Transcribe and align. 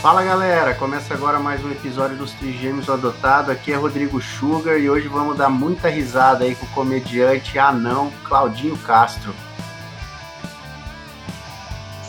Fala 0.00 0.22
galera, 0.22 0.74
começa 0.74 1.12
agora 1.12 1.38
mais 1.38 1.62
um 1.62 1.70
episódio 1.70 2.16
dos 2.16 2.32
Trigêmeos 2.32 2.88
Adotado. 2.88 3.52
Aqui 3.52 3.70
é 3.70 3.76
Rodrigo 3.76 4.18
Sugar 4.18 4.78
e 4.78 4.88
hoje 4.88 5.08
vamos 5.08 5.36
dar 5.36 5.50
muita 5.50 5.90
risada 5.90 6.44
aí 6.44 6.54
com 6.54 6.64
o 6.64 6.70
comediante 6.70 7.58
anão 7.58 8.10
Claudinho 8.24 8.78
Castro. 8.78 9.34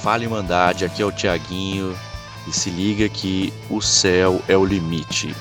Fala 0.02 0.24
Irmandade, 0.24 0.86
aqui 0.86 1.02
é 1.02 1.06
o 1.06 1.12
Tiaguinho 1.12 1.94
e 2.48 2.54
se 2.54 2.70
liga 2.70 3.10
que 3.10 3.54
o 3.70 3.82
céu 3.82 4.42
é 4.48 4.56
o 4.56 4.64
limite 4.64 5.36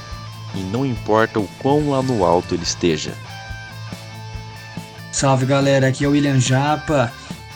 e 0.53 0.59
não 0.59 0.85
importa 0.85 1.39
o 1.39 1.49
quão 1.61 1.91
lá 1.91 2.03
no 2.03 2.25
alto 2.25 2.57
ele 2.57 2.65
esteja. 2.65 3.15
Salve 5.13 5.47
galera, 5.47 5.87
aqui 5.87 6.05
é 6.05 6.09
o 6.09 6.11
William 6.11 6.41
Japa 6.41 7.13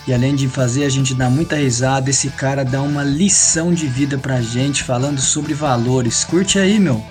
e 0.06 0.12
além 0.12 0.34
de 0.34 0.48
fazer 0.48 0.84
a 0.84 0.88
gente 0.88 1.14
dar 1.14 1.30
muita 1.30 1.56
risada, 1.56 2.10
esse 2.10 2.28
cara 2.30 2.62
dá 2.62 2.82
uma 2.82 3.02
lição 3.02 3.72
de 3.72 3.86
vida 3.86 4.18
pra 4.18 4.42
gente 4.42 4.84
falando 4.84 5.18
sobre 5.18 5.54
valores. 5.54 6.24
Curte 6.24 6.58
aí, 6.58 6.78
meu. 6.78 7.02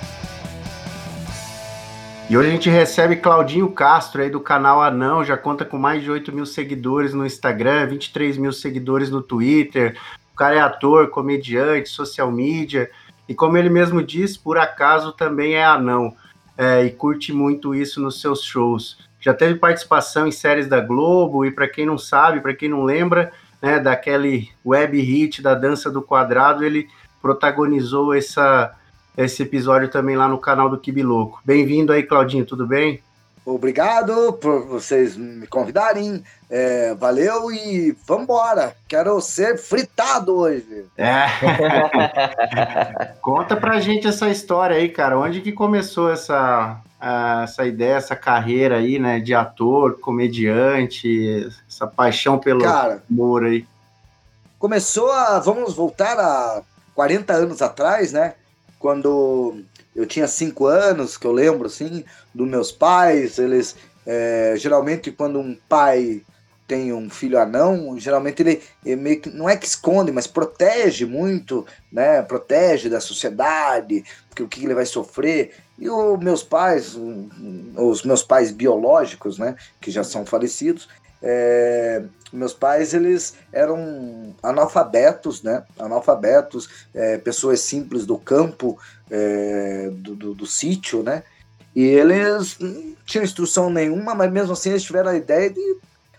E 2.29 2.37
hoje 2.37 2.49
a 2.49 2.51
gente 2.51 2.69
recebe 2.69 3.15
Claudinho 3.15 3.69
Castro 3.71 4.21
aí 4.21 4.29
do 4.29 4.39
canal 4.39 4.81
Anão, 4.81 5.23
já 5.23 5.35
conta 5.35 5.65
com 5.65 5.77
mais 5.77 6.03
de 6.03 6.11
8 6.11 6.31
mil 6.31 6.45
seguidores 6.45 7.13
no 7.13 7.25
Instagram, 7.25 7.87
23 7.87 8.37
mil 8.37 8.53
seguidores 8.53 9.09
no 9.09 9.21
Twitter. 9.21 9.97
O 10.31 10.35
cara 10.35 10.55
é 10.55 10.59
ator, 10.59 11.09
comediante, 11.09 11.89
social 11.89 12.31
media. 12.31 12.89
E 13.27 13.33
como 13.33 13.57
ele 13.57 13.69
mesmo 13.69 14.03
diz, 14.03 14.37
por 14.37 14.57
acaso 14.57 15.11
também 15.13 15.55
é 15.55 15.65
anão. 15.65 16.15
É, 16.55 16.83
e 16.85 16.91
curte 16.91 17.33
muito 17.33 17.73
isso 17.73 17.99
nos 17.99 18.21
seus 18.21 18.43
shows 18.43 18.97
já 19.23 19.33
teve 19.33 19.55
participação 19.55 20.27
em 20.27 20.31
séries 20.31 20.67
da 20.67 20.81
Globo, 20.81 21.45
e 21.45 21.51
para 21.51 21.67
quem 21.67 21.85
não 21.85 21.97
sabe, 21.97 22.41
para 22.41 22.53
quem 22.53 22.67
não 22.67 22.83
lembra, 22.83 23.31
né, 23.61 23.79
daquele 23.79 24.49
web 24.65 24.99
hit 24.99 25.41
da 25.41 25.55
Dança 25.55 25.89
do 25.89 26.01
Quadrado, 26.01 26.65
ele 26.65 26.89
protagonizou 27.21 28.13
essa, 28.13 28.73
esse 29.17 29.43
episódio 29.43 29.87
também 29.87 30.17
lá 30.17 30.27
no 30.27 30.37
canal 30.37 30.69
do 30.69 30.77
Kibiloco. 30.77 31.41
Bem-vindo 31.45 31.93
aí, 31.93 32.03
Claudinho, 32.03 32.45
tudo 32.45 32.67
bem? 32.67 33.01
Obrigado 33.45 34.33
por 34.33 34.65
vocês 34.65 35.17
me 35.17 35.47
convidarem. 35.47 36.23
É, 36.49 36.93
valeu 36.93 37.51
e 37.51 37.95
vambora. 38.05 38.75
Quero 38.87 39.19
ser 39.19 39.57
fritado 39.57 40.37
hoje. 40.37 40.85
É. 40.97 41.25
Conta 43.21 43.55
pra 43.55 43.81
gente 43.81 44.07
essa 44.07 44.29
história 44.29 44.77
aí, 44.77 44.87
cara. 44.87 45.19
Onde 45.19 45.41
que 45.41 45.51
começou 45.51 46.09
essa, 46.09 46.79
essa 47.43 47.65
ideia, 47.65 47.95
essa 47.95 48.15
carreira 48.15 48.77
aí, 48.77 48.97
né, 48.97 49.19
de 49.19 49.33
ator, 49.33 49.99
comediante, 49.99 51.49
essa 51.67 51.85
paixão 51.85 52.39
pelo 52.39 52.61
Cara, 52.61 53.03
humor 53.09 53.43
aí? 53.43 53.65
Começou 54.57 55.11
a, 55.11 55.39
vamos 55.39 55.73
voltar 55.73 56.17
a 56.17 56.61
40 56.95 57.33
anos 57.33 57.61
atrás, 57.61 58.13
né, 58.13 58.35
quando 58.79 59.61
eu 59.93 60.05
tinha 60.05 60.27
5 60.27 60.65
anos, 60.65 61.17
que 61.17 61.27
eu 61.27 61.33
lembro, 61.33 61.67
assim, 61.67 62.05
dos 62.33 62.47
meus 62.47 62.71
pais, 62.71 63.37
eles, 63.37 63.75
é, 64.05 64.55
geralmente 64.57 65.11
quando 65.11 65.39
um 65.39 65.57
pai 65.67 66.21
tem 66.67 66.93
um 66.93 67.09
filho 67.09 67.39
anão, 67.39 67.99
geralmente 67.99 68.41
ele, 68.41 68.61
ele 68.85 69.01
meio 69.01 69.21
que, 69.21 69.29
não 69.29 69.49
é 69.49 69.57
que 69.57 69.65
esconde, 69.65 70.11
mas 70.11 70.27
protege 70.27 71.05
muito, 71.05 71.65
né? 71.91 72.21
Protege 72.21 72.89
da 72.89 73.01
sociedade, 73.01 74.03
porque 74.29 74.43
o 74.43 74.47
que 74.47 74.63
ele 74.63 74.73
vai 74.73 74.85
sofrer. 74.85 75.51
E 75.77 75.89
os 75.89 76.19
meus 76.19 76.43
pais, 76.43 76.97
os 77.75 78.03
meus 78.03 78.23
pais 78.23 78.51
biológicos, 78.51 79.37
né, 79.37 79.55
que 79.81 79.91
já 79.91 80.03
são 80.03 80.25
falecidos, 80.25 80.87
é, 81.21 82.03
meus 82.33 82.53
pais 82.53 82.93
eles 82.93 83.35
eram 83.51 84.35
analfabetos, 84.41 85.41
né? 85.41 85.63
Analfabetos, 85.79 86.69
é, 86.93 87.17
pessoas 87.17 87.61
simples 87.61 88.05
do 88.05 88.17
campo, 88.17 88.77
é, 89.09 89.89
do, 89.93 90.15
do, 90.15 90.33
do, 90.33 90.45
sítio, 90.45 91.01
né? 91.01 91.23
E 91.75 91.83
eles 91.83 92.57
não 92.59 92.95
tinham 93.05 93.23
instrução 93.23 93.69
nenhuma, 93.69 94.13
mas 94.13 94.31
mesmo 94.31 94.53
assim 94.53 94.71
eles 94.71 94.83
tiveram 94.83 95.11
a 95.11 95.15
ideia 95.15 95.49
de 95.49 95.77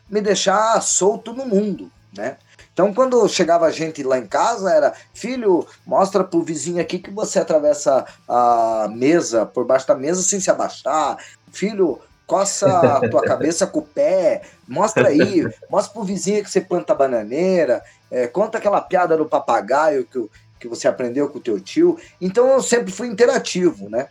me 0.09 0.20
deixar 0.20 0.81
solto 0.82 1.32
no 1.32 1.47
mundo, 1.47 1.91
né? 2.16 2.37
Então, 2.75 2.92
quando 2.92 3.28
chegava 3.28 3.70
gente 3.70 4.03
lá 4.03 4.19
em 4.19 4.26
casa, 4.26 4.69
era 4.69 4.92
filho, 5.15 5.65
mostra 5.87 6.25
pro 6.25 6.42
vizinho 6.42 6.81
aqui 6.81 6.98
que 6.98 7.10
você 7.10 7.38
atravessa 7.38 8.04
a 8.28 8.88
mesa, 8.92 9.47
por 9.47 9.65
baixo 9.65 9.87
da 9.87 9.94
mesa, 9.94 10.22
sem 10.22 10.41
se 10.41 10.50
abaixar. 10.50 11.16
Filho, 11.53 12.00
coça 12.26 12.66
a 12.66 13.09
tua 13.09 13.22
cabeça 13.26 13.65
com 13.65 13.78
o 13.78 13.87
pé, 13.87 14.42
mostra 14.66 15.09
aí, 15.09 15.48
mostra 15.70 15.92
pro 15.92 16.03
vizinho 16.03 16.42
que 16.42 16.50
você 16.50 16.60
planta 16.60 16.97
bananeira, 16.97 17.81
é, 18.10 18.26
conta 18.26 18.59
aquela 18.59 18.81
piada 18.81 19.16
do 19.16 19.26
papagaio 19.26 20.04
que, 20.04 20.28
que 20.59 20.66
você 20.66 20.88
aprendeu 20.88 21.28
com 21.28 21.38
o 21.38 21.42
teu 21.42 21.60
tio. 21.60 21.97
Então, 22.21 22.48
eu 22.48 22.60
sempre 22.60 22.92
fui 22.92 23.06
interativo, 23.06 23.88
né? 23.88 24.09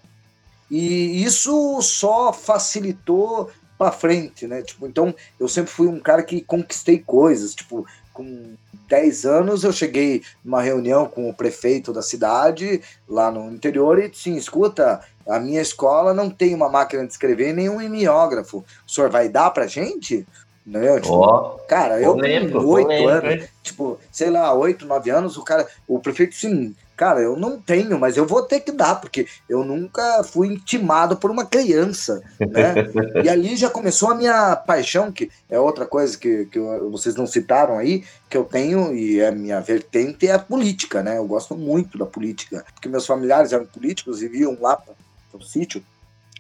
E 0.72 1.22
isso 1.22 1.82
só 1.82 2.32
facilitou 2.32 3.52
para 3.78 3.92
frente, 3.92 4.48
né? 4.48 4.62
Tipo, 4.62 4.88
então 4.88 5.14
eu 5.40 5.48
sempre 5.48 5.72
fui 5.72 5.88
um 5.88 6.00
cara 6.00 6.24
que 6.24 6.42
conquistei 6.42 7.00
coisas, 7.00 7.56
tipo, 7.56 7.86
com 8.14 8.54
10 8.88 9.26
anos 9.26 9.64
eu 9.64 9.72
cheguei 9.72 10.22
numa 10.44 10.62
reunião 10.62 11.08
com 11.08 11.30
o 11.30 11.34
prefeito 11.34 11.92
da 11.92 12.02
cidade, 12.02 12.82
lá 13.08 13.32
no 13.32 13.52
interior, 13.52 14.00
e 14.00 14.12
sim, 14.14 14.36
escuta, 14.36 15.02
a 15.28 15.40
minha 15.40 15.62
escola 15.62 16.14
não 16.14 16.30
tem 16.30 16.54
uma 16.54 16.70
máquina 16.70 17.06
de 17.06 17.12
escrever 17.12 17.54
nem 17.54 17.70
um 17.70 17.80
mimeógrafo. 17.80 18.64
O 18.86 18.92
senhor 18.92 19.10
vai 19.10 19.30
dar 19.30 19.50
pra 19.52 19.68
gente? 19.68 20.28
Né? 20.66 21.00
Tipo, 21.00 21.16
oh, 21.16 21.60
cara, 21.68 22.00
eu 22.00 22.16
com 22.16 22.66
oito 22.68 23.08
anos, 23.08 23.50
tipo, 23.62 24.00
sei 24.12 24.30
lá, 24.30 24.54
oito, 24.54 24.86
nove 24.86 25.10
anos, 25.10 25.38
o 25.38 25.44
cara, 25.44 25.68
o 25.88 26.00
prefeito, 26.00 26.36
sim, 26.36 26.74
Cara, 27.04 27.20
eu 27.20 27.36
não 27.36 27.60
tenho, 27.60 28.00
mas 28.00 28.16
eu 28.16 28.26
vou 28.26 28.44
ter 28.44 28.62
que 28.62 28.72
dar, 28.72 28.96
porque 28.96 29.28
eu 29.50 29.62
nunca 29.62 30.24
fui 30.24 30.48
intimado 30.48 31.18
por 31.18 31.30
uma 31.30 31.46
criança, 31.46 32.24
né? 32.40 32.76
e 33.22 33.28
ali 33.28 33.58
já 33.58 33.70
começou 33.70 34.10
a 34.10 34.16
minha 34.16 34.56
paixão, 34.56 35.12
que 35.12 35.30
é 35.50 35.60
outra 35.60 35.86
coisa 35.86 36.18
que, 36.18 36.46
que 36.46 36.58
vocês 36.90 37.14
não 37.14 37.28
citaram 37.28 37.78
aí, 37.78 38.06
que 38.30 38.38
eu 38.38 38.46
tenho, 38.46 38.96
e 38.96 39.22
a 39.22 39.34
minha 39.34 39.60
vertente 39.60 40.30
é 40.30 40.32
a 40.32 40.40
política, 40.40 41.04
né? 41.04 41.18
Eu 41.18 41.28
gosto 41.28 41.58
muito 41.58 41.98
da 41.98 42.06
política, 42.06 42.64
porque 42.74 42.88
meus 42.88 43.06
familiares 43.06 43.52
eram 43.52 43.66
políticos 43.66 44.22
e 44.22 44.30
viam 44.30 44.58
lá 44.62 44.78
para 44.78 44.96
o 45.34 45.44
sítio 45.44 45.84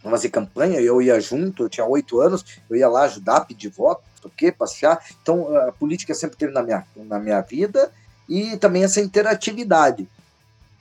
fazer 0.02 0.30
campanha, 0.30 0.80
eu 0.80 1.02
ia 1.02 1.20
junto, 1.20 1.64
eu 1.64 1.70
tinha 1.70 1.86
oito 1.86 2.22
anos, 2.22 2.46
eu 2.70 2.78
ia 2.78 2.88
lá 2.88 3.02
ajudar, 3.02 3.42
pedir 3.42 3.68
voto, 3.68 4.02
o 4.24 4.30
quê, 4.30 4.50
passear. 4.50 5.04
Então, 5.22 5.54
a 5.58 5.74
política 5.74 6.14
sempre 6.14 6.38
teve 6.38 6.54
na 6.54 6.64
minha, 6.64 6.86
na 6.96 7.20
minha 7.20 7.42
vida 7.42 7.92
e 8.30 8.56
também 8.56 8.86
essa 8.86 9.02
interatividade. 9.02 10.08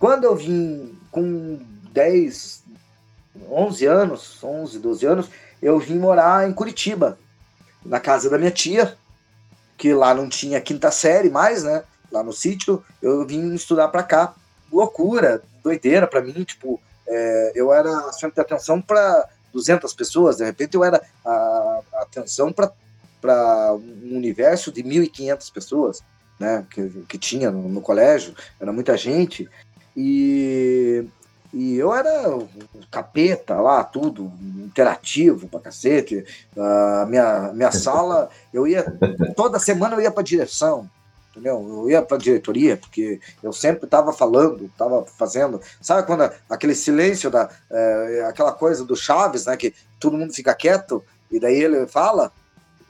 Quando 0.03 0.25
eu 0.25 0.35
vim 0.35 0.99
com 1.13 1.61
10, 1.93 2.65
11 3.49 3.87
anos, 3.87 4.43
11, 4.43 4.81
12 4.81 5.07
anos, 5.07 5.31
eu 5.63 5.79
vim 5.79 5.97
morar 5.97 6.51
em 6.51 6.53
Curitiba, 6.53 7.17
na 7.87 8.01
casa 8.01 8.29
da 8.29 8.37
minha 8.37 8.51
tia, 8.51 8.97
que 9.79 9.95
lá 9.95 10.13
não 10.13 10.29
tinha 10.29 10.61
quinta 10.61 10.91
série 10.91 11.31
mais, 11.31 11.63
né? 11.63 11.85
Lá 12.11 12.21
no 12.21 12.33
sítio, 12.33 12.83
eu 13.01 13.25
vim 13.25 13.55
estudar 13.55 13.87
para 13.87 14.03
cá. 14.03 14.35
Loucura, 14.73 15.41
doideira 15.63 16.09
para 16.09 16.21
mim, 16.21 16.43
tipo, 16.43 16.81
é, 17.07 17.53
eu 17.55 17.73
era 17.73 18.13
centro 18.13 18.34
de 18.34 18.41
atenção 18.41 18.83
para 18.83 19.29
200 19.53 19.95
pessoas, 19.95 20.39
de 20.39 20.45
repente 20.45 20.75
eu 20.75 20.83
era 20.83 21.01
a, 21.25 21.81
a 21.95 22.03
atenção 22.03 22.53
para 22.53 23.73
um 23.73 24.17
universo 24.17 24.73
de 24.73 24.83
1.500 24.83 25.53
pessoas, 25.53 26.03
né? 26.41 26.67
Que, 26.73 26.89
que 27.09 27.19
tinha 27.19 27.53
no, 27.53 27.69
no 27.69 27.81
colégio, 27.81 28.34
era 28.59 28.73
muita 28.73 28.97
gente. 28.97 29.49
E, 29.97 31.04
e 31.53 31.76
eu 31.76 31.94
era 31.94 32.38
capeta 32.91 33.56
lá, 33.60 33.84
tudo, 33.84 34.32
interativo 34.41 35.48
pra 35.48 35.60
cacete. 35.60 36.25
A 36.56 37.06
minha, 37.08 37.53
minha 37.53 37.72
sala, 37.72 38.30
eu 38.53 38.66
ia, 38.66 38.84
toda 39.36 39.58
semana 39.58 39.94
eu 39.97 40.00
ia 40.00 40.10
pra 40.10 40.22
direção, 40.22 40.89
entendeu? 41.30 41.66
Eu 41.68 41.91
ia 41.91 42.03
pra 42.03 42.16
diretoria, 42.16 42.77
porque 42.77 43.21
eu 43.42 43.53
sempre 43.53 43.86
tava 43.86 44.12
falando, 44.12 44.71
tava 44.77 45.04
fazendo. 45.04 45.60
Sabe 45.80 46.06
quando 46.06 46.30
aquele 46.48 46.74
silêncio, 46.74 47.30
da, 47.30 47.50
é, 47.71 48.24
aquela 48.28 48.53
coisa 48.53 48.84
do 48.84 48.97
Chaves, 48.97 49.47
né, 49.47 49.56
que 49.56 49.74
todo 50.00 50.16
mundo 50.16 50.33
fica 50.33 50.54
quieto, 50.54 51.04
e 51.30 51.38
daí 51.41 51.56
ele 51.62 51.86
fala, 51.86 52.33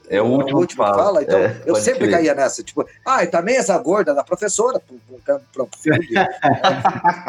é 0.09 0.21
o 0.21 0.25
último, 0.25 0.57
o 0.57 0.61
último 0.61 0.83
que 0.83 0.91
fala. 0.91 1.23
Então, 1.23 1.39
é, 1.39 1.61
eu 1.65 1.75
sempre 1.75 2.07
crer. 2.07 2.11
caía 2.11 2.35
nessa. 2.35 2.63
Tipo, 2.63 2.85
ah, 3.05 3.23
e 3.23 3.27
também 3.27 3.55
essa 3.55 3.77
gorda 3.77 4.13
da 4.13 4.23
professora. 4.23 4.81
Filho 5.79 5.99
de, 6.01 6.13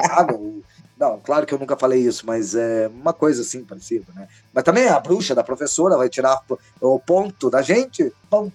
sabe? 0.06 0.62
Não, 0.98 1.18
claro 1.20 1.44
que 1.44 1.52
eu 1.52 1.58
nunca 1.58 1.76
falei 1.76 2.00
isso, 2.00 2.24
mas 2.26 2.54
é 2.54 2.88
uma 2.88 3.12
coisa 3.12 3.42
assim 3.42 3.64
parecida, 3.64 4.06
né? 4.14 4.28
Mas 4.52 4.64
também 4.64 4.88
a 4.88 4.98
bruxa 5.00 5.34
da 5.34 5.42
professora 5.42 5.96
vai 5.96 6.08
tirar 6.08 6.40
o 6.80 6.98
ponto 7.00 7.50
da 7.50 7.62
gente, 7.62 8.12
bom, 8.30 8.50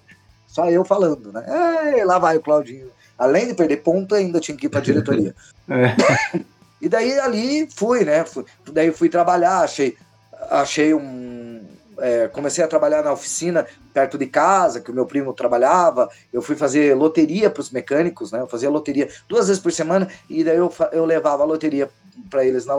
só 0.47 0.69
eu 0.69 0.85
falando, 0.85 1.31
né? 1.33 2.03
Lá 2.05 2.17
vai 2.17 2.37
o 2.37 2.41
Claudinho. 2.41 2.89
Além 3.17 3.47
de 3.47 3.53
perder 3.53 3.77
ponto, 3.77 4.15
ainda 4.15 4.39
tinha 4.39 4.57
que 4.57 4.67
ir 4.67 4.69
para 4.69 4.79
a 4.79 4.83
diretoria. 4.83 5.35
É. 5.71 6.39
E 6.81 6.89
daí 6.89 7.19
ali 7.19 7.69
fui, 7.75 8.03
né? 8.03 8.25
Fui, 8.25 8.43
daí 8.71 8.91
fui 8.91 9.07
trabalhar, 9.07 9.59
achei, 9.59 9.95
achei 10.49 10.95
um 10.95 11.48
é, 12.01 12.27
comecei 12.27 12.63
a 12.63 12.67
trabalhar 12.67 13.03
na 13.03 13.11
oficina 13.11 13.65
perto 13.93 14.17
de 14.17 14.25
casa, 14.25 14.79
que 14.79 14.91
o 14.91 14.93
meu 14.93 15.05
primo 15.05 15.33
trabalhava. 15.33 16.09
Eu 16.31 16.41
fui 16.41 16.55
fazer 16.55 16.95
loteria 16.95 17.49
para 17.49 17.61
os 17.61 17.71
mecânicos, 17.71 18.31
né? 18.31 18.41
Eu 18.41 18.47
fazia 18.47 18.69
loteria 18.69 19.09
duas 19.27 19.47
vezes 19.47 19.61
por 19.61 19.71
semana 19.71 20.07
e 20.29 20.43
daí 20.43 20.57
eu, 20.57 20.71
eu 20.91 21.05
levava 21.05 21.43
a 21.43 21.45
loteria 21.45 21.89
para 22.29 22.43
eles 22.45 22.65
na, 22.65 22.75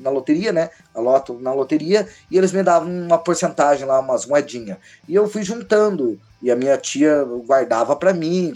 na 0.00 0.10
loteria, 0.10 0.52
né? 0.52 0.70
A 0.94 1.00
loto 1.00 1.34
na 1.34 1.52
loteria 1.52 2.08
e 2.30 2.38
eles 2.38 2.52
me 2.52 2.62
davam 2.62 2.88
uma 2.88 3.18
porcentagem 3.18 3.86
lá, 3.86 4.00
umas 4.00 4.26
moedinhas. 4.26 4.78
E 5.08 5.14
eu 5.14 5.28
fui 5.28 5.42
juntando 5.42 6.18
e 6.40 6.50
a 6.50 6.56
minha 6.56 6.76
tia 6.76 7.24
guardava 7.46 7.94
para 7.94 8.12
mim, 8.12 8.52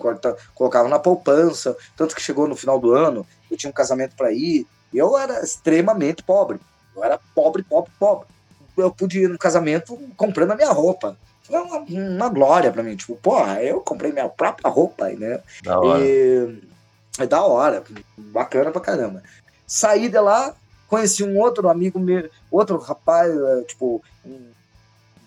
colocava 0.54 0.88
na 0.88 0.98
poupança. 0.98 1.76
Tanto 1.96 2.14
que 2.14 2.22
chegou 2.22 2.48
no 2.48 2.56
final 2.56 2.78
do 2.78 2.92
ano, 2.92 3.26
eu 3.50 3.56
tinha 3.56 3.70
um 3.70 3.74
casamento 3.74 4.16
para 4.16 4.32
ir. 4.32 4.66
Eu 4.92 5.16
era 5.16 5.42
extremamente 5.42 6.22
pobre. 6.22 6.58
Eu 6.96 7.04
era 7.04 7.18
pobre, 7.34 7.62
pobre, 7.62 7.90
pobre 7.98 8.35
eu 8.76 8.90
pude 8.90 9.20
ir 9.20 9.28
no 9.28 9.38
casamento 9.38 9.98
comprando 10.16 10.52
a 10.52 10.56
minha 10.56 10.70
roupa. 10.70 11.16
Foi 11.42 11.58
uma, 11.58 11.78
uma 11.78 12.28
glória 12.28 12.72
para 12.72 12.82
mim. 12.82 12.96
Tipo, 12.96 13.16
porra, 13.16 13.62
eu 13.62 13.80
comprei 13.80 14.12
minha 14.12 14.28
própria 14.28 14.70
roupa, 14.70 15.08
né? 15.10 15.40
Da 15.62 15.78
hora. 15.78 16.04
E, 16.04 16.62
é 17.18 17.26
da 17.26 17.42
hora. 17.42 17.84
Bacana 18.16 18.70
pra 18.70 18.80
caramba. 18.80 19.22
Saí 19.66 20.08
de 20.08 20.18
lá, 20.18 20.54
conheci 20.88 21.22
um 21.22 21.38
outro 21.38 21.68
amigo 21.68 21.98
meu, 21.98 22.28
outro 22.50 22.78
rapaz, 22.78 23.30
é, 23.30 23.62
tipo, 23.62 24.02
um 24.24 24.50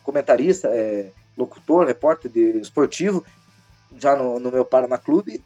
comentarista, 0.04 0.70
é, 0.70 1.12
locutor, 1.38 1.88
repórter 1.88 2.32
de 2.32 2.58
esportivo, 2.60 3.24
já 3.98 4.16
no, 4.16 4.40
no 4.40 4.52
meu 4.52 4.66
Paraná 4.66 4.98
Clube. 4.98 5.44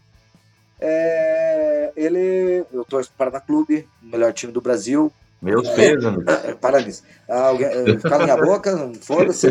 É, 0.79 1.91
ele, 1.95 2.65
eu 2.71 2.83
torço 2.83 3.11
para 3.15 3.31
Paraná 3.31 3.45
Clube, 3.45 3.88
melhor 4.01 4.33
time 4.33 4.51
do 4.51 4.61
Brasil, 4.61 5.11
meus 5.44 5.68
pesos, 5.69 6.24
Para 6.62 6.80
nisso. 6.81 7.04
Alguém, 7.28 7.68
eh, 7.68 7.98
cala 8.01 8.24
minha 8.24 8.38
boca, 8.38 8.92
foda-se. 9.01 9.48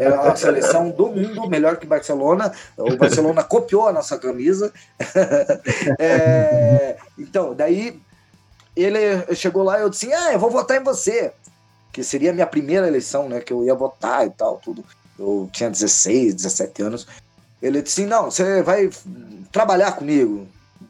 É 0.00 0.08
a 0.08 0.34
seleção 0.34 0.90
do 0.90 1.06
mundo, 1.06 1.48
melhor 1.48 1.76
que 1.76 1.86
Barcelona. 1.86 2.52
O 2.76 2.96
Barcelona 2.96 3.44
copiou 3.44 3.86
a 3.86 3.92
nossa 3.92 4.18
camisa. 4.18 4.72
É, 5.98 6.96
então, 7.18 7.54
daí 7.54 8.00
ele 8.74 9.34
chegou 9.34 9.62
lá 9.62 9.78
e 9.78 9.82
eu 9.82 9.88
disse: 9.88 10.12
Ah, 10.12 10.32
eu 10.32 10.38
vou 10.38 10.50
votar 10.50 10.76
em 10.76 10.84
você. 10.84 11.32
Que 11.92 12.02
seria 12.02 12.30
a 12.30 12.34
minha 12.34 12.46
primeira 12.46 12.86
eleição, 12.86 13.28
né? 13.28 13.40
Que 13.40 13.52
eu 13.52 13.64
ia 13.64 13.74
votar 13.74 14.26
e 14.26 14.30
tal, 14.30 14.58
tudo. 14.58 14.84
Eu 15.18 15.48
tinha 15.52 15.70
16, 15.70 16.34
17 16.34 16.82
anos. 16.82 17.06
Ele 17.62 17.80
disse: 17.80 18.04
Não, 18.04 18.30
você 18.30 18.62
vai 18.62 18.90
trabalhar 19.52 19.92
comigo 19.92 20.46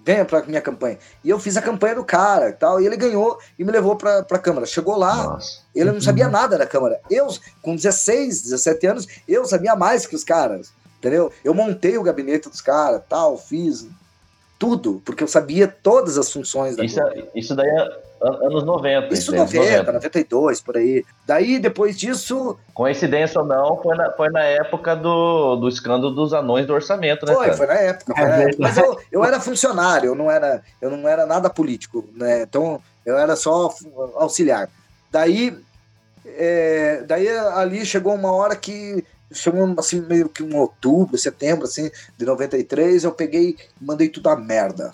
venha 0.07 0.25
pra 0.25 0.45
minha 0.45 0.61
campanha. 0.61 0.99
E 1.25 1.29
eu 1.29 1.41
fiz 1.41 1.57
a 1.57 1.63
campanha 1.63 1.97
do 1.97 2.05
cara 2.05 2.51
e 2.51 2.53
tal, 2.53 2.81
e 2.81 2.87
ele 2.87 2.97
ganhou 2.97 3.39
e 3.59 3.65
me 3.65 3.73
levou 3.73 3.97
pra, 3.97 4.23
pra 4.23 4.39
Câmara. 4.39 4.65
Chegou 4.65 4.97
lá, 4.97 5.17
Nossa. 5.17 5.63
ele 5.75 5.91
não 5.91 6.01
sabia 6.01 6.29
nada 6.29 6.57
da 6.57 6.65
Câmara. 6.65 7.01
Eu, 7.11 7.27
com 7.61 7.75
16, 7.75 8.43
17 8.43 8.87
anos, 8.87 9.09
eu 9.27 9.45
sabia 9.45 9.75
mais 9.75 10.07
que 10.07 10.15
os 10.15 10.23
caras, 10.23 10.73
entendeu? 10.99 11.33
Eu 11.43 11.53
montei 11.53 11.99
o 11.99 12.05
gabinete 12.05 12.49
dos 12.49 12.61
caras, 12.61 13.03
tal, 13.09 13.37
fiz 13.37 13.89
tudo, 14.57 15.03
porque 15.05 15.25
eu 15.25 15.29
sabia 15.29 15.67
todas 15.67 16.17
as 16.17 16.33
funções 16.33 16.77
da 16.77 16.85
isso, 16.85 17.01
é, 17.01 17.29
isso 17.35 17.55
daí 17.57 17.69
é 17.69 18.06
anos 18.21 18.65
90. 18.65 19.13
Isso 19.13 19.35
90, 19.35 19.59
90, 19.59 19.93
92, 19.93 20.61
por 20.61 20.77
aí. 20.77 21.05
Daí, 21.27 21.59
depois 21.59 21.97
disso. 21.97 22.59
Coincidência 22.75 23.41
ou 23.41 23.47
não, 23.47 23.81
foi 23.83 23.97
na, 23.97 24.11
foi 24.13 24.31
na 24.31 24.43
época 24.43 24.95
do, 24.95 25.57
do 25.57 25.69
escândalo 25.69 26.11
dos 26.11 26.33
anões 26.33 26.67
do 26.67 26.75
orçamento, 26.75 27.27
né? 27.27 27.35
Foi, 27.35 27.45
cara? 27.47 27.57
foi 27.57 27.67
na 27.67 27.75
época. 27.75 28.15
Foi 28.15 28.25
na 28.25 28.37
época. 28.37 28.57
Mas 28.59 28.77
eu, 28.77 28.99
eu 29.13 29.25
era 29.25 29.41
funcionário, 29.41 30.09
eu 30.09 30.15
não 30.15 30.31
era, 30.31 30.63
eu 30.81 30.91
não 30.91 31.09
era 31.09 31.27
nada 31.27 31.51
político, 31.51 32.05
né? 32.15 32.43
Então, 32.43 32.81
eu 33.05 33.17
era 33.17 33.37
só 33.37 33.73
auxiliar. 34.17 34.69
Daí, 35.11 35.57
é, 36.25 37.03
daí 37.07 37.29
ali 37.29 37.85
chegou 37.85 38.15
uma 38.15 38.33
hora 38.33 38.57
que 38.57 39.05
chegou 39.33 39.75
assim 39.79 40.01
meio 40.01 40.29
que 40.29 40.43
um 40.43 40.57
outubro, 40.57 41.19
setembro 41.19 41.65
assim 41.65 41.91
de 42.17 42.25
93, 42.25 43.05
eu 43.05 43.13
peguei, 43.13 43.57
mandei 43.81 44.09
tudo 44.09 44.29
a 44.29 44.37
merda 44.37 44.93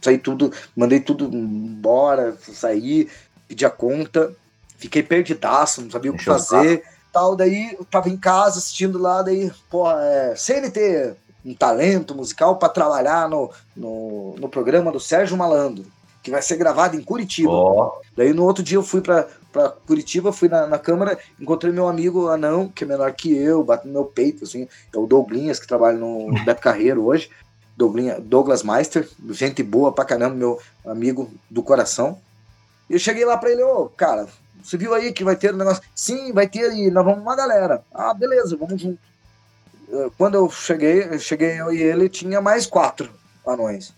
saí 0.00 0.18
tudo, 0.18 0.52
mandei 0.76 1.00
tudo 1.00 1.24
embora, 1.34 2.36
saí, 2.52 3.08
pedi 3.46 3.64
a 3.64 3.70
conta, 3.70 4.32
fiquei 4.76 5.02
perdidaço, 5.02 5.82
não 5.82 5.90
sabia 5.90 6.10
o 6.10 6.16
que 6.16 6.24
fazer, 6.24 6.82
tal, 7.12 7.34
daí 7.34 7.74
eu 7.78 7.84
tava 7.84 8.08
em 8.08 8.16
casa 8.16 8.58
assistindo 8.58 8.98
lá, 8.98 9.22
daí, 9.22 9.50
pô, 9.70 9.90
é, 9.90 10.34
CNT, 10.36 11.16
um 11.44 11.54
talento 11.54 12.14
musical 12.14 12.56
para 12.56 12.68
trabalhar 12.68 13.28
no, 13.28 13.50
no, 13.76 14.34
no, 14.38 14.48
programa 14.48 14.92
do 14.92 15.00
Sérgio 15.00 15.36
Malandro, 15.36 15.84
que 16.22 16.30
vai 16.30 16.42
ser 16.42 16.56
gravado 16.56 16.96
em 16.96 17.02
Curitiba. 17.02 17.50
Oh. 17.50 17.92
Daí 18.16 18.32
no 18.32 18.44
outro 18.44 18.62
dia 18.62 18.76
eu 18.76 18.82
fui 18.82 19.00
para 19.00 19.26
Curitiba, 19.86 20.32
fui 20.32 20.48
na, 20.48 20.66
na 20.66 20.78
Câmara, 20.78 21.18
encontrei 21.40 21.72
meu 21.72 21.88
amigo 21.88 22.28
Anão, 22.28 22.68
que 22.68 22.84
é 22.84 22.86
menor 22.86 23.12
que 23.12 23.34
eu, 23.34 23.64
bate 23.64 23.86
no 23.86 23.92
meu 23.92 24.04
peito, 24.04 24.44
assim, 24.44 24.68
é 24.92 24.98
o 24.98 25.06
Douglinhas, 25.06 25.58
que 25.58 25.66
trabalha 25.66 25.96
no 25.96 26.32
Beto 26.44 26.60
Carreiro 26.60 27.04
hoje. 27.04 27.30
Douglas 27.78 28.64
Meister, 28.64 29.08
gente 29.30 29.62
boa 29.62 29.92
pra 29.92 30.04
caramba, 30.04 30.34
meu 30.34 30.60
amigo 30.84 31.30
do 31.48 31.62
coração. 31.62 32.18
E 32.90 32.94
eu 32.94 32.98
cheguei 32.98 33.24
lá 33.24 33.36
pra 33.36 33.50
ele, 33.50 33.62
ô, 33.62 33.82
oh, 33.82 33.88
cara, 33.88 34.26
você 34.62 34.76
viu 34.76 34.92
aí 34.92 35.12
que 35.12 35.22
vai 35.22 35.36
ter 35.36 35.54
um 35.54 35.56
negócio? 35.56 35.82
Sim, 35.94 36.32
vai 36.32 36.48
ter 36.48 36.68
aí, 36.68 36.90
nós 36.90 37.04
vamos 37.04 37.20
uma 37.20 37.36
galera. 37.36 37.84
Ah, 37.94 38.12
beleza, 38.12 38.56
vamos 38.56 38.80
junto. 38.80 38.98
Quando 40.18 40.34
eu 40.34 40.50
cheguei, 40.50 41.04
eu 41.04 41.18
cheguei 41.18 41.60
eu 41.60 41.72
e 41.72 41.80
ele, 41.80 42.08
tinha 42.08 42.40
mais 42.40 42.66
quatro 42.66 43.10
anões. 43.46 43.94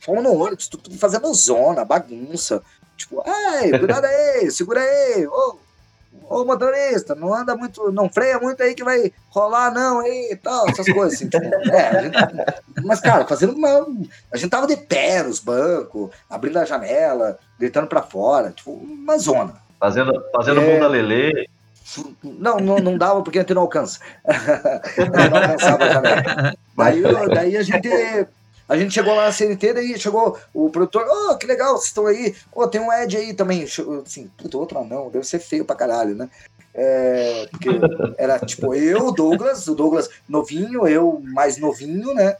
Fomos 0.00 0.22
no 0.22 0.32
ônibus, 0.32 0.68
tudo 0.68 0.96
fazendo 0.96 1.32
zona, 1.34 1.84
bagunça. 1.84 2.62
Tipo, 2.96 3.22
ai, 3.26 3.76
cuidado 3.78 4.04
aí, 4.04 4.50
segura 4.50 4.80
aí, 4.80 5.26
ô, 5.26 5.56
ô 6.28 6.44
motorista, 6.44 7.14
não 7.14 7.34
anda 7.34 7.56
muito, 7.56 7.90
não 7.92 8.08
freia 8.08 8.38
muito 8.38 8.62
aí 8.62 8.74
que 8.74 8.84
vai 8.84 9.12
rolar 9.30 9.72
não 9.72 10.00
aí 10.00 10.30
e 10.32 10.36
tal, 10.36 10.68
essas 10.68 10.86
coisas 10.90 11.14
assim. 11.14 11.28
Tipo, 11.28 11.44
é, 11.70 12.02
gente, 12.02 12.16
mas, 12.84 13.00
cara, 13.00 13.26
fazendo 13.26 13.54
uma. 13.54 13.86
A 14.32 14.36
gente 14.36 14.50
tava 14.50 14.66
de 14.66 14.76
pé 14.76 15.22
nos 15.22 15.40
bancos, 15.40 16.10
abrindo 16.28 16.58
a 16.58 16.64
janela, 16.64 17.38
gritando 17.58 17.86
pra 17.86 18.02
fora, 18.02 18.50
tipo, 18.50 18.72
uma 18.72 19.18
zona. 19.18 19.54
Fazendo, 19.78 20.12
fazendo 20.34 20.60
é, 20.60 20.74
bunda 20.74 20.88
lelê. 20.88 21.48
Não, 22.22 22.58
não, 22.58 22.78
não 22.78 22.98
dava 22.98 23.22
porque 23.22 23.38
a 23.38 23.42
gente 23.42 23.54
não 23.54 23.62
alcança. 23.62 24.00
não 24.24 25.38
alcançava 25.38 25.84
a 25.84 25.92
janela. 25.92 26.54
Daí, 26.76 27.02
daí 27.28 27.56
a 27.56 27.62
gente 27.62 27.88
a 28.68 28.76
gente 28.76 28.94
chegou 28.94 29.14
lá 29.14 29.26
na 29.26 29.32
CNT, 29.32 29.74
daí 29.74 29.98
chegou 29.98 30.38
o 30.52 30.70
produtor, 30.70 31.06
oh, 31.08 31.36
que 31.36 31.46
legal, 31.46 31.76
vocês 31.76 31.88
estão 31.88 32.06
aí. 32.06 32.34
Oh, 32.52 32.66
tem 32.66 32.80
um 32.80 32.92
Ed 32.92 33.16
aí 33.16 33.34
também. 33.34 33.64
Assim, 33.64 34.30
puta, 34.38 34.56
outro 34.56 34.84
não, 34.84 35.10
deve 35.10 35.26
ser 35.26 35.38
feio 35.38 35.64
pra 35.64 35.76
caralho, 35.76 36.14
né? 36.14 36.28
É, 36.74 37.46
porque 37.50 37.68
era 38.18 38.38
tipo 38.40 38.74
eu, 38.74 39.08
o 39.08 39.12
Douglas, 39.12 39.68
o 39.68 39.74
Douglas 39.74 40.10
novinho, 40.28 40.88
eu 40.88 41.22
mais 41.22 41.56
novinho, 41.58 42.14
né? 42.14 42.36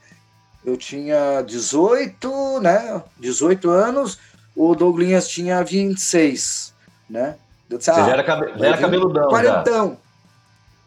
Eu 0.65 0.77
tinha 0.77 1.43
18, 1.43 2.61
né? 2.61 3.03
18 3.21 3.71
anos, 3.71 4.19
o 4.57 4.75
Douglas 4.75 5.29
tinha 5.29 5.63
26, 5.63 6.73
né? 7.09 7.37
Disse, 7.69 7.91
ah, 7.91 7.95
Você 7.95 8.01
já 8.01 8.13
era, 8.13 8.25
cabe... 8.25 8.59
já 8.59 8.67
era 8.67 8.79
cabeludão. 8.79 9.29
Quarentão. 9.29 9.91
Já. 9.91 9.97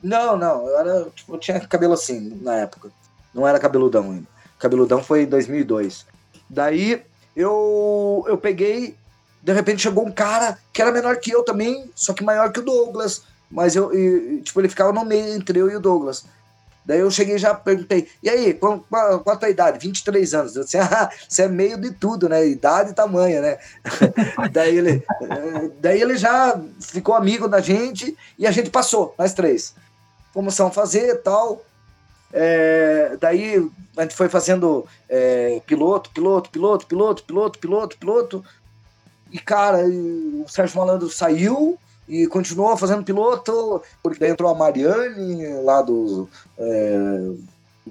Não, 0.04 0.38
não, 0.38 0.68
eu, 0.68 0.80
era, 0.80 1.10
tipo, 1.16 1.34
eu 1.34 1.40
tinha 1.40 1.60
cabelo 1.60 1.94
assim 1.94 2.40
na 2.42 2.56
época. 2.56 2.90
Não 3.34 3.48
era 3.48 3.60
cabeludão 3.60 4.04
ainda. 4.12 4.37
Cabeludão 4.60 5.04
foi 5.04 5.24
em 5.24 5.28
2002. 5.28 6.06
Daí 6.50 7.02
eu, 7.36 8.26
eu 8.28 8.38
peguei, 8.38 8.96
de 9.44 9.54
repente 9.54 9.82
chegou 9.82 10.06
um 10.06 10.12
cara 10.12 10.58
que 10.74 10.82
era 10.82 10.92
menor 10.92 11.18
que 11.18 11.32
eu 11.32 11.44
também, 11.44 11.90
só 11.96 12.14
que 12.14 12.24
maior 12.24 12.52
que 12.52 12.60
o 12.60 12.66
Douglas. 12.66 13.24
Mas 13.50 13.76
eu, 13.76 13.94
e, 13.94 14.42
tipo, 14.42 14.60
ele 14.60 14.70
ficava 14.70 14.92
no 14.92 15.06
meio 15.06 15.36
entre 15.36 15.60
eu 15.60 15.70
e 15.70 15.76
o 15.76 15.80
Douglas. 15.80 16.26
Daí 16.88 17.00
eu 17.00 17.12
cheguei 17.12 17.36
e 17.36 17.38
já 17.38 17.54
perguntei, 17.54 18.08
e 18.24 18.30
aí, 18.30 18.54
qual, 18.54 18.80
qual, 18.90 19.20
qual 19.20 19.36
a 19.36 19.40
tua 19.40 19.50
idade? 19.50 19.78
23 19.78 20.34
anos. 20.34 20.56
Eu 20.56 20.64
disse, 20.64 20.78
ah, 20.80 21.10
você 21.28 21.44
é 21.44 21.48
meio 21.50 21.78
de 21.78 21.92
tudo, 21.92 22.30
né? 22.30 22.48
Idade 22.48 22.92
e 22.92 22.94
tamanho, 22.94 23.42
né? 23.42 23.58
daí, 24.54 24.78
ele, 24.78 25.04
daí 25.82 26.02
ele 26.02 26.16
já 26.16 26.58
ficou 26.80 27.14
amigo 27.14 27.48
da 27.50 27.60
gente 27.60 28.18
e 28.40 28.48
a 28.48 28.52
gente 28.52 28.70
passou, 28.70 29.14
nós 29.18 29.34
três. 29.34 29.76
A 30.34 30.70
fazer 30.70 31.16
tal. 31.24 31.62
É, 32.32 33.18
daí 33.20 33.70
a 33.96 34.02
gente 34.02 34.16
foi 34.16 34.30
fazendo 34.30 34.86
é, 35.10 35.62
piloto, 35.66 36.10
piloto, 36.12 36.50
piloto, 36.50 36.86
piloto, 36.86 37.24
piloto, 37.24 37.60
piloto, 37.60 37.98
piloto. 37.98 38.46
E, 39.32 39.40
cara, 39.40 39.86
o 39.86 40.46
Sérgio 40.48 40.78
Malandro 40.78 41.10
saiu 41.10 41.78
e 42.08 42.26
continuou 42.28 42.78
fazendo 42.78 43.04
piloto, 43.04 43.82
porque 44.02 44.20
daí 44.20 44.32
entrou 44.32 44.50
a 44.50 44.56
Mariane, 44.56 45.62
lá 45.64 45.82
do. 45.82 46.30
É, 46.58 46.98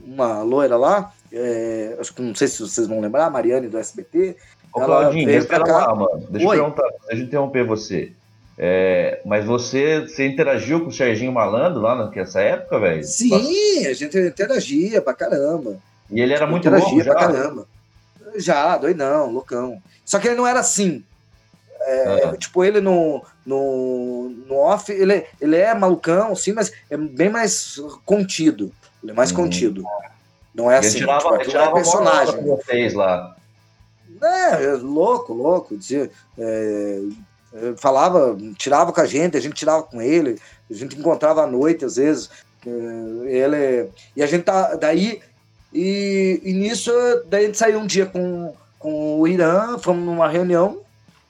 uma 0.07 0.43
loira 0.43 0.77
lá, 0.77 1.13
é, 1.33 1.97
acho 1.99 2.15
que 2.15 2.23
não 2.23 2.35
sei 2.35 2.49
se 2.49 2.61
vocês 2.61 2.87
vão 2.87 3.01
lembrar, 3.01 3.27
a 3.27 3.31
Mariane 3.31 3.69
do 3.69 3.79
SBT. 3.79 4.37
Ô, 4.73 4.81
Claudinho, 4.81 5.31
espera 5.31 5.65
lá, 5.67 5.95
mano. 5.95 6.27
Deixa 6.29 6.49
Oi. 6.49 6.59
eu 6.59 6.65
perguntar, 6.65 6.89
deixa 7.09 7.23
eu 7.23 7.27
interromper 7.27 7.65
você. 7.65 8.13
É, 8.59 9.21
mas 9.25 9.45
você, 9.45 10.01
você 10.01 10.27
interagiu 10.27 10.81
com 10.81 10.87
o 10.87 10.93
Serginho 10.93 11.33
Malandro 11.33 11.81
lá 11.81 12.11
nessa 12.11 12.41
época, 12.41 12.79
velho? 12.79 13.05
Sim, 13.05 13.87
a 13.87 13.93
gente 13.93 14.19
interagia 14.19 15.03
pra 15.03 15.13
caramba. 15.13 15.77
E 16.11 16.21
ele 16.21 16.33
era 16.33 16.47
muito 16.47 16.71
louco 16.71 17.03
já? 17.03 17.13
pra 17.13 17.27
caramba. 17.27 17.67
Já, 18.37 18.77
doidão, 18.79 19.31
loucão. 19.31 19.81
Só 20.05 20.19
que 20.19 20.29
ele 20.29 20.37
não 20.37 20.47
era 20.47 20.61
assim. 20.61 21.05
É, 21.81 22.27
uhum. 22.27 22.37
Tipo, 22.37 22.65
ele 22.65 22.81
no, 22.81 23.23
no, 23.45 24.31
no 24.47 24.57
off, 24.57 24.91
ele, 24.91 25.27
ele 25.41 25.57
é 25.57 25.75
malucão, 25.75 26.35
sim, 26.35 26.53
mas 26.53 26.73
é 26.91 26.97
bem 26.97 27.29
mais 27.29 27.79
contido. 28.05 28.73
Ele 29.03 29.13
é 29.13 29.15
mais 29.15 29.31
uhum. 29.31 29.37
contido. 29.37 29.85
Não 30.55 30.71
é 30.71 30.79
assim, 30.79 30.99
tirava, 30.99 31.39
tipo, 31.39 31.51
tirava 31.51 31.71
é 31.71 31.75
personagem. 31.75 32.43
Vocês 32.43 32.95
lá. 32.95 33.37
É, 34.23 34.73
louco, 34.81 35.35
louco. 35.35 35.77
Dizia, 35.77 36.11
é, 36.39 37.03
falava, 37.77 38.37
tirava 38.57 38.93
com 38.93 39.01
a 39.01 39.07
gente, 39.07 39.37
a 39.37 39.41
gente 39.41 39.55
tirava 39.55 39.83
com 39.83 40.01
ele, 40.01 40.41
a 40.71 40.75
gente 40.75 40.99
encontrava 40.99 41.43
à 41.43 41.47
noite, 41.47 41.85
às 41.85 41.97
vezes. 41.97 42.31
Ele, 42.65 43.89
e 44.15 44.23
a 44.23 44.27
gente 44.27 44.45
tá. 44.45 44.75
Daí. 44.75 45.21
E, 45.73 46.41
e 46.43 46.53
nisso, 46.53 46.91
daí 47.27 47.45
a 47.45 47.47
gente 47.47 47.59
saiu 47.59 47.79
um 47.79 47.87
dia 47.87 48.07
com, 48.07 48.55
com 48.79 49.21
o 49.21 49.29
Irã, 49.29 49.77
fomos 49.79 50.05
numa 50.05 50.29
reunião, 50.29 50.81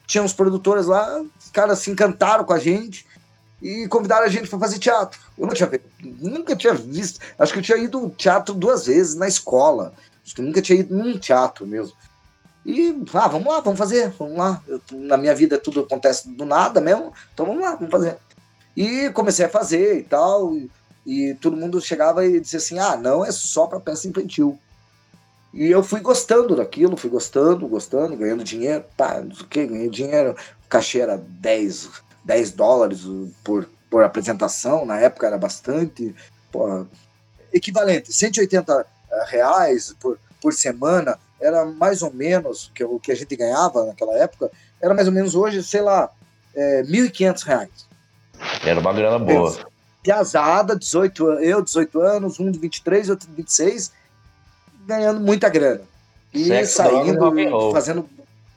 tinha 0.06 0.23
uns 0.23 0.33
produtores 0.33 0.87
lá, 0.87 1.21
os 1.21 1.50
caras 1.50 1.80
se 1.80 1.90
encantaram 1.90 2.45
com 2.45 2.52
a 2.52 2.59
gente 2.59 3.04
e 3.61 3.88
convidaram 3.88 4.25
a 4.25 4.28
gente 4.28 4.49
para 4.49 4.59
fazer 4.59 4.78
teatro. 4.78 5.18
Eu 5.37 5.47
não 5.47 5.54
tinha 5.54 5.68
nunca 6.00 6.54
tinha 6.54 6.75
visto, 6.75 7.18
acho 7.38 7.52
que 7.52 7.59
eu 7.59 7.62
tinha 7.62 7.78
ido 7.78 8.09
teatro 8.11 8.54
duas 8.54 8.87
vezes 8.87 9.14
na 9.16 9.26
escola, 9.26 9.92
acho 10.25 10.35
que 10.35 10.42
nunca 10.42 10.62
tinha 10.62 10.78
ido 10.78 10.95
num 10.95 11.18
teatro 11.18 11.66
mesmo. 11.66 11.95
E, 12.66 13.00
ah, 13.14 13.28
vamos 13.28 13.46
lá, 13.46 13.61
vamos 13.61 13.78
fazer, 13.78 14.11
vamos 14.18 14.37
lá. 14.37 14.61
Eu, 14.66 14.80
na 14.90 15.16
minha 15.16 15.32
vida 15.32 15.56
tudo 15.56 15.82
acontece 15.82 16.28
do 16.28 16.44
nada 16.44 16.80
mesmo, 16.80 17.12
então 17.32 17.46
vamos 17.46 17.62
lá, 17.62 17.76
vamos 17.76 17.92
fazer. 17.92 18.18
E 18.76 19.08
comecei 19.11 19.46
a 19.46 19.49
fazer 19.49 19.99
e 19.99 20.02
tal, 20.02 20.52
e, 20.52 20.68
e 21.06 21.35
todo 21.35 21.56
mundo 21.56 21.80
chegava 21.80 22.26
e 22.26 22.40
dizia 22.40 22.58
assim: 22.58 22.80
ah, 22.80 22.96
não 22.96 23.25
é 23.25 23.30
só 23.30 23.68
para 23.68 23.78
peça 23.78 24.08
infantil. 24.08 24.58
E 25.54 25.70
eu 25.70 25.80
fui 25.80 26.00
gostando 26.00 26.56
daquilo, 26.56 26.96
fui 26.96 27.08
gostando, 27.08 27.68
gostando, 27.68 28.16
ganhando 28.16 28.42
dinheiro, 28.42 28.85
pá, 28.96 29.20
não 29.20 29.35
sei 29.35 29.44
o 29.44 29.49
que, 29.49 29.66
ganhei 29.66 29.88
dinheiro. 29.88 30.32
O 30.64 30.68
cachê 30.68 30.99
era 30.99 31.16
10, 31.16 31.88
10 32.25 32.50
dólares 32.50 33.02
por, 33.44 33.68
por 33.88 34.02
apresentação, 34.02 34.85
na 34.85 34.99
época 34.99 35.28
era 35.28 35.38
bastante. 35.38 36.12
Porra, 36.50 36.85
equivalente, 37.52 38.12
180 38.12 38.87
eh, 39.11 39.25
reais 39.28 39.94
por, 40.00 40.18
por 40.42 40.52
semana 40.52 41.16
era 41.40 41.64
mais 41.64 42.02
ou 42.02 42.12
menos 42.12 42.71
que 42.75 42.85
o 42.85 42.99
que 42.99 43.12
a 43.12 43.14
gente 43.14 43.35
ganhava 43.37 43.87
naquela 43.87 44.14
época, 44.14 44.50
era 44.81 44.95
mais 44.95 45.07
ou 45.07 45.12
menos 45.12 45.35
hoje, 45.35 45.62
sei 45.62 45.81
lá, 45.81 46.11
é, 46.55 46.83
1.500 46.83 47.43
reais. 47.45 47.87
Era 48.64 48.81
uma 48.81 48.93
grana 48.93 49.19
boa. 49.19 49.66
Piazada, 50.02 50.76
18 50.76 51.25
eu 51.40 51.62
18 51.62 52.00
anos, 52.00 52.40
um 52.40 52.50
de 52.50 52.59
23, 52.59 53.11
outro 53.11 53.28
de 53.28 53.35
26, 53.35 53.93
ganhando 54.87 55.21
muita 55.21 55.49
grana. 55.49 55.83
E 56.33 56.45
Sexo, 56.47 56.75
saindo, 56.75 57.73
fazendo. 57.73 58.09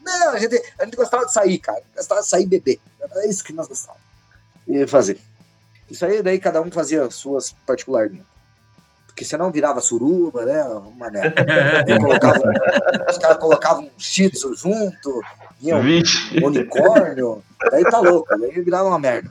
Não, 0.02 0.30
a 0.30 0.40
gente, 0.40 0.62
a 0.78 0.86
gente 0.86 0.96
gostava 0.96 1.26
de 1.26 1.34
sair, 1.34 1.58
cara. 1.60 1.82
Gostava 1.96 2.22
de 2.22 2.28
sair 2.28 2.44
e 2.44 2.48
beber. 2.48 2.80
Era 3.00 3.28
isso 3.28 3.44
que 3.44 3.54
nós 3.54 3.68
gostávamos. 3.68 4.04
E 4.68 4.86
fazer. 4.86 5.20
Isso 5.90 6.06
aí, 6.06 6.22
daí 6.22 6.40
cada 6.40 6.62
um 6.62 6.70
fazia 6.70 7.10
suas 7.10 7.56
particularidades 7.66 8.39
porque 9.20 9.26
senão 9.26 9.52
virava 9.52 9.82
suruba, 9.82 10.46
né? 10.46 10.64
Uma 10.64 11.12
merda. 11.12 11.44
Colocava, 12.00 12.42
os 13.10 13.18
caras 13.18 13.38
colocavam 13.38 13.84
um 13.84 13.90
shih 13.98 14.32
junto, 14.56 15.22
vinha 15.60 15.76
um 15.76 16.46
unicórnio, 16.46 17.44
daí 17.70 17.84
tá 17.84 18.00
louco, 18.00 18.30
daí 18.38 18.62
virava 18.62 18.88
uma 18.88 18.98
merda. 18.98 19.30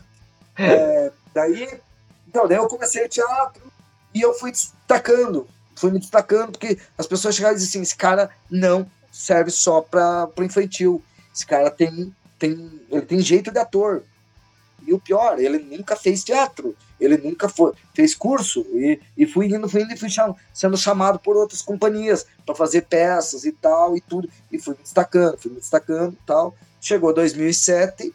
É, 0.59 1.11
daí, 1.33 1.81
então, 2.29 2.47
daí 2.47 2.59
eu 2.59 2.69
comecei 2.69 3.09
teatro 3.09 3.63
e 4.13 4.21
eu 4.21 4.35
fui 4.35 4.51
destacando, 4.51 5.49
fui 5.75 5.91
me 5.91 5.99
destacando, 5.99 6.53
porque 6.53 6.79
as 6.99 7.07
pessoas 7.07 7.35
chegavam 7.35 7.57
e 7.57 7.59
diziam 7.59 7.81
assim, 7.81 7.83
esse 7.83 7.97
cara 7.97 8.29
não 8.51 8.87
serve 9.11 9.51
só 9.51 9.81
para 9.81 10.29
o 10.37 10.43
infantil, 10.43 11.03
esse 11.35 11.47
cara 11.47 11.71
tem, 11.71 12.15
tem, 12.39 12.79
ele 12.91 13.07
tem 13.07 13.21
jeito 13.21 13.51
de 13.51 13.59
ator. 13.59 14.03
E 14.87 14.93
o 14.93 14.99
pior, 14.99 15.39
ele 15.39 15.59
nunca 15.59 15.97
fez 15.97 16.23
teatro 16.23 16.77
ele 17.01 17.17
nunca 17.17 17.49
foi, 17.49 17.73
fez 17.95 18.15
curso 18.15 18.67
e, 18.73 19.01
e 19.17 19.27
fui 19.27 19.47
indo, 19.47 19.69
fui 19.69 19.83
indo 19.83 19.93
e 19.93 19.97
fui 19.97 20.09
cham, 20.09 20.35
sendo 20.53 20.77
chamado 20.77 21.19
por 21.19 21.37
outras 21.37 21.63
companhias 21.63 22.27
para 22.45 22.55
fazer 22.55 22.83
peças 22.83 23.45
e 23.45 23.53
tal 23.53 23.97
e 23.97 24.01
tudo. 24.01 24.29
E 24.51 24.59
fui 24.59 24.75
me 24.75 24.83
destacando, 24.83 25.39
fui 25.39 25.51
me 25.51 25.59
destacando 25.59 26.13
e 26.13 26.27
tal. 26.27 26.55
Chegou 26.81 27.13
2007, 27.13 28.13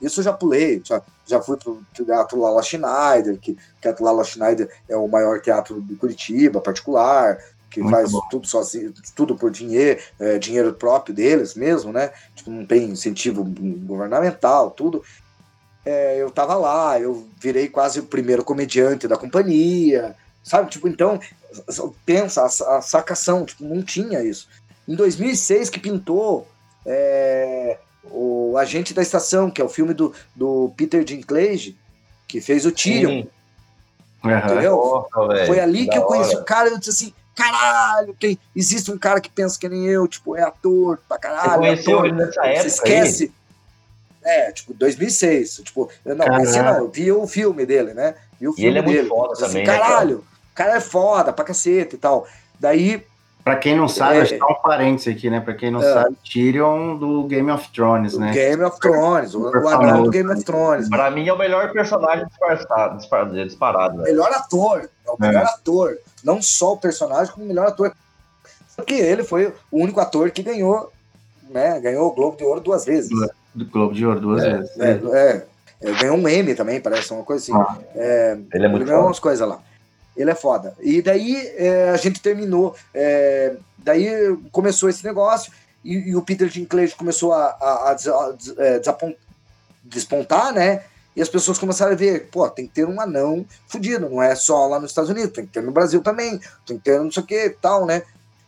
isso 0.00 0.20
eu 0.20 0.24
já 0.24 0.32
pulei, 0.32 0.82
já, 0.84 1.02
já 1.26 1.40
fui 1.40 1.56
para 1.56 1.70
o 1.70 1.82
Teatro 1.94 2.40
Lala 2.40 2.62
Schneider, 2.62 3.38
que, 3.38 3.56
que 3.80 3.88
o 3.88 4.04
Lala 4.04 4.24
Schneider 4.24 4.70
é 4.88 4.96
o 4.96 5.08
maior 5.08 5.40
teatro 5.40 5.80
de 5.80 5.94
Curitiba, 5.94 6.60
particular, 6.60 7.38
que 7.70 7.80
Muito 7.80 7.94
faz 7.94 8.12
bom. 8.12 8.20
tudo 8.30 8.46
sozinho, 8.46 8.92
tudo 9.14 9.36
por 9.36 9.50
dinheiro, 9.50 10.00
é, 10.18 10.38
dinheiro 10.38 10.72
próprio 10.74 11.14
deles 11.14 11.54
mesmo, 11.54 11.92
né? 11.92 12.10
Tipo, 12.34 12.50
não 12.50 12.66
tem 12.66 12.84
incentivo 12.84 13.44
governamental, 13.44 14.70
tudo 14.70 15.02
é, 15.86 16.20
eu 16.20 16.32
tava 16.32 16.56
lá, 16.56 16.98
eu 16.98 17.28
virei 17.40 17.68
quase 17.68 18.00
o 18.00 18.04
primeiro 18.04 18.42
comediante 18.44 19.06
da 19.06 19.16
companhia, 19.16 20.16
sabe? 20.42 20.68
Tipo, 20.68 20.88
então, 20.88 21.20
pensa, 22.04 22.42
a, 22.42 22.76
a 22.76 22.82
sacação, 22.82 23.44
tipo, 23.44 23.62
não 23.62 23.80
tinha 23.82 24.20
isso. 24.20 24.48
Em 24.88 24.96
2006 24.96 25.70
que 25.70 25.78
pintou 25.78 26.48
é, 26.84 27.78
o 28.10 28.56
Agente 28.58 28.92
da 28.92 29.00
Estação, 29.00 29.48
que 29.48 29.62
é 29.62 29.64
o 29.64 29.68
filme 29.68 29.94
do, 29.94 30.12
do 30.34 30.72
Peter 30.76 31.04
Dinklage, 31.04 31.76
que 32.26 32.40
fez 32.40 32.66
o 32.66 32.72
Tyrion. 32.72 33.24
Entendeu? 34.24 35.06
Foi 35.46 35.60
ali 35.60 35.88
que 35.88 35.96
eu 35.96 36.02
conheci 36.02 36.34
o 36.34 36.44
cara, 36.44 36.68
eu 36.68 36.78
disse 36.78 36.90
assim, 36.90 37.14
caralho, 37.32 38.12
tem, 38.18 38.36
existe 38.56 38.90
um 38.90 38.98
cara 38.98 39.20
que 39.20 39.30
pensa 39.30 39.56
que 39.56 39.68
nem 39.68 39.84
eu, 39.84 40.08
tipo, 40.08 40.34
é 40.34 40.42
ator 40.42 40.98
pra 41.08 41.16
caralho. 41.16 41.50
Você 41.50 41.58
conheceu 41.58 41.98
ator, 41.98 42.06
ele 42.06 42.16
nessa 42.16 42.44
época 42.44 42.66
esquece. 42.66 43.24
Aí? 43.24 43.45
É, 44.26 44.50
tipo, 44.50 44.74
2006. 44.74 45.60
Tipo, 45.64 45.88
eu 46.04 46.16
não, 46.16 46.26
conheci 46.26 46.60
não, 46.60 46.78
eu 46.78 46.88
vi 46.88 47.12
o 47.12 47.26
filme 47.28 47.64
dele, 47.64 47.94
né? 47.94 48.16
Vi 48.40 48.48
o 48.48 48.52
filme 48.52 48.68
e 48.68 48.70
ele 48.70 48.78
é 48.80 48.82
dele. 48.82 49.02
muito 49.02 49.08
foda 49.08 49.32
assim, 49.32 49.46
também, 49.46 49.66
né, 49.66 49.78
Caralho, 49.78 50.18
o 50.18 50.54
cara 50.54 50.76
é 50.76 50.80
foda 50.80 51.32
pra 51.32 51.44
cacete 51.44 51.94
e 51.94 51.98
tal. 51.98 52.26
Daí... 52.58 53.06
Pra 53.44 53.54
quem 53.54 53.76
não 53.76 53.86
sabe, 53.86 54.16
é, 54.16 54.22
acho 54.22 54.34
que 54.34 54.40
tá 54.40 54.46
um 54.48 54.60
parênteses 54.60 55.14
aqui, 55.14 55.30
né? 55.30 55.38
Pra 55.38 55.54
quem 55.54 55.70
não 55.70 55.80
é, 55.80 55.92
sabe, 55.92 56.16
Tyrion 56.24 56.96
do 56.96 57.22
Game 57.28 57.48
of 57.48 57.70
Thrones, 57.72 58.18
né? 58.18 58.32
Game 58.32 58.60
of 58.64 58.80
Thrones, 58.80 59.36
o, 59.36 59.42
o 59.42 59.68
anão 59.68 60.02
do 60.02 60.10
Game 60.10 60.28
of 60.28 60.42
Thrones. 60.42 60.88
Pra 60.88 61.12
mim 61.12 61.28
é 61.28 61.32
o 61.32 61.38
melhor 61.38 61.70
personagem 61.70 62.26
disfarçado, 62.26 62.96
disparado. 62.96 63.44
disparado 63.44 63.98
né? 63.98 64.02
Melhor 64.02 64.32
ator, 64.32 64.90
é 65.06 65.10
o 65.10 65.16
melhor 65.16 65.42
é. 65.42 65.44
ator. 65.44 65.96
Não 66.24 66.42
só 66.42 66.72
o 66.72 66.76
personagem, 66.76 67.32
como 67.32 67.44
o 67.44 67.48
melhor 67.48 67.68
ator. 67.68 67.94
Porque 68.74 68.94
ele 68.94 69.22
foi 69.22 69.54
o 69.70 69.80
único 69.80 70.00
ator 70.00 70.32
que 70.32 70.42
ganhou, 70.42 70.92
né? 71.48 71.78
Ganhou 71.78 72.08
o 72.08 72.12
Globo 72.12 72.36
de 72.36 72.42
Ouro 72.42 72.60
duas 72.60 72.84
vezes. 72.84 73.12
É 73.12 73.45
do 73.56 73.64
Globo 73.66 73.94
de 73.94 74.06
Ouro 74.06 74.20
duas 74.20 74.44
é, 74.44 74.56
vezes. 74.56 74.78
É, 74.78 74.90
é, 74.90 75.46
é, 75.80 75.92
ganhou 75.92 76.16
um 76.16 76.28
M 76.28 76.54
também, 76.54 76.80
parece 76.80 77.12
uma 77.12 77.24
coisa 77.24 77.42
assim. 77.42 77.54
Ah, 77.54 77.78
é, 77.94 78.38
ele 78.52 78.64
é 78.64 78.68
muito 78.68 78.82
ele 78.82 78.90
ganhou 78.90 79.06
umas 79.06 79.18
coisas 79.18 79.46
lá. 79.46 79.60
Ele 80.16 80.30
é 80.30 80.34
foda. 80.34 80.74
E 80.80 81.02
daí 81.02 81.36
é, 81.56 81.90
a 81.90 81.96
gente 81.96 82.20
terminou. 82.20 82.74
É, 82.94 83.56
daí 83.78 84.36
começou 84.50 84.88
esse 84.88 85.04
negócio 85.04 85.52
e, 85.84 86.10
e 86.10 86.16
o 86.16 86.22
Peter 86.22 86.48
Dinklage 86.48 86.94
começou 86.94 87.32
a, 87.32 87.46
a, 87.46 87.92
a, 87.92 88.34
é, 88.58 88.80
despontar, 89.84 90.52
né? 90.52 90.84
E 91.14 91.22
as 91.22 91.28
pessoas 91.28 91.58
começaram 91.58 91.92
a 91.92 91.96
ver, 91.96 92.28
pô, 92.30 92.48
tem 92.50 92.66
que 92.66 92.74
ter 92.74 92.86
um 92.86 93.00
anão 93.00 93.46
fudido, 93.66 94.08
não 94.08 94.22
é 94.22 94.34
só 94.34 94.66
lá 94.66 94.78
nos 94.78 94.90
Estados 94.90 95.08
Unidos, 95.08 95.32
tem 95.32 95.46
que 95.46 95.52
ter 95.52 95.62
no 95.62 95.72
Brasil 95.72 96.02
também, 96.02 96.38
tem 96.66 96.76
que 96.76 96.84
ter 96.84 97.00
não 97.00 97.10
sei 97.10 97.22
o 97.22 97.26
que 97.26 97.56
tal, 97.60 97.86
né? 97.86 98.02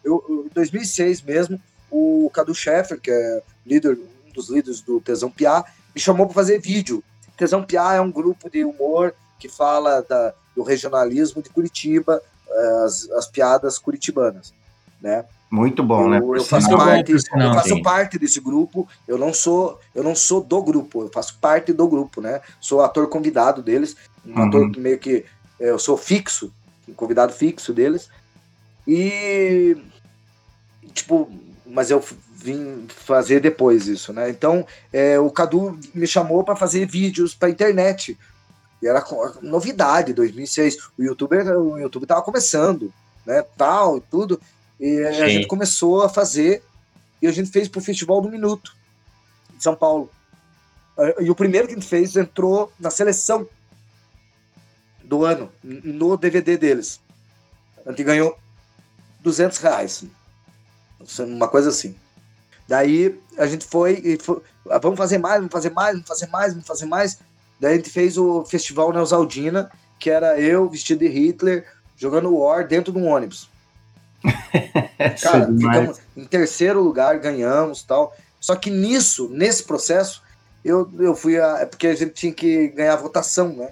Eu, 0.04 0.22
em 0.28 0.54
2006 0.54 1.22
mesmo, 1.22 1.58
o 1.90 2.30
Cadu 2.32 2.54
Scheffer, 2.54 3.00
que 3.00 3.10
é 3.10 3.42
líder, 3.66 3.98
dos 4.38 4.48
líderes 4.48 4.80
do 4.80 5.00
Tesão 5.00 5.30
Piá, 5.30 5.64
me 5.94 6.00
chamou 6.00 6.26
para 6.26 6.34
fazer 6.34 6.60
vídeo. 6.60 7.02
Tesão 7.36 7.62
Piá 7.62 7.94
é 7.94 8.00
um 8.00 8.10
grupo 8.10 8.48
de 8.48 8.64
humor 8.64 9.14
que 9.38 9.48
fala 9.48 10.00
da, 10.02 10.32
do 10.54 10.62
regionalismo 10.62 11.42
de 11.42 11.50
Curitiba, 11.50 12.22
eh, 12.48 12.82
as, 12.84 13.10
as 13.10 13.26
piadas 13.26 13.78
curitibanas, 13.78 14.54
né? 15.00 15.24
Muito 15.50 15.82
bom, 15.82 16.02
eu, 16.02 16.08
né? 16.10 16.18
Eu 16.18 16.44
faço, 16.44 16.68
parte, 16.68 17.12
eu 17.12 17.54
faço 17.54 17.82
parte 17.82 18.18
desse 18.18 18.38
grupo. 18.38 18.86
Eu 19.06 19.16
não 19.16 19.32
sou, 19.32 19.80
eu 19.94 20.02
não 20.02 20.14
sou 20.14 20.42
do 20.42 20.62
grupo. 20.62 21.02
Eu 21.02 21.08
faço 21.08 21.38
parte 21.40 21.72
do 21.72 21.88
grupo, 21.88 22.20
né? 22.20 22.42
Sou 22.60 22.82
ator 22.82 23.08
convidado 23.08 23.62
deles, 23.62 23.96
um 24.26 24.34
uhum. 24.34 24.46
ator 24.46 24.70
que 24.70 24.80
meio 24.80 24.98
que 24.98 25.24
eh, 25.58 25.70
eu 25.70 25.78
sou 25.78 25.96
fixo, 25.96 26.52
um 26.88 26.92
convidado 26.92 27.32
fixo 27.32 27.72
deles. 27.72 28.10
E 28.86 29.76
tipo, 30.92 31.30
mas 31.66 31.90
eu 31.90 32.02
vim 32.40 32.86
fazer 32.88 33.40
depois 33.40 33.88
isso, 33.88 34.12
né? 34.12 34.30
Então, 34.30 34.66
é, 34.92 35.18
o 35.18 35.30
Cadu 35.30 35.78
me 35.92 36.06
chamou 36.06 36.44
para 36.44 36.54
fazer 36.54 36.86
vídeos 36.86 37.34
para 37.34 37.50
internet. 37.50 38.16
E 38.80 38.86
era 38.86 39.04
novidade, 39.42 40.12
2006. 40.12 40.76
O 40.96 41.02
YouTube, 41.02 41.36
o 41.36 41.78
YouTube 41.78 42.06
tava 42.06 42.22
começando, 42.22 42.92
né? 43.26 43.44
Tal 43.56 43.98
e 43.98 44.00
tudo. 44.02 44.40
E 44.78 44.96
Sim. 44.96 45.04
a 45.04 45.28
gente 45.28 45.46
começou 45.48 46.02
a 46.02 46.08
fazer 46.08 46.62
e 47.20 47.26
a 47.26 47.32
gente 47.32 47.50
fez 47.50 47.66
pro 47.66 47.80
Festival 47.80 48.20
do 48.20 48.30
Minuto 48.30 48.72
de 49.56 49.62
São 49.62 49.74
Paulo. 49.74 50.08
E 51.20 51.28
o 51.30 51.34
primeiro 51.34 51.66
que 51.66 51.74
a 51.74 51.76
gente 51.76 51.88
fez 51.88 52.16
entrou 52.16 52.72
na 52.78 52.90
seleção 52.90 53.48
do 55.02 55.24
ano, 55.24 55.50
no 55.62 56.16
DVD 56.16 56.56
deles. 56.56 57.00
A 57.84 57.90
gente 57.90 58.04
ganhou 58.04 58.38
200 59.20 59.58
reais. 59.58 60.04
Uma 61.20 61.48
coisa 61.48 61.70
assim. 61.70 61.96
Daí 62.68 63.18
a 63.38 63.46
gente 63.46 63.66
foi 63.66 64.00
e 64.04 64.18
foi, 64.18 64.42
ah, 64.68 64.78
vamos 64.78 64.98
fazer 64.98 65.16
mais, 65.16 65.36
vamos 65.36 65.52
fazer 65.52 65.70
mais, 65.70 65.92
vamos 65.94 66.06
fazer 66.06 66.26
mais, 66.26 66.52
vamos 66.52 66.66
fazer 66.66 66.86
mais. 66.86 67.18
Daí 67.58 67.72
a 67.72 67.76
gente 67.76 67.88
fez 67.88 68.18
o 68.18 68.44
festival 68.44 68.92
Neusaldina, 68.92 69.70
que 69.98 70.10
era 70.10 70.38
eu 70.38 70.68
vestido 70.68 71.00
de 71.00 71.08
Hitler 71.08 71.66
jogando 71.96 72.36
War 72.36 72.68
dentro 72.68 72.92
de 72.92 72.98
um 72.98 73.08
ônibus. 73.08 73.50
Cara, 75.22 75.46
ficamos 75.46 75.98
em 76.16 76.24
terceiro 76.26 76.82
lugar, 76.82 77.18
ganhamos 77.18 77.82
tal. 77.82 78.14
Só 78.38 78.54
que 78.54 78.70
nisso, 78.70 79.28
nesse 79.30 79.64
processo, 79.64 80.22
eu, 80.64 80.88
eu 80.98 81.14
fui 81.14 81.40
a. 81.40 81.60
É 81.60 81.66
porque 81.66 81.86
a 81.86 81.94
gente 81.94 82.12
tinha 82.12 82.32
que 82.32 82.68
ganhar 82.68 82.96
votação, 82.96 83.48
né? 83.48 83.70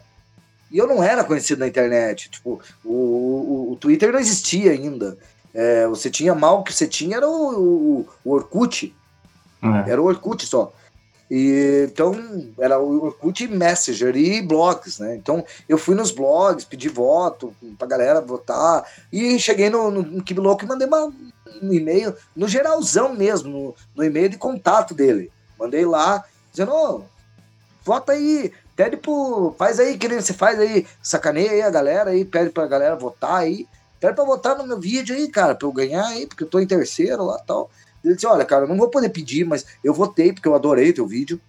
E 0.71 0.79
eu 0.79 0.87
não 0.87 1.03
era 1.03 1.23
conhecido 1.23 1.61
na 1.61 1.69
internet. 1.69 2.31
Tipo, 2.31 2.61
o, 2.85 2.93
o, 2.93 3.73
o 3.73 3.76
Twitter 3.76 4.12
não 4.12 4.19
existia 4.19 4.73
ainda. 4.73 5.17
É, 5.59 5.87
você 5.87 6.11
tinha 6.11 6.35
mal 6.35 6.63
que 6.63 6.71
você 6.71 6.87
tinha 6.87 7.17
era 7.17 7.27
o, 7.27 8.01
o, 8.03 8.09
o 8.23 8.33
Orkut. 8.33 8.95
É. 9.63 9.91
Era 9.91 10.03
o 10.03 10.05
Orkut 10.05 10.45
só. 10.45 10.71
E, 11.31 11.89
então, 11.91 12.13
era 12.59 12.79
o 12.79 13.07
Orkut 13.07 13.49
Messenger 13.49 14.15
e 14.15 14.43
blogs, 14.43 14.99
né? 14.99 15.17
Então, 15.17 15.43
eu 15.67 15.79
fui 15.79 15.95
nos 15.95 16.11
blogs, 16.11 16.67
pedi 16.67 16.91
voto 16.91 17.57
pra 17.79 17.89
galera 17.89 18.21
votar, 18.21 18.85
e 19.11 19.39
cheguei 19.39 19.71
no, 19.71 19.91
no, 19.91 20.03
no 20.03 20.23
Kibiloco 20.23 20.63
e 20.63 20.69
mandei 20.69 20.87
uma, 20.87 21.07
um 21.63 21.73
e-mail, 21.73 22.15
no 22.37 22.47
geralzão 22.47 23.15
mesmo, 23.15 23.49
no, 23.49 23.75
no 23.97 24.05
e-mail 24.05 24.29
de 24.29 24.37
contato 24.37 24.93
dele. 24.93 25.33
Mandei 25.59 25.87
lá, 25.87 26.23
dizendo, 26.53 26.73
oh, 26.73 27.01
vota 27.83 28.13
aí, 28.13 28.53
pede 28.77 28.99
pro. 28.99 29.55
Faz 29.59 29.81
aí, 29.81 29.97
que 29.97 30.07
você 30.07 30.35
faz 30.35 30.61
aí, 30.61 30.87
sacaneia 31.03 31.51
aí 31.51 31.63
a 31.63 31.71
galera 31.71 32.11
aí, 32.11 32.27
pede 32.27 32.51
pra 32.51 32.67
galera 32.67 32.95
votar 32.95 33.37
aí. 33.37 33.67
Pede 34.00 34.15
pra 34.15 34.25
votar 34.25 34.57
no 34.57 34.67
meu 34.67 34.79
vídeo 34.79 35.15
aí, 35.15 35.29
cara, 35.29 35.55
pra 35.55 35.67
eu 35.67 35.73
ganhar 35.73 36.07
aí, 36.07 36.26
porque 36.26 36.45
eu 36.45 36.49
tô 36.49 36.61
em 36.61 36.67
terceiro 36.67 37.25
lá 37.25 37.38
e 37.43 37.47
tal. 37.47 37.71
Ele 38.05 38.15
disse: 38.15 38.26
Olha, 38.26 38.45
cara, 38.45 38.65
eu 38.65 38.69
não 38.69 38.76
vou 38.76 38.88
poder 38.88 39.09
pedir, 39.09 39.45
mas 39.45 39.67
eu 39.83 39.95
votei 39.95 40.33
porque 40.33 40.49
eu 40.49 40.55
adorei 40.55 40.93
teu 40.93 41.07
vídeo. 41.07 41.41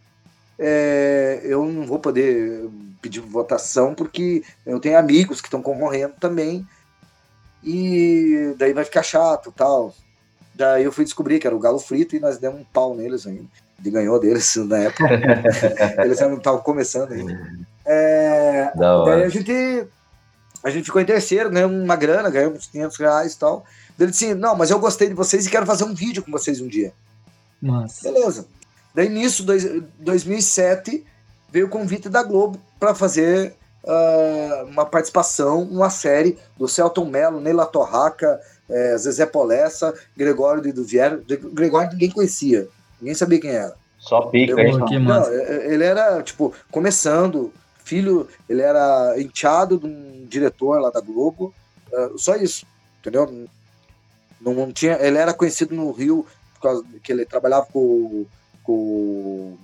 É, 0.59 1.41
eu 1.43 1.65
não 1.65 1.85
vou 1.85 1.99
poder 1.99 2.67
pedir 3.01 3.19
votação 3.19 3.93
porque 3.93 4.43
eu 4.65 4.79
tenho 4.79 4.97
amigos 4.97 5.39
que 5.39 5.47
estão 5.47 5.61
concorrendo 5.61 6.13
também. 6.19 6.65
E 7.63 8.55
daí 8.57 8.73
vai 8.73 8.85
ficar 8.85 9.03
chato 9.03 9.53
tal. 9.55 9.93
Daí 10.55 10.83
eu 10.83 10.91
fui 10.91 11.03
descobrir 11.03 11.39
que 11.39 11.45
era 11.45 11.55
o 11.55 11.59
Galo 11.59 11.79
Frito 11.79 12.15
e 12.15 12.19
nós 12.19 12.37
demos 12.37 12.61
um 12.61 12.65
pau 12.65 12.95
neles 12.95 13.27
ainda. 13.27 13.45
Ele 13.79 13.91
ganhou 13.91 14.19
deles 14.19 14.55
na 14.65 14.79
época. 14.79 15.05
Eles 16.03 16.19
não 16.19 16.37
estavam 16.37 16.61
começando 16.61 17.11
ainda. 17.11 17.39
É, 17.85 18.71
daí 18.75 19.23
a 19.23 19.29
gente, 19.29 19.87
a 20.67 20.69
gente 20.69 20.85
ficou 20.85 21.01
em 21.01 21.05
terceiro, 21.05 21.49
ganhamos 21.49 21.81
uma 21.81 21.95
grana, 21.95 22.29
ganhamos 22.29 22.67
500 22.67 22.97
reais 22.97 23.33
e 23.33 23.39
tal. 23.39 23.65
Ele 23.97 24.11
disse: 24.11 24.35
Não, 24.35 24.55
mas 24.55 24.69
eu 24.69 24.79
gostei 24.79 25.07
de 25.07 25.13
vocês 25.13 25.45
e 25.45 25.49
quero 25.49 25.65
fazer 25.65 25.85
um 25.85 25.93
vídeo 25.93 26.21
com 26.21 26.31
vocês 26.31 26.59
um 26.59 26.67
dia. 26.67 26.91
Nossa. 27.61 28.03
Beleza. 28.03 28.45
Daí 28.93 29.07
nisso, 29.07 29.43
dois, 29.43 29.63
2007, 29.99 31.05
veio 31.49 31.67
o 31.67 31.69
convite 31.69 32.09
da 32.09 32.21
Globo 32.21 32.59
para 32.79 32.93
fazer 32.93 33.53
uh, 33.83 34.65
uma 34.65 34.85
participação, 34.85 35.61
uma 35.61 35.89
série 35.89 36.37
do 36.57 36.67
Celton 36.67 37.05
Mello, 37.05 37.39
Neila 37.39 37.65
Torraca, 37.65 38.39
é, 38.69 38.97
Zezé 38.97 39.25
Polessa, 39.25 39.93
Gregório 40.15 40.61
de 40.61 40.71
Duvier. 40.71 41.19
Gregório 41.53 41.91
ninguém 41.91 42.11
conhecia, 42.11 42.67
ninguém 42.99 43.15
sabia 43.15 43.39
quem 43.39 43.51
era. 43.51 43.75
Só 43.97 44.21
pica, 44.27 44.61
hein? 44.61 44.77
Não, 45.01 45.23
é, 45.23 45.35
é, 45.35 45.73
ele 45.73 45.83
era, 45.83 46.21
tipo, 46.21 46.53
começando, 46.71 47.51
filho, 47.87 48.27
ele 48.49 48.61
era 48.61 49.15
enteado 49.17 49.79
de 49.79 49.85
um 49.87 50.25
diretor 50.27 50.79
lá 50.79 50.89
da 50.89 50.99
Globo, 50.99 51.53
uh, 51.91 52.17
só 52.19 52.35
isso, 52.35 52.65
entendeu? 52.99 53.47
Não, 54.41 54.53
não, 54.53 54.71
tinha, 54.71 54.97
ele 55.01 55.17
era 55.17 55.33
conhecido 55.33 55.73
no 55.73 55.91
Rio 55.91 56.25
por 56.55 56.61
causa 56.61 56.85
que 57.01 57.11
ele 57.11 57.25
trabalhava 57.25 57.65
com, 57.71 58.25
com 58.63 58.73
o 58.73 59.57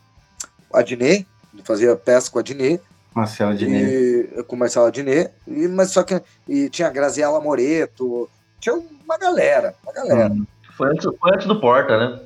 Adnet, 0.73 1.27
fazia 1.63 1.95
peça 1.95 2.31
com 2.31 2.39
a 2.39 2.41
Adnet. 2.41 2.81
Marcelo 3.13 3.51
Adnet. 3.51 4.43
Com 4.47 4.55
Marcelo 4.55 4.87
Adnet. 4.87 5.31
E, 5.47 5.67
mas 5.67 5.91
só 5.91 6.03
que 6.03 6.21
e 6.47 6.69
tinha 6.69 6.89
Graziela 6.89 7.41
Moreto, 7.41 8.29
tinha 8.59 8.75
uma 8.75 9.17
galera, 9.17 9.75
uma 9.83 9.93
galera. 9.93 10.33
Hum. 10.33 10.45
Foi, 10.75 10.89
antes, 10.89 11.03
foi 11.03 11.33
antes 11.33 11.45
do 11.45 11.59
Porta, 11.59 11.97
né? 11.97 12.19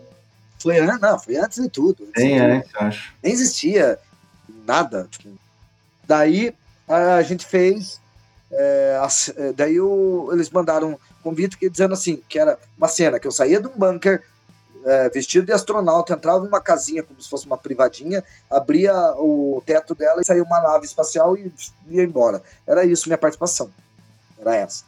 Foi, 0.59 0.79
não, 0.79 1.19
foi 1.19 1.37
antes 1.37 1.61
de 1.61 1.69
tudo. 1.69 2.03
Antes 2.09 2.23
Sim, 2.23 2.39
é, 2.39 2.63
acho. 2.75 3.13
Nem 3.21 3.33
existia 3.33 3.99
nada. 4.65 5.07
Tipo, 5.09 5.29
daí 6.07 6.55
a 6.87 7.21
gente 7.21 7.45
fez. 7.45 7.99
É, 8.49 8.97
daí 9.55 9.79
o, 9.79 10.29
eles 10.31 10.49
mandaram 10.49 10.97
convite 11.21 11.57
que, 11.57 11.69
dizendo 11.69 11.93
assim, 11.93 12.23
que 12.29 12.39
era 12.39 12.57
uma 12.77 12.87
cena 12.87 13.19
que 13.19 13.27
eu 13.27 13.31
saía 13.31 13.59
de 13.59 13.67
um 13.67 13.77
bunker 13.77 14.23
é, 14.85 15.09
vestido 15.09 15.45
de 15.45 15.51
astronauta, 15.51 16.13
entrava 16.13 16.39
numa 16.39 16.61
casinha 16.61 17.03
como 17.03 17.21
se 17.21 17.29
fosse 17.29 17.45
uma 17.45 17.57
privadinha, 17.57 18.23
abria 18.49 18.93
o 19.17 19.61
teto 19.65 19.93
dela 19.93 20.21
e 20.21 20.25
saía 20.25 20.41
uma 20.43 20.61
nave 20.61 20.85
espacial 20.85 21.37
e 21.37 21.51
ia 21.89 22.03
embora. 22.03 22.41
Era 22.65 22.85
isso 22.85 23.09
minha 23.09 23.17
participação. 23.17 23.69
Era 24.39 24.55
essa. 24.55 24.85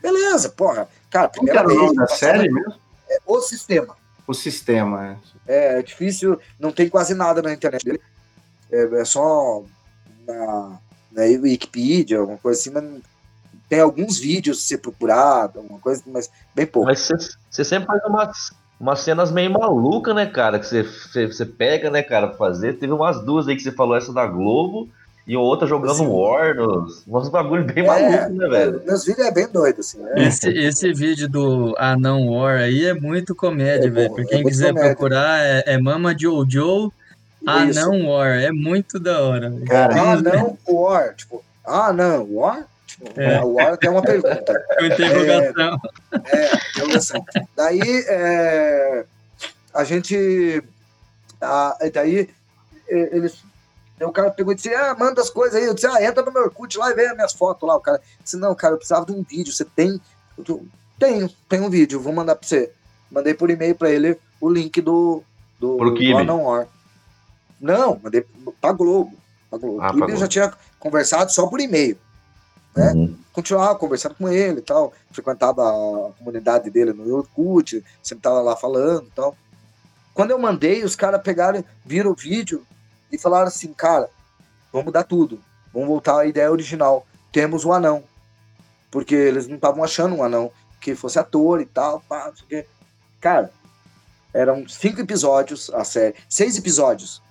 Beleza, 0.00 0.48
porra. 0.48 0.88
Cara, 1.10 1.28
primeira 1.28 1.62
Como 1.62 1.78
vez. 1.78 1.94
da 1.94 2.06
série 2.06 2.50
mesmo? 2.50 2.74
É, 3.10 3.18
o 3.26 3.40
sistema. 3.42 3.94
O 4.26 4.32
sistema, 4.32 5.18
é. 5.46 5.78
É 5.78 5.82
difícil, 5.82 6.40
não 6.58 6.72
tem 6.72 6.88
quase 6.88 7.14
nada 7.14 7.42
na 7.42 7.52
internet 7.52 7.84
dele. 7.84 8.00
É, 8.72 9.00
é 9.00 9.04
só 9.04 9.62
na, 10.26 10.78
na 11.12 11.22
Wikipedia, 11.22 12.18
alguma 12.18 12.38
coisa 12.38 12.60
assim, 12.60 12.70
mas 12.70 12.84
tem 13.68 13.80
alguns 13.80 14.18
vídeos 14.18 14.62
se 14.62 14.78
procurar, 14.78 15.50
alguma 15.54 15.78
coisa, 15.78 16.02
mas 16.06 16.30
bem 16.54 16.66
pouco. 16.66 16.88
Mas 16.88 17.08
você 17.50 17.64
sempre 17.64 17.86
faz 17.86 18.04
umas, 18.04 18.52
umas 18.78 19.00
cenas 19.00 19.32
meio 19.32 19.50
malucas, 19.50 20.14
né, 20.14 20.26
cara? 20.26 20.58
Que 20.58 20.66
você, 20.66 21.26
você, 21.26 21.44
pega, 21.44 21.90
né, 21.90 22.02
cara, 22.02 22.28
pra 22.28 22.36
fazer. 22.36 22.74
Teve 22.78 22.92
umas 22.92 23.24
duas 23.24 23.48
aí 23.48 23.56
que 23.56 23.62
você 23.62 23.72
falou, 23.72 23.96
essa 23.96 24.12
da 24.12 24.26
Globo 24.26 24.88
e 25.26 25.36
outra 25.36 25.66
jogando 25.66 25.90
assim, 25.90 26.06
War, 26.06 26.54
uns 27.08 27.28
bagulho 27.28 27.64
bem 27.64 27.84
é, 27.84 27.86
maluco, 27.86 28.34
né, 28.34 28.48
velho? 28.48 28.82
Meus 28.86 29.04
vídeos 29.04 29.26
é 29.26 29.32
bem 29.32 29.48
doido, 29.48 29.80
assim. 29.80 29.98
Né? 29.98 30.12
Esse, 30.28 30.48
esse 30.50 30.92
vídeo 30.92 31.28
do 31.28 31.74
Anão 31.78 32.28
War 32.28 32.58
aí 32.58 32.84
é 32.84 32.94
muito 32.94 33.34
comédia, 33.34 33.88
é 33.88 33.90
velho. 33.90 34.14
Pra 34.14 34.24
quem 34.24 34.40
é 34.40 34.44
quiser 34.44 34.68
comédia. 34.68 34.94
procurar, 34.94 35.40
é, 35.44 35.64
é 35.66 35.78
Mama 35.78 36.16
Jojo 36.16 36.92
Anão 37.46 38.08
War. 38.08 38.40
É 38.40 38.50
muito 38.50 38.98
da 38.98 39.20
hora. 39.22 39.52
Cara, 39.66 40.12
Anão 40.12 40.58
War, 40.66 41.14
tipo, 41.14 41.44
Anão 41.64 42.26
War? 42.30 42.66
É. 43.14 43.40
O 43.40 43.54
War 43.54 43.76
tem 43.76 43.90
uma 43.90 44.02
pergunta. 44.02 44.64
interrogação. 44.80 45.80
É, 46.12 46.36
é, 46.36 46.60
interrogação. 46.70 47.24
Daí, 47.54 48.04
é, 48.08 49.04
a 49.72 49.84
gente. 49.84 50.62
A, 51.40 51.76
daí, 51.92 52.28
eles. 52.88 53.44
O 54.00 54.12
cara 54.12 54.30
pegou 54.30 54.52
e 54.52 54.56
disse: 54.56 54.74
Ah, 54.74 54.94
manda 54.98 55.20
as 55.20 55.30
coisas 55.30 55.60
aí. 55.60 55.66
Eu 55.66 55.74
disse: 55.74 55.86
Ah, 55.86 56.02
entra 56.02 56.22
no 56.22 56.32
meu 56.32 56.44
Orkut 56.44 56.76
lá 56.78 56.90
e 56.90 56.94
vê 56.94 57.06
as 57.06 57.14
minhas 57.14 57.32
fotos 57.32 57.66
lá. 57.68 57.76
O 57.76 57.80
cara 57.80 58.00
disse: 58.22 58.36
Não, 58.36 58.54
cara, 58.54 58.74
eu 58.74 58.78
precisava 58.78 59.06
de 59.06 59.12
um 59.12 59.22
vídeo. 59.22 59.52
Você 59.52 59.64
tem? 59.64 60.00
Eu, 60.36 60.66
tenho, 60.98 61.30
tenho 61.48 61.64
um 61.64 61.70
vídeo, 61.70 62.00
vou 62.00 62.12
mandar 62.12 62.36
pra 62.36 62.46
você. 62.46 62.70
Mandei 63.10 63.34
por 63.34 63.50
e-mail 63.50 63.74
pra 63.74 63.90
ele 63.90 64.18
o 64.40 64.50
link 64.50 64.80
do. 64.80 65.22
Do, 65.58 65.78
do 65.78 66.16
Anon 66.18 66.42
War. 66.42 66.68
Não, 67.60 67.98
mandei 68.02 68.26
pra 68.60 68.72
Globo. 68.72 69.16
Pra 69.48 69.58
Globo. 69.58 69.80
Ah, 69.80 69.92
eu 70.08 70.16
já 70.16 70.28
tinha 70.28 70.52
conversado 70.78 71.32
só 71.32 71.46
por 71.46 71.60
e-mail 71.60 71.98
né? 72.76 72.92
Uhum. 72.92 73.16
Continuava 73.32 73.74
conversando 73.78 74.14
com 74.14 74.28
ele 74.28 74.58
e 74.58 74.62
tal, 74.62 74.92
frequentava 75.10 75.62
a 75.62 76.12
comunidade 76.18 76.70
dele 76.70 76.92
no 76.92 77.16
Orkut, 77.16 77.82
sempre 78.02 78.22
tava 78.22 78.40
lá 78.40 78.54
falando 78.54 79.06
e 79.06 79.10
tal. 79.10 79.36
Quando 80.14 80.30
eu 80.30 80.38
mandei, 80.38 80.84
os 80.84 80.94
caras 80.94 81.22
pegaram, 81.22 81.64
viram 81.84 82.12
o 82.12 82.14
vídeo 82.14 82.64
e 83.10 83.18
falaram 83.18 83.48
assim, 83.48 83.72
cara, 83.72 84.08
vamos 84.72 84.86
mudar 84.86 85.04
tudo, 85.04 85.40
vamos 85.72 85.88
voltar 85.88 86.20
à 86.20 86.26
ideia 86.26 86.50
original, 86.50 87.06
temos 87.32 87.64
o 87.64 87.72
anão. 87.72 88.04
Porque 88.90 89.14
eles 89.14 89.46
não 89.46 89.56
estavam 89.56 89.82
achando 89.82 90.14
um 90.14 90.22
anão 90.22 90.50
que 90.80 90.94
fosse 90.94 91.18
ator 91.18 91.60
e 91.60 91.66
tal, 91.66 92.00
pá, 92.08 92.32
quê. 92.48 92.66
Cara, 93.20 93.50
eram 94.32 94.66
cinco 94.68 95.00
episódios 95.00 95.70
a 95.70 95.84
série, 95.84 96.14
seis 96.28 96.56
episódios. 96.56 97.22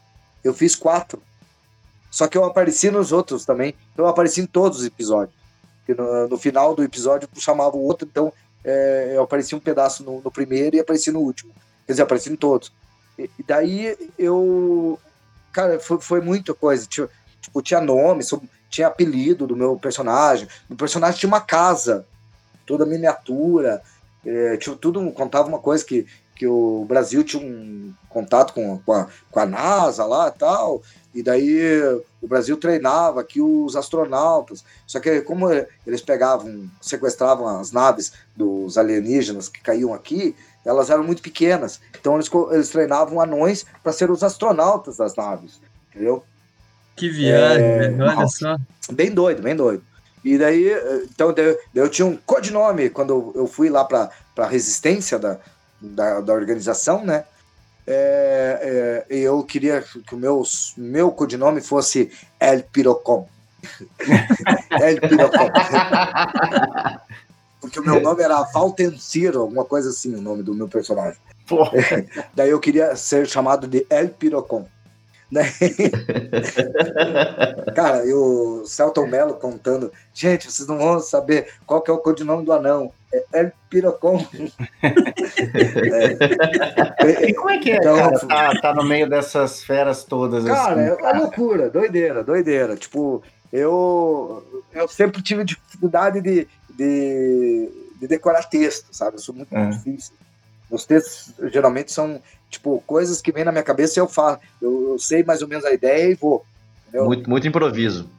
Eu 0.45 0.53
fiz 0.53 0.75
quatro. 0.75 1.21
Só 2.11 2.27
que 2.27 2.37
eu 2.37 2.45
apareci 2.45 2.91
nos 2.91 3.11
outros 3.11 3.43
também. 3.43 3.73
Eu 3.97 4.07
apareci 4.07 4.39
em 4.39 4.45
todos 4.45 4.79
os 4.79 4.85
episódios. 4.85 5.35
No, 5.87 6.27
no, 6.27 6.37
final 6.37 6.75
do 6.75 6.83
episódio 6.83 7.27
chamava 7.37 7.75
o 7.75 7.83
outro, 7.83 8.07
então 8.09 8.31
é, 8.63 9.13
eu 9.15 9.23
apareci 9.23 9.53
um 9.53 9.59
pedaço 9.59 10.03
no, 10.03 10.21
no, 10.21 10.31
primeiro 10.31 10.75
e 10.75 10.79
apareci 10.79 11.11
no 11.11 11.19
último. 11.19 11.51
Quer 11.85 11.93
dizer, 11.93 12.03
apareci 12.03 12.31
em 12.31 12.35
todos. 12.35 12.71
E, 13.17 13.29
e 13.39 13.43
daí 13.43 13.97
eu. 14.17 14.99
Cara, 15.51 15.79
foi, 15.79 15.99
foi 15.99 16.21
muita 16.21 16.53
coisa. 16.53 16.85
Tinha, 16.87 17.09
tipo, 17.41 17.61
tinha 17.61 17.81
nome, 17.81 18.23
tinha 18.69 18.87
apelido 18.87 19.47
do 19.47 19.55
meu 19.55 19.77
personagem. 19.77 20.47
O 20.69 20.75
personagem 20.75 21.19
tinha 21.19 21.27
uma 21.27 21.41
casa, 21.41 22.05
toda 22.67 22.85
miniatura. 22.85 23.81
É, 24.23 24.57
tinha 24.57 24.75
tudo, 24.75 25.11
contava 25.11 25.47
uma 25.47 25.59
coisa 25.59 25.83
que 25.83 26.07
que 26.35 26.45
o 26.45 26.85
Brasil 26.87 27.23
tinha 27.23 27.41
um 27.41 27.93
contato 28.09 28.53
com, 28.53 28.77
com, 28.79 28.93
a, 28.93 29.07
com 29.31 29.39
a 29.39 29.45
NASA 29.45 30.05
lá 30.05 30.27
e 30.27 30.37
tal, 30.37 30.81
e 31.13 31.23
daí 31.23 31.81
o 32.21 32.27
Brasil 32.27 32.57
treinava 32.57 33.21
aqui 33.21 33.39
os 33.41 33.75
astronautas. 33.75 34.65
Só 34.85 34.99
que 34.99 35.21
como 35.21 35.47
eles 35.87 36.01
pegavam, 36.01 36.69
sequestravam 36.81 37.47
as 37.47 37.71
naves 37.71 38.11
dos 38.35 38.77
alienígenas 38.77 39.47
que 39.47 39.61
caíam 39.61 39.93
aqui, 39.93 40.35
elas 40.65 40.89
eram 40.89 41.03
muito 41.03 41.21
pequenas. 41.21 41.79
Então 41.97 42.15
eles, 42.15 42.29
eles 42.51 42.69
treinavam 42.69 43.21
anões 43.21 43.65
para 43.81 43.93
ser 43.93 44.11
os 44.11 44.23
astronautas 44.23 44.97
das 44.97 45.15
naves, 45.15 45.61
entendeu? 45.89 46.21
Que 46.97 47.09
viagem, 47.09 47.65
é... 47.65 47.95
olha 48.01 48.27
só. 48.27 48.57
Bem 48.91 49.11
doido, 49.11 49.41
bem 49.41 49.55
doido. 49.55 49.83
E 50.23 50.37
daí, 50.37 50.71
então 51.03 51.31
daí, 51.31 51.55
eu 51.73 51.87
tinha 51.87 52.05
um 52.05 52.17
codinome 52.25 52.89
quando 52.89 53.31
eu 53.35 53.47
fui 53.47 53.69
lá 53.69 53.85
para 53.85 54.09
a 54.37 54.47
resistência 54.47 55.19
da, 55.19 55.39
da, 55.79 56.21
da 56.21 56.33
organização, 56.33 57.03
né? 57.03 57.25
É, 57.87 59.05
é, 59.09 59.15
eu 59.15 59.43
queria 59.43 59.83
que 60.07 60.15
o 60.15 60.17
meu, 60.17 60.43
meu 60.75 61.11
codinome 61.11 61.61
fosse 61.61 62.11
El 62.39 62.63
Pirocom. 62.63 63.27
El 64.81 64.99
Pirocom. 65.01 65.49
Porque 67.61 67.79
o 67.79 67.83
meu 67.83 67.99
nome 67.99 68.21
era 68.21 68.43
Valtenciro, 68.43 69.41
alguma 69.41 69.65
coisa 69.65 69.89
assim, 69.89 70.13
o 70.15 70.21
nome 70.21 70.43
do 70.43 70.53
meu 70.53 70.67
personagem. 70.67 71.19
Daí 72.33 72.49
eu 72.49 72.59
queria 72.59 72.95
ser 72.95 73.27
chamado 73.27 73.67
de 73.67 73.85
El 73.89 74.09
Pirocom. 74.09 74.67
Né? 75.31 75.43
Cara, 77.75 78.05
e 78.05 78.13
o 78.13 78.63
Celton 78.65 79.07
Mello 79.07 79.35
contando, 79.35 79.91
gente, 80.13 80.51
vocês 80.51 80.67
não 80.67 80.77
vão 80.77 80.99
saber 80.99 81.47
qual 81.65 81.81
que 81.81 81.89
é 81.89 81.93
o 81.93 81.97
codinome 81.97 82.45
do 82.45 82.53
anão. 82.53 82.91
É 83.13 83.41
El 83.41 83.51
Pirocom. 83.69 84.25
é. 84.83 86.15
E 87.29 87.33
como 87.33 87.49
é 87.49 87.57
que 87.59 87.71
é, 87.71 87.77
então, 87.77 87.95
cara, 87.95 88.19
tá, 88.19 88.61
tá, 88.61 88.73
no 88.73 88.83
meio 88.83 89.09
dessas 89.09 89.63
feras 89.63 90.03
todas? 90.03 90.43
Cara, 90.43 90.73
assim, 90.73 90.89
é 90.89 90.93
uma 90.93 91.19
loucura, 91.19 91.69
doideira, 91.69 92.21
doideira. 92.23 92.75
Tipo, 92.75 93.23
eu, 93.51 94.63
eu 94.73 94.87
sempre 94.87 95.21
tive 95.21 95.43
dificuldade 95.43 96.21
de, 96.21 96.47
de, 96.69 97.69
de 97.99 98.07
decorar 98.07 98.43
texto, 98.43 98.87
sabe? 98.91 99.17
Eu 99.17 99.21
sou 99.21 99.35
muito 99.35 99.55
é. 99.55 99.69
difícil. 99.69 100.13
Os 100.69 100.85
textos 100.85 101.33
geralmente 101.51 101.91
são 101.91 102.21
tipo 102.49 102.83
coisas 102.85 103.21
que 103.21 103.31
vêm 103.31 103.43
na 103.43 103.51
minha 103.51 103.63
cabeça 103.63 103.99
e 103.99 104.01
eu 104.01 104.07
faço. 104.07 104.39
Eu, 104.61 104.91
eu 104.91 104.99
sei 104.99 105.23
mais 105.23 105.41
ou 105.41 105.47
menos 105.47 105.65
a 105.65 105.73
ideia 105.73 106.11
e 106.11 106.15
vou. 106.15 106.45
Muito, 106.93 107.29
muito 107.29 107.47
improviso. 107.47 108.09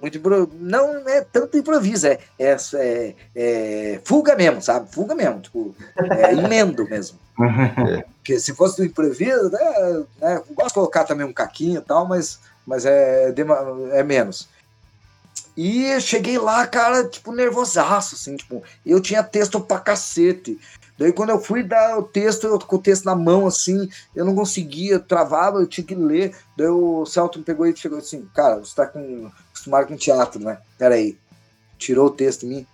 Muito 0.00 0.18
impro... 0.18 0.50
Não 0.60 1.08
é 1.08 1.22
tanto 1.22 1.56
improviso, 1.56 2.06
é, 2.06 2.18
é, 2.38 2.56
é, 2.74 3.14
é, 3.34 4.00
fuga 4.04 4.36
mesmo, 4.36 4.60
sabe? 4.60 4.92
Fuga 4.92 5.14
mesmo, 5.14 5.40
tipo, 5.40 5.74
é 5.96 6.32
emendo 6.36 6.84
mesmo. 6.88 7.18
Porque 8.18 8.38
se 8.38 8.54
fosse 8.54 8.76
do 8.76 8.84
improviso, 8.84 9.50
né, 9.50 10.04
né, 10.20 10.42
gosto 10.50 10.68
de 10.68 10.74
colocar 10.74 11.04
também 11.04 11.26
um 11.26 11.32
caquinho 11.32 11.80
e 11.80 11.84
tal, 11.84 12.06
mas, 12.06 12.38
mas 12.66 12.84
é, 12.84 13.34
é 13.92 14.02
menos. 14.02 14.48
E 15.56 15.98
cheguei 16.00 16.36
lá, 16.36 16.66
cara, 16.66 17.08
tipo, 17.08 17.32
nervosaço, 17.32 18.14
assim, 18.14 18.36
tipo, 18.36 18.62
eu 18.84 19.00
tinha 19.00 19.22
texto 19.22 19.58
pra 19.58 19.80
cacete. 19.80 20.60
Daí 20.98 21.12
quando 21.12 21.30
eu 21.30 21.40
fui 21.40 21.62
dar 21.62 21.98
o 21.98 22.02
texto, 22.02 22.46
eu 22.46 22.58
com 22.58 22.76
o 22.76 22.82
texto 22.82 23.04
na 23.04 23.14
mão, 23.14 23.46
assim, 23.46 23.88
eu 24.14 24.24
não 24.24 24.34
conseguia, 24.34 24.98
travava, 24.98 25.58
eu 25.58 25.66
tinha 25.66 25.86
que 25.86 25.94
ler. 25.94 26.34
Daí 26.56 26.68
o 26.68 27.04
Celton 27.04 27.42
pegou 27.42 27.66
e 27.66 27.76
chegou 27.76 27.98
assim, 27.98 28.26
cara, 28.34 28.56
você 28.56 28.74
tá 28.74 28.86
com, 28.86 29.30
acostumado 29.50 29.88
com 29.88 29.96
teatro, 29.96 30.40
né? 30.40 30.58
Peraí. 30.78 31.18
Tirou 31.78 32.06
o 32.06 32.10
texto 32.10 32.40
de 32.40 32.46
mim. 32.46 32.66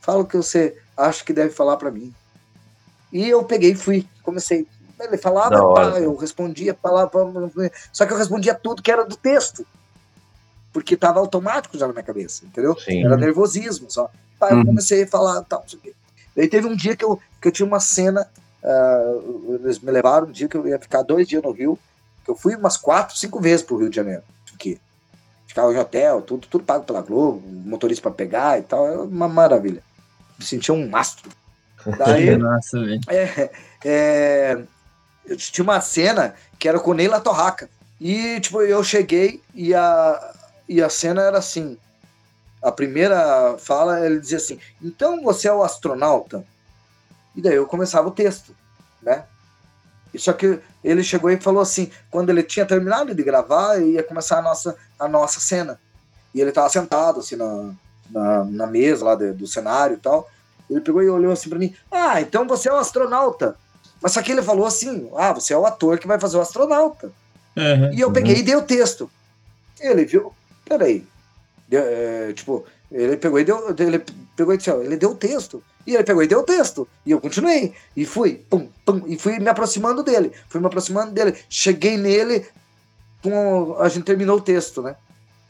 Fala 0.00 0.22
o 0.22 0.26
que 0.26 0.36
você 0.36 0.76
acha 0.96 1.24
que 1.24 1.32
deve 1.32 1.50
falar 1.50 1.76
para 1.76 1.90
mim. 1.90 2.12
E 3.12 3.28
eu 3.28 3.44
peguei 3.44 3.72
e 3.72 3.76
fui, 3.76 4.06
comecei. 4.22 4.66
Ele 4.98 5.16
falava, 5.16 5.56
pá, 5.74 6.00
eu 6.00 6.16
respondia, 6.16 6.76
falava, 6.82 7.10
só 7.92 8.04
que 8.04 8.12
eu 8.12 8.16
respondia 8.16 8.54
tudo 8.54 8.82
que 8.82 8.90
era 8.90 9.04
do 9.04 9.16
texto. 9.16 9.64
Porque 10.72 10.96
tava 10.96 11.20
automático 11.20 11.78
já 11.78 11.86
na 11.86 11.92
minha 11.92 12.04
cabeça, 12.04 12.44
entendeu? 12.44 12.76
Sim. 12.78 13.04
Era 13.04 13.16
nervosismo 13.16 13.88
só. 13.88 14.10
Pá, 14.38 14.50
eu 14.50 14.56
uhum. 14.56 14.66
comecei 14.66 15.04
a 15.04 15.06
falar 15.06 15.42
tal, 15.42 15.60
não 15.60 15.68
sei 15.68 15.78
o 15.78 15.82
quê. 15.82 15.94
Daí 16.34 16.48
teve 16.48 16.66
um 16.66 16.76
dia 16.76 16.96
que 16.96 17.04
eu, 17.04 17.20
que 17.40 17.48
eu 17.48 17.52
tinha 17.52 17.66
uma 17.66 17.80
cena, 17.80 18.28
uh, 18.62 19.54
eles 19.62 19.78
me 19.78 19.90
levaram 19.90 20.26
um 20.26 20.32
dia 20.32 20.48
que 20.48 20.56
eu 20.56 20.66
ia 20.66 20.78
ficar 20.78 21.02
dois 21.02 21.26
dias 21.26 21.42
no 21.42 21.52
Rio, 21.52 21.78
que 22.24 22.30
eu 22.30 22.36
fui 22.36 22.54
umas 22.54 22.76
quatro, 22.76 23.16
cinco 23.16 23.40
vezes 23.40 23.64
pro 23.64 23.76
Rio 23.76 23.90
de 23.90 23.96
Janeiro. 23.96 24.22
Aqui. 24.54 24.80
Ficava 25.46 25.72
em 25.72 25.78
hotel, 25.78 26.22
tudo, 26.22 26.46
tudo 26.46 26.64
pago 26.64 26.84
pela 26.84 27.00
Globo, 27.00 27.42
motorista 27.46 28.02
para 28.02 28.12
pegar 28.12 28.58
e 28.58 28.62
tal, 28.62 28.86
é 28.86 28.98
uma 28.98 29.28
maravilha. 29.28 29.82
Me 30.38 30.44
sentia 30.44 30.74
um 30.74 30.88
mastro. 30.88 31.30
Daí, 31.98 32.36
Nossa, 32.36 32.78
é, 33.08 33.50
é, 33.84 34.62
eu 35.26 35.36
tinha 35.36 35.62
uma 35.62 35.80
cena 35.80 36.34
que 36.58 36.68
era 36.68 36.78
com 36.78 36.90
o 36.90 36.94
Neila 36.94 37.20
Torraca. 37.20 37.68
E, 38.00 38.38
tipo, 38.40 38.62
eu 38.62 38.82
cheguei 38.84 39.42
e 39.54 39.74
a, 39.74 40.34
e 40.68 40.82
a 40.82 40.88
cena 40.88 41.22
era 41.22 41.38
assim: 41.38 41.76
a 42.62 42.70
primeira 42.70 43.56
fala, 43.58 44.04
ele 44.04 44.20
dizia 44.20 44.38
assim: 44.38 44.58
então 44.82 45.22
você 45.22 45.48
é 45.48 45.52
o 45.52 45.62
astronauta? 45.62 46.44
E 47.38 47.40
daí 47.40 47.54
eu 47.54 47.66
começava 47.66 48.08
o 48.08 48.10
texto, 48.10 48.52
né? 49.00 49.22
E 50.12 50.18
só 50.18 50.32
que 50.32 50.58
ele 50.82 51.04
chegou 51.04 51.30
e 51.30 51.36
falou 51.36 51.62
assim: 51.62 51.88
quando 52.10 52.30
ele 52.30 52.42
tinha 52.42 52.66
terminado 52.66 53.14
de 53.14 53.22
gravar, 53.22 53.80
ia 53.80 54.02
começar 54.02 54.40
a 54.40 54.42
nossa, 54.42 54.76
a 54.98 55.06
nossa 55.06 55.38
cena. 55.38 55.78
E 56.34 56.40
ele 56.40 56.48
estava 56.48 56.68
sentado 56.68 57.20
assim 57.20 57.36
na, 57.36 57.70
na, 58.10 58.44
na 58.44 58.66
mesa 58.66 59.04
lá 59.04 59.14
do, 59.14 59.32
do 59.32 59.46
cenário 59.46 59.94
e 59.94 60.00
tal. 60.00 60.28
Ele 60.68 60.80
pegou 60.80 61.00
e 61.00 61.08
olhou 61.08 61.30
assim 61.30 61.48
para 61.48 61.60
mim: 61.60 61.72
ah, 61.92 62.20
então 62.20 62.44
você 62.44 62.68
é 62.68 62.72
o 62.72 62.76
astronauta. 62.76 63.54
Mas 64.02 64.10
só 64.10 64.20
que 64.20 64.32
ele 64.32 64.42
falou 64.42 64.66
assim: 64.66 65.08
ah, 65.16 65.32
você 65.32 65.54
é 65.54 65.56
o 65.56 65.64
ator 65.64 65.96
que 65.96 66.08
vai 66.08 66.18
fazer 66.18 66.38
o 66.38 66.40
astronauta. 66.40 67.12
Uhum, 67.56 67.92
e 67.92 68.00
eu 68.00 68.10
peguei 68.10 68.34
uhum. 68.34 68.40
e 68.40 68.42
dei 68.42 68.56
o 68.56 68.62
texto. 68.62 69.08
Ele 69.78 70.04
viu: 70.04 70.32
peraí, 70.64 71.06
Deu, 71.68 71.82
é, 71.84 72.32
tipo, 72.32 72.64
ele 72.90 73.16
pegou 73.16 73.38
e 73.38 73.44
deu. 73.44 73.76
Ele 73.78 74.02
pegou 74.34 74.54
e 74.54 74.56
disse, 74.56 74.70
ó, 74.70 74.80
ele 74.80 74.96
deu 74.96 75.10
o 75.10 75.14
texto. 75.14 75.62
E 75.88 75.94
ele 75.94 76.04
pegou 76.04 76.22
e 76.22 76.26
deu 76.26 76.40
o 76.40 76.44
texto. 76.44 76.86
E 77.06 77.12
eu 77.12 77.18
continuei. 77.18 77.72
E 77.96 78.04
fui, 78.04 78.44
pum, 78.50 78.68
pum, 78.84 79.04
e 79.06 79.18
fui 79.18 79.38
me 79.38 79.48
aproximando 79.48 80.02
dele. 80.02 80.30
Fui 80.50 80.60
me 80.60 80.66
aproximando 80.66 81.12
dele. 81.12 81.34
Cheguei 81.48 81.96
nele, 81.96 82.46
com, 83.22 83.74
a 83.78 83.88
gente 83.88 84.04
terminou 84.04 84.36
o 84.36 84.40
texto, 84.42 84.82
né? 84.82 84.94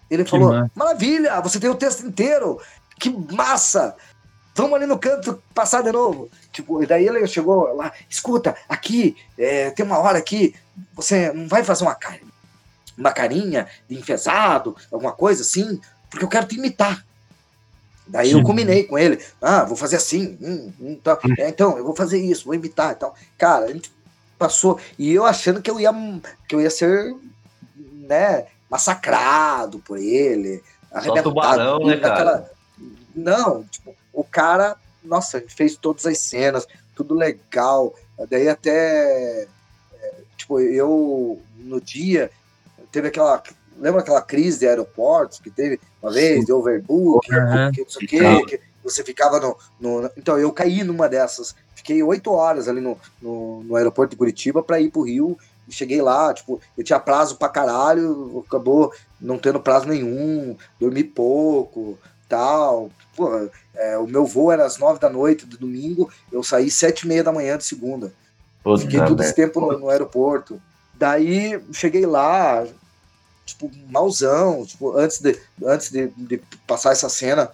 Ele 0.08 0.22
que 0.22 0.30
falou: 0.30 0.52
massa. 0.52 0.70
Maravilha, 0.76 1.40
você 1.40 1.58
tem 1.58 1.68
o 1.68 1.74
texto 1.74 2.06
inteiro. 2.06 2.60
Que 3.00 3.10
massa! 3.34 3.96
Vamos 4.54 4.74
ali 4.74 4.86
no 4.86 4.96
canto 4.96 5.42
passar 5.52 5.82
de 5.82 5.90
novo. 5.90 6.30
Tipo, 6.52 6.80
e 6.84 6.86
daí 6.86 7.08
ele 7.08 7.26
chegou 7.26 7.74
lá, 7.74 7.92
escuta, 8.08 8.56
aqui, 8.68 9.16
é, 9.36 9.70
tem 9.70 9.84
uma 9.84 9.98
hora 9.98 10.18
aqui, 10.18 10.54
você 10.94 11.32
não 11.32 11.48
vai 11.48 11.64
fazer 11.64 11.84
uma, 11.84 11.96
uma 12.96 13.12
carinha 13.12 13.68
de 13.88 13.96
enfesado, 13.96 14.76
alguma 14.90 15.12
coisa 15.12 15.42
assim? 15.42 15.80
porque 16.10 16.24
eu 16.24 16.28
quero 16.28 16.46
te 16.46 16.56
imitar. 16.56 17.04
Daí 18.08 18.30
Sim. 18.30 18.38
eu 18.38 18.42
combinei 18.42 18.84
com 18.84 18.98
ele, 18.98 19.22
ah, 19.40 19.64
vou 19.64 19.76
fazer 19.76 19.96
assim, 19.96 20.38
hum, 20.40 20.72
hum, 20.80 21.00
tá. 21.02 21.18
é, 21.38 21.48
então, 21.48 21.76
eu 21.76 21.84
vou 21.84 21.94
fazer 21.94 22.18
isso, 22.18 22.46
vou 22.46 22.54
imitar 22.54 22.92
e 22.92 22.94
tal. 22.94 23.14
Cara, 23.36 23.66
a 23.66 23.72
gente 23.72 23.92
passou, 24.38 24.80
e 24.98 25.12
eu 25.12 25.26
achando 25.26 25.60
que 25.60 25.70
eu 25.70 25.78
ia, 25.78 25.92
que 26.48 26.54
eu 26.54 26.60
ia 26.60 26.70
ser, 26.70 27.14
né, 27.76 28.46
massacrado 28.70 29.78
por 29.80 29.98
ele, 29.98 30.62
arrebentado. 30.90 31.30
Tubarão, 31.30 31.86
né, 31.86 31.96
cara? 31.98 32.50
Não, 33.14 33.64
tipo, 33.64 33.94
o 34.12 34.24
cara, 34.24 34.76
nossa, 35.04 35.42
fez 35.46 35.76
todas 35.76 36.06
as 36.06 36.18
cenas, 36.18 36.66
tudo 36.94 37.14
legal, 37.14 37.94
daí 38.30 38.48
até, 38.48 39.46
é, 40.00 40.14
tipo, 40.36 40.60
eu, 40.60 41.42
no 41.58 41.78
dia, 41.78 42.30
teve 42.90 43.08
aquela, 43.08 43.42
lembra 43.78 44.00
aquela 44.00 44.22
crise 44.22 44.60
de 44.60 44.68
aeroportos 44.68 45.38
que 45.38 45.50
teve 45.50 45.80
uma 46.02 46.12
vez, 46.12 46.44
de 46.44 46.52
overbook, 46.52 47.28
uhum. 47.32 47.72
que 47.72 47.82
não 47.82 47.88
sei 47.88 48.06
o 48.06 48.08
quê, 48.08 48.44
que 48.46 48.60
você 48.82 49.04
ficava 49.04 49.40
no, 49.40 49.56
no, 49.80 50.10
Então, 50.16 50.38
eu 50.38 50.52
caí 50.52 50.82
numa 50.84 51.08
dessas. 51.08 51.54
Fiquei 51.74 52.02
oito 52.02 52.30
horas 52.32 52.68
ali 52.68 52.80
no, 52.80 52.98
no, 53.20 53.62
no 53.64 53.76
aeroporto 53.76 54.10
de 54.10 54.16
Curitiba 54.16 54.62
para 54.62 54.80
ir 54.80 54.90
pro 54.90 55.02
Rio. 55.02 55.38
E 55.66 55.72
cheguei 55.72 56.00
lá, 56.00 56.32
tipo, 56.32 56.60
eu 56.76 56.82
tinha 56.82 56.98
prazo 56.98 57.36
pra 57.36 57.48
caralho, 57.48 58.42
acabou 58.46 58.90
não 59.20 59.38
tendo 59.38 59.60
prazo 59.60 59.86
nenhum, 59.86 60.56
dormi 60.80 61.04
pouco, 61.04 61.98
tal. 62.26 62.90
Porra, 63.14 63.50
é, 63.74 63.98
o 63.98 64.06
meu 64.06 64.24
voo 64.24 64.50
era 64.50 64.64
às 64.64 64.78
nove 64.78 64.98
da 64.98 65.10
noite 65.10 65.44
do 65.44 65.58
domingo, 65.58 66.10
eu 66.32 66.42
saí 66.42 66.70
sete 66.70 67.02
e 67.02 67.08
meia 67.08 67.22
da 67.22 67.32
manhã 67.32 67.58
de 67.58 67.64
segunda. 67.64 68.12
Puta 68.62 68.82
Fiquei 68.82 69.04
todo 69.04 69.22
esse 69.22 69.34
tempo 69.34 69.60
no, 69.60 69.78
no 69.78 69.90
aeroporto. 69.90 70.60
Daí 70.94 71.60
cheguei 71.72 72.06
lá, 72.06 72.66
tipo, 73.48 73.70
malzão, 73.88 74.64
tipo, 74.64 74.96
antes 74.96 75.20
de, 75.20 75.38
antes 75.64 75.90
de, 75.90 76.08
de 76.08 76.38
passar 76.66 76.92
essa 76.92 77.08
cena, 77.08 77.50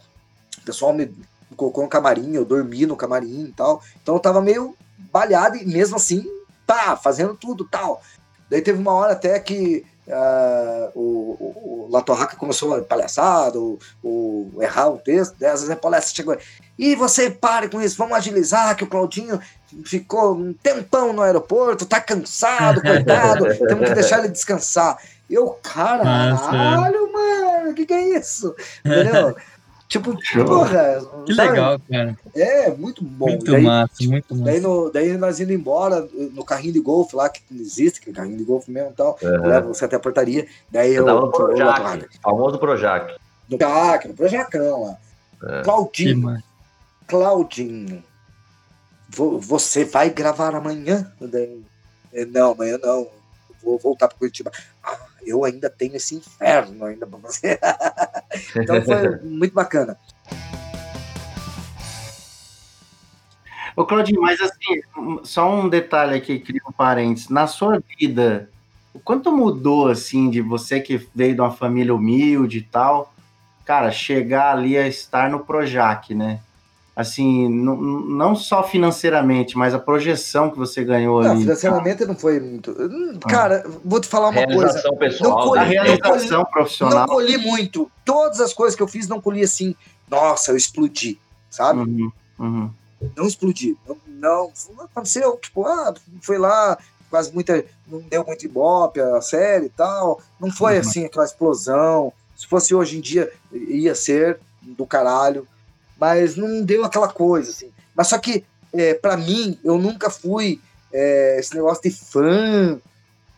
o 0.58 0.62
pessoal 0.62 0.92
me 0.92 1.12
colocou 1.56 1.84
no 1.84 1.90
camarim, 1.90 2.34
eu 2.34 2.44
dormi 2.44 2.86
no 2.86 2.96
camarim 2.96 3.44
e 3.44 3.52
tal, 3.52 3.82
então 4.02 4.14
eu 4.14 4.20
tava 4.20 4.42
meio 4.42 4.76
balhado 5.12 5.56
e 5.56 5.64
mesmo 5.64 5.96
assim, 5.96 6.26
tá, 6.66 6.96
fazendo 6.96 7.34
tudo 7.34 7.64
tal. 7.64 8.02
Daí 8.50 8.60
teve 8.60 8.78
uma 8.78 8.92
hora 8.92 9.12
até 9.12 9.38
que 9.38 9.84
uh, 10.08 10.98
o, 10.98 11.86
o, 11.86 11.88
La 11.90 12.02
Torraca 12.02 12.36
começou 12.36 12.74
a 12.74 12.82
palhaçada, 12.82 13.58
o, 13.58 13.78
o 14.02 14.50
errar 14.60 14.88
o 14.88 14.98
texto, 14.98 15.36
daí 15.38 15.50
às 15.50 15.60
vezes 15.60 15.70
a 15.70 15.76
palestra 15.76 16.14
chegou 16.14 16.36
e 16.78 16.94
você 16.96 17.30
pare 17.30 17.68
com 17.68 17.80
isso, 17.80 17.96
vamos 17.96 18.16
agilizar, 18.16 18.76
que 18.76 18.82
o 18.82 18.88
Claudinho 18.88 19.40
ficou 19.84 20.34
um 20.34 20.52
tempão 20.52 21.12
no 21.12 21.22
aeroporto, 21.22 21.86
tá 21.86 22.00
cansado, 22.00 22.82
coitado, 22.82 23.44
temos 23.66 23.88
que 23.88 23.94
deixar 23.94 24.18
ele 24.18 24.28
descansar. 24.28 24.98
Eu, 25.34 25.50
caralho, 25.62 27.12
mano, 27.12 27.70
o 27.70 27.74
que, 27.74 27.84
que 27.84 27.92
é 27.92 28.18
isso? 28.18 28.54
Entendeu? 28.84 29.34
Tipo, 29.88 30.16
Show. 30.22 30.44
porra. 30.44 31.00
Que 31.26 31.34
sabe? 31.34 31.50
legal, 31.50 31.80
cara. 31.90 32.18
É, 32.34 32.70
muito 32.74 33.04
bom. 33.04 33.26
Muito 33.26 33.50
daí, 33.50 33.62
massa, 33.62 33.92
muito 34.00 34.34
massa. 34.34 34.44
Daí, 34.44 34.60
no, 34.60 34.90
daí 34.90 35.16
nós 35.16 35.40
indo 35.40 35.52
embora 35.52 36.08
no 36.32 36.44
carrinho 36.44 36.72
de 36.72 36.80
golfe 36.80 37.14
lá, 37.14 37.28
que 37.28 37.42
existe, 37.52 38.00
que 38.00 38.10
é 38.10 38.12
carrinho 38.12 38.38
de 38.38 38.44
golfe 38.44 38.70
mesmo 38.70 38.90
e 38.90 38.94
tal, 38.94 39.18
uhum. 39.22 39.46
leva 39.46 39.68
você 39.68 39.84
até 39.84 39.96
a 39.96 40.00
portaria. 40.00 40.46
Daí 40.70 40.94
eu. 40.94 41.04
No 41.04 41.30
Projac, 41.30 42.08
famoso 42.22 42.58
Projac. 42.58 43.14
No 43.48 43.58
Projac, 43.58 44.08
no 44.08 44.14
Projacão 44.14 44.84
lá. 44.84 44.96
É. 45.58 45.62
Claudinho. 45.62 46.42
Claudinho. 47.06 48.02
Você 49.10 49.84
vai 49.84 50.10
gravar 50.10 50.54
amanhã? 50.54 51.12
Daí, 51.20 51.62
não, 52.32 52.52
amanhã 52.52 52.78
não. 52.82 53.06
Vou 53.62 53.78
voltar 53.78 54.08
para 54.08 54.18
Curitiba. 54.18 54.50
Ah, 54.82 54.98
eu 55.26 55.44
ainda 55.44 55.68
tenho 55.70 55.96
esse 55.96 56.14
inferno 56.14 56.84
ainda 56.84 57.06
para 57.06 57.18
você. 57.18 57.58
então 58.56 58.82
foi 58.82 59.16
muito 59.24 59.54
bacana. 59.54 59.96
Ô, 63.76 63.84
Claudinho, 63.84 64.22
mas 64.22 64.40
assim, 64.40 64.80
só 65.24 65.52
um 65.52 65.68
detalhe 65.68 66.14
aqui, 66.14 66.38
cria 66.38 66.60
um 66.68 66.72
parênteses. 66.72 67.28
Na 67.28 67.46
sua 67.46 67.82
vida, 67.98 68.48
o 68.92 69.00
quanto 69.00 69.32
mudou, 69.32 69.88
assim, 69.88 70.30
de 70.30 70.40
você 70.40 70.80
que 70.80 71.08
veio 71.12 71.34
de 71.34 71.40
uma 71.40 71.50
família 71.50 71.92
humilde 71.92 72.58
e 72.58 72.62
tal, 72.62 73.12
cara, 73.64 73.90
chegar 73.90 74.52
ali 74.52 74.78
a 74.78 74.86
estar 74.86 75.28
no 75.28 75.40
Projac, 75.40 76.14
né? 76.14 76.40
Assim, 76.94 77.48
não, 77.48 77.76
não 77.76 78.36
só 78.36 78.62
financeiramente, 78.62 79.58
mas 79.58 79.74
a 79.74 79.78
projeção 79.78 80.50
que 80.50 80.56
você 80.56 80.84
ganhou 80.84 81.22
não, 81.22 81.32
ali. 81.32 81.40
Financeiramente 81.42 82.04
não 82.04 82.14
foi 82.14 82.38
muito. 82.38 82.70
Hum, 82.70 83.18
cara, 83.28 83.64
vou 83.84 84.00
te 84.00 84.06
falar 84.06 84.28
uma 84.28 84.40
realização 84.40 84.96
coisa. 84.96 84.96
Pessoal, 84.98 85.38
não 85.38 85.48
colhi, 85.48 85.58
a 85.58 85.64
realização 85.64 86.38
não 86.38 86.44
colhi, 86.44 86.52
profissional. 86.52 86.98
Não 86.98 87.06
colhi 87.06 87.38
muito. 87.38 87.90
Todas 88.04 88.40
as 88.40 88.52
coisas 88.52 88.76
que 88.76 88.82
eu 88.82 88.88
fiz 88.88 89.08
não 89.08 89.20
colhi 89.20 89.42
assim, 89.42 89.74
nossa, 90.08 90.52
eu 90.52 90.56
explodi, 90.56 91.18
sabe? 91.50 91.80
Uhum, 91.80 92.12
uhum. 92.38 92.70
Não 93.16 93.26
explodi. 93.26 93.76
Não, 93.88 93.96
não, 94.06 94.52
aconteceu, 94.84 95.36
tipo, 95.42 95.66
ah, 95.66 95.92
foi 96.22 96.38
lá, 96.38 96.78
quase 97.10 97.32
muita. 97.34 97.64
Não 97.88 98.00
deu 98.00 98.24
muito 98.24 98.44
ibope 98.46 99.00
a 99.00 99.20
série 99.20 99.66
e 99.66 99.70
tal. 99.70 100.20
Não 100.40 100.50
foi 100.50 100.74
uhum. 100.74 100.80
assim 100.80 101.04
aquela 101.04 101.24
explosão. 101.24 102.12
Se 102.36 102.46
fosse 102.46 102.72
hoje 102.74 102.98
em 102.98 103.00
dia, 103.00 103.32
ia 103.52 103.94
ser 103.94 104.38
do 104.62 104.86
caralho 104.86 105.46
mas 106.04 106.36
não 106.36 106.62
deu 106.62 106.84
aquela 106.84 107.08
coisa, 107.08 107.50
assim. 107.50 107.72
Mas 107.94 108.08
só 108.08 108.18
que, 108.18 108.44
é, 108.74 108.92
para 108.92 109.16
mim, 109.16 109.58
eu 109.64 109.78
nunca 109.78 110.10
fui 110.10 110.60
é, 110.92 111.38
esse 111.38 111.54
negócio 111.54 111.82
de 111.82 111.90
fã, 111.90 112.78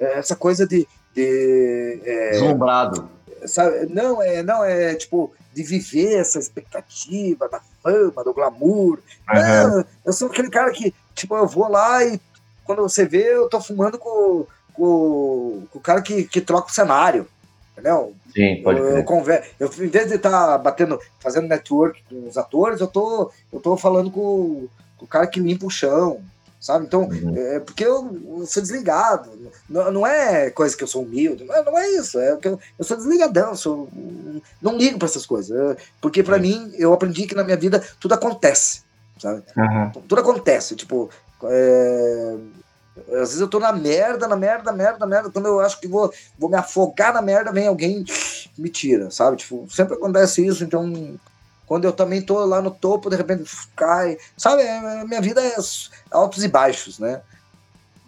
é, 0.00 0.18
essa 0.18 0.34
coisa 0.34 0.66
de. 0.66 0.84
de 1.14 2.00
é, 2.04 2.30
Deslumbrado. 2.32 3.08
Sabe? 3.44 3.86
Não, 3.86 4.20
é, 4.20 4.42
não, 4.42 4.64
é 4.64 4.96
tipo, 4.96 5.32
de 5.54 5.62
viver 5.62 6.18
essa 6.18 6.40
expectativa 6.40 7.48
da 7.48 7.60
fama, 7.84 8.24
do 8.24 8.34
glamour. 8.34 8.98
Uhum. 9.32 9.68
Não, 9.68 9.84
eu 10.04 10.12
sou 10.12 10.26
aquele 10.26 10.50
cara 10.50 10.72
que, 10.72 10.92
tipo, 11.14 11.36
eu 11.36 11.46
vou 11.46 11.70
lá 11.70 12.04
e 12.04 12.20
quando 12.64 12.82
você 12.82 13.06
vê, 13.06 13.32
eu 13.32 13.48
tô 13.48 13.60
fumando 13.60 13.96
com, 13.96 14.44
com, 14.74 15.68
com 15.70 15.78
o 15.78 15.80
cara 15.80 16.02
que, 16.02 16.24
que 16.24 16.40
troca 16.40 16.68
o 16.68 16.74
cenário. 16.74 17.28
Entendeu? 17.76 18.14
Sim, 18.34 18.62
pode 18.62 18.78
eu, 18.78 18.96
eu, 18.96 19.04
conver... 19.04 19.50
eu 19.60 19.66
Em 19.68 19.88
vez 19.88 20.08
de 20.08 20.14
estar 20.14 20.30
tá 20.30 20.58
batendo, 20.58 20.98
fazendo 21.20 21.46
network 21.46 22.02
com 22.08 22.26
os 22.26 22.38
atores, 22.38 22.80
eu 22.80 22.86
tô, 22.86 23.30
eu 23.52 23.60
tô 23.60 23.76
falando 23.76 24.10
com, 24.10 24.66
com 24.96 25.04
o 25.04 25.08
cara 25.08 25.26
que 25.26 25.38
limpa 25.38 25.66
o 25.66 25.70
chão, 25.70 26.22
sabe? 26.58 26.86
Então, 26.86 27.02
uhum. 27.02 27.36
é 27.36 27.60
porque 27.60 27.84
eu, 27.84 28.18
eu, 28.38 28.46
sou 28.46 28.62
desligado. 28.62 29.30
Não, 29.68 29.92
não 29.92 30.06
é 30.06 30.48
coisa 30.50 30.74
que 30.74 30.82
eu 30.82 30.88
sou 30.88 31.02
humilde, 31.02 31.44
não 31.44 31.54
é, 31.54 31.62
não 31.62 31.78
é 31.78 31.90
isso. 31.90 32.18
É 32.18 32.34
que 32.36 32.48
eu, 32.48 32.58
eu 32.78 32.84
sou 32.84 32.96
desligadão, 32.96 33.54
sou, 33.54 33.90
não 34.62 34.78
ligo 34.78 34.98
para 34.98 35.06
essas 35.06 35.26
coisas. 35.26 35.54
É, 35.54 35.76
porque 36.00 36.22
para 36.22 36.36
uhum. 36.36 36.42
mim, 36.42 36.72
eu 36.78 36.94
aprendi 36.94 37.26
que 37.26 37.34
na 37.34 37.44
minha 37.44 37.58
vida 37.58 37.84
tudo 38.00 38.14
acontece, 38.14 38.80
sabe? 39.18 39.42
Uhum. 39.54 39.90
Tudo 40.08 40.20
acontece. 40.22 40.74
Tipo, 40.74 41.10
é, 41.44 42.36
às 43.08 43.28
vezes 43.28 43.40
eu 43.40 43.48
tô 43.48 43.58
na 43.58 43.72
merda, 43.72 44.26
na 44.26 44.36
merda, 44.36 44.72
merda, 44.72 45.06
merda. 45.06 45.30
Quando 45.30 45.46
eu 45.46 45.60
acho 45.60 45.80
que 45.80 45.86
vou, 45.86 46.12
vou 46.38 46.48
me 46.48 46.56
afogar 46.56 47.12
na 47.12 47.20
merda, 47.20 47.52
vem 47.52 47.66
alguém 47.66 48.04
me 48.56 48.68
tira, 48.68 49.10
sabe? 49.10 49.36
Tipo, 49.36 49.66
sempre 49.70 49.94
acontece 49.94 50.46
isso. 50.46 50.64
Então, 50.64 51.18
quando 51.66 51.84
eu 51.84 51.92
também 51.92 52.22
tô 52.22 52.44
lá 52.44 52.62
no 52.62 52.70
topo, 52.70 53.10
de 53.10 53.16
repente 53.16 53.50
cai. 53.76 54.16
Sabe? 54.36 54.62
É, 54.62 55.04
minha 55.04 55.20
vida 55.20 55.42
é 55.42 55.56
altos 56.10 56.42
e 56.42 56.48
baixos, 56.48 56.98
né? 56.98 57.20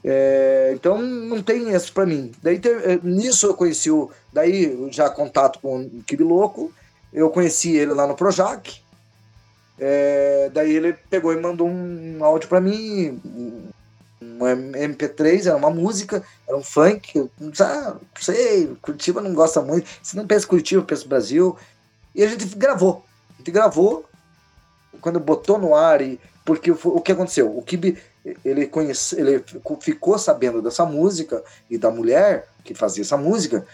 É, 0.05 0.71
então 0.75 0.99
não 0.99 1.43
tem 1.43 1.75
isso 1.75 1.93
para 1.93 2.07
mim. 2.07 2.33
Daí 2.43 2.59
ter, 2.59 2.89
é, 2.89 2.99
nisso 3.03 3.47
eu 3.47 3.55
conheci 3.55 3.91
o. 3.91 4.11
Daí 4.33 4.89
já 4.91 5.11
contato 5.11 5.59
com 5.59 5.81
o 5.81 6.03
Kibi 6.07 6.25
Louco. 6.25 6.73
Eu 7.13 7.31
conheci 7.31 7.77
ele 7.77 7.93
lá 7.93 8.07
no 8.07 8.15
Projac. 8.15 8.81
É, 9.79 10.51
daí 10.53 10.75
ele 10.75 10.93
pegou 11.11 11.33
e 11.33 11.41
mandou 11.41 11.69
um 11.69 12.19
áudio 12.21 12.49
para 12.49 12.61
mim, 12.61 13.21
um 14.21 14.39
MP3, 14.73 15.47
era 15.47 15.57
uma 15.57 15.71
música, 15.71 16.23
era 16.47 16.57
um 16.57 16.63
funk. 16.63 17.31
Ah, 17.61 17.95
não 17.95 18.23
sei, 18.23 18.77
Curitiba 18.83 19.21
não 19.21 19.35
gosta 19.35 19.61
muito. 19.63 19.89
Se 20.03 20.17
não 20.17 20.27
pensa 20.27 20.47
Curitiba, 20.47 20.83
pensa 20.83 21.07
Brasil. 21.07 21.57
E 22.15 22.23
a 22.23 22.29
gente 22.29 22.47
gravou. 22.57 23.05
A 23.35 23.39
gente 23.39 23.51
gravou. 23.51 24.05
Quando 25.01 25.21
botou 25.21 25.59
no 25.59 25.75
ar, 25.75 26.01
e, 26.03 26.21
porque 26.45 26.71
o 26.71 27.01
que 27.01 27.13
aconteceu? 27.13 27.57
O 27.57 27.63
Kibi, 27.63 27.97
ele, 28.45 28.67
conhece, 28.67 29.19
ele 29.21 29.45
ficou 29.81 30.19
sabendo 30.19 30.61
dessa 30.61 30.85
música 30.85 31.43
e 31.71 31.79
da 31.79 31.91
mulher 31.91 32.49
que 32.65 32.75
fazia 32.75 33.03
essa 33.03 33.17
música, 33.17 33.65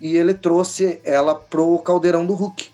e 0.00 0.16
ele 0.16 0.34
trouxe 0.34 1.00
ela 1.04 1.34
pro 1.34 1.78
Caldeirão 1.80 2.24
do 2.24 2.34
Hulk. 2.34 2.70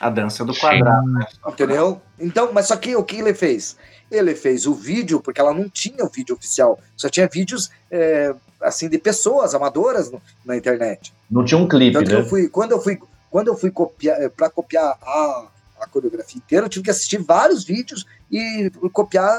A 0.00 0.10
dança 0.10 0.44
do 0.44 0.54
quadrado. 0.54 1.06
Né? 1.08 1.26
Entendeu? 1.46 2.00
Então, 2.18 2.52
mas 2.52 2.66
só 2.66 2.76
que 2.76 2.94
o 2.94 3.02
que 3.02 3.16
ele 3.16 3.34
fez? 3.34 3.76
Ele 4.10 4.34
fez 4.34 4.66
o 4.66 4.74
vídeo, 4.74 5.20
porque 5.20 5.40
ela 5.40 5.52
não 5.52 5.68
tinha 5.68 6.04
o 6.04 6.08
vídeo 6.08 6.34
oficial, 6.34 6.80
só 6.96 7.08
tinha 7.08 7.28
vídeos 7.28 7.70
é, 7.90 8.34
assim 8.60 8.88
de 8.88 8.98
pessoas 8.98 9.54
amadoras 9.54 10.10
no, 10.10 10.20
na 10.44 10.56
internet. 10.56 11.12
Não 11.30 11.44
tinha 11.44 11.58
um 11.58 11.68
clipe, 11.68 11.92
Tanto 11.92 12.10
né? 12.10 12.20
Eu 12.20 12.26
fui, 12.26 12.48
quando 12.48 12.72
eu 12.72 12.80
fui, 12.80 12.98
quando 13.30 13.48
eu 13.48 13.56
fui 13.56 13.70
copiar, 13.70 14.20
é, 14.20 14.28
para 14.28 14.48
copiar 14.48 14.96
a, 15.02 15.46
a 15.80 15.86
coreografia 15.86 16.38
inteira, 16.38 16.66
eu 16.66 16.70
tive 16.70 16.84
que 16.84 16.90
assistir 16.90 17.18
vários 17.18 17.64
vídeos 17.64 18.06
e 18.30 18.70
copiar, 18.92 19.38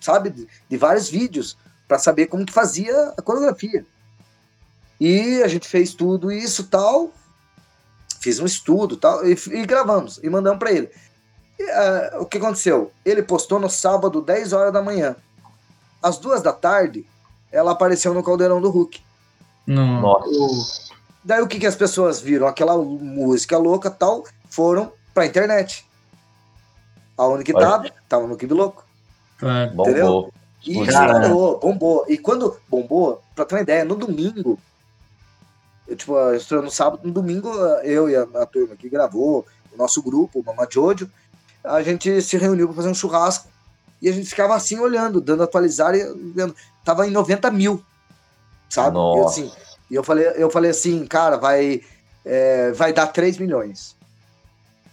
sabe, 0.00 0.30
de, 0.30 0.48
de 0.68 0.76
vários 0.76 1.08
vídeos 1.08 1.56
para 1.86 1.98
saber 1.98 2.26
como 2.26 2.46
que 2.46 2.52
fazia 2.52 3.12
a 3.16 3.22
coreografia. 3.22 3.84
E 5.00 5.42
a 5.42 5.48
gente 5.48 5.68
fez 5.68 5.92
tudo 5.92 6.30
isso 6.30 6.64
tal, 6.64 7.12
fiz 8.20 8.40
um 8.40 8.46
estudo 8.46 8.96
tal 8.96 9.26
e, 9.26 9.36
e 9.50 9.66
gravamos 9.66 10.18
e 10.22 10.30
mandamos 10.30 10.58
para 10.58 10.72
ele. 10.72 10.88
Uh, 11.60 12.22
o 12.22 12.26
que 12.26 12.38
aconteceu? 12.38 12.92
Ele 13.04 13.22
postou 13.22 13.58
no 13.58 13.70
sábado, 13.70 14.20
10 14.20 14.52
horas 14.52 14.72
da 14.72 14.82
manhã. 14.82 15.16
Às 16.02 16.18
duas 16.18 16.42
da 16.42 16.52
tarde, 16.52 17.06
ela 17.50 17.72
apareceu 17.72 18.12
no 18.12 18.22
caldeirão 18.22 18.60
do 18.60 18.70
Hulk. 18.70 19.00
Nossa. 19.66 20.92
Daí 21.24 21.40
o 21.40 21.46
que, 21.46 21.58
que 21.58 21.66
as 21.66 21.76
pessoas 21.76 22.20
viram? 22.20 22.46
Aquela 22.46 22.76
música 22.76 23.56
louca 23.56 23.90
tal, 23.90 24.24
foram 24.50 24.92
pra 25.14 25.24
internet. 25.24 25.86
Aonde 27.16 27.44
que 27.44 27.54
Olha. 27.54 27.66
tava? 27.66 27.90
Tava 28.08 28.26
no 28.26 28.36
Kibi 28.36 28.54
Louco. 28.54 28.84
É. 29.42 29.66
Entendeu? 29.66 30.32
E 30.66 30.80
estourou, 30.80 31.58
bombou. 31.60 32.04
E 32.08 32.18
quando 32.18 32.56
bombou, 32.68 33.22
pra 33.34 33.44
ter 33.44 33.54
uma 33.54 33.60
ideia, 33.62 33.84
no 33.84 33.94
domingo, 33.94 34.58
eu, 35.86 35.96
tipo, 35.96 36.32
estreou 36.32 36.62
no 36.62 36.70
sábado, 36.70 37.00
no 37.04 37.12
domingo, 37.12 37.50
eu 37.82 38.08
e 38.08 38.16
a, 38.16 38.22
a 38.22 38.46
turma 38.46 38.74
que 38.74 38.88
gravou, 38.88 39.46
o 39.72 39.76
nosso 39.76 40.02
grupo, 40.02 40.40
o 40.40 40.44
Mama 40.44 40.66
Jojo, 40.70 41.10
a 41.64 41.82
gente 41.82 42.20
se 42.20 42.36
reuniu 42.36 42.68
para 42.68 42.76
fazer 42.76 42.88
um 42.90 42.94
churrasco 42.94 43.48
e 44.00 44.08
a 44.08 44.12
gente 44.12 44.28
ficava 44.28 44.54
assim 44.54 44.78
olhando, 44.78 45.20
dando 45.20 45.42
atualizar 45.42 45.94
e 45.94 46.04
vendo. 46.34 46.54
Tava 46.84 47.06
em 47.06 47.10
90 47.10 47.50
mil, 47.50 47.82
sabe? 48.68 48.98
E, 48.98 49.24
assim, 49.24 49.52
e 49.90 49.94
eu, 49.94 50.04
falei, 50.04 50.26
eu 50.36 50.50
falei 50.50 50.70
assim, 50.70 51.06
cara, 51.06 51.38
vai, 51.38 51.80
é, 52.24 52.70
vai 52.72 52.92
dar 52.92 53.06
3 53.06 53.38
milhões. 53.38 53.96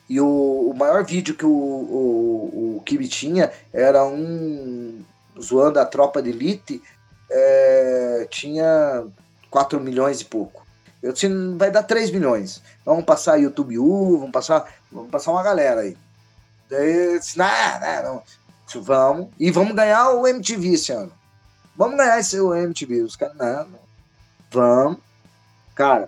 E 0.10 0.20
o, 0.22 0.72
o 0.72 0.74
maior 0.74 1.04
vídeo 1.06 1.36
que 1.36 1.46
o, 1.46 1.50
o, 1.50 2.78
o 2.78 2.84
Kibi 2.86 3.08
tinha 3.08 3.52
era 3.74 4.06
um 4.06 5.04
zoando 5.42 5.80
a 5.80 5.86
tropa 5.86 6.22
de 6.22 6.30
elite, 6.30 6.82
é, 7.30 8.28
tinha 8.30 9.06
4 9.50 9.80
milhões 9.80 10.22
e 10.22 10.26
pouco. 10.26 10.66
Eu 11.04 11.12
disse, 11.12 11.28
vai 11.58 11.72
dar 11.72 11.84
3 11.84 12.12
milhões. 12.12 12.62
Vamos 12.86 13.04
passar 13.04 13.38
YouTube 13.38 13.78
U, 13.78 14.20
vamos 14.20 14.32
passar, 14.32 14.72
vamos 14.92 15.10
passar 15.10 15.32
uma 15.32 15.44
galera 15.44 15.82
aí. 15.82 15.98
Daí 16.72 17.20
disse, 17.20 17.38
não, 17.38 17.46
não, 17.82 18.24
não, 18.74 18.82
vamos. 18.82 19.28
E 19.38 19.52
vamos 19.52 19.76
ganhar 19.76 20.10
o 20.12 20.26
MTV 20.26 20.70
esse 20.70 20.92
ano. 20.94 21.12
Vamos 21.76 21.98
ganhar 21.98 22.18
esse 22.20 22.40
o 22.40 22.56
MTV. 22.56 23.02
Os 23.02 23.16
caras, 23.18 23.36
não, 23.36 23.66
não, 23.68 23.80
vamos. 24.50 24.98
Cara, 25.76 26.08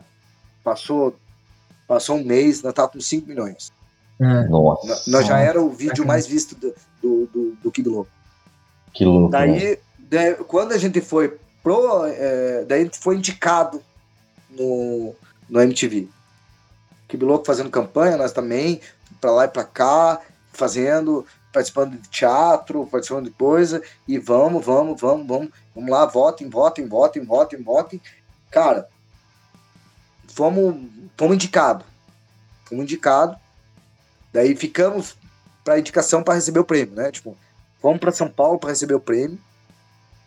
passou, 0.64 1.16
passou 1.88 2.16
um 2.18 2.24
mês, 2.24 2.64
nós 2.64 2.74
tava 2.74 2.88
com 2.88 3.02
5 3.02 3.28
milhões. 3.28 3.74
É. 4.22 4.48
Nossa. 4.48 4.88
Nós- 4.88 5.08
Nós 5.08 5.28
já 5.28 5.38
era 5.40 5.62
o 5.62 5.70
vídeo 5.70 6.06
mais 6.06 6.26
visto 6.26 6.56
do, 6.56 6.74
do, 7.02 7.26
do, 7.28 7.58
do 7.64 7.72
Kid 7.72 7.90
Louco. 7.90 8.10
Que 8.94 9.04
louco. 9.04 9.32
né? 9.32 9.40
Daí, 9.48 9.80
daí, 10.00 10.36
quando 10.46 10.72
a 10.72 10.78
gente 10.78 11.02
foi 11.02 11.38
pro. 11.62 12.06
é, 12.06 12.64
daí 12.66 12.82
a 12.82 12.84
gente 12.86 13.00
foi 13.00 13.18
indicado 13.18 13.84
no, 14.50 15.14
no 15.50 15.60
MTV. 15.62 16.08
Kid 17.10 17.26
Louco 17.26 17.46
fazendo 17.46 17.70
campanha, 17.70 18.16
nós 18.16 18.32
também, 18.32 18.80
pra 19.20 19.32
lá 19.32 19.46
e 19.46 19.48
pra 19.50 19.64
cá, 19.64 20.22
fazendo, 20.54 21.26
participando 21.52 21.98
de 22.00 22.08
teatro, 22.10 22.88
participando 22.88 23.26
de 23.26 23.32
coisa, 23.32 23.82
e 24.08 24.18
vamos, 24.18 24.66
vamos, 24.66 25.00
vamos, 25.02 25.28
vamos, 25.28 25.50
vamos 25.76 25.90
lá, 25.90 26.06
votem, 26.06 26.50
votem, 26.50 26.88
votem, 26.88 27.24
votem, 27.24 27.62
votem. 27.62 28.02
Cara, 28.50 28.88
fomos, 30.28 30.76
fomos 31.18 31.36
indicados. 31.36 31.86
Fomos 32.66 32.84
indicados. 32.84 33.38
Daí 34.32 34.56
ficamos 34.56 35.16
pra 35.64 35.80
indicação 35.80 36.24
para 36.24 36.34
receber 36.36 36.60
o 36.60 36.66
prêmio, 36.66 36.96
né? 36.96 37.12
Tipo, 37.12 37.38
fomos 37.82 38.00
para 38.00 38.12
São 38.12 38.30
Paulo 38.30 38.58
para 38.58 38.70
receber 38.70 38.96
o 38.96 39.00
prêmio. 39.00 39.38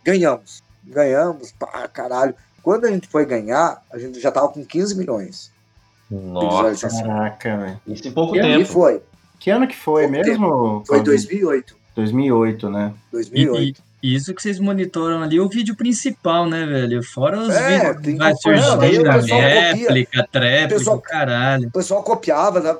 Ganhamos. 0.05 0.63
Ganhamos, 0.85 1.53
pá, 1.53 1.89
caralho. 1.89 2.35
Quando 2.63 2.85
a 2.85 2.91
gente 2.91 3.09
foi 3.09 3.25
ganhar, 3.25 3.83
a 3.93 3.99
gente 3.99 4.21
já 4.21 4.31
tava 4.31 4.49
com 4.49 4.65
15 4.65 4.97
milhões 4.97 5.53
Nossa. 6.11 6.89
Caraca, 6.89 7.57
velho. 7.57 7.81
Isso 7.87 8.07
em 8.07 8.13
pouco 8.13 8.37
E 8.37 8.39
E 8.39 8.43
tempo. 8.43 8.73
foi. 8.73 9.03
Que 9.39 9.51
ano 9.51 9.67
que 9.69 9.77
foi 9.77 10.03
Pouco 10.09 10.17
mesmo? 10.27 10.49
Foi 10.87 10.99
Claudinho? 11.01 11.05
2008. 11.17 11.77
2008, 11.95 12.71
né? 12.71 12.93
2008. 13.13 13.83
E, 14.03 14.09
e 14.09 14.15
isso 14.15 14.35
que 14.35 14.43
vocês 14.43 14.59
monitoram 14.59 15.23
ali, 15.23 15.41
o 15.41 15.49
vídeo 15.49 15.75
principal, 15.75 16.47
né, 16.49 16.67
velho? 16.67 17.03
Fora 17.03 17.39
os 17.41 17.55
É, 17.55 17.79
vídeos 17.93 18.03
tem 18.03 18.13
que 18.15 18.19
vai 18.19 18.35
que- 18.35 18.51
não, 18.51 18.79
daí 18.79 18.91
o 18.91 18.95
surgindo, 18.95 19.13
pessoal 19.13 19.41
réplica, 19.41 20.29
tréplica, 20.31 20.99
caralho. 20.99 21.69
O 21.69 21.73
pessoal 21.73 22.03
copiava, 22.03 22.61
né? 22.61 22.77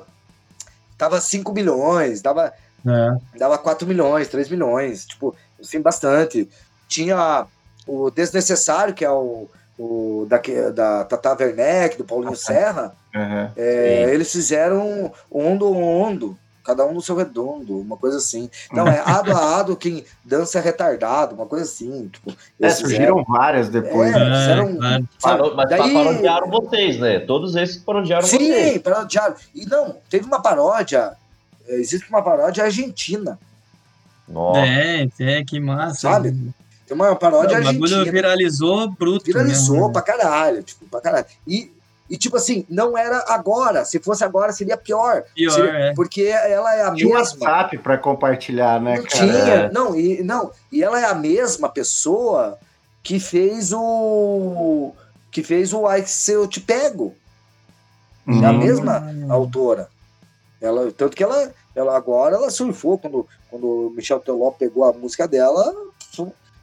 tava 0.97 1.21
5 1.21 1.53
milhões, 1.53 2.21
dava, 2.23 2.51
É. 2.85 3.37
dava 3.37 3.55
4 3.59 3.87
milhões, 3.87 4.27
3 4.29 4.49
milhões, 4.49 5.05
tipo, 5.05 5.35
assim, 5.61 5.79
bastante. 5.79 6.49
Tinha 6.87 7.45
o 7.85 8.09
Desnecessário, 8.09 8.95
que 8.95 9.05
é 9.05 9.11
o, 9.11 9.47
o 9.77 10.25
da, 10.27 10.37
da 10.71 11.03
Tata 11.05 11.35
Werneck, 11.43 11.97
do 11.99 12.03
Paulinho 12.03 12.35
Serra, 12.35 12.93
Aham. 13.15 13.51
É, 13.55 14.09
eles 14.11 14.31
fizeram 14.31 15.11
ondo 15.31 15.71
ondo, 15.71 16.35
cada 16.67 16.85
um 16.85 16.93
no 16.93 17.01
seu 17.01 17.15
redondo, 17.15 17.79
uma 17.79 17.95
coisa 17.95 18.17
assim. 18.17 18.49
Não, 18.73 18.85
é 18.89 19.01
ado 19.05 19.31
a 19.31 19.59
ado 19.59 19.77
quem 19.77 20.03
dança 20.25 20.59
é 20.59 20.61
retardado, 20.61 21.33
uma 21.33 21.45
coisa 21.45 21.63
assim. 21.63 22.09
Tipo, 22.09 22.33
É, 22.59 22.69
surgiram 22.69 23.23
várias 23.23 23.69
depois. 23.69 24.13
É, 24.13 24.19
né? 24.19 24.39
fizeram- 24.41 24.75
claro. 24.77 25.09
Parou, 25.21 25.55
mas 25.55 25.69
Daí- 25.69 25.93
parodiaram 25.93 26.49
vocês, 26.49 26.99
né? 26.99 27.19
Todos 27.21 27.55
esses 27.55 27.77
parodiaram 27.77 28.27
vocês. 28.27 28.73
Sim, 28.73 28.79
parodiaram. 28.79 29.35
E 29.55 29.65
não, 29.65 29.95
teve 30.09 30.25
uma 30.25 30.41
paródia, 30.41 31.13
é, 31.67 31.75
existe 31.75 32.09
uma 32.09 32.21
paródia 32.21 32.65
argentina, 32.65 33.39
Nossa. 34.27 34.59
É, 34.59 35.07
é, 35.21 35.43
que 35.45 35.57
massa. 35.59 36.01
Sabe? 36.01 36.31
tem 36.85 36.95
uma 36.95 37.07
Não, 37.09 37.15
paródia 37.17 37.59
o 37.59 37.63
bagulho 37.63 37.83
argentina. 37.83 38.11
viralizou 38.11 38.89
bruto. 38.91 39.25
Viralizou 39.25 39.75
mesmo, 39.75 39.87
né? 39.87 39.93
pra 39.93 40.01
caralho, 40.01 40.63
tipo, 40.63 40.85
pra 40.85 40.99
caralho. 41.01 41.25
E, 41.47 41.71
e 42.09 42.17
tipo 42.17 42.37
assim, 42.37 42.65
não 42.69 42.97
era 42.97 43.23
agora. 43.27 43.83
Se 43.85 43.99
fosse 43.99 44.23
agora, 44.23 44.51
seria 44.53 44.77
pior. 44.77 45.23
Pior, 45.35 45.51
Seria- 45.51 45.71
é. 45.71 45.93
Porque 45.93 46.23
ela 46.23 46.73
é 46.75 46.81
a 46.83 46.93
Tinha 46.93 47.15
mesma. 47.15 47.45
WhatsApp 47.49 47.77
pra 47.79 47.97
compartilhar, 47.97 48.79
né, 48.81 48.97
Não 48.97 49.03
cara? 49.03 49.15
tinha, 49.17 49.53
É. 49.53 49.71
não, 49.71 49.95
e, 49.95 50.23
não, 50.23 50.51
e 50.71 50.83
ela 50.83 50.99
é 50.99 51.05
a 51.05 51.13
mesma 51.15 51.69
pessoa 51.69 52.57
que 53.03 53.19
fez 53.19 53.71
o. 53.73 54.93
que 55.31 55.43
fez 55.43 55.71
o 55.73 55.85
Ai 55.85 56.03
Se 56.05 56.31
Eu 56.31 56.47
Te 56.47 56.59
Pego. 56.59 57.13
É 58.27 58.31
a 58.45 58.51
Uhum. 58.51 58.57
mesma 58.57 59.03
autora. 59.29 59.87
Ela, 60.59 60.91
tanto 60.91 61.15
que 61.15 61.23
ela, 61.23 61.51
ela 61.75 61.95
agora 61.95 62.35
ela 62.35 62.49
surfou 62.49 62.97
quando, 62.97 63.27
quando 63.49 63.65
o 63.67 63.89
Michel 63.91 64.19
Teló 64.19 64.51
pegou 64.51 64.83
a 64.83 64.91
música 64.93 65.27
dela. 65.27 65.73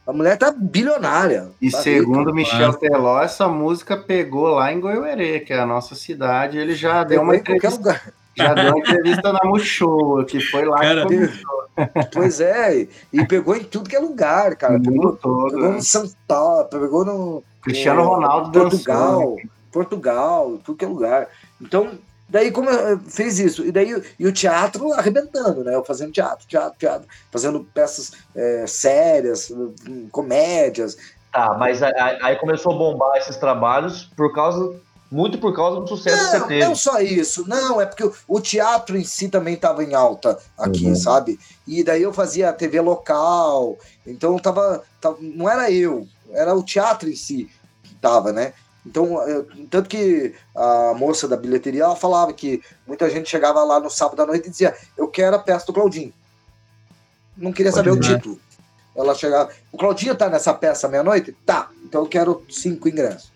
A 0.06 0.12
mulher 0.12 0.36
tá 0.36 0.54
bilionária. 0.56 1.50
E 1.60 1.70
tá 1.70 1.78
segundo 1.78 2.30
rica. 2.30 2.54
Michel 2.56 2.74
Teló, 2.74 3.22
essa 3.22 3.48
música 3.48 3.96
pegou 3.96 4.48
lá 4.48 4.72
em 4.72 4.80
Goiuerê, 4.80 5.40
que 5.40 5.52
é 5.52 5.58
a 5.58 5.66
nossa 5.66 5.94
cidade. 5.94 6.58
Ele 6.58 6.74
já 6.74 7.02
deu 7.04 7.20
Pegou 7.20 7.24
uma 7.24 7.36
em 7.36 7.42
qualquer 7.42 7.72
entrevista, 7.72 8.12
já 8.36 8.54
deu 8.54 8.70
uma 8.70 8.78
entrevista 8.80 9.32
na 9.32 9.40
Multishow, 9.44 10.24
que 10.24 10.40
foi 10.40 10.64
lá 10.64 10.78
Cara, 10.78 11.06
que 11.06 11.14
começou 11.14 11.64
Pois 12.12 12.40
é, 12.40 12.86
e, 13.12 13.26
pegou 13.26 13.56
em 13.56 13.64
tudo 13.64 13.88
que 13.88 13.96
é 13.96 13.98
lugar, 13.98 14.54
cara. 14.54 14.78
Pegou, 14.78 15.16
todo. 15.16 15.50
pegou 15.50 15.70
né? 15.70 15.76
no 15.76 15.82
São 15.82 16.08
Paulo, 16.28 16.64
pegou 16.66 17.04
no, 17.04 17.42
Cristiano 17.64 18.04
Ronaldo 18.04 18.52
Portugal, 18.52 19.20
dançando. 19.20 19.50
Portugal, 19.72 20.58
tudo 20.62 20.76
que 20.76 20.84
é 20.84 20.88
lugar. 20.88 21.28
Então, 21.60 21.98
daí 22.28 22.50
como 22.50 22.70
eu- 22.70 22.98
fez 23.00 23.38
isso? 23.38 23.64
E 23.64 23.70
daí 23.72 24.02
e 24.18 24.26
o 24.26 24.32
teatro 24.32 24.92
arrebentando, 24.92 25.62
né? 25.64 25.74
Eu 25.74 25.84
fazendo 25.84 26.12
teatro, 26.12 26.46
teatro, 26.46 26.78
teatro, 26.78 27.08
fazendo 27.30 27.64
peças 27.74 28.12
é, 28.34 28.64
sérias, 28.66 29.50
comédias. 30.10 30.96
Tá, 31.32 31.54
mas 31.58 31.82
aí, 31.82 32.36
começou 32.36 32.72
a 32.74 32.78
bombar 32.78 33.16
esses 33.16 33.36
trabalhos 33.36 34.04
por 34.16 34.32
causa. 34.32 34.74
Muito 35.10 35.38
por 35.38 35.54
causa 35.54 35.80
do 35.80 35.86
sucesso 35.86 36.16
que 36.16 36.22
Não, 36.24 36.30
você 36.40 36.48
teve. 36.48 36.64
não 36.64 36.74
só 36.74 36.98
isso, 37.00 37.46
não, 37.48 37.80
é 37.80 37.86
porque 37.86 38.02
o, 38.02 38.12
o 38.26 38.40
teatro 38.40 38.96
em 38.96 39.04
si 39.04 39.28
também 39.28 39.54
estava 39.54 39.84
em 39.84 39.94
alta 39.94 40.36
aqui, 40.58 40.86
Uhum. 40.88 40.96
sabe? 40.96 41.38
E 41.68 41.84
daí 41.84 42.02
eu 42.02 42.12
fazia 42.12 42.52
TV 42.52 42.80
local, 42.80 43.76
então 44.04 44.36
tava, 44.40 44.82
tava- 45.00 45.18
não 45.20 45.48
era 45.48 45.70
eu, 45.70 46.08
era 46.32 46.52
o 46.56 46.64
teatro 46.64 47.08
em 47.08 47.14
si 47.14 47.48
que 47.84 47.94
tava, 47.96 48.32
né? 48.32 48.54
Então, 48.86 49.26
eu- 49.28 49.46
tanto 49.70 49.88
que 49.88 50.34
a 50.54 50.92
moça 50.94 51.26
da 51.26 51.36
bilheteria 51.36 51.84
ela 51.84 51.96
falava 51.96 52.32
que 52.32 52.62
muita 52.86 53.08
gente 53.08 53.30
chegava 53.30 53.64
lá 53.64 53.80
no 53.80 53.88
sábado 53.90 54.20
à 54.22 54.26
noite 54.26 54.46
e 54.46 54.50
dizia: 54.50 54.76
Eu 54.96 55.08
quero 55.08 55.36
a 55.36 55.38
peça 55.38 55.66
do 55.66 55.72
Claudinho. 55.72 56.12
Não 57.36 57.52
queria 57.52 57.72
Pode 57.72 57.84
saber 57.84 57.96
o 57.96 58.00
crer. 58.00 58.16
título. 58.16 58.40
Ela 58.94 59.14
chegava: 59.14 59.50
O 59.72 59.78
Claudinho 59.78 60.14
tá 60.14 60.28
nessa 60.28 60.52
peça 60.54 60.86
meia-noite? 60.88 61.32
Tá, 61.44 61.70
então 61.84 62.02
eu 62.02 62.06
quero 62.08 62.44
cinco 62.50 62.88
ingressos. 62.88 63.32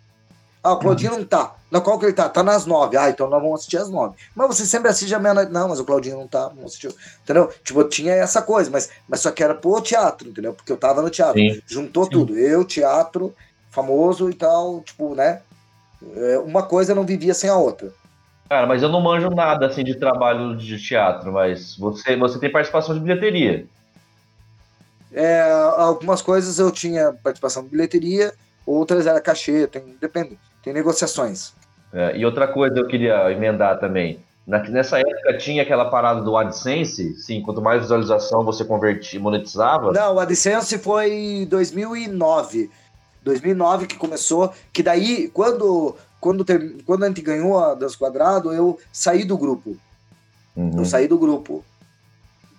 Ah, 0.62 0.72
o 0.72 0.78
Claudinho 0.78 1.12
não 1.12 1.24
tá. 1.24 1.54
Na 1.70 1.80
qual 1.80 1.98
que 1.98 2.06
ele 2.06 2.12
tá? 2.12 2.28
Tá 2.28 2.42
nas 2.42 2.66
nove. 2.66 2.96
Ah, 2.96 3.08
então 3.11 3.28
nós 3.28 3.40
vamos 3.40 3.61
assistir 3.61 3.76
às 3.78 3.88
nove. 3.88 4.16
Mas 4.34 4.48
você 4.48 4.66
sempre 4.66 4.88
assiste 4.88 5.14
à 5.14 5.18
meia-noite. 5.18 5.52
Não, 5.52 5.68
mas 5.68 5.78
o 5.80 5.84
Claudinho 5.84 6.16
não 6.18 6.26
tá. 6.26 6.48
Vamos 6.48 6.64
assistir. 6.66 6.94
Entendeu? 7.22 7.50
Tipo, 7.62 7.84
tinha 7.84 8.12
essa 8.14 8.42
coisa, 8.42 8.70
mas, 8.70 8.90
mas 9.08 9.20
só 9.20 9.30
que 9.30 9.42
era 9.42 9.54
pro 9.54 9.80
teatro, 9.80 10.28
entendeu? 10.28 10.52
Porque 10.52 10.70
eu 10.72 10.76
tava 10.76 11.00
no 11.00 11.11
teatro. 11.11 11.40
Sim. 11.40 11.61
Juntou 11.66 12.04
Sim. 12.04 12.11
tudo. 12.11 12.37
Eu, 12.38 12.64
teatro, 12.64 13.34
famoso 13.83 14.29
e 14.29 14.35
tal, 14.35 14.81
tipo, 14.81 15.14
né? 15.14 15.41
É, 16.17 16.38
Uma 16.38 16.62
coisa 16.64 16.95
não 16.95 17.05
vivia 17.05 17.33
sem 17.35 17.49
a 17.49 17.57
outra. 17.57 17.93
Cara, 18.49 18.67
mas 18.67 18.83
eu 18.83 18.88
não 18.88 19.01
manjo 19.01 19.29
nada 19.31 19.67
assim 19.67 19.85
de 19.85 19.95
trabalho 19.95 20.57
de 20.57 20.79
teatro, 20.83 21.33
mas 21.33 21.77
você, 21.77 22.17
você 22.17 22.38
tem 22.38 22.51
participação 22.51 22.95
de 22.95 23.01
bilheteria. 23.01 23.67
É, 25.12 25.43
algumas 25.77 26.21
coisas 26.23 26.59
eu 26.59 26.71
tinha 26.71 27.12
participação 27.23 27.62
de 27.62 27.69
bilheteria, 27.71 28.33
outras 28.67 29.07
era 29.07 29.21
cachê, 29.21 29.67
tem, 29.67 29.97
depende, 30.01 30.38
tem 30.62 30.73
negociações. 30.73 31.53
É, 31.93 32.17
e 32.17 32.25
outra 32.25 32.47
coisa 32.49 32.79
eu 32.79 32.87
queria 32.87 33.31
emendar 33.31 33.79
também. 33.79 34.21
Na- 34.47 34.62
nessa 34.71 34.99
época 34.99 35.37
tinha 35.38 35.62
aquela 35.62 35.91
parada 35.91 36.23
do 36.23 36.37
AdSense, 36.37 37.14
sim, 37.17 37.43
quanto 37.43 37.61
mais 37.61 37.83
visualização 37.83 38.43
você 38.45 38.64
convertia, 38.64 39.21
monetizava. 39.21 39.93
Não, 39.93 40.14
o 40.14 40.21
AdSense 40.21 40.79
foi 40.79 41.47
2009. 41.51 42.71
2009 43.29 43.87
que 43.87 43.97
começou, 43.97 44.53
que 44.73 44.83
daí, 44.83 45.29
quando, 45.33 45.95
quando, 46.21 46.45
ter- 46.45 46.77
quando 46.85 47.05
a 47.05 47.09
gente 47.09 47.23
ganhou 47.23 47.59
a 47.59 47.75
Dança 47.75 47.97
Quadrado, 47.97 48.53
eu 48.53 48.79
saí 48.93 49.25
do 49.25 49.38
grupo. 49.38 49.77
Uhum. 50.57 50.79
Eu 50.79 50.85
saí 50.85 51.07
do 51.07 51.19
grupo. 51.19 51.64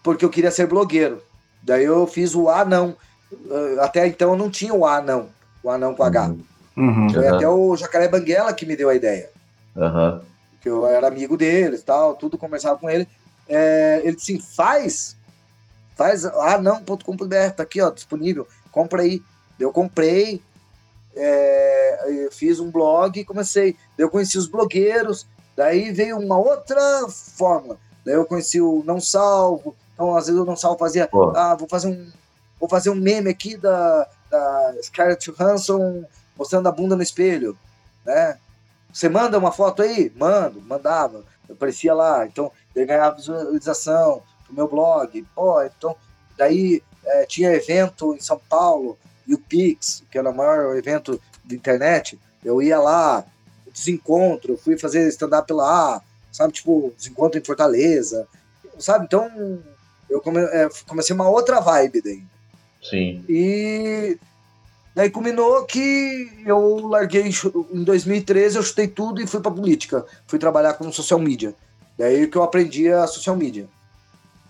Porque 0.01 0.23
eu 0.23 0.29
queria 0.29 0.51
ser 0.51 0.67
blogueiro. 0.67 1.21
Daí 1.61 1.83
eu 1.83 2.07
fiz 2.07 2.33
o 2.35 2.47
A 2.49 2.63
não. 2.63 2.95
Eh, 3.31 3.77
Até 3.81 4.07
então 4.07 4.31
eu 4.31 4.37
não 4.37 4.49
tinha 4.49 4.73
o 4.73 4.85
A 4.85 5.01
não. 5.01 5.27
O 5.61 5.69
A 5.69 5.77
não 5.77 5.93
com 5.93 6.03
H. 6.03 6.27
Uhum. 6.27 6.39
Uhum. 6.77 7.09
Foi 7.09 7.27
Aham. 7.27 7.35
até 7.35 7.47
o 7.49 7.75
Jacaré 7.75 8.07
Banguela 8.07 8.53
que 8.53 8.65
me 8.65 8.75
deu 8.77 8.87
a 8.89 8.95
ideia. 8.95 9.29
Aham. 9.75 10.21
Que 10.61 10.69
eu 10.69 10.87
era 10.87 11.07
amigo 11.07 11.35
deles 11.35 11.83
tal, 11.83 12.15
tudo, 12.15 12.37
conversava 12.37 12.77
com 12.79 12.89
ele. 12.89 13.07
É, 13.47 14.01
ele 14.03 14.15
disse 14.15 14.33
assim, 14.33 14.41
faz. 14.55 15.17
Faz 15.97 16.23
anão.com.br, 16.25 17.51
tá 17.55 17.63
aqui, 17.63 17.81
ó, 17.81 17.89
disponível. 17.89 18.47
Compra 18.71 19.01
aí. 19.01 19.21
Eu 19.59 19.71
comprei, 19.73 20.41
é, 21.21 22.25
eu 22.25 22.31
fiz 22.31 22.59
um 22.59 22.71
blog 22.71 23.19
e 23.19 23.25
comecei. 23.25 23.73
Daí 23.97 24.05
eu 24.05 24.09
conheci 24.09 24.37
os 24.37 24.47
blogueiros, 24.47 25.27
daí 25.55 25.91
veio 25.91 26.17
uma 26.17 26.37
outra 26.37 26.79
fórmula. 27.09 27.77
Daí 28.05 28.15
eu 28.15 28.25
conheci 28.25 28.61
o 28.61 28.81
Não 28.85 29.01
Salvo. 29.01 29.75
Então, 29.93 30.15
às 30.15 30.27
vezes 30.27 30.39
o 30.39 30.45
Não 30.45 30.55
Salvo 30.55 30.79
fazia, 30.79 31.07
Pô. 31.07 31.33
ah, 31.35 31.55
vou 31.55 31.67
fazer 31.67 31.89
um, 31.89 32.09
vou 32.57 32.69
fazer 32.69 32.89
um 32.89 32.95
meme 32.95 33.29
aqui 33.29 33.57
da, 33.57 34.07
da 34.31 34.75
Scarlett 34.81 35.29
Johansson 35.29 36.05
mostrando 36.37 36.67
a 36.67 36.71
bunda 36.71 36.95
no 36.95 37.03
espelho, 37.03 37.57
né? 38.05 38.37
Você 38.93 39.09
manda 39.09 39.37
uma 39.37 39.51
foto 39.51 39.81
aí? 39.81 40.11
Mando, 40.15 40.61
mandava. 40.61 41.23
Aparecia 41.51 41.93
lá, 41.93 42.25
então 42.25 42.51
eu 42.73 42.87
ganhava 42.87 43.17
visualização 43.17 44.23
pro 44.45 44.55
meu 44.55 44.67
blog. 44.67 45.27
Pô, 45.35 45.61
então, 45.61 45.95
daí 46.37 46.81
é, 47.05 47.25
tinha 47.25 47.51
evento 47.51 48.15
em 48.15 48.21
São 48.21 48.39
Paulo, 48.49 48.97
e 49.29 49.35
o 49.35 49.37
Pix, 49.37 50.03
que 50.11 50.17
era 50.17 50.31
o 50.31 50.35
maior 50.35 50.75
evento 50.75 51.21
de 51.45 51.55
internet, 51.55 52.19
eu 52.43 52.59
ia 52.63 52.79
lá, 52.79 53.23
desencontro, 53.71 54.57
fui 54.57 54.75
fazer 54.75 55.07
stand-up 55.09 55.53
lá, 55.53 56.01
sabe? 56.31 56.53
Tipo, 56.53 56.91
desencontro 56.97 57.39
em 57.39 57.43
Fortaleza, 57.43 58.27
sabe? 58.79 59.05
Então, 59.05 59.61
eu 60.09 60.19
come, 60.19 60.39
é, 60.39 60.67
comecei 60.87 61.15
uma 61.15 61.29
outra 61.29 61.59
vibe 61.59 62.01
daí. 62.01 62.23
Sim. 62.81 63.23
E 63.29 64.17
daí 64.95 65.11
culminou 65.11 65.63
que 65.65 66.31
eu 66.43 66.87
larguei 66.87 67.29
em 67.71 67.83
2013, 67.83 68.57
eu 68.57 68.63
chutei 68.63 68.87
tudo 68.87 69.21
e 69.21 69.27
fui 69.27 69.41
pra 69.41 69.51
política. 69.51 70.03
Fui 70.25 70.39
trabalhar 70.39 70.73
com 70.73 70.91
social 70.91 71.19
media. 71.19 71.53
Daí 71.95 72.25
que 72.25 72.37
eu 72.37 72.41
aprendi 72.41 72.89
a 72.89 73.05
social 73.05 73.35
media. 73.35 73.67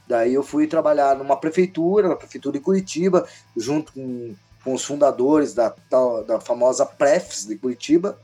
Daí 0.07 0.34
eu 0.34 0.41
fui 0.41 0.67
trabalhar 0.67 1.17
numa 1.17 1.36
prefeitura, 1.36 2.07
na 2.07 2.15
prefeitura 2.15 2.57
de 2.57 2.63
Curitiba, 2.63 3.27
junto 3.57 3.91
com, 3.91 4.34
com 4.64 4.74
os 4.74 4.84
fundadores 4.84 5.53
da, 5.53 5.74
da, 5.89 6.22
da 6.22 6.39
famosa 6.39 6.86
Prefs 6.86 7.45
de 7.45 7.55
Curitiba, 7.55 8.20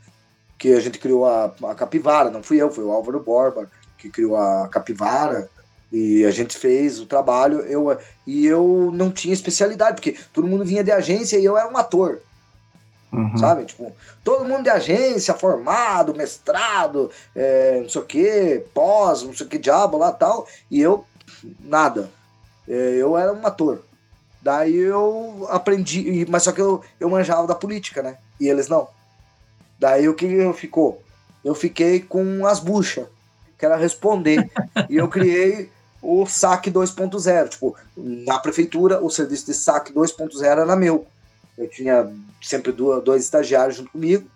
que 0.57 0.73
a 0.73 0.79
gente 0.79 0.99
criou 0.99 1.25
a, 1.25 1.53
a 1.63 1.75
Capivara, 1.75 2.29
não 2.29 2.43
fui 2.43 2.57
eu, 2.61 2.71
foi 2.71 2.83
o 2.83 2.91
Álvaro 2.91 3.19
Borba 3.19 3.69
que 3.97 4.09
criou 4.09 4.35
a 4.35 4.67
Capivara, 4.67 5.49
e 5.91 6.25
a 6.25 6.31
gente 6.31 6.57
fez 6.57 6.99
o 6.99 7.05
trabalho, 7.05 7.59
eu, 7.61 7.97
e 8.25 8.45
eu 8.45 8.91
não 8.93 9.11
tinha 9.11 9.33
especialidade, 9.33 9.95
porque 9.95 10.17
todo 10.33 10.47
mundo 10.47 10.65
vinha 10.65 10.83
de 10.83 10.91
agência 10.91 11.37
e 11.37 11.45
eu 11.45 11.57
era 11.57 11.69
um 11.69 11.77
ator. 11.77 12.21
Uhum. 13.11 13.37
Sabe? 13.37 13.65
Tipo, 13.65 13.95
todo 14.23 14.43
mundo 14.43 14.63
de 14.63 14.69
agência, 14.69 15.33
formado, 15.33 16.13
mestrado, 16.13 17.09
é, 17.33 17.79
não 17.81 17.89
sei 17.89 18.01
o 18.01 18.05
que, 18.05 18.65
pós, 18.73 19.23
não 19.23 19.33
sei 19.33 19.45
o 19.45 19.49
que 19.49 19.57
diabo 19.57 19.97
lá 19.97 20.11
tal, 20.11 20.47
e 20.69 20.81
eu, 20.81 21.05
nada. 21.59 22.09
É, 22.67 22.95
eu 22.97 23.17
era 23.17 23.31
um 23.31 23.45
ator. 23.45 23.81
Daí 24.45 24.75
eu 24.75 25.47
aprendi, 25.49 26.23
mas 26.29 26.43
só 26.43 26.51
que 26.51 26.61
eu, 26.61 26.83
eu 26.99 27.09
manjava 27.09 27.47
da 27.47 27.55
política, 27.55 28.03
né? 28.03 28.19
E 28.39 28.47
eles 28.47 28.67
não. 28.67 28.87
Daí 29.79 30.07
o 30.07 30.13
que 30.13 30.23
eu 30.23 30.53
ficou? 30.53 31.01
Eu 31.43 31.55
fiquei 31.55 31.99
com 31.99 32.45
as 32.45 32.59
buchas, 32.59 33.07
que 33.57 33.65
era 33.65 33.75
responder. 33.75 34.47
e 34.87 34.97
eu 34.97 35.07
criei 35.07 35.71
o 35.99 36.27
SAC 36.27 36.67
2.0. 36.67 37.49
Tipo, 37.49 37.75
na 37.97 38.37
prefeitura, 38.37 39.03
o 39.03 39.09
serviço 39.09 39.47
de 39.47 39.55
SAC 39.55 39.91
2.0 39.91 40.45
era 40.45 40.75
meu. 40.75 41.07
Eu 41.57 41.67
tinha 41.67 42.07
sempre 42.39 42.71
duas, 42.71 43.03
dois 43.03 43.23
estagiários 43.23 43.77
junto 43.77 43.93
comigo, 43.93 44.29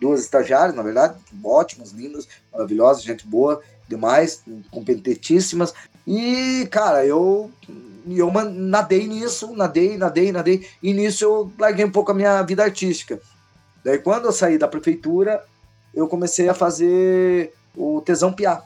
duas 0.00 0.20
estagiárias, 0.20 0.76
na 0.76 0.82
verdade, 0.84 1.18
ótimas, 1.42 1.90
lindas, 1.90 2.28
maravilhosas, 2.52 3.02
gente 3.02 3.26
boa, 3.26 3.60
demais, 3.88 4.42
competentíssimas. 4.70 5.74
E, 6.06 6.68
cara, 6.70 7.04
eu 7.04 7.50
eu 8.06 8.30
nadei 8.30 9.06
nisso, 9.06 9.54
nadei, 9.54 9.96
nadei, 9.96 10.30
nadei, 10.30 10.66
e 10.82 10.92
nisso 10.92 11.24
eu 11.24 11.52
larguei 11.58 11.84
um 11.84 11.90
pouco 11.90 12.12
a 12.12 12.14
minha 12.14 12.42
vida 12.42 12.62
artística. 12.62 13.20
Daí, 13.84 13.98
quando 13.98 14.26
eu 14.26 14.32
saí 14.32 14.58
da 14.58 14.68
prefeitura, 14.68 15.44
eu 15.94 16.06
comecei 16.06 16.48
a 16.48 16.54
fazer 16.54 17.52
o 17.76 18.00
Tesão 18.00 18.32
Piá 18.32 18.62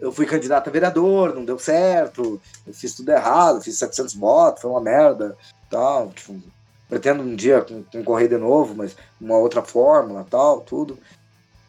eu 0.00 0.12
fui 0.12 0.26
candidato 0.26 0.68
a 0.68 0.72
vereador, 0.72 1.34
não 1.34 1.44
deu 1.44 1.58
certo, 1.58 2.40
eu 2.66 2.72
fiz 2.72 2.94
tudo 2.94 3.10
errado, 3.10 3.62
fiz 3.62 3.78
700 3.78 4.14
votos, 4.14 4.62
foi 4.62 4.70
uma 4.70 4.80
merda, 4.80 5.36
tal, 5.70 6.10
tipo, 6.10 6.40
pretendo 6.88 7.22
um 7.22 7.34
dia 7.34 7.64
concorrer 7.90 8.28
de 8.28 8.36
novo, 8.36 8.74
mas 8.74 8.96
uma 9.20 9.36
outra 9.38 9.62
fórmula, 9.62 10.26
tal, 10.28 10.60
tudo. 10.60 10.98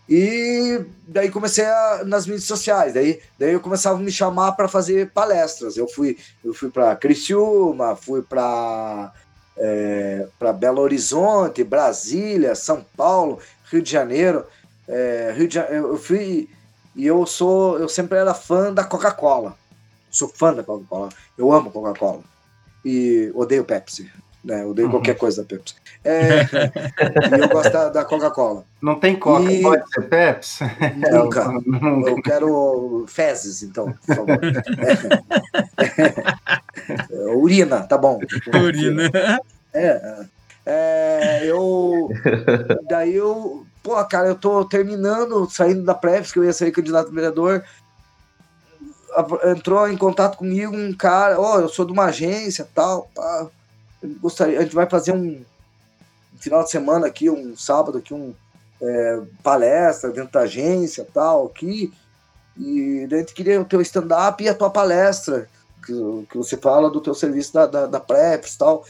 E 0.10 0.86
daí 1.08 1.30
comecei 1.30 1.66
a, 1.66 2.04
nas 2.06 2.26
mídias 2.26 2.46
sociais, 2.46 2.94
daí, 2.94 3.20
daí 3.38 3.52
eu 3.52 3.60
começava 3.60 3.98
a 3.98 4.02
me 4.02 4.12
chamar 4.12 4.54
para 4.54 4.68
fazer 4.68 5.12
palestras. 5.12 5.76
Eu 5.76 5.88
fui, 5.88 6.18
eu 6.44 6.54
fui 6.54 6.70
para 6.70 6.96
Criciúma, 6.96 7.96
fui 7.96 8.22
para 8.22 9.12
é, 9.58 10.28
para 10.38 10.54
Belo 10.54 10.82
Horizonte, 10.82 11.64
Brasília, 11.64 12.56
São 12.56 12.86
Paulo, 12.96 13.40
Rio 13.72 13.82
de 13.82 13.92
Janeiro. 13.92 14.46
É, 14.88 15.34
Rio 15.36 15.48
de, 15.48 15.58
eu 15.58 15.98
fui 15.98 16.50
e 16.96 17.06
eu 17.06 17.26
sou, 17.26 17.78
eu 17.78 17.90
sempre 17.90 18.18
era 18.18 18.34
fã 18.34 18.74
da 18.74 18.84
Coca-Cola. 18.84 19.56
Sou 20.10 20.28
fã 20.30 20.54
da 20.54 20.64
Coca-Cola. 20.64 21.10
Eu 21.38 21.52
amo 21.52 21.70
Coca-Cola. 21.70 22.24
E 22.86 23.32
odeio 23.36 23.66
Pepsi. 23.66 24.10
Né? 24.44 24.66
Odeio 24.66 24.88
uhum. 24.88 24.94
qualquer 24.94 25.16
coisa 25.16 25.42
da 25.42 25.48
Pepsi. 25.48 25.76
É, 26.06 26.42
e 27.38 27.42
eu 27.42 27.50
gosto 27.50 27.72
da, 27.72 27.90
da 27.90 28.06
Coca-Cola. 28.06 28.64
Não 28.82 29.00
tem 29.00 29.16
Coca, 29.18 29.52
e... 29.52 29.62
pode 29.62 29.84
ser 29.90 30.02
Pepsi? 30.04 30.64
Nunca. 31.12 31.52
Eu 32.08 32.22
quero 32.22 33.06
fezes, 33.08 33.64
então, 33.64 33.94
por 34.06 34.16
favor. 34.16 34.40
É, 36.00 37.14
é, 37.14 37.36
urina, 37.36 37.82
tá 37.82 37.98
bom. 37.98 38.20
Urina. 38.64 39.12
É, 39.74 40.26
é, 40.66 41.42
eu. 41.46 42.10
Daí 42.90 43.16
eu 43.16 43.66
pô, 43.88 44.04
cara, 44.04 44.28
eu 44.28 44.36
tô 44.36 44.66
terminando, 44.66 45.50
saindo 45.50 45.82
da 45.84 45.94
Preps, 45.94 46.34
que 46.34 46.40
eu 46.40 46.44
ia 46.44 46.52
ser 46.52 46.72
candidato 46.72 47.08
a 47.10 47.14
vereador. 47.14 47.64
Entrou 49.46 49.88
em 49.88 49.98
contato 49.98 50.38
comigo 50.38 50.76
um 50.76 50.94
cara, 50.94 51.40
ó, 51.40 51.56
oh, 51.56 51.60
eu 51.62 51.70
sou 51.70 51.86
de 51.86 51.94
uma 51.94 52.06
agência 52.06 52.68
tal, 52.76 53.10
pá. 53.16 53.48
Gostaria, 54.22 54.60
a 54.60 54.64
gente 54.64 54.76
vai 54.76 54.90
fazer 54.90 55.12
um, 55.12 55.44
um 56.34 56.38
final 56.38 56.64
de 56.64 56.72
semana 56.72 57.08
aqui, 57.08 57.30
um 57.30 57.56
sábado 57.56 57.98
aqui, 57.98 58.14
um 58.14 58.34
é, 58.82 59.22
palestra 59.44 60.12
dentro 60.12 60.32
da 60.32 60.42
agência 60.42 61.08
tal, 61.14 61.48
aqui. 61.48 61.94
E 62.58 63.08
a 63.12 63.18
gente 63.18 63.34
queria 63.34 63.62
o 63.62 63.66
teu 63.66 63.82
stand-up 63.82 64.44
e 64.44 64.50
a 64.50 64.54
tua 64.54 64.70
palestra, 64.70 65.48
que, 65.86 65.94
que 66.30 66.38
você 66.38 66.58
fala 66.58 66.90
do 66.90 67.02
teu 67.02 67.14
serviço 67.14 67.54
da, 67.54 67.66
da, 67.66 67.86
da 67.86 68.00
Preps 68.00 68.56
tal 68.56 68.84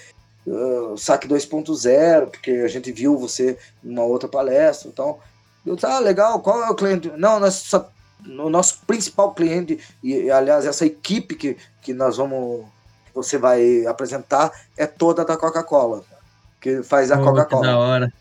uh, 0.48 0.98
saque 0.98 1.28
2.0, 1.28 2.28
porque 2.28 2.52
a 2.52 2.68
gente 2.68 2.92
viu 2.92 3.18
você 3.18 3.58
numa 3.84 4.04
outra 4.04 4.30
palestra. 4.30 4.90
Então, 4.90 5.20
eu 5.66 5.76
tá 5.76 5.98
ah, 5.98 6.00
legal, 6.00 6.40
qual 6.40 6.64
é 6.64 6.70
o 6.70 6.76
cliente? 6.76 7.12
Não, 7.18 7.40
nossa, 7.40 7.90
o 8.26 8.50
nosso 8.50 8.80
principal 8.88 9.34
cliente, 9.34 9.80
e 10.02 10.32
aliás, 10.32 10.66
essa 10.66 10.86
equipe 10.86 11.36
que, 11.36 11.58
que 11.82 11.94
nós 11.94 12.18
vamos, 12.18 12.66
você 13.18 13.38
vai 13.38 13.86
apresentar, 13.86 14.52
é 14.78 14.86
toda 14.86 15.26
da 15.26 15.36
Coca-Cola, 15.36 16.04
que 16.62 16.84
faz 16.84 17.12
a 17.12 17.20
oh, 17.20 17.24
Coca-Cola. 17.24 17.66
Da 17.66 17.78
hora. 17.78 18.14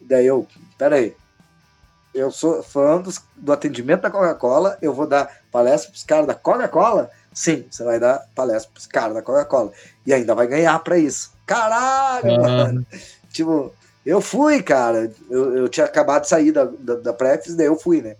Daí 0.00 0.26
eu, 0.26 0.46
peraí, 0.78 1.14
eu 2.14 2.30
sou 2.30 2.62
fã 2.62 3.00
dos, 3.00 3.20
do 3.36 3.52
atendimento 3.52 4.02
da 4.02 4.10
Coca-Cola, 4.10 4.78
eu 4.80 4.94
vou 4.94 5.06
dar 5.06 5.28
palestra 5.50 5.90
para 5.90 5.96
os 5.96 6.04
caras 6.04 6.26
da 6.26 6.34
Coca-Cola? 6.34 7.10
Sim, 7.32 7.66
você 7.68 7.82
vai 7.82 7.98
dar 7.98 8.24
palestra 8.34 8.70
para 8.72 8.78
os 8.78 8.86
caras 8.86 9.14
da 9.14 9.22
Coca-Cola. 9.22 9.72
E 10.06 10.14
ainda 10.14 10.34
vai 10.34 10.46
ganhar 10.46 10.78
para 10.78 10.96
isso. 10.96 11.32
Caralho, 11.44 12.30
uhum. 12.30 12.42
mano. 12.42 12.86
Tipo, 13.30 13.72
eu 14.06 14.20
fui, 14.20 14.62
cara. 14.62 15.12
Eu, 15.28 15.56
eu 15.56 15.68
tinha 15.68 15.86
acabado 15.86 16.22
de 16.22 16.28
sair 16.28 16.52
da, 16.52 16.64
da, 16.64 16.94
da 16.94 17.12
Prefis, 17.12 17.56
daí 17.56 17.66
eu 17.66 17.76
fui, 17.76 18.00
né? 18.00 18.14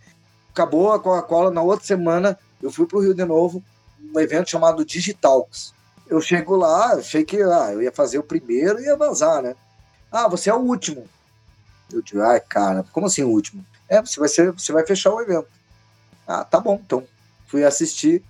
Acabou 0.50 0.92
a 0.92 0.98
Coca-Cola, 0.98 1.52
na 1.52 1.62
outra 1.62 1.86
semana 1.86 2.36
eu 2.60 2.72
fui 2.72 2.86
pro 2.86 3.00
Rio 3.00 3.14
de 3.14 3.24
novo, 3.24 3.62
um 4.14 4.18
evento 4.18 4.50
chamado 4.50 4.84
Digitalks. 4.84 5.73
Eu 6.06 6.20
chego 6.20 6.56
lá, 6.56 6.94
achei 6.94 7.24
que 7.24 7.40
ah, 7.42 7.72
eu 7.72 7.82
ia 7.82 7.92
fazer 7.92 8.18
o 8.18 8.22
primeiro 8.22 8.80
e 8.80 8.84
ia 8.84 8.96
vazar, 8.96 9.42
né? 9.42 9.56
Ah, 10.10 10.28
você 10.28 10.50
é 10.50 10.54
o 10.54 10.58
último. 10.58 11.08
Eu 11.92 12.02
digo, 12.02 12.20
ai, 12.22 12.40
cara, 12.40 12.84
como 12.92 13.06
assim 13.06 13.22
o 13.22 13.30
último? 13.30 13.64
É, 13.88 14.00
você 14.00 14.18
vai, 14.18 14.28
ser, 14.28 14.52
você 14.52 14.72
vai 14.72 14.86
fechar 14.86 15.12
o 15.12 15.20
evento. 15.20 15.48
Ah, 16.26 16.44
tá 16.44 16.60
bom, 16.60 16.80
então. 16.84 17.04
Fui 17.46 17.64
assistir. 17.64 18.22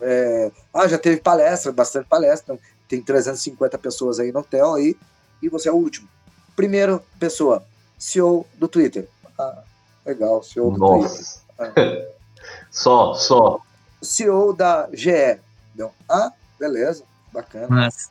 É, 0.00 0.50
ah, 0.72 0.86
já 0.86 0.98
teve 0.98 1.20
palestra, 1.20 1.72
bastante 1.72 2.06
palestra. 2.06 2.54
Então, 2.54 2.58
tem 2.88 3.02
350 3.02 3.76
pessoas 3.78 4.18
aí 4.18 4.32
no 4.32 4.40
hotel 4.40 4.74
aí, 4.74 4.96
e 5.42 5.48
você 5.48 5.68
é 5.68 5.72
o 5.72 5.76
último. 5.76 6.08
Primeira 6.56 6.98
pessoa, 7.18 7.62
CEO 7.98 8.46
do 8.54 8.66
Twitter. 8.66 9.08
Ah, 9.38 9.62
legal, 10.04 10.42
CEO 10.42 10.70
do 10.70 10.78
Nossa. 10.78 11.42
Twitter. 11.56 12.08
Ah. 12.08 12.12
só, 12.70 13.14
só. 13.14 13.60
CEO 14.02 14.52
da 14.52 14.88
GE. 14.92 15.38
Então, 15.78 15.92
ah, 16.08 16.32
beleza, 16.58 17.04
bacana. 17.32 17.68
Mas... 17.70 18.10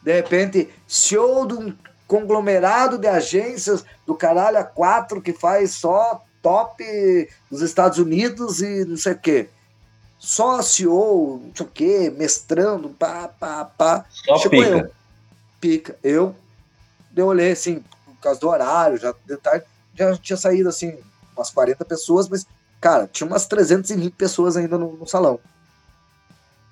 De 0.00 0.12
repente, 0.12 0.72
CEO 0.86 1.46
de 1.48 1.54
um 1.54 1.76
conglomerado 2.06 2.96
de 2.96 3.08
agências 3.08 3.84
do 4.06 4.14
caralho 4.14 4.58
a 4.58 4.62
quatro 4.62 5.20
que 5.20 5.32
faz 5.32 5.72
só 5.72 6.22
top 6.40 7.28
dos 7.50 7.60
Estados 7.60 7.98
Unidos 7.98 8.62
e 8.62 8.84
não 8.84 8.96
sei 8.96 9.14
o 9.14 9.18
quê 9.18 9.48
sócio 10.24 10.90
ou 10.90 11.38
não 11.38 11.54
sei 11.54 11.66
o 11.66 11.68
quê, 11.68 12.14
mestrando, 12.16 12.88
pá, 12.88 13.28
pá, 13.28 13.64
pá. 13.64 14.06
Só 14.08 14.38
Chegou 14.38 14.62
pica. 14.62 14.70
eu. 14.70 14.90
Pica. 15.60 15.96
Eu, 16.02 16.36
eu 17.14 17.26
olhei 17.26 17.52
assim, 17.52 17.84
por 18.06 18.16
causa 18.22 18.40
do 18.40 18.48
horário, 18.48 18.96
já 18.96 19.14
de 19.26 19.36
tarde, 19.36 19.66
já 19.94 20.16
tinha 20.16 20.36
saído 20.36 20.68
assim, 20.68 20.98
umas 21.36 21.50
40 21.50 21.84
pessoas, 21.84 22.28
mas, 22.28 22.46
cara, 22.80 23.06
tinha 23.06 23.26
umas 23.26 23.46
320 23.46 24.12
pessoas 24.14 24.56
ainda 24.56 24.78
no, 24.78 24.96
no 24.96 25.06
salão. 25.06 25.38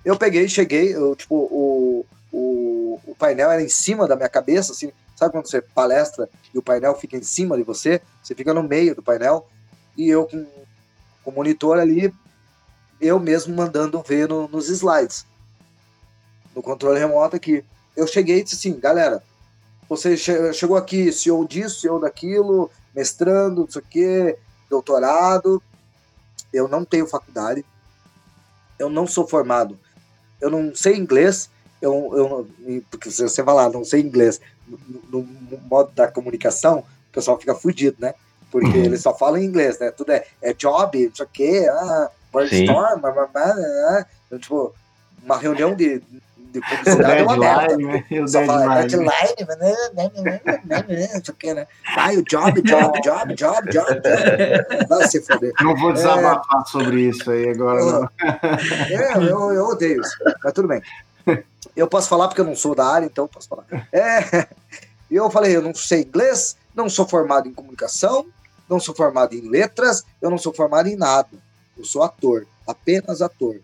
Eu 0.05 0.17
peguei, 0.17 0.49
cheguei, 0.49 0.95
eu, 0.95 1.15
tipo, 1.15 1.35
o, 1.35 2.07
o, 2.33 3.01
o 3.07 3.15
painel 3.15 3.51
era 3.51 3.63
em 3.63 3.69
cima 3.69 4.09
da 4.09 4.17
minha 4.17 4.29
cabeça, 4.29 4.73
assim, 4.73 4.93
sabe 5.15 5.33
quando 5.33 5.49
você 5.49 5.61
palestra 5.61 6.29
e 6.53 6.59
o 6.59 6.63
painel 6.63 6.95
fica 6.97 7.17
em 7.17 7.23
cima 7.23 7.57
de 7.57 7.63
você? 7.63 8.01
Você 8.23 8.35
fica 8.35 8.53
no 8.53 8.63
meio 8.63 8.95
do 8.95 9.03
painel, 9.03 9.49
e 9.97 10.09
eu 10.09 10.27
com, 10.27 10.45
com 11.23 11.31
o 11.31 11.35
monitor 11.35 11.79
ali, 11.79 12.13
eu 13.01 13.19
mesmo 13.19 13.55
mandando 13.55 14.03
ver 14.03 14.29
no, 14.29 14.49
nos 14.49 14.69
slides, 14.69 15.25
no 16.55 16.63
controle 16.63 16.99
remoto 16.99 17.37
aqui. 17.37 17.65
Eu 17.97 18.07
cheguei 18.07 18.39
e 18.39 18.43
disse 18.45 18.57
assim, 18.57 18.79
galera, 18.79 19.23
você 19.89 20.17
che 20.17 20.53
chegou 20.55 20.77
aqui, 20.77 21.13
CEO 21.13 21.47
disso, 21.47 21.81
CEO 21.81 22.01
daquilo, 22.01 22.71
mestrando, 22.95 23.63
não 23.63 23.71
sei 23.71 23.83
o 23.83 23.85
quê, 23.85 24.39
doutorado. 24.71 25.63
Eu 26.53 26.67
não 26.67 26.85
tenho 26.85 27.07
faculdade. 27.07 27.65
Eu 28.79 28.89
não 28.89 29.07
sou 29.07 29.27
formado. 29.27 29.79
Eu 30.43 30.51
não 30.51 30.75
sei 30.75 30.97
inglês. 30.97 31.49
Eu, 31.81 32.13
eu, 32.67 32.83
porque 32.91 33.11
se 33.11 33.23
você 33.23 33.43
falar, 33.43 33.71
não 33.71 33.85
sei 33.85 34.01
inglês, 34.01 34.41
no, 35.11 35.23
no 35.51 35.59
modo 35.69 35.91
da 35.93 36.07
comunicação, 36.09 36.81
o 36.81 37.13
pessoal 37.13 37.39
fica 37.39 37.55
fudido, 37.55 37.97
né? 37.99 38.15
Porque 38.51 38.79
uhum. 38.79 38.85
eles 38.85 39.01
só 39.01 39.17
falam 39.17 39.41
inglês, 39.41 39.79
né? 39.79 39.91
Tudo 39.91 40.13
é, 40.13 40.25
é 40.43 40.53
job, 40.53 41.07
não 41.07 41.15
sei 41.15 41.25
o 41.25 41.29
quê, 41.33 41.67
ah, 41.71 42.11
brainstorm, 42.33 43.01
blá, 43.01 43.11
blá, 43.11 43.27
blá, 43.27 43.55
né? 43.55 44.07
então, 44.27 44.39
tipo, 44.39 44.75
uma 45.25 45.37
reunião 45.37 45.75
de, 45.75 46.03
de 46.53 46.61
publicidade 46.61 47.21
é 47.21 47.23
uma 47.23 47.37
merda. 47.37 47.77
Né? 47.77 48.05
Só 48.27 48.45
fala 48.45 48.83
deadline, 48.83 49.09
não 51.15 51.25
sei 51.25 51.33
o 51.33 51.35
que, 51.35 51.55
né? 51.55 51.67
Ai, 51.97 52.17
o 52.19 52.25
job, 52.25 52.61
job, 52.63 53.01
job, 53.01 53.35
job, 53.35 53.71
job. 53.71 54.01
Vai 54.89 55.09
se 55.09 55.21
foder. 55.23 55.53
Não 55.61 55.75
vou 55.77 55.93
desabafar 55.93 56.63
é... 56.63 56.71
sobre 56.71 57.09
isso 57.09 57.31
aí 57.31 57.49
agora. 57.49 58.11
É, 58.91 59.17
eu, 59.17 59.53
eu 59.53 59.65
odeio 59.67 60.01
isso, 60.01 60.17
mas 60.43 60.53
tudo 60.53 60.69
bem. 60.69 60.83
Eu 61.75 61.89
posso 61.89 62.09
falar 62.09 62.29
porque 62.29 62.41
eu 62.41 62.45
não 62.45 62.55
sou 62.55 62.75
da 62.75 62.87
área, 62.87 63.07
então 63.07 63.27
posso 63.27 63.49
falar. 63.49 63.65
É, 63.93 64.47
eu 65.11 65.31
falei, 65.31 65.57
eu 65.57 65.63
não 65.63 65.75
sei 65.75 66.03
inglês, 66.03 66.57
não 66.75 66.89
sou 66.89 67.09
formado 67.09 67.49
em 67.49 67.55
comunicação, 67.55 68.27
não 68.69 68.79
sou 68.79 68.95
formado 68.95 69.35
em 69.35 69.49
letras, 69.49 70.05
eu 70.21 70.31
não 70.31 70.39
sou 70.39 70.53
formado 70.53 70.89
em 70.89 70.97
nada. 70.97 71.31
Eu 71.77 71.85
sou 71.85 72.03
ator, 72.03 72.47
apenas 72.67 73.23
ator. 73.23 73.57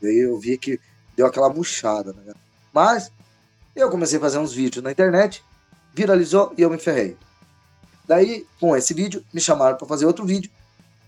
Daí 0.00 0.18
eu 0.18 0.38
vi 0.38 0.56
que 0.56 0.78
deu 1.16 1.26
aquela 1.26 1.48
murchada, 1.48 2.12
né? 2.12 2.34
Mas 2.72 3.10
eu 3.74 3.90
comecei 3.90 4.18
a 4.18 4.20
fazer 4.20 4.38
uns 4.38 4.52
vídeos 4.52 4.84
na 4.84 4.92
internet, 4.92 5.42
viralizou 5.94 6.52
e 6.56 6.62
eu 6.62 6.70
me 6.70 6.78
ferrei. 6.78 7.16
Daí, 8.06 8.46
com 8.60 8.76
esse 8.76 8.94
vídeo, 8.94 9.24
me 9.32 9.40
chamaram 9.40 9.76
para 9.76 9.86
fazer 9.86 10.06
outro 10.06 10.24
vídeo, 10.24 10.50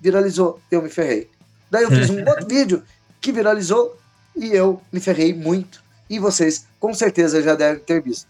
viralizou 0.01 0.61
e 0.71 0.75
eu 0.75 0.83
me 0.83 0.89
ferrei. 0.89 1.31
Daí 1.71 1.85
eu 1.85 1.91
fiz 1.91 2.11
um 2.11 2.19
outro 2.27 2.47
vídeo 2.47 2.83
que 3.21 3.31
viralizou 3.31 3.97
e 4.35 4.53
eu 4.53 4.81
me 4.91 5.01
ferrei 5.01 5.35
muito. 5.35 5.83
E 6.09 6.19
vocês 6.19 6.67
com 6.81 6.93
certeza 6.95 7.43
já 7.43 7.55
devem 7.55 7.83
ter 7.83 8.03
visto. 8.03 8.27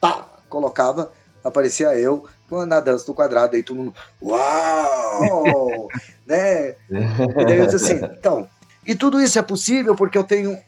Tá, 0.00 0.26
colocava, 0.48 1.12
aparecia 1.44 1.94
eu 1.94 2.26
na 2.66 2.80
dança 2.80 3.04
do 3.04 3.12
quadrado, 3.12 3.56
aí 3.56 3.62
todo 3.62 3.76
mundo, 3.76 3.94
uau! 4.22 5.88
né? 6.26 6.70
E 6.90 7.44
daí 7.44 7.58
eu 7.58 7.66
disse 7.66 7.92
assim, 7.92 8.04
então, 8.18 8.48
e 8.86 8.94
tudo 8.94 9.20
isso 9.20 9.38
é 9.38 9.42
possível 9.42 9.94
porque 9.94 10.16
eu 10.16 10.24
tenho, 10.24 10.58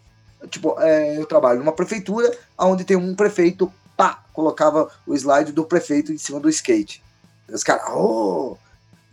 tipo, 0.48 0.78
é, 0.80 1.16
eu 1.16 1.26
trabalho 1.26 1.58
numa 1.58 1.72
prefeitura 1.72 2.30
onde 2.58 2.84
tem 2.84 2.96
um 2.96 3.14
prefeito, 3.14 3.72
pá, 3.96 4.22
colocava 4.32 4.90
o 5.06 5.14
slide 5.14 5.52
do 5.52 5.64
prefeito 5.64 6.12
em 6.12 6.18
cima 6.18 6.40
do 6.40 6.48
skate. 6.48 7.02
E 7.48 7.54
os 7.54 7.64
caras, 7.64 7.84
oh! 7.94 8.56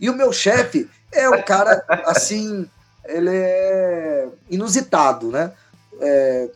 E 0.00 0.08
o 0.08 0.14
meu 0.14 0.32
chefe 0.32 0.88
é 1.12 1.28
um 1.28 1.42
cara, 1.42 1.84
assim, 2.06 2.68
ele 3.04 3.30
é 3.34 4.28
inusitado, 4.48 5.30
né? 5.30 5.52
É, 6.00 6.48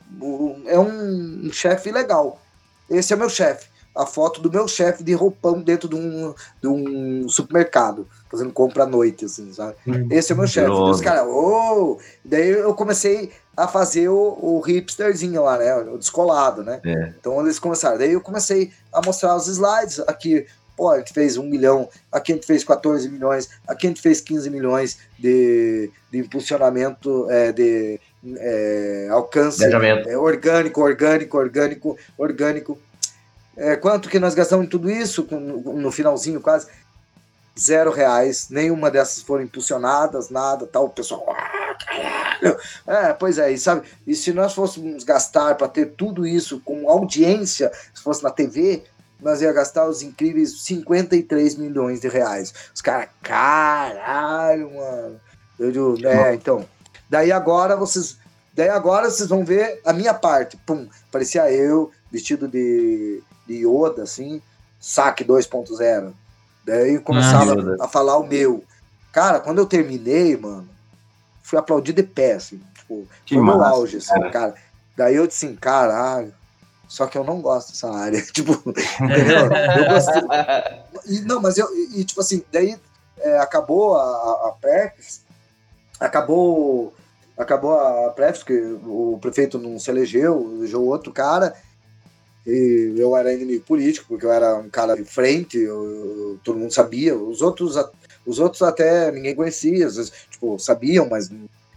é 0.67 0.79
um, 0.79 1.47
um 1.47 1.53
chefe 1.53 1.91
legal. 1.91 2.41
Esse 2.89 3.13
é 3.13 3.17
o 3.17 3.19
meu 3.19 3.29
chefe 3.29 3.72
a 3.95 4.07
foto 4.07 4.41
do 4.41 4.51
meu 4.51 4.67
chefe 4.67 5.03
de 5.03 5.13
roupão 5.13 5.61
dentro 5.61 5.89
de 5.89 5.95
um, 5.95 6.35
de 6.61 6.69
um 6.69 7.29
supermercado, 7.29 8.09
fazendo 8.31 8.53
compra 8.53 8.85
à 8.85 8.87
noite, 8.87 9.27
assim, 9.27 9.53
sabe? 9.53 9.77
Hum, 9.87 10.09
Esse 10.11 10.33
é 10.33 10.35
o 10.35 10.39
meu 10.39 10.47
chefe. 10.47 10.71
Os 10.71 11.01
caras, 11.01 11.27
oh! 11.29 11.99
Daí 12.25 12.49
eu 12.49 12.75
comecei 12.75 13.31
a 13.57 13.69
fazer 13.69 14.09
o, 14.09 14.39
o 14.41 14.61
hipsterzinho 14.61 15.43
lá, 15.43 15.59
né? 15.59 15.75
O 15.77 15.99
descolado, 15.99 16.63
né? 16.63 16.81
É. 16.85 17.13
Então 17.19 17.41
eles 17.41 17.59
começaram. 17.59 17.99
Daí 17.99 18.13
eu 18.13 18.21
comecei 18.21 18.73
a 18.93 19.01
mostrar 19.05 19.37
os 19.37 19.47
slides 19.47 20.01
aqui. 20.01 20.47
Pô, 20.75 20.91
a 20.91 20.99
gente 20.99 21.13
fez 21.13 21.37
um 21.37 21.45
milhão, 21.45 21.87
aqui 22.11 22.33
a 22.33 22.35
gente 22.35 22.47
fez 22.47 22.65
14 22.65 23.07
milhões, 23.11 23.51
aqui 23.69 23.87
a 23.87 23.91
gente 23.91 24.01
fez 24.01 24.23
15 24.23 24.49
milhões 24.49 24.99
de, 25.19 25.91
de 26.11 26.19
impulsionamento, 26.19 27.31
é, 27.31 27.53
de 27.53 28.01
é, 28.39 29.09
alcance 29.11 29.63
é, 29.63 30.17
orgânico, 30.17 30.81
orgânico, 30.81 31.39
orgânico, 31.39 31.99
orgânico. 32.17 32.79
É, 33.57 33.77
quanto 33.77 34.09
que 34.09 34.19
nós 34.19 34.35
gastamos 34.35 34.67
em 34.67 34.69
tudo 34.69 34.91
isso, 34.91 35.27
no 35.31 35.91
finalzinho 35.91 36.41
quase? 36.41 36.67
Zero 37.59 37.91
reais, 37.91 38.49
nenhuma 38.49 38.91
dessas 38.91 39.23
foram 39.23 39.45
impulsionadas, 39.45 40.31
nada, 40.31 40.67
tal. 40.67 40.87
O 40.87 40.91
pessoal, 40.91 41.27
ah, 41.29 41.77
caralho. 41.85 42.59
É, 42.87 43.13
pois 43.13 43.37
é, 43.39 43.53
e 43.53 43.59
sabe, 43.59 43.87
e 44.07 44.15
se 44.15 44.33
nós 44.33 44.55
fôssemos 44.55 45.05
gastar 45.05 45.55
para 45.57 45.69
ter 45.69 45.93
tudo 45.93 46.27
isso 46.27 46.61
com 46.61 46.89
audiência, 46.89 47.71
se 47.95 48.03
fosse 48.03 48.23
na 48.23 48.31
TV, 48.31 48.83
nós 49.21 49.41
ia 49.41 49.53
gastar 49.53 49.87
os 49.87 50.03
incríveis 50.03 50.63
53 50.63 51.57
milhões 51.57 52.01
de 52.01 52.09
reais. 52.09 52.53
Os 52.75 52.81
caras, 52.81 53.09
caralho, 53.23 54.75
mano. 54.75 55.21
Eu 55.59 55.71
digo, 55.71 56.07
é, 56.07 56.35
então. 56.35 56.67
Daí 57.09 57.31
agora 57.31 57.77
vocês. 57.77 58.19
Daí 58.55 58.69
agora 58.69 59.11
vocês 59.11 59.29
vão 59.29 59.45
ver 59.45 59.81
a 59.85 59.93
minha 59.93 60.13
parte. 60.13 60.57
Pum, 60.67 60.89
parecia 61.11 61.51
eu, 61.51 61.91
vestido 62.11 62.49
de 62.49 63.23
de 63.47 63.67
Yoda, 63.67 64.03
assim, 64.03 64.41
saque 64.81 65.25
2.0. 65.25 66.13
Daí 66.65 66.99
começava 67.01 67.55
ah, 67.81 67.85
a 67.85 67.89
falar 67.89 68.19
o 68.19 68.27
meu. 68.27 68.65
Cara, 69.13 69.41
quando 69.41 69.59
eu 69.59 69.67
terminei, 69.67 70.37
mano, 70.37 70.69
fui 71.43 71.59
aplaudido 71.59 72.01
de 72.01 72.09
pé, 72.09 72.35
assim, 72.35 72.61
tipo, 72.75 73.07
que 73.25 73.35
foi 73.35 73.45
meu 73.45 73.63
auge, 73.63 73.99
assim, 73.99 74.09
cara. 74.09 74.31
cara. 74.31 74.55
Daí 74.97 75.17
eu 75.17 75.27
disse 75.27 75.47
assim, 75.47 75.57
caralho, 75.57 76.33
só 76.87 77.07
que 77.07 77.17
eu 77.17 77.25
não 77.25 77.41
gosto 77.41 77.73
dessa 77.73 77.91
área, 77.91 78.21
tipo, 78.33 78.53
entendeu? 78.67 79.51
Eu 79.77 79.89
gostei. 79.89 80.23
E, 81.07 81.21
não, 81.23 81.41
mas 81.41 81.57
eu, 81.59 81.67
e, 81.95 82.05
tipo 82.05 82.21
assim, 82.21 82.45
daí 82.53 82.79
é, 83.19 83.39
acabou 83.39 83.97
a, 83.97 84.03
a, 84.03 84.49
a 84.49 84.53
Preps, 84.61 85.23
acabou, 85.99 86.93
acabou 87.37 87.79
a 87.79 88.11
Preps, 88.11 88.43
que 88.43 88.53
o 88.85 89.19
prefeito 89.21 89.59
não 89.59 89.79
se 89.79 89.91
elegeu, 89.91 90.57
elegeu 90.59 90.85
outro 90.85 91.13
cara, 91.13 91.55
e 92.47 92.95
eu 92.97 93.17
era 93.17 93.33
inimigo 93.33 93.65
político, 93.65 94.07
porque 94.09 94.27
eu 94.27 94.33
era 94.33 94.57
um 94.57 94.69
cara 94.69 94.97
de 94.97 95.05
frente, 95.05 95.59
eu, 95.59 96.39
todo 96.43 96.59
mundo 96.59 96.73
sabia. 96.73 97.17
Os 97.17 97.41
outros, 97.41 97.77
os 98.27 98.39
outros 98.39 98.63
até 98.63 99.13
ninguém 99.13 99.35
conhecia, 99.35 99.87
às 99.87 99.97
vezes, 99.97 100.13
tipo, 100.31 100.59
sabiam, 100.59 101.09
mas 101.09 101.31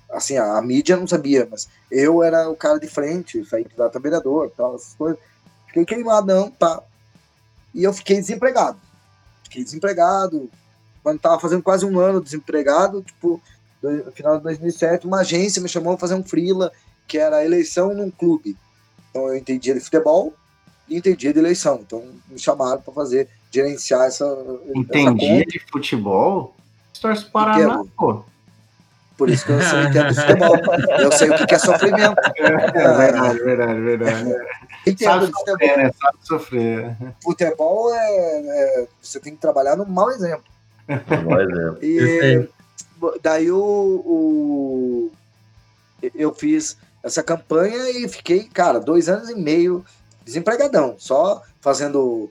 assim, 0.09 0.37
a, 0.37 0.57
a 0.57 0.61
mídia 0.61 0.97
não 0.97 1.07
sabia, 1.07 1.47
mas 1.49 1.67
eu 1.91 2.23
era 2.23 2.49
o 2.49 2.55
cara 2.55 2.79
de 2.79 2.87
frente, 2.87 3.45
saí 3.45 3.65
da 3.77 3.89
vereador, 3.99 4.51
tal, 4.55 4.75
essas 4.75 4.95
coisas. 4.95 5.19
Fiquei 5.67 5.85
queimadão, 5.85 6.49
pá. 6.51 6.81
E 7.73 7.83
eu 7.83 7.93
fiquei 7.93 8.17
desempregado. 8.17 8.79
Fiquei 9.43 9.63
desempregado. 9.63 10.49
Quando 11.03 11.19
tava 11.19 11.39
fazendo 11.39 11.61
quase 11.61 11.85
um 11.85 11.99
ano 11.99 12.21
desempregado, 12.21 13.03
tipo, 13.03 13.41
no 13.83 14.11
final 14.11 14.37
de 14.37 14.43
2007, 14.43 15.05
uma 15.05 15.19
agência 15.19 15.61
me 15.61 15.69
chamou 15.69 15.93
para 15.93 16.07
fazer 16.07 16.15
um 16.15 16.23
freela, 16.23 16.71
que 17.07 17.17
era 17.17 17.45
eleição 17.45 17.93
num 17.93 18.09
clube. 18.09 18.57
Então 19.09 19.27
eu 19.27 19.35
entendia 19.35 19.73
de 19.73 19.79
futebol, 19.79 20.33
entendia 20.89 21.33
de 21.33 21.39
eleição. 21.39 21.79
Então 21.85 22.03
me 22.29 22.39
chamaram 22.39 22.81
para 22.81 22.93
fazer, 22.93 23.27
gerenciar 23.51 24.07
essa. 24.07 24.25
Entendia 24.75 25.41
essa 25.41 25.45
de 25.45 25.59
futebol? 25.71 26.55
Torce 27.01 27.25
Paraná, 27.25 27.83
pô. 27.97 28.23
Por 29.17 29.29
isso 29.29 29.45
que 29.45 29.51
eu 29.53 29.61
sou, 29.61 29.81
entendo 29.81 30.09
de 30.09 30.21
futebol. 30.21 30.55
Eu 30.99 31.11
sei 31.11 31.29
o 31.29 31.47
que 31.47 31.55
é 31.55 31.59
sofrimento. 31.59 32.19
É, 32.35 32.43
é 32.43 32.97
verdade, 32.97 33.39
verdade, 33.39 33.79
verdade. 33.79 34.35
Entendo 34.85 35.09
Sabe 35.09 35.25
de 35.25 35.31
futebol. 35.31 35.57
Sofrer, 35.57 35.77
né? 35.77 35.91
Sabe 36.01 36.17
sofrer. 36.21 36.97
Futebol 37.23 37.95
é, 37.95 37.97
é, 37.97 38.87
Você 39.01 39.19
tem 39.19 39.33
que 39.33 39.41
trabalhar 39.41 39.77
no 39.77 39.85
mau 39.85 40.11
exemplo. 40.11 40.43
Mau 40.87 41.41
exemplo. 41.41 41.79
E 41.81 42.47
daí 43.21 43.49
o, 43.49 43.57
o, 43.57 45.11
eu 46.13 46.33
fiz 46.33 46.77
essa 47.01 47.23
campanha 47.23 47.89
e 47.91 48.07
fiquei, 48.09 48.43
cara, 48.43 48.79
dois 48.79 49.07
anos 49.07 49.29
e 49.29 49.35
meio 49.35 49.85
desempregadão, 50.25 50.95
só 50.97 51.43
fazendo 51.61 52.29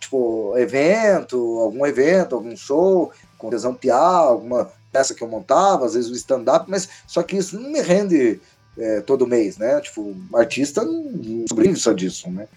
tipo 0.00 0.56
evento, 0.56 1.36
algum 1.60 1.86
evento, 1.86 2.34
algum 2.34 2.56
show, 2.56 3.12
com 3.38 3.50
tesão 3.50 3.74
piar, 3.74 4.00
alguma 4.00 4.70
peça 4.90 5.14
que 5.14 5.22
eu 5.22 5.28
montava, 5.28 5.84
às 5.84 5.94
vezes 5.94 6.10
o 6.10 6.14
stand-up, 6.14 6.68
mas 6.68 6.88
só 7.06 7.22
que 7.22 7.36
isso 7.36 7.60
não 7.60 7.70
me 7.70 7.80
rende 7.80 8.40
é, 8.78 9.00
todo 9.02 9.26
mês, 9.26 9.58
né? 9.58 9.80
Tipo, 9.80 10.16
artista 10.34 10.84
não 10.84 11.44
sobrevive 11.48 11.78
só 11.78 11.92
disso, 11.92 12.30
né? 12.30 12.48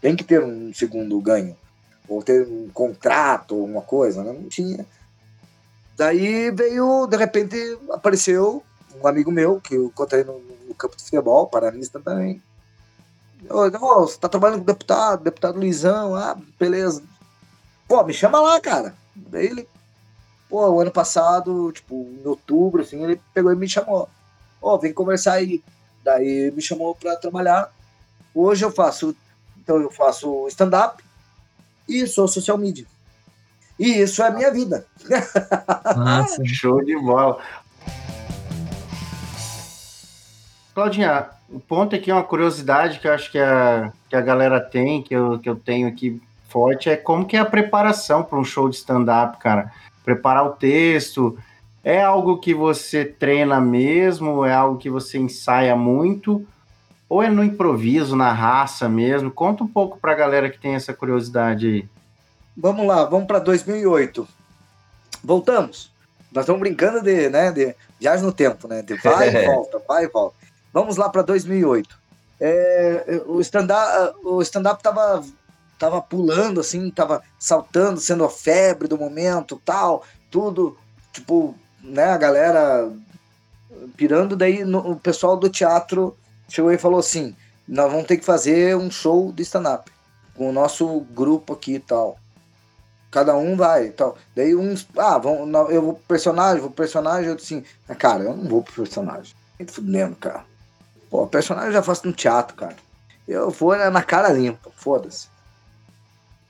Tem 0.00 0.14
que 0.14 0.24
ter 0.24 0.42
um 0.42 0.74
segundo 0.74 1.18
ganho, 1.20 1.56
ou 2.08 2.22
ter 2.22 2.46
um 2.46 2.68
contrato, 2.68 3.54
alguma 3.54 3.82
coisa, 3.82 4.22
né? 4.22 4.32
Não 4.32 4.48
tinha. 4.48 4.84
Daí 5.96 6.50
veio, 6.50 7.06
de 7.06 7.16
repente, 7.16 7.78
apareceu 7.90 8.62
um 9.02 9.06
amigo 9.06 9.30
meu, 9.30 9.60
que 9.60 9.74
eu 9.74 9.86
encontrei 9.86 10.24
no, 10.24 10.40
no 10.68 10.74
campo 10.74 10.96
de 10.96 11.04
futebol, 11.04 11.46
paranista 11.46 12.00
também, 12.00 12.42
Ô, 13.50 14.00
você 14.00 14.18
tá 14.18 14.28
trabalhando 14.28 14.58
com 14.58 14.64
o 14.64 14.66
deputado, 14.66 15.24
deputado 15.24 15.58
Luizão, 15.58 16.14
ah, 16.14 16.36
beleza. 16.58 17.02
Pô, 17.86 18.02
me 18.04 18.12
chama 18.12 18.40
lá, 18.40 18.60
cara. 18.60 18.94
Daí 19.14 19.46
ele, 19.46 19.68
pô, 20.48 20.68
o 20.68 20.80
ano 20.80 20.90
passado, 20.90 21.70
tipo, 21.72 21.94
em 21.94 22.26
outubro, 22.26 22.82
assim, 22.82 23.02
ele 23.02 23.20
pegou 23.32 23.52
e 23.52 23.56
me 23.56 23.68
chamou. 23.68 24.08
Ó, 24.60 24.78
vem 24.78 24.92
conversar 24.92 25.34
aí. 25.34 25.62
Daí 26.02 26.50
me 26.50 26.62
chamou 26.62 26.94
pra 26.94 27.16
trabalhar. 27.16 27.72
Hoje 28.34 28.64
eu 28.64 28.70
faço, 28.70 29.14
então 29.58 29.76
eu 29.76 29.90
faço 29.90 30.46
stand-up, 30.48 31.02
e 31.88 32.06
sou 32.06 32.26
social 32.26 32.58
media. 32.58 32.86
E 33.78 34.00
isso 34.00 34.22
é 34.22 34.28
a 34.28 34.30
minha 34.30 34.50
vida. 34.50 34.86
Nossa. 35.96 36.44
Show 36.44 36.84
de 36.84 36.96
bola. 36.96 37.38
Claudinha, 40.74 41.28
o 41.48 41.60
ponto 41.60 41.94
aqui 41.94 42.10
é 42.10 42.14
uma 42.14 42.24
curiosidade 42.24 42.98
que 42.98 43.06
eu 43.06 43.12
acho 43.12 43.30
que 43.30 43.38
a, 43.38 43.92
que 44.08 44.16
a 44.16 44.20
galera 44.20 44.60
tem, 44.60 45.00
que 45.02 45.14
eu, 45.14 45.38
que 45.38 45.48
eu 45.48 45.54
tenho 45.54 45.86
aqui 45.86 46.20
forte, 46.48 46.90
é 46.90 46.96
como 46.96 47.26
que 47.26 47.36
é 47.36 47.40
a 47.40 47.44
preparação 47.44 48.24
para 48.24 48.38
um 48.38 48.44
show 48.44 48.68
de 48.68 48.76
stand-up, 48.76 49.38
cara. 49.38 49.72
Preparar 50.04 50.44
o 50.44 50.50
texto, 50.50 51.38
é 51.82 52.02
algo 52.02 52.38
que 52.38 52.52
você 52.52 53.04
treina 53.04 53.60
mesmo? 53.60 54.44
É 54.44 54.52
algo 54.52 54.78
que 54.78 54.90
você 54.90 55.18
ensaia 55.18 55.76
muito? 55.76 56.44
Ou 57.08 57.22
é 57.22 57.30
no 57.30 57.44
improviso, 57.44 58.16
na 58.16 58.32
raça 58.32 58.88
mesmo? 58.88 59.30
Conta 59.30 59.62
um 59.62 59.68
pouco 59.68 59.98
para 59.98 60.12
a 60.12 60.16
galera 60.16 60.50
que 60.50 60.58
tem 60.58 60.74
essa 60.74 60.92
curiosidade 60.92 61.66
aí. 61.66 61.88
Vamos 62.56 62.86
lá, 62.86 63.04
vamos 63.04 63.26
para 63.26 63.38
2008. 63.38 64.26
Voltamos. 65.22 65.92
Nós 66.32 66.42
estamos 66.42 66.60
brincando 66.60 67.00
de, 67.00 67.28
né, 67.28 67.52
de 67.52 67.74
viagem 68.00 68.24
no 68.24 68.32
tempo, 68.32 68.66
né? 68.66 68.82
De 68.82 68.94
vai 68.94 69.28
e 69.28 69.46
volta, 69.46 69.82
vai 69.86 70.04
e 70.04 70.08
volta. 70.08 70.43
Vamos 70.74 70.96
lá 70.96 71.08
para 71.08 71.22
2008. 71.22 71.96
É, 72.40 73.22
o 73.26 73.40
stand-up 73.40 74.18
o 74.24 74.42
stand 74.42 74.64
tava, 74.82 75.24
tava 75.78 76.02
pulando, 76.02 76.58
assim, 76.58 76.90
tava 76.90 77.22
saltando, 77.38 78.00
sendo 78.00 78.24
a 78.24 78.28
febre 78.28 78.88
do 78.88 78.98
momento, 78.98 79.62
tal, 79.64 80.02
tudo, 80.28 80.76
tipo, 81.12 81.54
né, 81.80 82.06
a 82.06 82.18
galera 82.18 82.92
pirando, 83.96 84.34
daí 84.34 84.64
no, 84.64 84.78
o 84.80 84.96
pessoal 84.96 85.36
do 85.36 85.48
teatro 85.48 86.16
chegou 86.48 86.72
e 86.72 86.78
falou 86.78 86.98
assim, 86.98 87.36
nós 87.68 87.88
vamos 87.88 88.08
ter 88.08 88.16
que 88.16 88.24
fazer 88.24 88.76
um 88.76 88.90
show 88.90 89.30
de 89.30 89.44
stand-up 89.44 89.92
com 90.34 90.48
o 90.48 90.52
nosso 90.52 91.00
grupo 91.12 91.52
aqui 91.52 91.74
e 91.74 91.80
tal. 91.80 92.18
Cada 93.12 93.36
um 93.36 93.56
vai 93.56 93.90
tal. 93.90 94.16
Daí 94.34 94.56
uns, 94.56 94.88
ah, 94.98 95.18
vão, 95.18 95.48
eu 95.70 95.82
vou 95.82 95.94
pro 95.94 96.02
personagem, 96.08 96.60
vou 96.60 96.70
pro 96.70 96.82
personagem, 96.82 97.30
eu 97.30 97.36
disse 97.36 97.54
assim, 97.54 97.94
cara, 97.94 98.24
eu 98.24 98.36
não 98.36 98.48
vou 98.48 98.60
pro 98.60 98.74
personagem. 98.74 99.32
Me 99.56 99.68
fudendo, 99.68 100.16
cara. 100.16 100.52
Pô, 101.14 101.28
personagem 101.28 101.68
eu 101.68 101.74
já 101.74 101.80
faço 101.80 102.08
no 102.08 102.12
teatro, 102.12 102.56
cara. 102.56 102.74
Eu 103.28 103.48
vou 103.48 103.76
na 103.88 104.02
cara 104.02 104.30
limpa, 104.30 104.68
foda-se. 104.74 105.28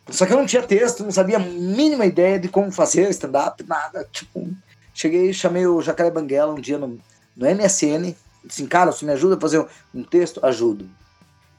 Só 0.08 0.24
que 0.24 0.32
eu 0.32 0.38
não 0.38 0.46
tinha 0.46 0.62
texto, 0.62 1.04
não 1.04 1.10
sabia 1.10 1.36
a 1.36 1.38
mínima 1.38 2.06
ideia 2.06 2.38
de 2.40 2.48
como 2.48 2.72
fazer 2.72 3.10
stand-up, 3.10 3.62
nada. 3.64 4.08
Tipo, 4.10 4.48
cheguei, 4.94 5.34
chamei 5.34 5.66
o 5.66 5.82
Jacaré 5.82 6.10
Banguela 6.10 6.54
um 6.54 6.60
dia 6.62 6.78
no, 6.78 6.98
no 7.36 7.46
MSN. 7.46 8.14
Disse 8.42 8.66
cara, 8.66 8.90
você 8.90 9.04
me 9.04 9.12
ajuda 9.12 9.36
a 9.36 9.40
fazer 9.40 9.66
um 9.94 10.02
texto? 10.02 10.40
Ajudo. 10.42 10.88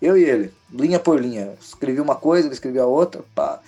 Eu 0.01 0.17
e 0.17 0.23
ele, 0.23 0.51
linha 0.71 0.99
por 0.99 1.21
linha. 1.21 1.53
Escrevi 1.61 2.01
uma 2.01 2.15
coisa, 2.15 2.47
ele 2.47 2.79
a 2.79 2.87
outra. 2.87 3.23
Pá. 3.35 3.59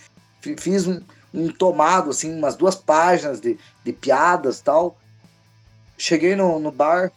Fiz 0.42 0.88
um, 0.88 1.00
um 1.32 1.48
tomado, 1.50 2.10
assim, 2.10 2.36
umas 2.36 2.56
duas 2.56 2.74
páginas 2.74 3.40
de, 3.40 3.56
de 3.84 3.94
piadas 3.94 4.62
tal. 4.62 4.98
Cheguei 5.96 6.36
no, 6.36 6.58
no 6.58 6.72
bar, 6.72 7.12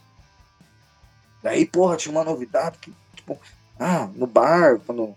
Daí, 1.43 1.67
porra, 1.67 1.97
tinha 1.97 2.13
uma 2.13 2.25
novidade 2.25 2.79
que, 2.79 2.93
tipo, 3.15 3.39
ah, 3.79 4.09
no 4.15 4.27
bar, 4.27 4.79
quando, 4.87 5.15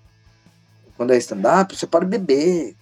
quando 0.96 1.14
é 1.14 1.18
stand-up, 1.18 1.76
você 1.76 1.86
pode 1.86 2.06
beber. 2.06 2.76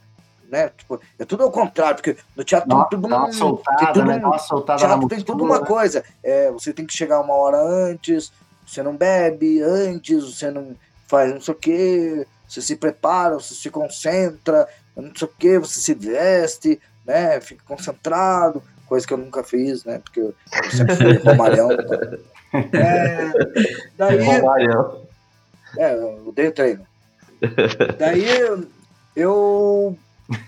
Né? 0.48 0.70
Tipo, 0.78 1.00
é 1.18 1.24
tudo 1.24 1.44
ao 1.44 1.52
contrário, 1.52 1.96
porque 1.96 2.18
no 2.36 2.44
teatro 2.44 2.70
dá, 2.70 2.84
tudo 2.84 3.08
dá 3.08 3.18
uma 3.18 3.32
soltada, 3.32 3.78
tem 3.78 3.94
tudo, 3.94 4.06
né? 4.06 4.20
Dá 4.20 4.28
uma 4.28 4.39
soltada 4.39 4.80
teatro 4.80 5.08
tem 5.08 5.22
tudo 5.22 5.44
uma 5.44 5.66
coisa. 5.66 6.04
É, 6.22 6.52
você 6.52 6.74
tem 6.74 6.86
que 6.86 6.94
chegar 6.94 7.22
uma 7.22 7.34
hora 7.34 7.58
antes, 7.58 8.34
você 8.68 8.84
não 8.84 8.96
bebe 8.96 9.62
antes, 9.62 10.24
você 10.24 10.52
não 10.52 10.76
faz 11.08 11.34
não 11.34 11.42
sei 11.42 11.54
o 11.54 11.58
que, 11.58 12.28
você 12.48 12.62
se 12.62 12.76
prepara, 12.76 13.36
você 13.36 13.54
se 13.54 13.70
concentra, 13.70 14.68
não 14.96 15.12
sei 15.16 15.28
o 15.28 15.32
que, 15.39 15.58
você 15.58 15.80
se 15.80 15.94
veste, 15.94 16.80
né? 17.06 17.39
Fica 17.39 17.64
concentrado, 17.66 18.62
coisa 18.88 19.08
que 19.08 19.14
eu 19.14 19.18
nunca 19.18 19.44
fiz, 19.44 19.86
né? 19.86 20.00
Porque 20.00 20.20
eu 20.20 20.36
sempre 20.70 20.96
fui 20.96 21.14
romalhão. 21.24 21.70
É, 22.54 23.32
daí. 23.97 24.20
É, 25.78 25.93
eu 25.95 26.34
dei 26.36 26.47
o 26.47 26.52
treino. 26.52 26.86
Daí 27.97 28.26
eu 29.16 29.97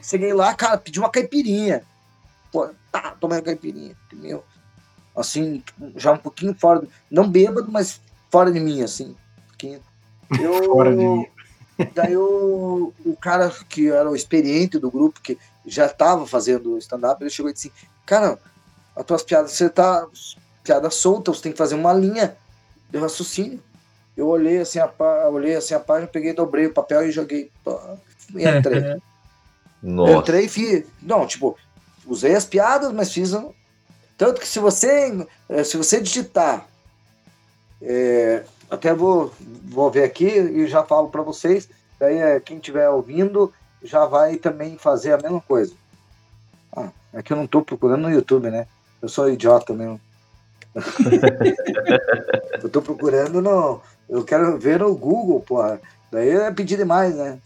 cheguei 0.01 0.34
lá, 0.34 0.54
cara, 0.54 0.78
pedi 0.78 0.99
uma 0.99 1.10
caipirinha. 1.10 1.84
Pô, 2.51 2.70
tá, 2.91 3.16
tomei 3.20 3.38
uma 3.39 3.43
caipirinha. 3.43 3.95
Meu, 4.14 4.43
assim, 5.16 5.64
já 5.95 6.12
um 6.12 6.18
pouquinho 6.18 6.54
fora. 6.54 6.84
Não 7.10 7.30
bêbado, 7.30 7.72
mas 7.72 7.99
fora 8.30 8.51
de 8.51 8.60
mim, 8.60 8.82
assim. 8.82 9.16
Um. 9.64 9.80
Eu, 10.41 10.64
fora 10.76 10.91
de 10.91 10.97
mim. 10.97 11.28
Daí 11.95 12.16
o, 12.16 12.93
o 13.06 13.16
cara 13.18 13.49
que 13.68 13.89
era 13.89 14.10
o 14.10 14.16
experiente 14.16 14.78
do 14.78 14.91
grupo, 14.91 15.22
que 15.22 15.38
já 15.66 15.86
estava 15.88 16.28
fazendo 16.28 16.78
stand-up, 16.78 17.22
ele 17.22 17.30
chegou 17.30 17.49
e 17.49 17.54
disse: 17.54 17.72
Cara, 18.06 18.38
as 18.95 19.06
tuas 19.06 19.24
piadas, 19.24 19.51
você 19.51 19.70
tá 19.70 20.06
piada 20.64 20.89
solta, 20.89 21.34
você 21.34 21.43
tem 21.43 21.51
que 21.51 21.57
fazer 21.57 21.76
uma 21.76 21.93
linha 21.93 22.36
de 22.89 22.97
raciocínio. 22.97 23.61
Eu 24.16 24.28
olhei 24.28 24.59
assim 24.59 24.80
a, 24.80 24.91
olhei 25.30 25.55
assim 25.55 25.74
a 25.74 25.80
página, 25.80 26.07
peguei, 26.07 26.34
dobrei 26.34 26.68
o 26.68 26.74
papel 26.74 27.07
e 27.07 27.11
joguei. 27.11 27.51
E 28.36 28.47
entrei. 28.47 29.01
Nossa. 29.82 30.14
Entrei 30.14 30.45
e 30.45 30.49
fiz. 30.49 30.86
Não, 31.01 31.26
tipo, 31.26 31.57
usei 32.05 32.36
as 32.36 32.45
piadas, 32.45 32.91
mas 32.93 33.11
fiz. 33.11 33.34
Um... 33.34 33.51
Tanto 34.18 34.39
que 34.39 34.47
se 34.47 34.59
você, 34.59 35.28
eh, 35.49 35.64
se 35.64 35.76
você 35.76 35.99
digitar, 35.99 36.68
é, 37.82 38.43
até 38.70 38.93
vou, 38.93 39.34
vou 39.66 39.91
ver 39.91 40.03
aqui 40.03 40.28
e 40.28 40.68
já 40.68 40.84
falo 40.84 41.09
para 41.09 41.22
vocês. 41.22 41.68
Daí 41.99 42.18
é, 42.18 42.39
quem 42.39 42.57
estiver 42.57 42.89
ouvindo 42.89 43.51
já 43.84 44.05
vai 44.05 44.38
também 44.38 44.78
fazer 44.78 45.14
a 45.14 45.18
mesma 45.18 45.41
coisa. 45.41 45.74
Ah, 46.76 46.89
é 47.14 47.22
que 47.22 47.34
eu 47.34 47.38
não 47.38 47.45
estou 47.45 47.64
procurando 47.64 48.03
no 48.03 48.11
YouTube, 48.11 48.49
né? 48.49 48.68
Eu 49.01 49.09
sou 49.09 49.30
idiota 49.30 49.74
mesmo. 49.74 49.99
Eu 52.61 52.69
tô 52.69 52.82
procurando 52.82 53.41
no. 53.41 53.82
Eu 54.09 54.24
quero 54.24 54.57
ver 54.57 54.80
no 54.80 54.95
Google, 54.95 55.39
porra. 55.39 55.80
Daí 56.11 56.30
é 56.30 56.51
pedir 56.51 56.78
demais, 56.78 57.15
né? 57.15 57.38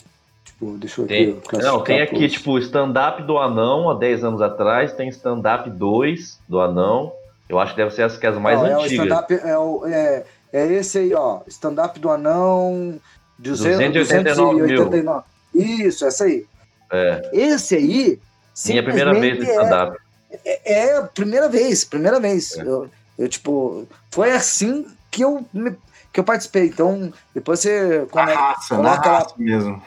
Tipo, 0.43 0.77
deixa 0.77 1.01
eu 1.01 1.07
tem, 1.07 1.39
Não, 1.53 1.83
tem 1.83 2.01
aqui, 2.01 2.27
tipo, 2.27 2.57
stand-up 2.57 3.21
do 3.23 3.37
Anão, 3.37 3.89
há 3.89 3.93
10 3.93 4.23
anos 4.23 4.41
atrás, 4.41 4.93
tem 4.93 5.07
stand-up 5.09 5.69
2 5.69 6.39
do 6.47 6.59
Anão. 6.59 7.13
Eu 7.47 7.59
acho 7.59 7.73
que 7.73 7.77
deve 7.77 7.91
ser 7.93 8.03
as, 8.03 8.17
que 8.17 8.25
é 8.25 8.29
as 8.29 8.37
mais 8.37 8.61
não, 8.61 8.81
antigas. 8.81 9.07
É, 9.29 9.57
o 9.57 9.85
é, 9.85 10.25
é, 10.51 10.61
é 10.61 10.73
esse 10.73 10.97
aí, 10.97 11.13
ó. 11.13 11.41
Stand-up 11.47 11.99
do 11.99 12.09
Anão. 12.09 12.99
289, 13.39 13.99
289 13.99 15.25
mil. 15.53 15.85
Isso, 15.87 16.05
essa 16.05 16.25
aí. 16.25 16.45
É. 16.91 17.29
Esse 17.31 17.75
aí. 17.75 18.19
Minha 18.65 18.83
primeira 18.83 19.13
vez 19.13 19.37
no 19.37 19.43
stand-up. 19.43 19.97
É, 20.43 20.73
é, 20.73 20.97
a 20.97 21.03
primeira 21.03 21.47
vez, 21.47 21.85
primeira 21.85 22.19
vez. 22.19 22.57
É. 22.57 22.61
Eu, 22.63 22.89
eu, 23.17 23.27
tipo, 23.27 23.87
foi 24.11 24.31
assim 24.31 24.85
que 25.09 25.23
eu, 25.23 25.45
me, 25.51 25.75
que 26.13 26.19
eu 26.19 26.23
participei. 26.23 26.67
Então, 26.67 27.11
depois 27.33 27.59
você 27.59 28.05
conecta, 28.11 28.41
raça, 28.41 28.75
coloca 28.75 29.11
lá 29.11 29.27
mesmo. 29.37 29.81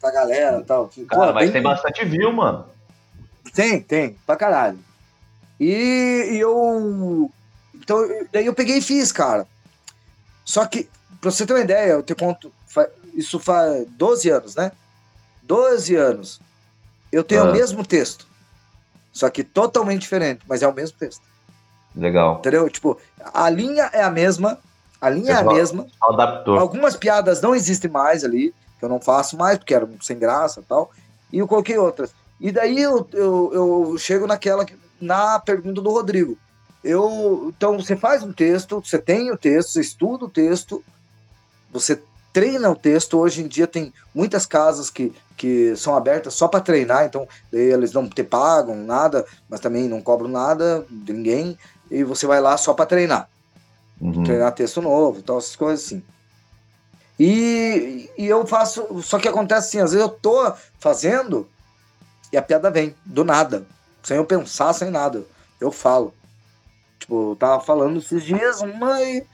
pra 0.00 0.10
galera 0.10 0.60
e 0.60 0.64
tal. 0.64 0.90
Cara, 1.08 1.26
Pô, 1.28 1.32
mas 1.34 1.44
bem... 1.44 1.52
tem 1.52 1.62
bastante 1.62 2.04
view, 2.04 2.32
mano. 2.32 2.66
Tem, 3.54 3.80
tem, 3.80 4.18
pra 4.26 4.36
caralho. 4.36 4.78
E, 5.60 6.30
e 6.32 6.40
eu. 6.40 7.30
Então, 7.74 7.98
daí 8.32 8.46
eu 8.46 8.54
peguei 8.54 8.78
e 8.78 8.82
fiz, 8.82 9.12
cara. 9.12 9.46
Só 10.44 10.66
que, 10.66 10.88
pra 11.20 11.30
você 11.30 11.46
ter 11.46 11.52
uma 11.52 11.62
ideia, 11.62 11.92
eu 11.92 12.02
te 12.02 12.14
conto, 12.14 12.52
isso 13.14 13.38
faz 13.38 13.86
12 13.90 14.30
anos, 14.30 14.54
né? 14.54 14.72
12 15.42 15.94
anos. 15.94 16.40
Eu 17.12 17.22
tenho 17.22 17.42
ah. 17.42 17.50
o 17.50 17.52
mesmo 17.52 17.84
texto. 17.84 18.26
Só 19.12 19.30
que 19.30 19.44
totalmente 19.44 20.02
diferente, 20.02 20.42
mas 20.48 20.62
é 20.62 20.68
o 20.68 20.74
mesmo 20.74 20.98
texto. 20.98 21.22
Legal. 21.94 22.38
Entendeu? 22.38 22.68
Tipo, 22.68 22.98
a 23.32 23.48
linha 23.48 23.90
é 23.92 24.02
a 24.02 24.10
mesma, 24.10 24.58
a 25.00 25.08
linha 25.08 25.32
é 25.32 25.36
a 25.36 25.44
mesma. 25.44 25.86
Adaptou. 26.02 26.58
Algumas 26.58 26.96
piadas 26.96 27.40
não 27.40 27.54
existem 27.54 27.90
mais 27.90 28.24
ali, 28.24 28.54
que 28.78 28.84
eu 28.84 28.88
não 28.88 29.00
faço 29.00 29.36
mais, 29.36 29.58
porque 29.58 29.74
eram 29.74 29.90
sem 30.00 30.18
graça 30.18 30.60
e 30.60 30.64
tal. 30.64 30.90
E 31.32 31.38
eu 31.38 31.46
coloquei 31.46 31.78
outras. 31.78 32.12
E 32.40 32.50
daí 32.50 32.80
eu, 32.80 33.06
eu, 33.12 33.50
eu 33.52 33.98
chego 33.98 34.26
naquela, 34.26 34.66
na 35.00 35.38
pergunta 35.38 35.80
do 35.80 35.90
Rodrigo. 35.90 36.36
Eu, 36.82 37.52
então 37.56 37.78
você 37.78 37.96
faz 37.96 38.22
um 38.22 38.32
texto, 38.32 38.82
você 38.84 38.98
tem 38.98 39.30
o 39.30 39.36
texto, 39.36 39.70
você 39.70 39.80
estuda 39.80 40.26
o 40.26 40.30
texto, 40.30 40.84
você 41.72 42.02
treina 42.32 42.70
o 42.70 42.76
texto. 42.76 43.18
Hoje 43.18 43.42
em 43.42 43.48
dia 43.48 43.66
tem 43.66 43.92
muitas 44.14 44.44
casas 44.44 44.90
que, 44.90 45.14
que 45.36 45.74
são 45.76 45.96
abertas 45.96 46.34
só 46.34 46.46
para 46.46 46.60
treinar, 46.60 47.06
então 47.06 47.26
eles 47.50 47.92
não 47.92 48.06
te 48.08 48.22
pagam 48.22 48.76
nada, 48.76 49.24
mas 49.48 49.60
também 49.60 49.88
não 49.88 50.02
cobram 50.02 50.28
nada 50.28 50.84
de 50.90 51.12
ninguém 51.12 51.56
e 51.90 52.04
você 52.04 52.26
vai 52.26 52.40
lá 52.40 52.56
só 52.56 52.74
para 52.74 52.86
treinar. 52.86 53.28
Uhum. 54.00 54.24
Treinar 54.24 54.52
texto 54.52 54.82
novo, 54.82 55.22
tal, 55.22 55.38
essas 55.38 55.56
coisas 55.56 55.86
assim. 55.86 56.02
E, 57.18 58.10
e 58.18 58.26
eu 58.26 58.46
faço. 58.46 59.02
Só 59.02 59.18
que 59.18 59.28
acontece 59.28 59.68
assim, 59.68 59.80
às 59.80 59.92
vezes 59.92 60.06
eu 60.06 60.12
tô 60.12 60.52
fazendo 60.78 61.48
e 62.32 62.36
a 62.36 62.42
piada 62.42 62.70
vem, 62.70 62.94
do 63.04 63.24
nada. 63.24 63.64
Sem 64.02 64.16
eu 64.16 64.24
pensar, 64.24 64.72
sem 64.72 64.90
nada. 64.90 65.24
Eu 65.60 65.70
falo. 65.70 66.12
Tipo, 66.98 67.32
eu 67.32 67.36
tava 67.36 67.62
falando 67.62 67.98
esses 67.98 68.24
dias, 68.24 68.60
uma 68.60 69.00
e 69.02 69.24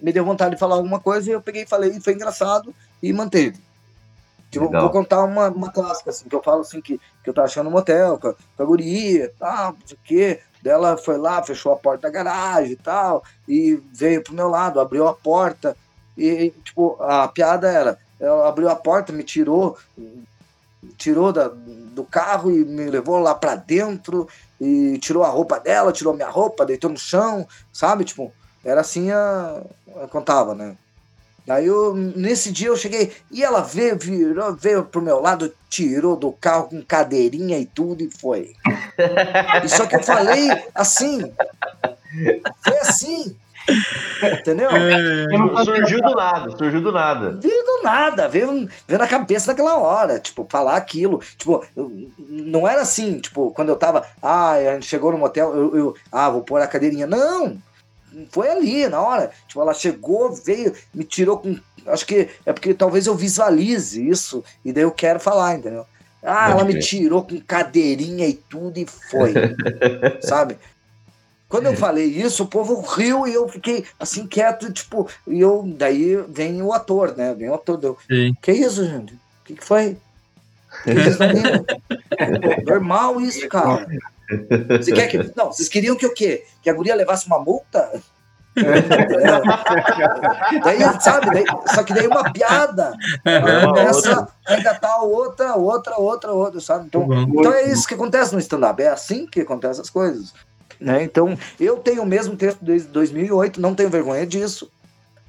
me 0.00 0.12
deu 0.12 0.24
vontade 0.24 0.54
de 0.54 0.60
falar 0.60 0.74
alguma 0.74 1.00
coisa 1.00 1.30
e 1.30 1.32
eu 1.32 1.40
peguei 1.40 1.62
e 1.62 1.66
falei, 1.66 1.90
e 1.90 2.00
foi 2.00 2.12
engraçado 2.12 2.74
e 3.02 3.12
manteve. 3.12 3.58
Tipo, 4.50 4.70
vou 4.70 4.90
contar 4.90 5.24
uma, 5.24 5.48
uma 5.48 5.72
clássica, 5.72 6.10
assim, 6.10 6.28
que 6.28 6.34
eu 6.34 6.42
falo 6.42 6.60
assim, 6.60 6.80
que, 6.80 7.00
que 7.22 7.30
eu 7.30 7.34
tava 7.34 7.46
achando 7.46 7.64
no 7.64 7.70
motel, 7.70 8.18
com 8.18 8.28
a, 8.28 8.34
com 8.34 8.62
a 8.62 8.66
guria, 8.66 9.32
tal, 9.38 9.72
não 9.72 9.86
sei 9.86 9.96
o 9.96 10.00
quê. 10.04 10.40
Ela 10.64 10.96
foi 10.96 11.18
lá, 11.18 11.42
fechou 11.42 11.72
a 11.72 11.76
porta 11.76 12.08
da 12.08 12.10
garagem 12.10 12.72
e 12.72 12.76
tal, 12.76 13.22
e 13.46 13.82
veio 13.92 14.22
pro 14.22 14.34
meu 14.34 14.48
lado, 14.48 14.80
abriu 14.80 15.06
a 15.06 15.14
porta, 15.14 15.76
e, 16.16 16.50
tipo, 16.64 16.96
a 17.02 17.28
piada 17.28 17.68
era, 17.70 17.98
ela 18.18 18.48
abriu 18.48 18.68
a 18.68 18.76
porta, 18.76 19.12
me 19.12 19.22
tirou, 19.22 19.76
tirou 20.96 21.32
da, 21.32 21.48
do 21.48 22.04
carro 22.04 22.50
e 22.50 22.64
me 22.64 22.86
levou 22.86 23.18
lá 23.18 23.34
pra 23.34 23.56
dentro, 23.56 24.28
e 24.60 24.98
tirou 24.98 25.24
a 25.24 25.28
roupa 25.28 25.58
dela, 25.58 25.92
tirou 25.92 26.14
minha 26.14 26.30
roupa, 26.30 26.64
deitou 26.64 26.90
no 26.90 26.98
chão, 26.98 27.46
sabe? 27.72 28.04
Tipo, 28.04 28.32
era 28.64 28.80
assim, 28.80 29.10
a, 29.10 29.62
eu 29.96 30.08
contava, 30.08 30.54
né? 30.54 30.76
Daí 31.46 31.66
eu, 31.66 31.94
nesse 31.94 32.50
dia 32.50 32.68
eu 32.68 32.76
cheguei 32.76 33.12
e 33.30 33.44
ela 33.44 33.60
veio, 33.60 33.98
virou, 33.98 34.54
veio 34.54 34.82
pro 34.84 35.02
meu 35.02 35.20
lado, 35.20 35.52
tirou 35.68 36.16
do 36.16 36.32
carro 36.32 36.68
com 36.68 36.82
cadeirinha 36.82 37.58
e 37.58 37.66
tudo 37.66 38.02
e 38.02 38.10
foi. 38.10 38.54
E 39.62 39.68
só 39.68 39.84
que 39.86 39.96
eu 39.96 40.02
falei 40.02 40.48
assim, 40.74 41.30
foi 42.62 42.78
assim, 42.78 43.36
entendeu? 44.40 44.70
Surgiu 45.64 46.00
do 46.00 46.14
nada, 46.14 46.50
surgiu 46.56 46.80
do 46.80 46.92
nada. 46.92 47.38
Veio 47.40 47.64
do 47.64 47.82
nada, 47.82 48.28
veio, 48.28 48.68
veio 48.88 48.98
na 48.98 49.06
cabeça 49.06 49.50
naquela 49.52 49.76
hora, 49.76 50.18
tipo, 50.18 50.46
falar 50.48 50.76
aquilo. 50.76 51.20
Tipo, 51.36 51.62
eu- 51.76 51.92
não 52.28 52.66
era 52.66 52.80
assim, 52.82 53.18
tipo, 53.20 53.50
quando 53.50 53.68
eu 53.68 53.76
tava, 53.76 54.06
ah, 54.22 54.52
a 54.52 54.74
gente 54.74 54.86
chegou 54.86 55.12
no 55.12 55.18
motel, 55.18 55.54
eu, 55.54 55.76
eu, 55.76 55.94
ah, 56.10 56.30
vou 56.30 56.42
pôr 56.42 56.60
a 56.62 56.66
cadeirinha. 56.66 57.06
Não! 57.06 57.58
Foi 58.30 58.48
ali, 58.48 58.88
na 58.88 59.00
hora. 59.00 59.30
Tipo, 59.46 59.60
ela 59.60 59.74
chegou, 59.74 60.32
veio, 60.32 60.74
me 60.92 61.04
tirou 61.04 61.38
com. 61.38 61.58
Acho 61.86 62.06
que 62.06 62.28
é 62.46 62.52
porque 62.52 62.72
talvez 62.72 63.06
eu 63.06 63.14
visualize 63.14 64.08
isso, 64.08 64.42
e 64.64 64.72
daí 64.72 64.84
eu 64.84 64.90
quero 64.90 65.20
falar, 65.20 65.56
entendeu? 65.56 65.86
Ah, 66.22 66.50
ela 66.50 66.64
me 66.64 66.78
tirou 66.78 67.22
com 67.22 67.38
cadeirinha 67.40 68.26
e 68.26 68.32
tudo 68.34 68.78
e 68.78 68.86
foi. 68.86 69.34
sabe? 70.22 70.56
Quando 71.48 71.66
eu 71.66 71.76
falei 71.76 72.06
isso, 72.06 72.42
o 72.42 72.48
povo 72.48 72.80
riu 72.80 73.28
e 73.28 73.34
eu 73.34 73.48
fiquei 73.48 73.84
assim 74.00 74.26
quieto, 74.26 74.72
tipo, 74.72 75.08
e 75.28 75.40
eu 75.40 75.62
daí 75.76 76.16
vem 76.28 76.62
o 76.62 76.72
ator, 76.72 77.14
né? 77.16 77.34
Vem 77.34 77.50
o 77.50 77.54
ator. 77.54 77.96
Sim. 78.10 78.34
Que 78.40 78.52
isso, 78.52 78.84
gente? 78.84 79.14
O 79.14 79.18
que, 79.44 79.54
que 79.54 79.64
foi? 79.64 79.96
Normal 82.66 83.20
isso, 83.20 83.46
cara. 83.48 83.86
Você 84.80 84.92
quer 84.92 85.08
que. 85.08 85.18
Não, 85.36 85.52
vocês 85.52 85.68
queriam 85.68 85.96
que 85.96 86.06
o 86.06 86.14
quê? 86.14 86.44
Que 86.62 86.70
a 86.70 86.74
guria 86.74 86.94
levasse 86.94 87.26
uma 87.26 87.38
multa? 87.38 87.90
Daí, 90.64 90.78
sabe, 91.00 91.26
daí, 91.32 91.44
só 91.74 91.82
que 91.82 91.92
daí 91.92 92.06
uma 92.06 92.32
piada 92.32 92.94
É 93.24 93.40
uma 93.40 93.74
começa 93.74 94.28
a 94.46 94.60
engatar 94.60 95.02
outra, 95.02 95.56
outra, 95.56 95.98
outra, 95.98 96.32
outra, 96.32 96.60
sabe? 96.60 96.86
Então, 96.86 97.04
Bom. 97.04 97.40
então 97.40 97.52
é 97.52 97.68
isso 97.68 97.88
que 97.88 97.94
acontece 97.94 98.32
no 98.32 98.38
stand-up, 98.38 98.80
é 98.80 98.90
assim 98.90 99.26
que 99.26 99.40
acontecem 99.40 99.82
as 99.82 99.90
coisas. 99.90 100.32
Né? 100.80 101.02
Então, 101.02 101.36
eu 101.58 101.78
tenho 101.78 102.02
o 102.02 102.06
mesmo 102.06 102.36
texto 102.36 102.60
desde 102.62 102.86
2008, 102.88 103.60
não 103.60 103.74
tenho 103.74 103.90
vergonha 103.90 104.24
disso, 104.24 104.70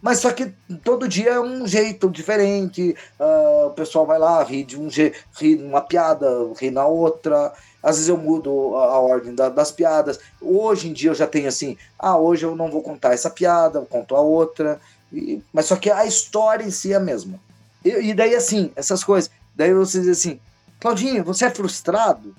mas 0.01 0.19
só 0.19 0.31
que 0.31 0.53
todo 0.83 1.07
dia 1.07 1.31
é 1.31 1.39
um 1.39 1.65
jeito 1.65 2.07
diferente, 2.11 2.95
ah, 3.19 3.65
o 3.67 3.71
pessoal 3.71 4.05
vai 4.05 4.19
lá, 4.19 4.43
ri 4.43 4.63
de 4.63 4.79
um 4.79 4.87
jeito, 4.87 5.17
ri 5.39 5.55
numa 5.55 5.81
piada, 5.81 6.27
ri 6.59 6.69
na 6.69 6.85
outra, 6.85 7.51
às 7.85 7.97
vezes 7.97 8.09
eu 8.09 8.17
mudo 8.17 8.75
a, 8.75 8.85
a 8.95 8.99
ordem 8.99 9.33
da- 9.35 9.47
das 9.49 9.71
piadas, 9.71 10.19
hoje 10.41 10.89
em 10.89 10.93
dia 10.93 11.11
eu 11.11 11.15
já 11.15 11.27
tenho 11.27 11.47
assim, 11.47 11.77
ah, 11.99 12.17
hoje 12.17 12.45
eu 12.45 12.55
não 12.55 12.69
vou 12.71 12.81
contar 12.81 13.13
essa 13.13 13.29
piada, 13.29 13.79
eu 13.79 13.85
conto 13.85 14.15
a 14.15 14.19
outra, 14.21 14.79
e- 15.13 15.39
mas 15.53 15.67
só 15.67 15.75
que 15.75 15.91
a 15.91 16.05
história 16.05 16.63
em 16.65 16.71
si 16.71 16.91
é 16.91 16.95
a 16.95 16.99
mesma. 16.99 17.39
E, 17.83 17.89
e 17.89 18.13
daí 18.13 18.33
assim, 18.35 18.71
essas 18.75 19.03
coisas, 19.03 19.29
daí 19.55 19.73
você 19.73 19.99
diz 20.01 20.17
assim, 20.17 20.39
Claudinho, 20.79 21.23
você 21.23 21.45
é 21.45 21.49
frustrado? 21.51 22.35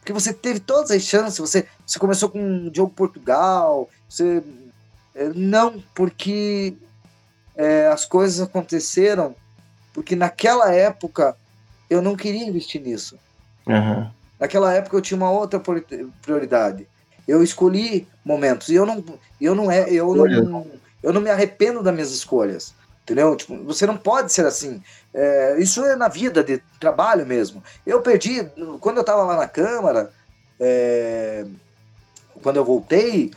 Porque 0.00 0.12
você 0.12 0.32
teve 0.32 0.60
todas 0.60 0.90
as 0.90 1.02
chances, 1.02 1.38
você, 1.38 1.66
você 1.86 1.98
começou 1.98 2.28
com 2.30 2.66
o 2.66 2.70
Diogo 2.70 2.92
Portugal, 2.94 3.88
você. 4.08 4.42
é, 5.14 5.28
Não, 5.34 5.82
porque 5.94 6.74
é, 7.56 7.88
as 7.88 8.04
coisas 8.04 8.40
aconteceram, 8.40 9.34
porque 9.92 10.14
naquela 10.16 10.72
época 10.72 11.36
eu 11.90 12.00
não 12.00 12.16
queria 12.16 12.44
investir 12.46 12.80
nisso. 12.80 13.18
Aham. 13.68 14.10
Naquela 14.38 14.72
época 14.72 14.96
eu 14.96 15.00
tinha 15.00 15.16
uma 15.16 15.30
outra 15.30 15.58
priori- 15.58 16.08
prioridade. 16.22 16.86
Eu 17.26 17.42
escolhi 17.42 18.06
momentos 18.24 18.68
e 18.68 18.74
eu 18.74 18.86
não, 18.86 19.04
eu 19.40 19.54
não 19.54 19.70
é, 19.70 19.90
eu 19.90 20.14
não, 20.14 20.66
eu 21.02 21.12
não 21.12 21.20
me 21.20 21.30
arrependo 21.30 21.82
das 21.82 21.94
minhas 21.94 22.10
escolhas. 22.10 22.74
Entendeu? 23.02 23.36
Tipo, 23.36 23.56
você 23.64 23.86
não 23.86 23.96
pode 23.96 24.32
ser 24.32 24.46
assim. 24.46 24.82
É, 25.14 25.56
isso 25.58 25.84
é 25.84 25.94
na 25.94 26.08
vida 26.08 26.42
de 26.42 26.60
trabalho 26.80 27.24
mesmo. 27.24 27.62
Eu 27.86 28.00
perdi, 28.00 28.44
quando 28.80 28.96
eu 28.96 29.02
estava 29.02 29.22
lá 29.22 29.36
na 29.36 29.48
Câmara, 29.48 30.12
é, 30.58 31.46
quando 32.42 32.56
eu 32.56 32.64
voltei 32.64 33.32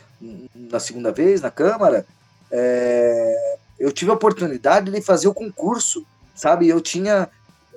na 0.54 0.80
segunda 0.80 1.12
vez 1.12 1.40
na 1.40 1.50
Câmara, 1.50 2.04
é, 2.50 3.56
eu 3.78 3.90
tive 3.90 4.10
a 4.10 4.14
oportunidade 4.14 4.90
de 4.90 5.00
fazer 5.00 5.28
o 5.28 5.34
concurso, 5.34 6.04
sabe? 6.34 6.68
Eu 6.68 6.80
tinha 6.80 7.28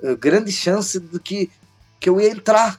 eh, 0.02 0.14
grande 0.16 0.52
chance 0.52 0.98
do 0.98 1.18
que, 1.18 1.50
que 1.98 2.10
eu 2.10 2.20
ia 2.20 2.28
entrar 2.28 2.78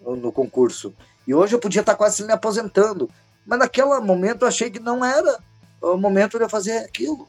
no, 0.00 0.16
no 0.16 0.32
concurso. 0.32 0.94
E 1.26 1.34
hoje 1.34 1.54
eu 1.54 1.58
podia 1.58 1.80
estar 1.80 1.94
quase 1.94 2.24
me 2.24 2.32
aposentando. 2.32 3.08
Mas 3.46 3.58
naquele 3.58 3.98
momento 4.00 4.42
eu 4.42 4.48
achei 4.48 4.70
que 4.70 4.80
não 4.80 5.04
era 5.04 5.38
o 5.80 5.96
momento 5.96 6.36
de 6.38 6.44
eu 6.44 6.48
fazer 6.48 6.78
aquilo. 6.78 7.26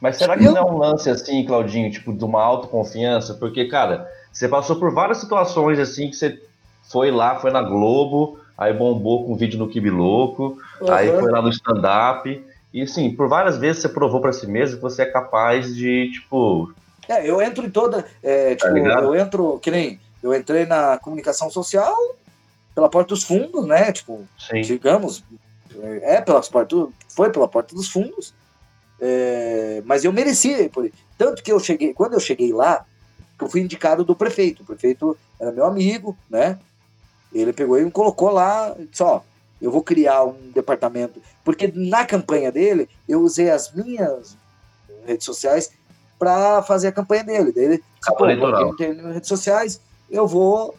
Mas 0.00 0.16
será 0.16 0.36
que 0.36 0.44
não 0.44 0.56
é 0.56 0.64
um 0.64 0.78
lance 0.78 1.08
assim, 1.08 1.44
Claudinho, 1.44 1.90
tipo, 1.90 2.12
de 2.12 2.24
uma 2.24 2.42
autoconfiança? 2.42 3.34
Porque, 3.34 3.66
cara, 3.66 4.10
você 4.32 4.48
passou 4.48 4.76
por 4.76 4.92
várias 4.92 5.18
situações 5.18 5.78
assim 5.78 6.10
que 6.10 6.16
você 6.16 6.42
foi 6.90 7.12
lá, 7.12 7.36
foi 7.38 7.52
na 7.52 7.62
Globo, 7.62 8.40
aí 8.58 8.72
bombou 8.72 9.24
com 9.24 9.32
um 9.32 9.36
vídeo 9.36 9.58
no 9.58 9.68
Kibi 9.68 9.90
Louco, 9.90 10.58
aí 10.88 11.08
Aham. 11.08 11.20
foi 11.20 11.30
lá 11.30 11.40
no 11.40 11.50
stand-up. 11.50 12.44
E 12.74 12.82
assim, 12.82 13.14
por 13.14 13.28
várias 13.28 13.58
vezes 13.58 13.82
você 13.82 13.88
provou 13.88 14.20
pra 14.20 14.32
si 14.32 14.46
mesmo 14.46 14.76
que 14.76 14.82
você 14.82 15.02
é 15.02 15.06
capaz 15.06 15.74
de, 15.74 16.10
tipo. 16.12 16.72
É, 17.08 17.28
eu 17.28 17.40
entro 17.40 17.64
em 17.64 17.70
toda. 17.70 18.04
é, 18.22 18.56
tipo, 18.56 18.72
ligado? 18.72 19.04
eu 19.04 19.14
entro, 19.14 19.58
que 19.60 19.70
nem. 19.70 20.00
Eu 20.22 20.34
entrei 20.34 20.66
na 20.66 20.98
comunicação 20.98 21.50
social 21.50 21.96
pela 22.74 22.88
porta 22.88 23.14
dos 23.14 23.24
fundos, 23.24 23.66
né? 23.66 23.92
Tipo, 23.92 24.26
Sim. 24.38 24.60
digamos, 24.62 25.24
é 26.02 26.20
pelas 26.20 26.48
portas, 26.48 26.88
foi 27.08 27.30
pela 27.30 27.48
porta 27.48 27.74
dos 27.74 27.88
fundos, 27.88 28.34
é, 29.00 29.82
mas 29.84 30.04
eu 30.04 30.12
mereci, 30.12 30.68
por, 30.68 30.90
tanto 31.18 31.42
que 31.42 31.52
eu 31.52 31.58
cheguei, 31.58 31.92
quando 31.92 32.14
eu 32.14 32.20
cheguei 32.20 32.52
lá, 32.52 32.86
eu 33.40 33.48
fui 33.48 33.60
indicado 33.60 34.04
do 34.04 34.14
prefeito, 34.14 34.62
o 34.62 34.66
prefeito 34.66 35.18
era 35.40 35.50
meu 35.50 35.64
amigo, 35.64 36.16
né? 36.30 36.58
Ele 37.32 37.52
pegou 37.52 37.78
e 37.78 37.84
me 37.84 37.90
colocou 37.90 38.30
lá, 38.30 38.74
e 38.78 38.86
disse, 38.86 39.02
ó, 39.02 39.20
eu 39.60 39.70
vou 39.70 39.82
criar 39.82 40.24
um 40.24 40.50
departamento, 40.54 41.20
porque 41.44 41.72
na 41.74 42.04
campanha 42.04 42.52
dele 42.52 42.88
eu 43.08 43.20
usei 43.20 43.50
as 43.50 43.72
minhas 43.72 44.36
redes 45.04 45.24
sociais 45.24 45.72
para 46.18 46.62
fazer 46.62 46.88
a 46.88 46.92
campanha 46.92 47.24
dele. 47.24 47.52
Daí 47.52 47.64
ele 47.64 47.84
Capa 48.00 48.18
pô, 48.18 48.26
ele 48.28 48.76
tem 48.76 48.92
redes 49.12 49.28
sociais, 49.28 49.80
eu 50.12 50.26
vou 50.28 50.76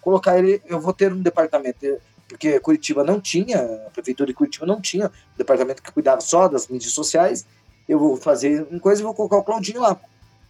colocar 0.00 0.38
ele, 0.38 0.60
eu 0.66 0.80
vou 0.80 0.92
ter 0.92 1.12
um 1.12 1.20
departamento, 1.20 2.00
porque 2.26 2.58
Curitiba 2.58 3.04
não 3.04 3.20
tinha, 3.20 3.58
a 3.86 3.90
prefeitura 3.90 4.28
de 4.28 4.34
Curitiba 4.34 4.64
não 4.66 4.80
tinha 4.80 5.06
um 5.06 5.36
departamento 5.38 5.82
que 5.82 5.92
cuidava 5.92 6.20
só 6.20 6.48
das 6.48 6.66
mídias 6.66 6.92
sociais. 6.92 7.44
Eu 7.88 7.98
vou 7.98 8.16
fazer 8.16 8.66
uma 8.70 8.80
coisa 8.80 9.02
e 9.02 9.04
vou 9.04 9.14
colocar 9.14 9.36
o 9.36 9.44
Claudinho 9.44 9.82
lá. 9.82 9.96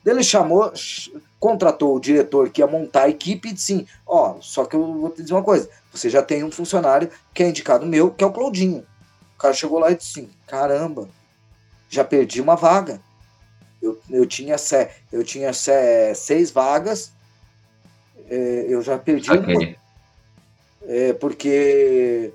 Ele 0.07 0.23
chamou, 0.23 0.75
ch- 0.75 1.11
contratou 1.39 1.97
o 1.97 2.01
diretor 2.01 2.49
que 2.51 2.61
ia 2.61 2.67
montar 2.67 3.03
a 3.03 3.09
equipe 3.09 3.49
e 3.49 3.53
disse 3.53 3.75
assim: 3.75 3.87
Ó, 4.07 4.37
só 4.41 4.65
que 4.65 4.77
eu 4.77 4.95
vou 4.95 5.11
te 5.11 5.23
dizer 5.23 5.35
uma 5.35 5.43
coisa: 5.43 5.69
você 5.93 6.09
já 6.09 6.23
tem 6.23 6.45
um 6.45 6.51
funcionário 6.51 7.11
que 7.35 7.43
é 7.43 7.49
indicado 7.49 7.85
meu, 7.85 8.11
que 8.11 8.23
é 8.23 8.27
o 8.27 8.33
Claudinho. 8.33 8.87
O 9.35 9.39
cara 9.39 9.53
chegou 9.53 9.79
lá 9.79 9.91
e 9.91 9.97
disse 9.97 10.21
assim: 10.21 10.31
caramba, 10.47 11.09
já 11.89 12.05
perdi 12.05 12.41
uma 12.41 12.57
vaga. 12.57 13.01
Eu, 13.83 13.99
eu 14.11 14.27
tinha, 14.27 14.57
eu 15.11 15.25
tinha 15.25 15.53
se, 15.55 16.15
seis 16.15 16.51
vagas, 16.51 17.13
é, 18.31 18.67
eu 18.69 18.81
já 18.83 18.97
perdi 18.99 19.31
uma. 19.31 19.41
Saquei. 19.41 19.77
É, 20.87 21.13
porque 21.15 22.33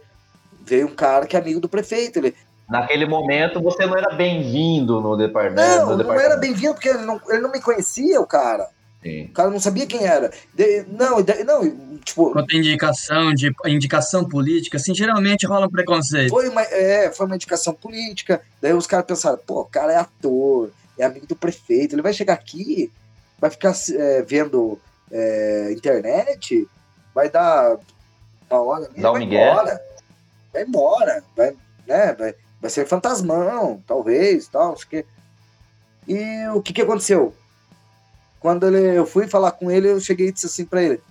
veio 0.65 0.87
um 0.87 0.95
cara 0.95 1.25
que 1.25 1.35
é 1.35 1.39
amigo 1.39 1.59
do 1.59 1.69
prefeito. 1.69 2.19
Ele, 2.19 2.35
Naquele 2.69 3.05
momento 3.05 3.61
você 3.61 3.85
não 3.85 3.95
era 3.95 4.15
bem-vindo 4.15 4.99
no 4.99 5.15
departamento. 5.15 5.61
não, 5.61 5.85
no 5.85 5.91
não 5.91 5.97
departamento. 5.97 6.31
era 6.31 6.39
bem-vindo, 6.39 6.73
porque 6.73 6.89
ele 6.89 7.05
não, 7.05 7.21
ele 7.29 7.39
não 7.41 7.51
me 7.51 7.61
conhecia, 7.61 8.19
o 8.19 8.25
cara. 8.25 8.67
Sim. 9.03 9.25
O 9.25 9.33
cara 9.33 9.51
não 9.51 9.59
sabia 9.59 9.85
quem 9.85 10.03
era. 10.03 10.31
De- 10.53 10.83
não, 10.89 11.21
de- 11.21 11.43
não, 11.43 11.97
tipo, 11.99 12.31
Quanto 12.31 12.55
indicação 12.55 13.33
de 13.35 13.53
indicação 13.67 14.27
política, 14.27 14.77
assim, 14.77 14.95
geralmente 14.95 15.45
rola 15.45 15.67
um 15.67 15.71
preconceito. 15.71 16.29
foi 16.31 16.49
uma, 16.49 16.61
é, 16.63 17.11
foi 17.11 17.27
uma 17.27 17.35
indicação 17.35 17.71
política. 17.73 18.41
Daí 18.59 18.73
os 18.73 18.87
caras 18.87 19.05
pensaram, 19.05 19.37
pô, 19.45 19.61
o 19.61 19.65
cara 19.65 19.93
é 19.93 19.97
ator, 19.97 20.71
é 20.97 21.05
amigo 21.05 21.27
do 21.27 21.35
prefeito, 21.35 21.93
ele 21.93 22.01
vai 22.01 22.13
chegar 22.13 22.33
aqui, 22.33 22.91
vai 23.39 23.51
ficar 23.51 23.73
é, 23.93 24.23
vendo 24.23 24.79
é, 25.11 25.71
internet, 25.71 26.67
vai 27.13 27.29
dar 27.29 27.77
uma 28.49 28.61
hora, 28.61 28.89
Dá 28.97 29.09
um 29.09 29.13
vai 29.13 29.21
migué. 29.21 29.51
embora. 29.51 29.81
Vai 30.53 30.63
embora, 30.63 31.23
vai, 31.35 31.55
né, 31.87 32.13
vai, 32.13 32.35
vai 32.61 32.69
ser 32.69 32.87
fantasmão, 32.87 33.83
talvez, 33.85 34.47
tal, 34.47 34.75
quê. 34.89 35.05
E 36.07 36.47
o 36.53 36.61
que 36.61 36.73
que 36.73 36.81
aconteceu? 36.81 37.33
quando 38.45 38.67
ele, 38.67 38.95
eu 38.95 39.07
fui 39.07 39.25
falar 39.25 39.53
com 39.53 39.71
ele, 39.71 39.89
eu 39.89 39.99
cheguei 39.99 40.27
e 40.27 40.31
disse 40.31 40.45
assim 40.45 40.65
para 40.65 40.83
ele. 40.83 41.01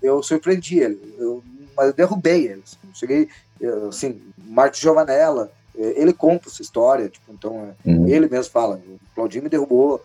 Eu 0.00 0.22
surpreendi 0.22 0.78
ele, 0.78 1.16
eu, 1.18 1.42
mas 1.76 1.88
eu 1.88 1.92
derrubei 1.92 2.46
ele. 2.46 2.62
Assim, 2.64 2.78
cheguei, 2.94 3.28
eu, 3.60 3.88
assim, 3.88 4.22
Marcos 4.38 4.78
Giovanella, 4.78 5.50
ele 5.74 6.12
conta 6.12 6.48
essa 6.48 6.62
história, 6.62 7.08
tipo, 7.08 7.32
então 7.32 7.74
uhum. 7.84 8.06
ele 8.06 8.28
mesmo 8.28 8.52
fala, 8.52 8.80
o 8.86 9.00
Claudinho 9.16 9.42
me 9.42 9.50
derrubou 9.50 10.00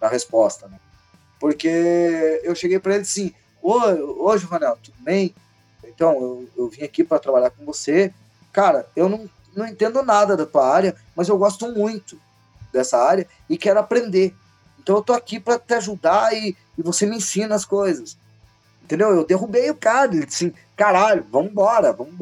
na 0.00 0.06
resposta, 0.06 0.68
né? 0.68 0.78
Porque 1.42 2.40
eu 2.44 2.54
cheguei 2.54 2.78
para 2.78 2.94
ele 2.94 3.02
assim, 3.02 3.34
ô, 3.60 4.28
ô 4.28 4.38
Giovanella, 4.38 4.78
tudo 4.80 4.94
bem? 5.00 5.34
Então, 5.82 6.12
eu, 6.12 6.48
eu 6.56 6.68
vim 6.68 6.84
aqui 6.84 7.02
para 7.02 7.18
trabalhar 7.18 7.50
com 7.50 7.64
você. 7.64 8.14
Cara, 8.52 8.86
eu 8.94 9.08
não, 9.08 9.28
não 9.52 9.66
entendo 9.66 10.04
nada 10.04 10.36
da 10.36 10.46
tua 10.46 10.64
área, 10.64 10.94
mas 11.16 11.28
eu 11.28 11.36
gosto 11.36 11.66
muito 11.72 12.16
dessa 12.72 12.96
área 12.96 13.26
e 13.50 13.58
quero 13.58 13.80
aprender. 13.80 14.32
Então 14.78 14.94
eu 14.94 15.02
tô 15.02 15.12
aqui 15.12 15.40
para 15.40 15.58
te 15.58 15.74
ajudar 15.74 16.32
e, 16.32 16.56
e, 16.78 16.82
você 16.82 17.06
me 17.06 17.16
ensina 17.16 17.56
as 17.56 17.64
coisas. 17.64 18.16
Entendeu? 18.84 19.10
Eu 19.10 19.26
derrubei 19.26 19.68
o 19.68 19.74
cara, 19.74 20.14
ele 20.14 20.24
disse 20.24 20.44
assim, 20.44 20.54
caralho, 20.76 21.26
vamos 21.28 21.50
embora. 21.50 21.92
Vamos... 21.92 22.12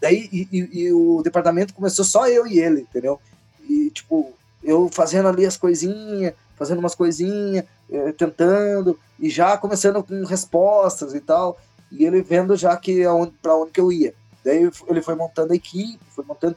Daí 0.00 0.28
e, 0.30 0.48
e, 0.52 0.82
e, 0.82 0.92
o 0.92 1.20
departamento 1.24 1.74
começou 1.74 2.04
só 2.04 2.28
eu 2.28 2.46
e 2.46 2.60
ele, 2.60 2.82
entendeu? 2.82 3.20
E 3.68 3.90
tipo, 3.90 4.32
eu 4.62 4.88
fazendo 4.88 5.26
ali 5.26 5.44
as 5.44 5.56
coisinhas, 5.56 6.32
fazendo 6.60 6.80
umas 6.80 6.94
coisinhas, 6.94 7.64
eh, 7.90 8.12
tentando, 8.12 9.00
e 9.18 9.30
já 9.30 9.56
começando 9.56 10.04
com 10.04 10.26
respostas 10.26 11.14
e 11.14 11.20
tal, 11.20 11.58
e 11.90 12.04
ele 12.04 12.20
vendo 12.20 12.54
já 12.54 12.76
que 12.76 13.02
aonde, 13.02 13.32
pra 13.40 13.56
onde 13.56 13.70
que 13.70 13.80
eu 13.80 13.90
ia. 13.90 14.12
Daí 14.44 14.70
ele 14.86 15.00
foi 15.00 15.14
montando 15.14 15.54
a 15.54 15.56
equipe, 15.56 15.98
foi 16.14 16.22
montando. 16.22 16.54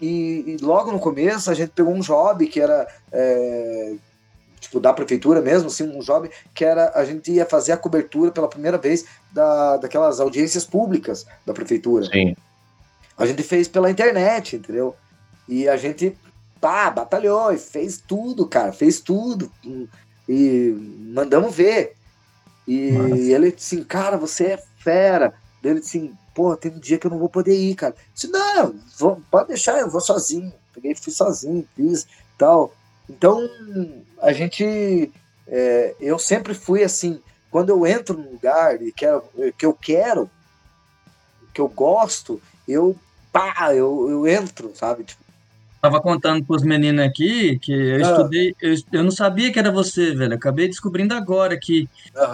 E, 0.00 0.44
e 0.46 0.56
logo 0.62 0.90
no 0.90 0.98
começo 0.98 1.50
a 1.50 1.54
gente 1.54 1.72
pegou 1.72 1.92
um 1.92 2.00
job 2.00 2.46
que 2.46 2.58
era 2.58 2.88
é, 3.12 3.94
tipo 4.58 4.80
da 4.80 4.94
prefeitura 4.94 5.42
mesmo, 5.42 5.68
assim, 5.68 5.84
um 5.84 6.00
job 6.00 6.30
que 6.54 6.64
era 6.64 6.90
a 6.94 7.04
gente 7.04 7.30
ia 7.30 7.44
fazer 7.44 7.72
a 7.72 7.76
cobertura 7.76 8.32
pela 8.32 8.48
primeira 8.48 8.78
vez 8.78 9.04
da, 9.30 9.76
daquelas 9.76 10.20
audiências 10.20 10.64
públicas 10.64 11.26
da 11.44 11.52
prefeitura. 11.52 12.06
Sim. 12.06 12.34
A 13.18 13.26
gente 13.26 13.42
fez 13.42 13.68
pela 13.68 13.90
internet, 13.90 14.56
entendeu? 14.56 14.96
E 15.46 15.68
a 15.68 15.76
gente 15.76 16.16
pá, 16.60 16.90
batalhou 16.90 17.52
e 17.52 17.58
fez 17.58 17.98
tudo, 17.98 18.46
cara, 18.46 18.72
fez 18.72 19.00
tudo. 19.00 19.50
E 20.28 20.74
mandamos 21.12 21.54
ver. 21.54 21.96
E 22.66 22.92
Nossa. 22.92 23.22
ele 23.22 23.54
assim, 23.56 23.82
cara, 23.84 24.16
você 24.16 24.44
é 24.52 24.62
fera. 24.78 25.34
Ele 25.62 25.80
assim, 25.80 26.14
pô, 26.34 26.56
tem 26.56 26.72
um 26.72 26.78
dia 26.78 26.98
que 26.98 27.06
eu 27.06 27.10
não 27.10 27.18
vou 27.18 27.28
poder 27.28 27.56
ir, 27.56 27.74
cara. 27.74 27.94
Eu 27.94 28.14
disse, 28.14 28.28
não, 28.28 28.74
vou, 28.98 29.22
pode 29.30 29.48
deixar, 29.48 29.78
eu 29.78 29.90
vou 29.90 30.00
sozinho. 30.00 30.52
Peguei, 30.72 30.94
fui 30.94 31.12
sozinho, 31.12 31.66
fiz 31.76 32.06
tal. 32.36 32.72
Então, 33.08 33.48
a 34.20 34.32
gente. 34.32 35.12
É, 35.46 35.94
eu 36.00 36.18
sempre 36.18 36.54
fui 36.54 36.82
assim, 36.82 37.20
quando 37.50 37.68
eu 37.68 37.86
entro 37.86 38.16
num 38.16 38.32
lugar 38.32 38.80
e 38.80 38.90
quero, 38.90 39.22
que 39.58 39.66
eu 39.66 39.74
quero, 39.74 40.30
que 41.52 41.60
eu 41.60 41.68
gosto, 41.68 42.40
eu 42.66 42.96
pá, 43.30 43.74
eu, 43.74 44.08
eu 44.08 44.26
entro, 44.26 44.72
sabe? 44.74 45.04
Tipo, 45.04 45.23
Tava 45.84 46.00
contando 46.00 46.42
pros 46.46 46.62
meninos 46.62 47.04
aqui 47.04 47.58
que 47.58 47.70
eu 47.70 47.96
ah. 47.96 48.10
estudei, 48.10 48.56
eu, 48.62 48.74
eu 48.90 49.04
não 49.04 49.10
sabia 49.10 49.52
que 49.52 49.58
era 49.58 49.70
você, 49.70 50.14
velho. 50.14 50.32
Acabei 50.32 50.66
descobrindo 50.66 51.12
agora 51.12 51.58
que 51.58 51.86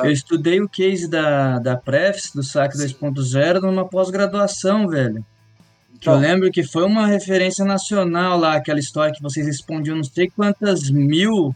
eu 0.05 0.11
estudei 0.13 0.61
o 0.61 0.69
case 0.69 1.11
da, 1.11 1.59
da 1.59 1.75
Prefs, 1.75 2.31
do 2.33 2.45
SAC 2.45 2.75
2.0, 2.77 3.61
numa 3.63 3.85
pós-graduação, 3.85 4.87
velho. 4.87 5.27
Que 6.01 6.09
eu 6.09 6.13
então. 6.13 6.19
lembro 6.19 6.53
que 6.53 6.63
foi 6.63 6.85
uma 6.85 7.09
referência 7.09 7.65
nacional 7.65 8.39
lá, 8.39 8.55
aquela 8.55 8.79
história 8.79 9.13
que 9.13 9.21
vocês 9.21 9.45
respondiam 9.45 9.97
não 9.97 10.05
sei 10.05 10.31
quantas 10.31 10.89
mil. 10.89 11.53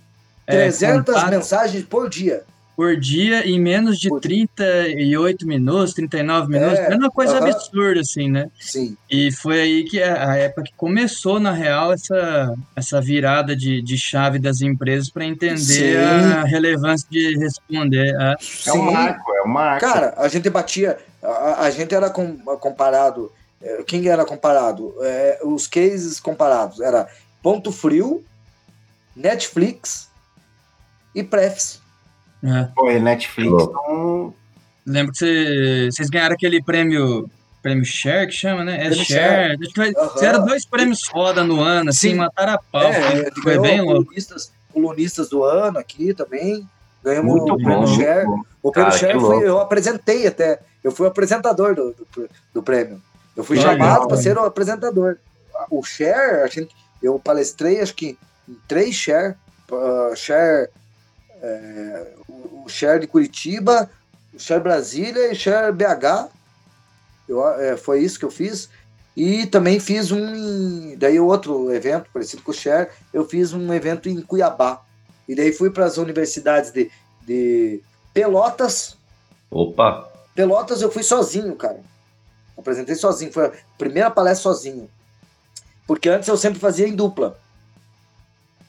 300 0.47 1.15
é, 1.15 1.31
mensagens 1.31 1.85
por 1.85 2.11
dia 2.11 2.43
por 2.77 2.97
dia 2.97 3.47
em 3.47 3.61
menos 3.61 3.99
de 3.99 4.09
38 4.21 5.47
minutos, 5.47 5.95
39 5.95 6.49
minutos. 6.49 6.79
É, 6.79 6.93
é 6.93 6.97
uma 6.97 7.11
coisa 7.11 7.39
uh 7.39 7.41
-huh. 7.41 7.51
absurda, 7.51 8.01
assim, 8.01 8.29
né? 8.29 8.51
Sim. 8.61 8.97
E 9.09 9.31
foi 9.31 9.61
aí 9.61 9.85
que 9.85 10.03
a, 10.03 10.31
a 10.31 10.37
época 10.37 10.65
que 10.65 10.73
começou, 10.77 11.39
na 11.39 11.53
real, 11.53 11.93
essa, 11.93 12.55
essa 12.75 13.01
virada 13.01 13.55
de, 13.55 13.81
de 13.81 13.97
chave 13.97 14.39
das 14.39 14.61
empresas 14.61 15.09
para 15.09 15.25
entender 15.25 15.59
Sim. 15.59 15.97
a 15.97 16.45
relevância 16.45 17.07
de 17.09 17.39
responder. 17.39 18.15
A... 18.17 18.37
É 18.67 18.73
um 18.73 18.91
marco, 18.91 19.35
é 19.35 19.43
um 19.43 19.49
marco. 19.49 19.81
Cara, 19.81 20.15
a 20.17 20.27
gente 20.27 20.51
batia, 20.51 20.99
a, 21.23 21.65
a 21.65 21.71
gente 21.71 21.95
era 21.95 22.11
com, 22.11 22.37
comparado, 22.59 23.31
é, 23.63 23.83
quem 23.85 24.09
era 24.09 24.25
comparado? 24.25 24.95
É, 25.01 25.39
os 25.45 25.69
cases 25.69 26.19
comparados 26.19 26.81
era 26.81 27.09
Ponto 27.41 27.71
Frio, 27.71 28.25
Netflix 29.15 30.09
e 31.15 31.23
Prefs. 31.23 31.84
É. 32.45 32.93
E 32.93 33.01
Netflix 33.01 33.51
não... 33.51 34.35
Lembro 34.87 35.13
que 35.13 35.89
vocês 35.91 36.11
ganharam 36.11 36.35
aquele 36.35 36.63
prêmio 36.63 37.31
prêmio 37.63 37.85
Share, 37.87 38.27
que 38.27 38.35
chama, 38.35 38.63
né? 38.63 38.87
É 38.87 38.93
Share. 38.93 39.57
Share. 39.75 39.95
Uhum. 39.97 40.11
Fizeram 40.11 40.45
dois 40.45 40.67
prêmios 40.67 41.01
foda 41.07 41.43
no 41.43 41.63
ano, 41.63 41.89
assim, 41.89 42.11
Sim. 42.11 42.17
mataram 42.17 42.53
a 42.53 42.59
pau. 42.59 42.83
É, 42.83 43.31
foi, 43.33 43.43
foi 43.43 43.59
bem 43.59 43.81
louco. 43.81 44.05
Colunistas, 44.05 44.53
colunistas 44.71 45.29
do 45.31 45.43
ano 45.43 45.79
aqui 45.79 46.13
também. 46.13 46.69
Ganhamos 47.03 47.33
Muito 47.33 47.55
o 47.55 47.57
prêmio 47.57 47.81
bom. 47.81 47.87
Share. 47.87 48.27
O 48.63 48.71
prêmio 48.71 48.91
Cara, 48.91 48.99
Share 48.99 49.19
foi, 49.19 49.49
eu 49.49 49.59
apresentei 49.59 50.27
até. 50.27 50.61
Eu 50.83 50.93
fui 50.93 51.07
o 51.07 51.09
apresentador 51.09 51.75
do, 51.75 51.95
do, 51.95 52.29
do 52.53 52.63
prêmio. 52.63 53.01
Eu 53.35 53.43
fui 53.43 53.57
chamado 53.57 54.07
para 54.07 54.17
ser 54.19 54.37
o 54.37 54.45
apresentador. 54.45 55.17
O 55.71 55.83
Share, 55.83 56.43
a 56.43 56.47
gente, 56.47 56.75
eu 57.03 57.19
palestrei 57.19 57.81
acho 57.81 57.95
que 57.95 58.19
em 58.47 58.57
três 58.69 58.95
Share. 58.95 59.37
Uh, 59.73 60.15
share 60.15 60.69
é, 61.45 62.07
o 62.65 62.69
Share 62.69 63.01
de 63.01 63.07
Curitiba, 63.07 63.91
o 64.33 64.39
Share 64.39 64.63
Brasília 64.63 65.29
e 65.29 65.33
o 65.33 65.37
Share 65.37 65.73
BH. 65.73 66.31
Eu, 67.29 67.47
é, 67.49 67.77
foi 67.77 68.03
isso 68.03 68.19
que 68.19 68.25
eu 68.25 68.31
fiz. 68.31 68.69
E 69.17 69.47
também 69.47 69.79
fiz 69.79 70.11
um. 70.11 70.97
Daí 70.97 71.21
outro 71.21 71.73
evento, 71.73 72.09
parecido 72.13 72.43
com 72.43 72.51
o 72.51 72.55
Share, 72.55 72.89
eu 73.13 73.25
fiz 73.29 73.53
um 73.53 73.73
evento 73.73 74.09
em 74.09 74.21
Cuiabá. 74.21 74.83
E 75.29 75.35
daí 75.35 75.53
fui 75.53 75.71
para 75.71 75.85
as 75.85 75.99
universidades 75.99 76.73
de, 76.73 76.91
de 77.23 77.81
Pelotas. 78.13 78.97
Opa! 79.51 80.11
Pelotas 80.35 80.83
eu 80.83 80.91
fui 80.91 81.03
sozinho, 81.03 81.55
cara. 81.55 81.81
Apresentei 82.59 82.95
sozinho. 82.95 83.33
Foi 83.33 83.47
a 83.47 83.53
primeira 83.79 84.11
palestra 84.11 84.43
sozinho. 84.43 84.91
Porque 85.87 86.09
antes 86.09 86.29
eu 86.29 86.37
sempre 86.37 86.59
fazia 86.59 86.89
em 86.89 86.97
dupla. 86.97 87.39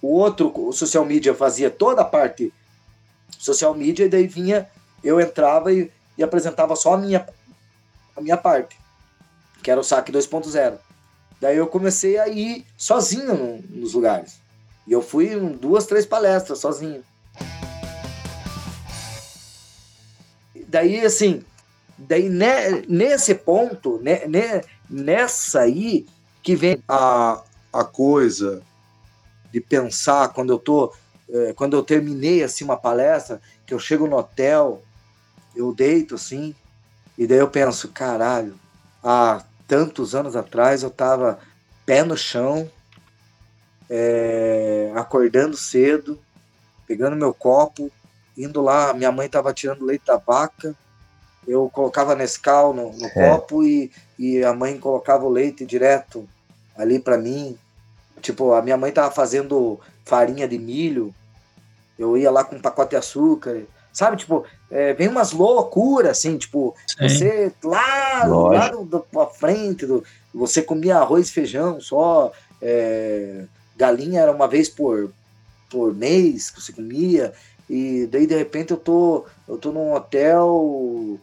O 0.02 0.20
outro, 0.20 0.52
o 0.56 0.72
social 0.72 1.06
media, 1.06 1.34
fazia 1.34 1.72
toda 1.72 2.02
a 2.02 2.06
parte 2.06 2.54
social 3.38 3.74
media, 3.74 4.06
e 4.06 4.10
daí 4.10 4.28
vinha, 4.28 4.70
eu 5.04 5.20
entrava 5.20 5.72
e, 5.72 5.92
e 6.18 6.24
apresentava 6.24 6.76
só 6.76 6.94
a 6.94 6.98
minha, 6.98 7.28
a 8.16 8.22
minha 8.22 8.38
parte, 8.38 8.78
que 9.62 9.70
era 9.70 9.80
o 9.80 9.84
saque 9.84 10.12
2.0. 10.12 10.78
Daí 11.40 11.58
eu 11.58 11.68
comecei 11.68 12.18
a 12.18 12.28
ir 12.28 12.66
sozinho 12.78 13.34
no, 13.34 13.82
nos 13.82 13.94
lugares. 13.94 14.40
E 14.88 14.92
eu 14.92 15.02
fui 15.02 15.34
em 15.34 15.50
duas, 15.50 15.86
três 15.86 16.06
palestras 16.06 16.60
sozinho. 16.60 17.04
Daí, 20.68 21.02
assim, 21.06 21.44
daí 21.98 22.30
ne, 22.30 22.86
nesse 22.88 23.36
ponto, 23.36 24.00
ne, 24.02 24.28
ne, 24.28 24.62
nessa 24.90 25.62
aí, 25.62 26.06
que 26.42 26.56
vem 26.56 26.84
a, 26.88 27.42
a 27.74 27.84
coisa 27.84 28.62
de 29.52 29.60
pensar 29.60 30.30
quando 30.30 30.54
eu 30.54 30.60
tô 30.60 30.94
quando 31.56 31.76
eu 31.76 31.84
terminei 31.84 32.44
assim 32.44 32.64
uma 32.64 32.78
palestra, 32.78 33.42
que 33.66 33.74
eu 33.74 33.80
chego 33.80 34.08
no 34.08 34.18
hotel, 34.18 34.82
eu 35.56 35.74
deito 35.74 36.16
assim, 36.16 36.54
e 37.18 37.26
daí 37.26 37.40
eu 37.40 37.50
penso, 37.50 37.90
caralho, 37.90 38.56
há 39.04 39.44
tantos 39.68 40.14
anos 40.14 40.36
atrás 40.36 40.84
eu 40.84 40.90
tava 40.90 41.40
pé 41.86 42.04
no 42.04 42.18
chão, 42.18 42.70
é, 43.90 44.92
acordando 44.96 45.56
cedo, 45.56 46.20
pegando 46.88 47.16
meu 47.16 47.34
copo, 47.34 47.92
indo 48.38 48.62
lá, 48.62 48.94
minha 48.94 49.12
mãe 49.12 49.30
tava 49.30 49.54
tirando 49.54 49.86
leite 49.86 50.06
da 50.06 50.18
vaca, 50.18 50.76
eu 51.48 51.70
colocava 51.70 52.16
Nescau 52.16 52.74
no, 52.74 52.92
no 52.92 53.06
é. 53.06 53.10
copo 53.10 53.64
e, 53.64 53.92
e 54.18 54.44
a 54.44 54.54
mãe 54.54 54.80
colocava 54.80 55.26
o 55.26 55.30
leite 55.30 55.66
direto 55.66 56.28
ali 56.76 57.00
para 57.00 57.18
mim. 57.18 57.58
Tipo, 58.22 58.54
a 58.54 58.62
minha 58.62 58.78
mãe 58.78 58.92
tava 58.92 59.12
fazendo 59.12 59.80
farinha 60.06 60.48
de 60.48 60.58
milho, 60.58 61.14
eu 61.98 62.18
ia 62.18 62.30
lá 62.30 62.44
com 62.44 62.56
um 62.56 62.62
pacote 62.62 62.92
de 62.92 62.96
açúcar, 62.96 63.64
sabe? 63.92 64.18
Tipo, 64.18 64.46
é, 64.70 64.94
vem 64.94 65.08
umas 65.08 65.32
loucuras, 65.32 66.18
assim, 66.18 66.38
tipo, 66.38 66.76
Sim. 66.88 67.10
você 67.10 67.54
lá, 67.64 68.26
lá 68.26 68.68
do, 68.70 68.84
do, 68.84 69.00
pra 69.00 69.26
frente, 69.28 69.86
do, 69.86 70.04
você 70.34 70.62
comia 70.62 70.98
arroz 70.98 71.30
e 71.30 71.32
feijão 71.32 71.80
só, 71.80 72.32
é, 72.62 73.46
galinha 73.76 74.22
era 74.22 74.32
uma 74.32 74.48
vez 74.48 74.70
por, 74.70 75.12
por 75.70 75.94
mês 75.94 76.50
que 76.52 76.62
você 76.62 76.74
comia, 76.74 77.34
e 77.70 78.08
daí 78.12 78.28
de 78.28 78.36
repente 78.36 78.72
eu 78.72 78.78
tô, 78.78 79.26
eu 79.48 79.58
tô 79.58 79.72
num 79.72 79.94
hotel 79.94 81.20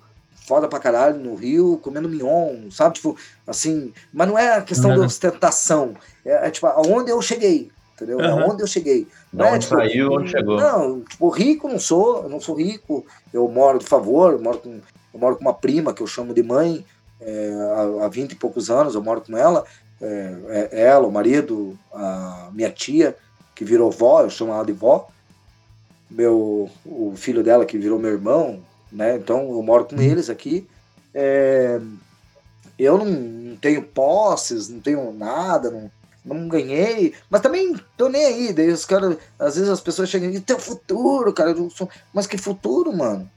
foda 0.47 0.67
pra 0.67 0.81
caralho 0.81 1.21
no 1.21 1.37
Rio, 1.37 1.79
comendo 1.83 2.09
mignon, 2.09 2.71
sabe? 2.71 2.97
Tipo, 2.97 3.17
assim, 3.47 3.93
mas 4.13 4.27
não 4.27 4.37
é 4.37 4.57
a 4.57 4.63
questão 4.63 4.91
uhum. 4.91 4.99
da 4.99 5.07
ostentação, 5.07 5.95
é, 6.25 6.49
é 6.49 6.51
tipo, 6.51 6.67
aonde 6.67 7.11
eu 7.11 7.21
cheguei, 7.21 7.71
entendeu? 8.03 8.19
Uhum. 8.19 8.51
Onde 8.51 8.63
eu 8.63 8.67
cheguei. 8.67 9.07
Não, 9.33 9.47
é, 9.47 9.53
onde 9.53 9.67
tipo, 9.67 9.77
saiu, 9.77 10.13
onde 10.13 10.31
chegou. 10.31 10.57
Não, 10.57 11.01
tipo, 11.01 11.29
rico 11.29 11.69
não 11.69 11.79
sou, 11.79 12.25
eu 12.25 12.29
não 12.29 12.41
sou 12.41 12.55
rico, 12.55 13.05
eu 13.33 13.49
moro 13.49 13.79
de 13.79 13.87
favor, 13.87 14.33
eu 14.33 14.41
moro 14.41 14.59
com, 14.59 14.81
eu 15.15 15.21
moro 15.21 15.37
com 15.37 15.43
uma 15.43 15.55
prima 15.55 15.93
que 15.93 16.03
eu 16.03 16.07
chamo 16.07 16.35
de 16.35 16.43
mãe, 16.43 16.85
é, 17.21 17.51
há, 18.01 18.05
há 18.05 18.09
20 18.09 18.33
e 18.33 18.37
poucos 18.37 18.71
anos, 18.71 18.95
eu 18.95 19.03
moro 19.03 19.21
com 19.21 19.37
ela, 19.37 19.65
é, 20.01 20.69
é, 20.73 20.83
ela, 20.83 21.07
o 21.07 21.13
marido, 21.13 21.79
a 21.93 22.51
minha 22.53 22.71
tia, 22.71 23.17
que 23.55 23.65
virou 23.65 23.91
vó, 23.91 24.23
eu 24.23 24.31
chamo 24.31 24.53
ela 24.53 24.65
de 24.65 24.73
vó, 24.73 25.09
meu, 26.11 26.69
o 26.85 27.15
filho 27.17 27.43
dela 27.43 27.65
que 27.65 27.79
virou 27.79 27.99
meu 27.99 28.11
irmão, 28.11 28.61
né? 28.91 29.17
Então 29.17 29.51
eu 29.51 29.63
moro 29.63 29.87
com 29.87 30.01
eles 30.01 30.29
aqui. 30.29 30.69
É, 31.15 31.81
eu 32.79 32.99
não, 32.99 33.07
não, 33.07 33.57
tenho 33.57 33.83
posses, 33.83 34.69
não 34.69 34.81
tenho 34.81 35.13
nada, 35.13 35.71
não, 35.71 35.91
não 36.25 36.49
ganhei, 36.49 37.15
mas 37.29 37.41
também 37.41 37.77
tô 37.97 38.09
nem 38.09 38.25
aí. 38.25 38.53
Daí 38.53 38.71
os 38.71 38.85
caras, 38.85 39.17
às 39.39 39.57
vezes 39.57 39.71
as 39.71 39.81
pessoas 39.81 40.09
chegam 40.09 40.31
e 40.31 40.41
teu 40.41 40.59
futuro, 40.59 41.33
cara, 41.33 41.55
sou, 41.71 41.89
mas 42.13 42.27
que 42.27 42.39
futuro, 42.39 42.93
mano? 42.93 43.29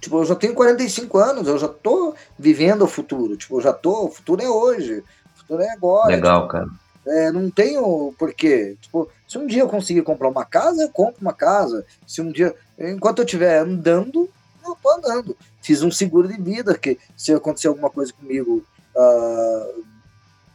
Tipo, 0.00 0.18
eu 0.18 0.24
já 0.24 0.34
tenho 0.34 0.54
45 0.54 1.18
anos, 1.18 1.46
eu 1.46 1.58
já 1.58 1.68
tô 1.68 2.14
vivendo 2.36 2.82
o 2.82 2.88
futuro. 2.88 3.36
Tipo, 3.36 3.58
eu 3.58 3.60
já 3.60 3.72
tô, 3.72 4.06
o 4.06 4.10
futuro 4.10 4.42
é 4.42 4.48
hoje, 4.48 5.04
o 5.34 5.38
futuro 5.38 5.62
é 5.62 5.70
agora. 5.70 6.08
Legal, 6.08 6.40
tipo, 6.40 6.52
cara. 6.52 6.68
É, 7.06 7.30
não 7.30 7.50
tenho 7.50 8.14
porquê. 8.18 8.76
Tipo, 8.80 9.08
se 9.28 9.38
um 9.38 9.46
dia 9.46 9.62
eu 9.62 9.68
conseguir 9.68 10.02
comprar 10.02 10.28
uma 10.28 10.44
casa, 10.44 10.82
eu 10.82 10.88
compro 10.88 11.20
uma 11.20 11.32
casa. 11.32 11.84
Se 12.06 12.20
um 12.20 12.32
dia, 12.32 12.54
enquanto 12.78 13.18
eu 13.18 13.24
estiver 13.24 13.58
andando, 13.58 14.28
eu 14.64 14.76
tô 14.80 14.90
andando. 14.90 15.36
Fiz 15.60 15.82
um 15.82 15.90
seguro 15.90 16.28
de 16.28 16.40
vida, 16.40 16.76
que 16.76 16.98
se 17.16 17.32
acontecer 17.32 17.68
alguma 17.68 17.90
coisa 17.90 18.12
comigo, 18.12 18.64
uh, 18.96 19.84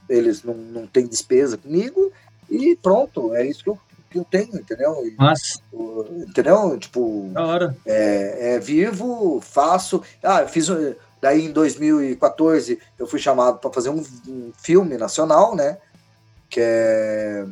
eles 0.10 0.43
não, 0.43 0.53
não 0.53 0.88
têm 0.88 1.08
despesa 1.08 1.58
comigo, 1.58 2.12
e 2.49 2.76
pronto, 2.76 3.34
é 3.34 3.45
isso 3.45 3.64
que 3.64 3.70
eu, 3.70 3.80
que 4.10 4.20
eu 4.20 4.24
tenho, 4.24 4.55
entendeu? 4.55 4.95
Mas... 5.18 5.62
Entendeu? 6.30 6.78
Tipo, 6.80 7.30
da 7.34 7.45
hora. 7.45 7.78
É, 7.86 8.55
é 8.55 8.60
vivo, 8.60 9.41
faço. 9.41 10.01
Ah, 10.24 10.41
eu 10.41 10.47
fiz. 10.47 10.68
Daí 11.22 11.45
em 11.45 11.51
2014 11.51 12.80
eu 12.97 13.08
fui 13.08 13.20
chamado 13.20 13.58
para 13.58 13.74
fazer 13.74 13.89
um, 13.89 14.03
um 14.28 14.51
filme 14.55 14.97
nacional, 14.97 15.55
né? 15.55 15.78
que 16.49 16.60
é 16.62 17.45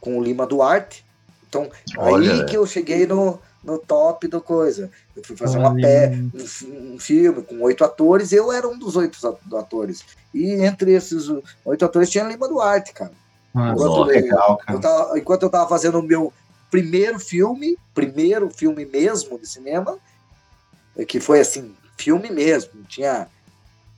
com 0.00 0.18
o 0.18 0.22
Lima 0.22 0.46
Duarte. 0.46 1.04
Então, 1.48 1.70
Olha, 1.96 2.32
aí 2.32 2.46
que 2.46 2.56
eu 2.56 2.66
cheguei 2.66 3.06
no, 3.06 3.38
no 3.64 3.78
top 3.78 4.28
da 4.28 4.40
coisa. 4.40 4.90
Eu 5.16 5.24
fui 5.24 5.36
fazer 5.36 5.58
uma 5.58 5.74
pé, 5.74 6.12
um, 6.12 6.94
um, 6.94 6.98
filme 6.98 7.42
com 7.42 7.60
oito 7.62 7.84
atores, 7.84 8.32
eu 8.32 8.52
era 8.52 8.68
um 8.68 8.78
dos 8.78 8.96
oito 8.96 9.18
atores. 9.54 10.04
E 10.32 10.52
entre 10.52 10.92
esses 10.92 11.28
oito 11.64 11.84
atores 11.84 12.10
tinha 12.10 12.24
Lima 12.24 12.48
Duarte, 12.48 12.92
cara. 12.92 13.12
Ah, 13.54 13.72
enquanto, 13.72 14.02
legal, 14.04 14.56
cara. 14.58 14.76
Eu 14.76 14.80
tava, 14.80 15.18
enquanto 15.18 15.42
eu 15.44 15.50
tava 15.50 15.68
fazendo 15.68 15.98
o 15.98 16.02
meu 16.02 16.32
primeiro 16.70 17.18
filme, 17.18 17.78
primeiro 17.94 18.50
filme 18.50 18.84
mesmo 18.84 19.38
de 19.38 19.46
cinema, 19.46 19.96
que 21.06 21.20
foi 21.20 21.40
assim, 21.40 21.74
filme 21.96 22.30
mesmo, 22.30 22.82
tinha 22.88 23.28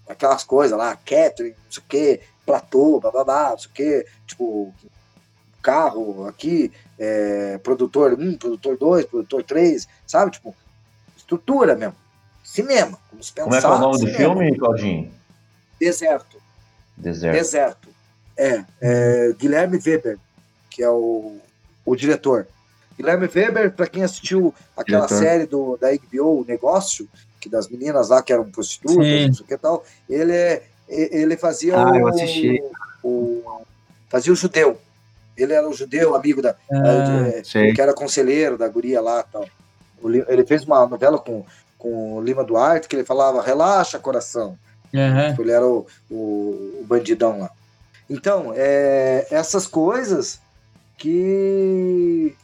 aquelas 0.09 0.45
coisas 0.45 0.77
lá, 0.77 0.95
Catherine, 0.95 1.57
não 1.65 1.73
sei 1.73 1.83
o 1.83 1.87
quê, 1.89 2.21
platô, 2.45 3.01
bababá, 3.01 3.51
não 3.51 3.59
sei 3.59 3.71
o 3.71 3.73
quê, 3.73 4.07
tipo, 4.27 4.75
carro 5.67 6.29
aqui, 6.29 6.71
é, 6.97 7.59
produtor 7.59 8.13
1, 8.13 8.23
um, 8.23 8.37
produtor 8.37 8.77
2, 8.79 9.07
produtor 9.07 9.43
3, 9.43 9.89
sabe? 10.07 10.31
Tipo, 10.31 10.55
estrutura 11.17 11.75
mesmo. 11.75 11.97
Cinema. 12.45 12.97
Vamos 13.11 13.33
pensar, 13.33 13.45
Como 13.45 13.57
é 13.57 13.61
que 13.61 13.67
é 13.67 13.69
o 13.69 13.79
nome 13.79 13.99
cinema. 13.99 14.13
do 14.13 14.17
filme, 14.17 14.59
Claudinho? 14.59 15.13
Deserto. 15.81 16.37
Deserto. 16.97 17.37
Deserto. 17.37 17.89
É, 18.37 18.65
é 18.81 19.33
Guilherme 19.37 19.81
Weber, 19.85 20.19
que 20.71 20.85
é 20.85 20.89
o, 20.89 21.39
o 21.85 21.97
diretor. 21.97 22.47
Guilherme 22.97 23.29
Weber, 23.35 23.73
para 23.73 23.89
quem 23.89 24.05
assistiu 24.05 24.55
aquela 24.77 25.07
diretor. 25.07 25.25
série 25.25 25.47
do, 25.47 25.77
da 25.79 25.89
HBO, 25.91 26.43
O 26.43 26.45
Negócio, 26.47 27.09
que 27.41 27.49
das 27.49 27.69
meninas 27.69 28.11
lá 28.11 28.23
que 28.23 28.33
eram 28.33 28.49
prostitutas, 28.49 29.05
Sim. 29.05 29.27
não 29.27 29.35
sei 29.35 29.45
o 29.45 29.49
que 29.49 29.59
tal, 29.59 29.85
ele 30.09 30.33
é, 30.33 30.63
ele 30.89 31.37
fazia 31.37 31.77
ah, 31.77 31.91
o, 31.91 31.97
eu 31.97 32.09
assisti. 32.09 32.63
O, 33.03 33.43
fazia 34.09 34.33
o 34.33 34.37
judeu. 34.37 34.81
Ele 35.37 35.53
era 35.53 35.69
o 35.69 35.73
judeu, 35.73 36.15
amigo 36.15 36.41
da. 36.41 36.57
Ah, 36.71 37.43
que 37.75 37.81
era 37.81 37.95
conselheiro 37.95 38.57
da 38.57 38.69
guria 38.69 39.01
lá 39.01 39.23
tal. 39.23 39.47
Ele 40.29 40.47
fez 40.47 40.65
uma 40.65 40.87
novela 40.87 41.19
com, 41.19 41.45
com 41.79 42.15
o 42.15 42.21
Lima 42.21 42.45
Duarte 42.45 42.89
que 42.89 42.97
ele 42.97 43.05
falava: 43.05 43.43
relaxa, 43.43 43.99
coração. 43.99 44.59
Uhum. 44.93 45.37
Ele 45.39 45.53
era 45.53 45.67
o, 45.67 45.87
o, 46.11 46.81
o 46.81 46.85
bandidão 46.87 47.41
lá. 47.41 47.51
Então, 48.09 48.53
é, 48.55 49.27
essas 49.31 49.67
coisas 49.67 50.41
que. 50.97 52.35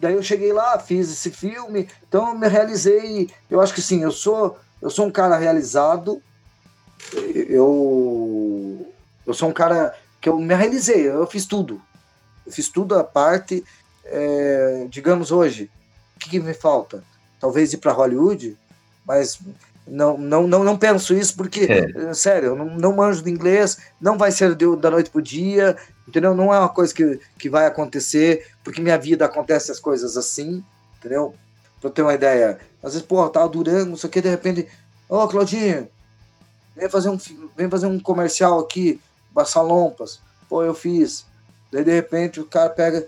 Daí 0.00 0.14
eu 0.14 0.22
cheguei 0.22 0.52
lá, 0.52 0.78
fiz 0.78 1.10
esse 1.10 1.30
filme, 1.30 1.88
então 2.06 2.28
eu 2.28 2.38
me 2.38 2.48
realizei. 2.48 3.30
Eu 3.50 3.60
acho 3.60 3.74
que 3.74 3.82
sim, 3.82 4.02
eu 4.02 4.12
sou, 4.12 4.56
eu 4.80 4.90
sou 4.90 5.06
um 5.06 5.10
cara 5.10 5.36
realizado 5.36 6.22
eu, 7.34 8.92
eu 9.26 9.34
sou 9.34 9.48
um 9.48 9.52
cara 9.52 9.94
que 10.20 10.28
eu 10.28 10.38
me 10.38 10.54
realizei, 10.54 11.08
eu 11.08 11.26
fiz 11.26 11.46
tudo. 11.46 11.80
Eu 12.48 12.52
fiz 12.52 12.70
tudo 12.70 12.96
a 12.96 13.04
parte, 13.04 13.62
é, 14.06 14.86
digamos 14.88 15.30
hoje, 15.30 15.70
o 16.16 16.18
que, 16.18 16.30
que, 16.30 16.40
me 16.40 16.54
falta? 16.54 17.04
Talvez 17.38 17.74
ir 17.74 17.76
para 17.76 17.92
Hollywood, 17.92 18.56
mas 19.06 19.38
não, 19.86 20.16
não, 20.16 20.48
não, 20.48 20.64
não 20.64 20.78
penso 20.78 21.12
isso 21.12 21.36
porque, 21.36 21.66
é. 21.70 22.14
sério, 22.14 22.48
eu 22.48 22.56
não, 22.56 22.64
não 22.64 22.96
manjo 22.96 23.22
de 23.22 23.30
inglês, 23.30 23.76
não 24.00 24.16
vai 24.16 24.32
ser 24.32 24.54
de, 24.54 24.76
da 24.76 24.90
noite 24.90 25.10
pro 25.10 25.20
dia, 25.20 25.76
entendeu? 26.08 26.34
Não 26.34 26.52
é 26.54 26.58
uma 26.58 26.70
coisa 26.70 26.94
que, 26.94 27.20
que 27.38 27.50
vai 27.50 27.66
acontecer, 27.66 28.46
porque 28.64 28.80
minha 28.80 28.96
vida 28.96 29.26
acontece 29.26 29.70
as 29.70 29.78
coisas 29.78 30.16
assim, 30.16 30.64
entendeu? 30.98 31.34
Pra 31.82 31.90
ter 31.90 32.00
uma 32.00 32.14
ideia. 32.14 32.58
Às 32.82 32.94
vezes, 32.94 33.06
pô, 33.06 33.22
eu 33.22 33.28
tava 33.28 33.48
durando, 33.50 33.90
não 33.90 33.96
sei 33.98 34.08
o 34.08 34.10
que, 34.10 34.22
de 34.22 34.30
repente, 34.30 34.66
ô, 35.06 35.18
oh, 35.18 35.28
Claudinho, 35.28 35.86
vem 36.74 36.88
fazer 36.88 37.10
um, 37.10 37.18
vem 37.54 37.68
fazer 37.68 37.88
um 37.88 38.00
comercial 38.00 38.58
aqui, 38.58 38.98
Bassalompas. 39.32 40.18
Pô, 40.48 40.62
eu 40.62 40.72
fiz. 40.72 41.27
Daí 41.72 41.84
de 41.84 41.92
repente 41.92 42.40
o 42.40 42.46
cara 42.46 42.70
pega. 42.70 43.06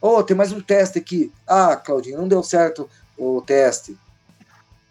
Ô, 0.00 0.16
oh, 0.16 0.22
tem 0.22 0.36
mais 0.36 0.52
um 0.52 0.60
teste 0.60 0.98
aqui. 0.98 1.32
Ah, 1.46 1.76
Claudinho, 1.76 2.18
não 2.18 2.28
deu 2.28 2.42
certo 2.42 2.88
o 3.16 3.40
teste. 3.40 3.96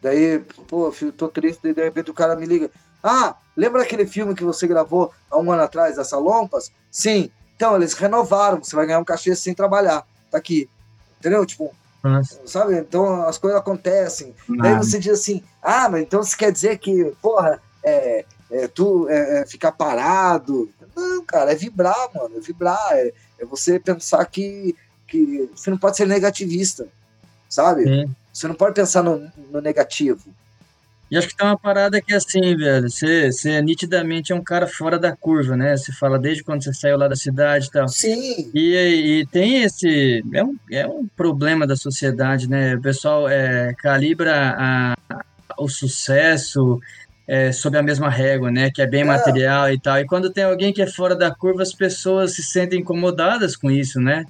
Daí, 0.01 0.39
pô, 0.67 0.91
filho, 0.91 1.11
tô 1.11 1.27
triste. 1.27 1.59
Daí 1.63 1.73
de 1.73 1.83
repente 1.83 2.09
o 2.09 2.13
cara 2.13 2.35
me 2.35 2.45
liga. 2.45 2.71
Ah, 3.03 3.35
lembra 3.55 3.83
aquele 3.83 4.05
filme 4.05 4.33
que 4.33 4.43
você 4.43 4.67
gravou 4.67 5.11
há 5.29 5.37
um 5.37 5.51
ano 5.51 5.63
atrás, 5.63 5.95
das 5.95 6.07
Salompas? 6.07 6.71
Sim. 6.89 7.31
Então, 7.55 7.75
eles 7.75 7.93
renovaram. 7.93 8.63
Você 8.63 8.75
vai 8.75 8.85
ganhar 8.85 8.99
um 8.99 9.05
cachê 9.05 9.35
sem 9.35 9.53
trabalhar. 9.53 10.05
Tá 10.31 10.37
aqui. 10.37 10.69
Entendeu? 11.19 11.45
Tipo, 11.45 11.71
nossa. 12.03 12.39
Sabe? 12.45 12.77
Então 12.77 13.23
as 13.27 13.37
coisas 13.37 13.59
acontecem. 13.59 14.33
Não. 14.47 14.57
Daí 14.57 14.75
você 14.75 14.97
diz 14.97 15.13
assim: 15.13 15.43
ah, 15.61 15.87
mas 15.89 16.01
então 16.01 16.23
você 16.23 16.35
quer 16.35 16.51
dizer 16.51 16.77
que, 16.79 17.13
porra, 17.21 17.61
é, 17.83 18.25
é 18.49 18.67
tu 18.67 19.07
é, 19.09 19.41
é, 19.41 19.45
ficar 19.45 19.71
parado. 19.71 20.69
Não, 21.01 21.25
cara, 21.25 21.51
é 21.51 21.55
vibrar, 21.55 22.09
mano. 22.13 22.37
É 22.37 22.39
vibrar. 22.39 22.93
É, 22.93 23.13
é 23.39 23.45
você 23.45 23.79
pensar 23.79 24.23
que, 24.25 24.75
que 25.07 25.49
você 25.55 25.69
não 25.69 25.77
pode 25.77 25.97
ser 25.97 26.07
negativista, 26.07 26.87
sabe? 27.49 27.83
Sim. 27.83 28.15
Você 28.33 28.47
não 28.47 28.55
pode 28.55 28.75
pensar 28.75 29.03
no, 29.03 29.29
no 29.51 29.61
negativo. 29.61 30.33
E 31.11 31.17
acho 31.17 31.27
que 31.27 31.35
tem 31.35 31.45
uma 31.45 31.59
parada 31.59 32.01
que 32.01 32.13
é 32.13 32.15
assim, 32.15 32.55
velho. 32.55 32.89
Você, 32.89 33.29
você 33.29 33.61
nitidamente 33.61 34.31
é 34.31 34.35
um 34.35 34.43
cara 34.43 34.65
fora 34.65 34.97
da 34.97 35.13
curva, 35.13 35.57
né? 35.57 35.75
Você 35.75 35.91
fala 35.91 36.17
desde 36.17 36.41
quando 36.41 36.63
você 36.63 36.73
saiu 36.73 36.97
lá 36.97 37.09
da 37.09 37.17
cidade 37.17 37.67
e 37.67 37.71
tal. 37.71 37.89
Sim. 37.89 38.49
E, 38.53 39.19
e 39.19 39.25
tem 39.25 39.63
esse. 39.63 40.23
É 40.33 40.41
um, 40.41 40.55
é 40.71 40.87
um 40.87 41.05
problema 41.05 41.67
da 41.67 41.75
sociedade, 41.75 42.49
né? 42.49 42.75
O 42.75 42.81
pessoal 42.81 43.27
é, 43.27 43.73
calibra 43.73 44.55
a, 44.57 44.95
o 45.57 45.67
sucesso 45.67 46.79
é, 47.31 47.49
sob 47.53 47.77
a 47.77 47.81
mesma 47.81 48.09
régua, 48.09 48.51
né? 48.51 48.69
Que 48.69 48.81
é 48.81 48.85
bem 48.85 49.03
é. 49.03 49.05
material 49.05 49.71
e 49.71 49.79
tal. 49.79 49.97
E 49.97 50.05
quando 50.05 50.29
tem 50.29 50.43
alguém 50.43 50.73
que 50.73 50.81
é 50.81 50.85
fora 50.85 51.15
da 51.15 51.33
curva, 51.33 51.63
as 51.63 51.73
pessoas 51.73 52.33
se 52.35 52.43
sentem 52.43 52.81
incomodadas 52.81 53.55
com 53.55 53.71
isso, 53.71 54.01
né? 54.01 54.25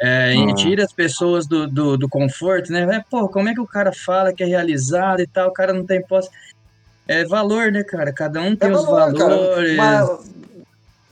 É, 0.00 0.34
uhum. 0.36 0.54
tira 0.54 0.84
as 0.84 0.92
pessoas 0.92 1.48
do, 1.48 1.66
do, 1.66 1.96
do, 1.96 2.08
conforto, 2.08 2.70
né? 2.70 2.82
É, 2.82 3.04
pô, 3.10 3.28
como 3.28 3.48
é 3.48 3.54
que 3.54 3.60
o 3.60 3.66
cara 3.66 3.92
fala 3.92 4.32
que 4.32 4.44
é 4.44 4.46
realizado 4.46 5.20
e 5.20 5.26
tal? 5.26 5.48
O 5.48 5.52
cara 5.52 5.72
não 5.72 5.84
tem 5.84 6.00
posse. 6.00 6.30
É 7.08 7.24
valor, 7.24 7.72
né, 7.72 7.82
cara? 7.82 8.12
Cada 8.12 8.40
um 8.40 8.54
tem 8.54 8.70
é 8.70 8.72
os 8.72 8.84
valor, 8.84 9.18
valores. 9.18 9.76
Cara. 9.76 10.04
Mas, 10.06 10.30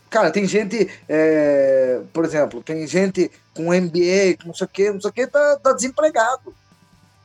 cara, 0.09 0.31
tem 0.31 0.47
gente, 0.47 0.89
é, 1.09 2.03
por 2.13 2.25
exemplo, 2.25 2.63
tem 2.63 2.87
gente 2.87 3.29
com 3.53 3.75
MBA, 3.75 4.37
com 4.41 4.47
não 4.47 4.55
sei 4.55 4.65
o 4.65 4.69
que, 4.69 4.93
não 4.93 5.01
sei 5.01 5.11
o 5.11 5.13
que, 5.13 5.27
tá, 5.27 5.59
tá 5.61 5.73
desempregado. 5.73 6.55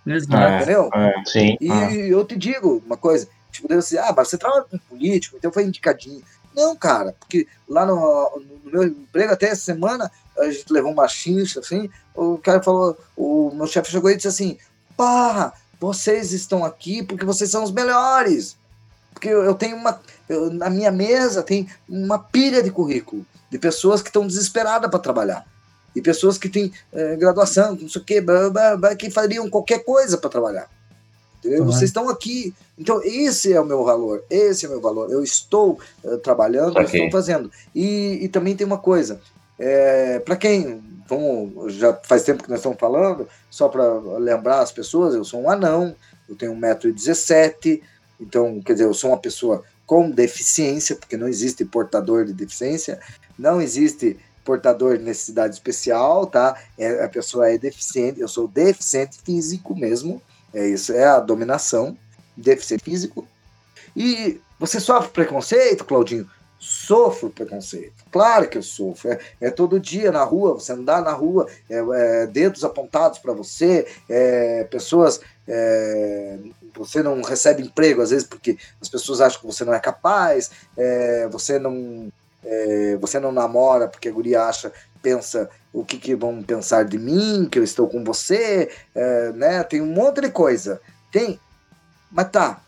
Exato. 0.08 0.64
Entendeu? 0.64 0.90
É, 0.92 1.14
sim. 1.24 1.56
E 1.62 2.10
eu 2.10 2.26
te 2.26 2.36
digo 2.36 2.82
uma 2.84 2.98
coisa: 2.98 3.28
Tipo, 3.58 3.68
deve 3.68 3.82
ser, 3.82 3.98
ah, 3.98 4.14
mas 4.16 4.30
você 4.30 4.38
trabalha 4.38 4.64
com 4.64 4.78
político, 4.78 5.36
então 5.36 5.52
foi 5.52 5.64
indicadinho. 5.64 6.24
Não, 6.56 6.76
cara, 6.76 7.16
porque 7.20 7.48
lá 7.68 7.86
no, 7.86 8.42
no 8.64 8.72
meu 8.72 8.84
emprego, 8.84 9.34
até 9.34 9.48
essa 9.48 9.64
semana, 9.64 10.12
a 10.38 10.50
gente 10.50 10.72
levou 10.72 10.92
uma 10.92 11.08
chincha, 11.08 11.60
assim, 11.60 11.90
o 12.16 12.38
cara 12.38 12.62
falou, 12.62 12.98
o 13.16 13.52
meu 13.54 13.68
chefe 13.68 13.92
chegou 13.92 14.10
e 14.10 14.16
disse 14.16 14.28
assim, 14.28 14.58
pá, 14.96 15.54
vocês 15.80 16.34
estão 16.34 16.64
aqui 16.64 17.04
porque 17.04 17.26
vocês 17.26 17.50
são 17.50 17.64
os 17.64 17.72
melhores. 17.72 18.58
Porque 19.14 19.30
eu, 19.30 19.56
tenho 19.56 19.76
uma, 19.76 20.00
eu, 20.30 20.52
na 20.52 20.70
minha 20.70 20.92
mesa 20.92 21.42
tem 21.42 21.68
uma 21.90 22.20
pilha 22.20 22.62
de 22.62 22.70
currículo, 22.70 23.26
de 23.50 23.58
pessoas 23.58 24.02
que 24.02 24.10
estão 24.10 24.28
desesperadas 24.28 24.90
para 24.90 25.00
trabalhar. 25.00 25.46
e 25.96 26.02
pessoas 26.02 26.38
que 26.38 26.48
têm 26.48 26.72
é, 26.94 27.16
graduação, 27.16 27.76
não 27.76 27.90
sei 27.90 28.02
o 28.02 28.06
quê, 28.06 28.24
que 29.00 29.10
fariam 29.10 29.50
qualquer 29.50 29.84
coisa 29.84 30.18
para 30.18 30.30
trabalhar. 30.30 30.70
Uhum. 31.44 31.66
Vocês 31.66 31.90
estão 31.90 32.10
aqui. 32.10 32.54
Então, 32.78 33.02
esse 33.04 33.54
é 33.54 33.60
o 33.60 33.66
meu 33.66 33.84
valor. 33.84 34.24
Esse 34.30 34.66
é 34.66 34.70
o 34.70 34.72
meu 34.72 34.82
valor. 34.82 35.12
Eu 35.12 35.24
estou 35.24 35.80
uh, 36.04 36.18
trabalhando, 36.18 36.72
okay. 36.72 37.06
estou 37.06 37.12
fazendo. 37.12 37.52
E, 37.74 38.20
e 38.22 38.28
também 38.28 38.56
tem 38.56 38.66
uma 38.66 38.78
coisa. 38.78 39.20
É, 39.58 40.20
para 40.20 40.36
quem. 40.36 40.82
Vamos, 41.10 41.76
já 41.76 41.98
faz 42.04 42.24
tempo 42.24 42.44
que 42.44 42.50
nós 42.50 42.60
estamos 42.60 42.78
falando, 42.78 43.30
só 43.50 43.70
para 43.70 43.98
lembrar 44.18 44.60
as 44.60 44.74
pessoas, 44.74 45.16
eu 45.16 45.24
sou 45.24 45.42
um 45.42 45.50
anão, 45.50 45.96
eu 46.28 46.36
tenho 46.36 46.54
1,17m, 46.54 47.82
então, 48.20 48.62
quer 48.62 48.74
dizer, 48.74 48.84
eu 48.84 48.94
sou 48.94 49.12
uma 49.12 49.18
pessoa 49.18 49.64
com 49.86 50.12
deficiência, 50.12 50.98
porque 50.98 51.16
não 51.16 51.30
existe 51.30 51.64
portador 51.64 52.26
de 52.26 52.34
deficiência, 52.34 53.00
não 53.40 53.62
existe 53.62 54.18
portador 54.44 54.98
de 54.98 55.04
necessidade 55.04 55.54
especial, 55.54 56.26
tá? 56.26 56.62
É, 56.78 57.04
a 57.04 57.10
pessoa 57.10 57.50
é 57.50 57.58
deficiente, 57.58 58.20
eu 58.20 58.28
sou 58.28 58.48
deficiente 58.48 59.18
físico 59.24 59.76
mesmo, 59.76 60.22
é 60.58 60.68
isso, 60.68 60.92
é 60.92 61.04
a 61.04 61.20
dominação, 61.20 61.96
deficiente 62.36 62.84
físico. 62.84 63.28
E 63.96 64.42
você 64.60 64.80
sofre 64.80 65.12
preconceito, 65.12 65.86
Claudinho? 65.86 66.28
Sofro 66.60 67.30
preconceito. 67.30 68.04
Claro 68.12 68.50
que 68.50 68.58
eu 68.58 68.64
sofro. 68.64 69.12
É, 69.12 69.20
é 69.42 69.52
todo 69.52 69.80
dia 69.80 70.12
na 70.12 70.24
rua, 70.24 70.56
você 70.56 70.74
andar 70.74 71.04
na 71.04 71.12
rua, 71.12 71.48
é, 71.70 71.78
é, 71.78 72.26
dedos 72.26 72.64
apontados 72.64 73.20
para 73.20 73.34
você, 73.34 73.88
é, 74.10 74.64
pessoas. 74.64 75.22
É, 75.48 76.40
você 76.76 77.04
não 77.04 77.22
recebe 77.22 77.62
emprego, 77.62 78.02
às 78.02 78.10
vezes, 78.10 78.28
porque 78.28 78.58
as 78.82 78.90
pessoas 78.90 79.22
acham 79.22 79.40
que 79.40 79.46
você 79.46 79.64
não 79.64 79.74
é 79.74 79.80
capaz, 79.80 80.50
é, 80.76 81.28
você 81.28 81.60
não. 81.60 82.12
você 83.00 83.20
não 83.20 83.32
namora 83.32 83.88
porque 83.88 84.10
a 84.10 84.12
guria 84.12 84.44
acha, 84.44 84.72
pensa 85.02 85.50
o 85.72 85.86
que, 85.86 85.98
que 85.98 86.16
vão 86.16 86.42
pensar 86.42 86.84
de 86.86 86.98
mim, 86.98 87.48
que 87.50 87.60
eu 87.60 87.64
estou 87.64 87.88
com 87.88 88.04
você, 88.04 88.72
é, 88.96 89.32
né? 89.34 89.64
Tem 89.64 89.82
um 89.82 89.94
monte 89.94 90.22
de 90.22 90.30
coisa. 90.30 90.82
Tem. 91.12 91.40
Mas 92.12 92.30
tá. 92.30 92.60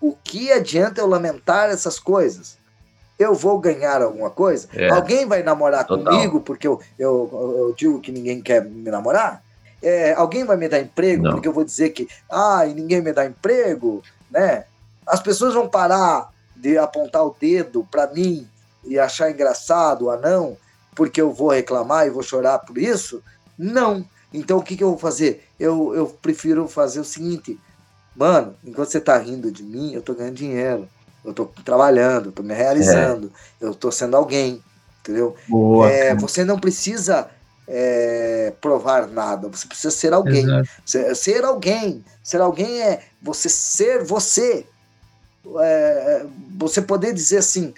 O 0.00 0.16
que 0.24 0.50
adianta 0.50 1.00
eu 1.00 1.06
lamentar 1.06 1.70
essas 1.70 1.98
coisas? 1.98 2.58
Eu 3.18 3.34
vou 3.34 3.58
ganhar 3.58 4.00
alguma 4.00 4.30
coisa? 4.30 4.68
É. 4.74 4.88
Alguém 4.88 5.26
vai 5.26 5.42
namorar 5.42 5.86
Total. 5.86 6.04
comigo 6.04 6.40
porque 6.40 6.66
eu, 6.66 6.80
eu, 6.98 7.28
eu, 7.58 7.74
digo 7.76 8.00
que 8.00 8.10
ninguém 8.10 8.40
quer 8.40 8.64
me 8.64 8.90
namorar? 8.90 9.42
É, 9.82 10.12
alguém 10.14 10.44
vai 10.44 10.56
me 10.56 10.68
dar 10.68 10.80
emprego 10.80 11.24
Não. 11.24 11.32
porque 11.32 11.48
eu 11.48 11.52
vou 11.52 11.64
dizer 11.64 11.90
que 11.90 12.08
ah, 12.30 12.66
e 12.66 12.74
ninguém 12.74 13.00
me 13.02 13.12
dá 13.12 13.26
emprego, 13.26 14.02
né? 14.30 14.64
As 15.06 15.20
pessoas 15.20 15.54
vão 15.54 15.68
parar 15.68 16.30
de 16.56 16.78
apontar 16.78 17.24
o 17.24 17.34
dedo 17.38 17.86
para 17.90 18.06
mim 18.06 18.46
e 18.84 18.98
achar 18.98 19.30
engraçado, 19.30 20.10
ah 20.10 20.16
não, 20.16 20.56
porque 20.94 21.20
eu 21.20 21.32
vou 21.32 21.50
reclamar 21.50 22.06
e 22.06 22.10
vou 22.10 22.22
chorar 22.22 22.58
por 22.60 22.78
isso? 22.78 23.22
Não. 23.58 24.04
Então 24.32 24.58
o 24.58 24.62
que, 24.62 24.76
que 24.76 24.84
eu 24.84 24.90
vou 24.90 24.98
fazer? 24.98 25.44
Eu, 25.58 25.94
eu 25.94 26.06
prefiro 26.06 26.68
fazer 26.68 27.00
o 27.00 27.04
seguinte, 27.04 27.58
mano, 28.14 28.54
enquanto 28.64 28.90
você 28.90 29.00
tá 29.00 29.16
rindo 29.18 29.50
de 29.50 29.62
mim, 29.62 29.92
eu 29.92 30.02
tô 30.02 30.14
ganhando 30.14 30.34
dinheiro. 30.34 30.88
Eu 31.24 31.34
tô 31.34 31.46
trabalhando, 31.64 32.26
eu 32.26 32.32
tô 32.32 32.42
me 32.42 32.54
realizando, 32.54 33.30
é. 33.60 33.66
eu 33.66 33.74
tô 33.74 33.92
sendo 33.92 34.16
alguém, 34.16 34.62
entendeu? 35.00 35.36
Boa, 35.46 35.90
é, 35.90 36.14
você 36.14 36.44
não 36.44 36.58
precisa 36.58 37.28
é, 37.68 38.52
provar 38.60 39.06
nada, 39.06 39.48
você 39.48 39.66
precisa 39.66 39.90
ser 39.90 40.12
alguém. 40.12 40.46
Ser, 40.84 41.14
ser, 41.14 41.44
alguém. 41.44 42.04
Ser 42.22 42.40
alguém 42.40 42.82
é 42.82 43.02
você 43.22 43.48
ser 43.48 44.02
você. 44.02 44.66
É, 45.60 46.26
você 46.58 46.82
poder 46.82 47.12
dizer 47.12 47.38
assim: 47.38 47.72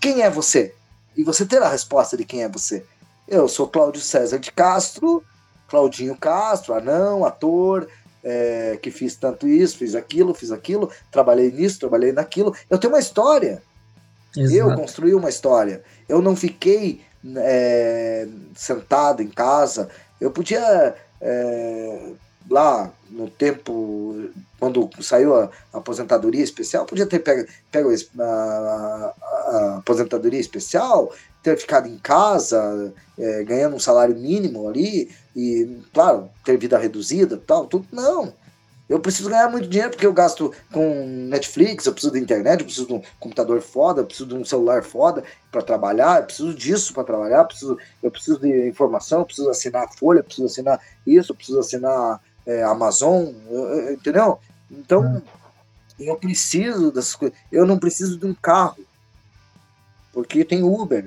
quem 0.00 0.22
é 0.22 0.30
você? 0.30 0.74
E 1.16 1.24
você 1.24 1.46
terá 1.46 1.66
a 1.66 1.70
resposta 1.70 2.16
de 2.16 2.24
quem 2.24 2.42
é 2.42 2.48
você. 2.48 2.84
Eu 3.26 3.48
sou 3.48 3.66
Cláudio 3.68 4.00
César 4.00 4.38
de 4.38 4.52
Castro, 4.52 5.24
Claudinho 5.68 6.16
Castro, 6.16 6.74
anão, 6.74 7.24
ator, 7.24 7.88
é, 8.22 8.78
que 8.82 8.90
fiz 8.90 9.16
tanto 9.16 9.46
isso, 9.48 9.78
fiz 9.78 9.94
aquilo, 9.94 10.34
fiz 10.34 10.50
aquilo, 10.50 10.90
trabalhei 11.10 11.50
nisso, 11.50 11.80
trabalhei 11.80 12.12
naquilo. 12.12 12.54
Eu 12.68 12.78
tenho 12.78 12.92
uma 12.92 13.00
história. 13.00 13.62
Exato. 14.36 14.56
Eu 14.56 14.74
construí 14.76 15.14
uma 15.14 15.28
história. 15.28 15.82
Eu 16.08 16.20
não 16.20 16.36
fiquei 16.36 17.00
é, 17.36 18.28
sentado 18.54 19.22
em 19.22 19.28
casa. 19.28 19.88
Eu 20.20 20.30
podia 20.30 20.94
é, 21.20 22.12
lá 22.50 22.92
no 23.10 23.28
tempo, 23.28 24.30
quando 24.58 24.88
saiu 25.00 25.34
a, 25.34 25.50
aposentadoria 25.72 26.42
especial, 26.42 26.86
podia 26.86 27.06
ter 27.06 27.20
pego, 27.20 27.48
pego 27.70 27.90
a, 27.90 28.22
a, 28.22 29.14
a, 29.24 29.76
aposentadoria 29.78 30.40
especial, 30.40 31.12
ter 31.42 31.56
ficado 31.56 31.88
em 31.88 31.98
casa, 31.98 32.92
é, 33.18 33.44
ganhando 33.44 33.76
um 33.76 33.80
salário 33.80 34.16
mínimo 34.16 34.68
ali, 34.68 35.10
e, 35.34 35.80
claro, 35.92 36.28
ter 36.44 36.56
vida 36.56 36.78
reduzida 36.78 37.40
tal, 37.46 37.66
tudo. 37.66 37.86
Não. 37.92 38.32
Eu 38.88 39.00
preciso 39.00 39.28
ganhar 39.28 39.50
muito 39.50 39.68
dinheiro 39.68 39.90
porque 39.90 40.06
eu 40.06 40.12
gasto 40.12 40.52
com 40.72 41.04
Netflix, 41.28 41.86
eu 41.86 41.92
preciso 41.92 42.12
da 42.12 42.20
internet, 42.20 42.60
eu 42.60 42.66
preciso 42.66 42.86
de 42.86 42.92
um 42.92 43.02
computador 43.18 43.60
foda, 43.60 44.00
eu 44.00 44.06
preciso 44.06 44.28
de 44.28 44.34
um 44.36 44.44
celular 44.44 44.84
foda 44.84 45.24
para 45.50 45.60
trabalhar, 45.60 46.20
eu 46.20 46.24
preciso 46.24 46.54
disso 46.54 46.94
para 46.94 47.02
trabalhar, 47.02 47.38
eu 47.38 47.46
preciso, 47.46 47.78
eu 48.00 48.10
preciso 48.12 48.38
de 48.38 48.68
informação, 48.68 49.20
eu 49.20 49.26
preciso 49.26 49.50
assinar 49.50 49.92
Folha, 49.98 50.20
eu 50.20 50.24
preciso 50.24 50.46
assinar 50.46 50.80
isso, 51.04 51.32
eu 51.32 51.36
preciso 51.36 51.58
assinar 51.58 52.20
é, 52.46 52.62
Amazon, 52.62 53.26
entendeu? 53.90 54.38
Então, 54.70 55.02
hum. 55.02 55.22
eu 55.98 56.16
preciso 56.16 56.92
dessas 56.92 57.14
coisas. 57.14 57.36
Eu 57.50 57.66
não 57.66 57.78
preciso 57.78 58.18
de 58.18 58.26
um 58.26 58.34
carro, 58.34 58.78
porque 60.12 60.44
tem 60.44 60.62
Uber, 60.62 61.04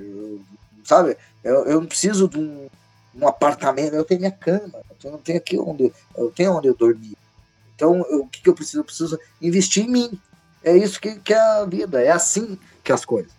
sabe? 0.84 1.16
Eu, 1.42 1.64
eu 1.64 1.80
não 1.80 1.86
preciso 1.86 2.28
de 2.28 2.38
um, 2.38 2.68
um, 3.14 3.26
apartamento, 3.26 3.94
eu 3.94 4.04
tenho 4.04 4.20
minha 4.20 4.32
cama, 4.32 4.80
eu 5.02 5.12
não 5.12 5.18
tenho 5.18 5.38
aqui 5.38 5.58
onde 5.58 5.92
eu 6.16 6.30
tenho 6.30 6.52
onde 6.52 6.68
eu 6.68 6.74
dormir. 6.74 7.16
Então, 7.74 8.04
eu, 8.10 8.20
o 8.20 8.28
que, 8.28 8.42
que 8.42 8.48
eu 8.48 8.54
preciso? 8.54 8.80
Eu 8.80 8.84
preciso 8.84 9.18
investir 9.40 9.86
em 9.86 9.90
mim. 9.90 10.20
É 10.62 10.76
isso 10.76 11.00
que, 11.00 11.18
que 11.18 11.32
é 11.32 11.40
a 11.40 11.64
vida, 11.64 12.02
é 12.02 12.10
assim 12.10 12.58
que 12.84 12.92
as 12.92 13.04
coisas. 13.04 13.32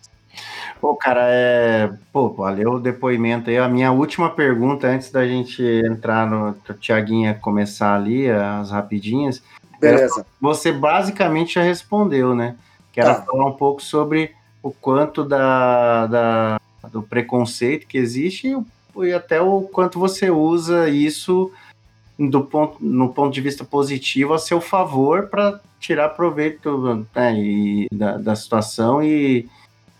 Pô, 0.82 0.96
cara, 0.96 1.28
é... 1.28 1.92
Pô, 2.12 2.30
valeu 2.30 2.72
o 2.72 2.80
depoimento 2.80 3.48
aí. 3.48 3.56
A 3.56 3.68
minha 3.68 3.92
última 3.92 4.28
pergunta, 4.28 4.88
antes 4.88 5.12
da 5.12 5.24
gente 5.24 5.62
entrar 5.62 6.28
no 6.28 6.56
Tiaguinha 6.80 7.38
começar 7.40 7.94
ali, 7.94 8.28
as 8.28 8.72
rapidinhas. 8.72 9.40
Beleza. 9.78 10.26
Você 10.40 10.72
basicamente 10.72 11.54
já 11.54 11.62
respondeu, 11.62 12.34
né? 12.34 12.56
Que 12.92 13.00
era 13.00 13.14
tá. 13.14 13.22
falar 13.22 13.46
um 13.46 13.52
pouco 13.52 13.80
sobre 13.80 14.34
o 14.60 14.72
quanto 14.72 15.22
da, 15.22 16.08
da, 16.08 16.60
do 16.90 17.00
preconceito 17.00 17.86
que 17.86 17.96
existe 17.96 18.48
e, 18.48 19.04
e 19.04 19.12
até 19.12 19.40
o 19.40 19.62
quanto 19.62 20.00
você 20.00 20.32
usa 20.32 20.88
isso 20.88 21.52
do 22.18 22.42
ponto, 22.42 22.78
no 22.80 23.08
ponto 23.08 23.32
de 23.32 23.40
vista 23.40 23.64
positivo 23.64 24.34
a 24.34 24.38
seu 24.38 24.60
favor 24.60 25.28
para 25.28 25.60
tirar 25.78 26.08
proveito 26.08 27.06
né, 27.14 27.34
e, 27.38 27.86
da, 27.92 28.18
da 28.18 28.34
situação 28.34 29.00
e 29.00 29.48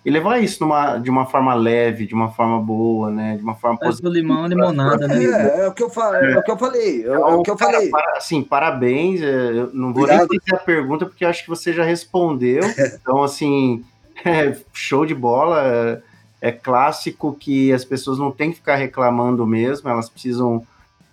e 0.04 0.10
levar 0.10 0.42
isso 0.42 0.62
numa, 0.64 0.98
de 0.98 1.08
uma 1.08 1.26
forma 1.26 1.54
leve, 1.54 2.06
de 2.06 2.14
uma 2.14 2.28
forma 2.30 2.60
boa, 2.60 3.08
né? 3.08 3.36
De 3.36 3.42
uma 3.42 3.54
forma 3.54 3.78
positiva. 3.78 4.10
do 4.10 4.14
limão 4.14 4.46
limonada, 4.46 5.06
né? 5.06 5.24
É, 5.24 5.60
é, 5.60 5.68
o 5.68 5.72
que 5.72 5.82
eu, 5.82 5.88
fa 5.88 6.18
é. 6.18 6.32
é 6.32 6.38
o 6.38 6.42
que 6.42 6.50
eu 6.50 6.58
falei. 6.58 7.06
É, 7.06 7.18
o 7.18 7.42
que 7.42 7.50
eu 7.50 7.56
falei. 7.56 7.88
Para, 7.88 8.16
assim, 8.16 8.42
parabéns. 8.42 9.22
É, 9.22 9.26
eu 9.26 9.70
não 9.72 9.92
vou 9.92 10.02
Obrigado. 10.02 10.28
nem 10.28 10.40
fazer 10.40 10.60
a 10.60 10.64
pergunta, 10.64 11.06
porque 11.06 11.24
acho 11.24 11.44
que 11.44 11.48
você 11.48 11.72
já 11.72 11.84
respondeu. 11.84 12.62
Então, 13.02 13.22
assim, 13.22 13.84
é, 14.24 14.56
show 14.72 15.06
de 15.06 15.14
bola. 15.14 16.02
É 16.40 16.50
clássico 16.50 17.36
que 17.38 17.72
as 17.72 17.84
pessoas 17.84 18.18
não 18.18 18.32
têm 18.32 18.50
que 18.50 18.56
ficar 18.56 18.74
reclamando 18.74 19.46
mesmo, 19.46 19.88
elas 19.88 20.08
precisam, 20.08 20.66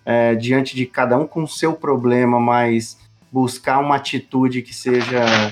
é, 0.03 0.33
diante 0.33 0.75
de 0.75 0.87
cada 0.87 1.15
um 1.15 1.27
com 1.27 1.43
o 1.43 1.47
seu 1.47 1.73
problema, 1.73 2.39
mas 2.39 2.97
buscar 3.31 3.79
uma 3.79 3.95
atitude 3.95 4.61
que 4.61 4.73
seja 4.73 5.51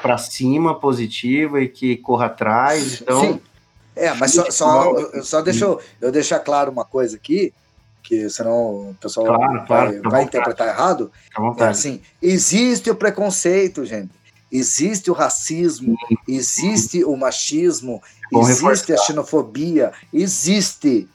para 0.00 0.18
cima, 0.18 0.78
positiva 0.78 1.60
e 1.60 1.68
que 1.68 1.96
corra 1.96 2.26
atrás. 2.26 3.00
Então, 3.00 3.20
Sim. 3.20 3.40
É, 3.94 4.14
mas 4.14 4.32
só, 4.32 4.50
só, 4.50 5.22
só 5.22 5.42
deixa 5.42 5.64
eu, 5.64 5.80
eu 6.00 6.12
deixar 6.12 6.38
claro 6.38 6.70
uma 6.70 6.84
coisa 6.84 7.16
aqui, 7.16 7.52
que 8.02 8.30
senão 8.30 8.90
o 8.90 8.96
pessoal 9.00 9.26
claro, 9.26 9.52
vai, 9.52 9.66
claro, 9.66 10.10
vai 10.10 10.22
interpretar 10.22 10.68
errado. 10.68 11.10
É 11.58 11.64
assim, 11.64 12.00
existe 12.22 12.88
o 12.90 12.94
preconceito, 12.94 13.84
gente. 13.84 14.10
Existe 14.50 15.10
o 15.10 15.14
racismo, 15.14 15.94
existe 16.26 17.04
o 17.04 17.14
machismo, 17.16 18.00
existe 18.32 18.62
reforçar. 18.62 18.94
a 18.94 18.96
xenofobia, 18.98 19.92
existe 20.12 21.08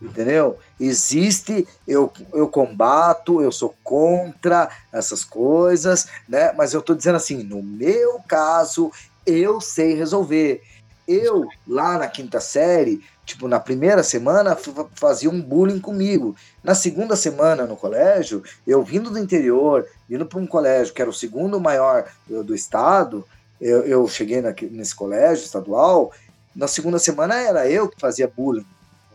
entendeu? 0.00 0.58
Existe, 0.80 1.68
eu, 1.86 2.10
eu 2.32 2.48
combato, 2.48 3.42
eu 3.42 3.52
sou 3.52 3.74
contra 3.84 4.70
essas 4.90 5.22
coisas, 5.22 6.08
né? 6.26 6.52
Mas 6.56 6.72
eu 6.72 6.80
tô 6.80 6.94
dizendo 6.94 7.16
assim, 7.16 7.42
no 7.42 7.62
meu 7.62 8.18
caso, 8.26 8.90
eu 9.26 9.60
sei 9.60 9.94
resolver. 9.94 10.62
Eu, 11.06 11.46
lá 11.68 11.98
na 11.98 12.08
quinta 12.08 12.40
série, 12.40 13.04
tipo, 13.26 13.46
na 13.46 13.60
primeira 13.60 14.02
semana, 14.02 14.56
fazia 14.94 15.28
um 15.28 15.42
bullying 15.42 15.80
comigo. 15.80 16.34
Na 16.64 16.74
segunda 16.74 17.14
semana 17.14 17.66
no 17.66 17.76
colégio, 17.76 18.42
eu 18.66 18.82
vindo 18.82 19.10
do 19.10 19.18
interior, 19.18 19.86
indo 20.08 20.24
para 20.24 20.38
um 20.38 20.46
colégio 20.46 20.94
que 20.94 21.02
era 21.02 21.10
o 21.10 21.14
segundo 21.14 21.60
maior 21.60 22.06
do, 22.26 22.42
do 22.42 22.54
estado, 22.54 23.22
eu, 23.60 23.82
eu 23.82 24.08
cheguei 24.08 24.40
na, 24.40 24.54
nesse 24.70 24.94
colégio 24.94 25.44
estadual, 25.44 26.10
na 26.56 26.66
segunda 26.66 26.98
semana 26.98 27.34
era 27.34 27.68
eu 27.68 27.88
que 27.88 28.00
fazia 28.00 28.26
bullying 28.26 28.66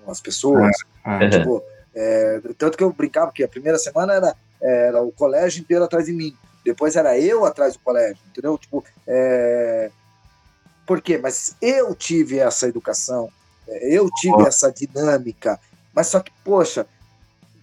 as 0.08 0.22
pessoas. 0.22 0.78
Ah, 1.06 1.30
tipo, 1.30 1.64
é, 1.94 2.42
tanto 2.58 2.78
que 2.78 2.84
eu 2.84 2.92
brincava 2.92 3.32
que 3.32 3.44
a 3.44 3.48
primeira 3.48 3.78
semana 3.78 4.14
era, 4.14 4.36
era 4.62 5.02
o 5.02 5.12
colégio 5.12 5.62
inteiro 5.62 5.84
atrás 5.84 6.08
de 6.08 6.14
mim. 6.14 6.36
Depois 6.64 6.96
era 6.96 7.18
eu 7.18 7.46
atrás 7.46 7.74
do 7.74 7.80
colégio, 7.80 8.18
entendeu? 8.28 8.58
Tipo, 8.58 8.84
é... 9.06 9.92
por 10.86 11.00
quê? 11.00 11.20
Mas 11.20 11.56
eu 11.62 11.94
tive 11.94 12.40
essa 12.40 12.68
educação, 12.68 13.30
é, 13.68 13.96
eu 13.96 14.10
tive 14.10 14.42
essa 14.42 14.72
dinâmica. 14.72 15.60
Mas 15.94 16.08
só 16.08 16.20
que, 16.20 16.32
poxa, 16.44 16.88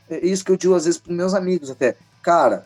é 0.08 0.24
isso 0.24 0.44
que 0.44 0.52
eu 0.52 0.56
digo 0.56 0.74
às 0.74 0.84
vezes 0.84 1.00
para 1.00 1.12
meus 1.12 1.34
amigos 1.34 1.68
até. 1.68 1.96
Cara, 2.22 2.64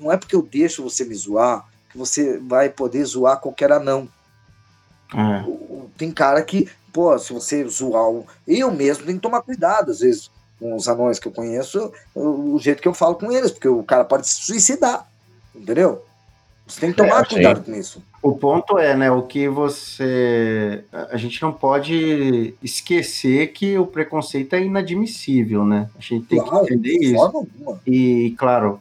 não 0.00 0.10
é 0.10 0.16
porque 0.16 0.34
eu 0.34 0.42
deixo 0.42 0.82
você 0.82 1.04
me 1.04 1.14
zoar 1.14 1.68
que 1.90 1.98
você 1.98 2.38
vai 2.38 2.68
poder 2.68 3.04
zoar 3.04 3.40
qualquer 3.40 3.72
anão. 3.72 4.08
É. 5.14 5.44
Tem 5.96 6.10
cara 6.10 6.42
que, 6.42 6.68
pô, 6.92 7.18
se 7.18 7.32
você 7.32 7.66
zoar. 7.66 8.10
Eu 8.46 8.70
mesmo 8.70 9.04
tenho 9.04 9.18
que 9.18 9.22
tomar 9.22 9.42
cuidado, 9.42 9.90
às 9.90 10.00
vezes, 10.00 10.30
com 10.58 10.74
os 10.74 10.88
anões 10.88 11.18
que 11.18 11.28
eu 11.28 11.32
conheço, 11.32 11.92
o 12.14 12.58
jeito 12.58 12.82
que 12.82 12.88
eu 12.88 12.94
falo 12.94 13.14
com 13.14 13.30
eles, 13.30 13.50
porque 13.50 13.68
o 13.68 13.82
cara 13.82 14.04
pode 14.04 14.28
se 14.28 14.42
suicidar. 14.42 15.08
Entendeu? 15.54 16.02
Você 16.66 16.80
tem 16.80 16.90
que 16.90 16.96
tomar 16.96 17.22
é, 17.22 17.24
cuidado 17.24 17.62
com 17.62 17.74
isso. 17.74 18.02
O 18.22 18.36
ponto 18.36 18.78
é, 18.78 18.94
né, 18.94 19.10
o 19.10 19.22
que 19.22 19.48
você. 19.48 20.84
A 20.92 21.16
gente 21.16 21.40
não 21.40 21.52
pode 21.52 22.54
esquecer 22.62 23.52
que 23.52 23.78
o 23.78 23.86
preconceito 23.86 24.54
é 24.54 24.62
inadmissível, 24.62 25.64
né? 25.64 25.88
A 25.96 26.00
gente 26.00 26.26
tem 26.26 26.38
claro, 26.38 26.66
que 26.66 26.74
entender 26.74 26.98
isso. 26.98 27.48
E, 27.86 28.34
claro, 28.36 28.80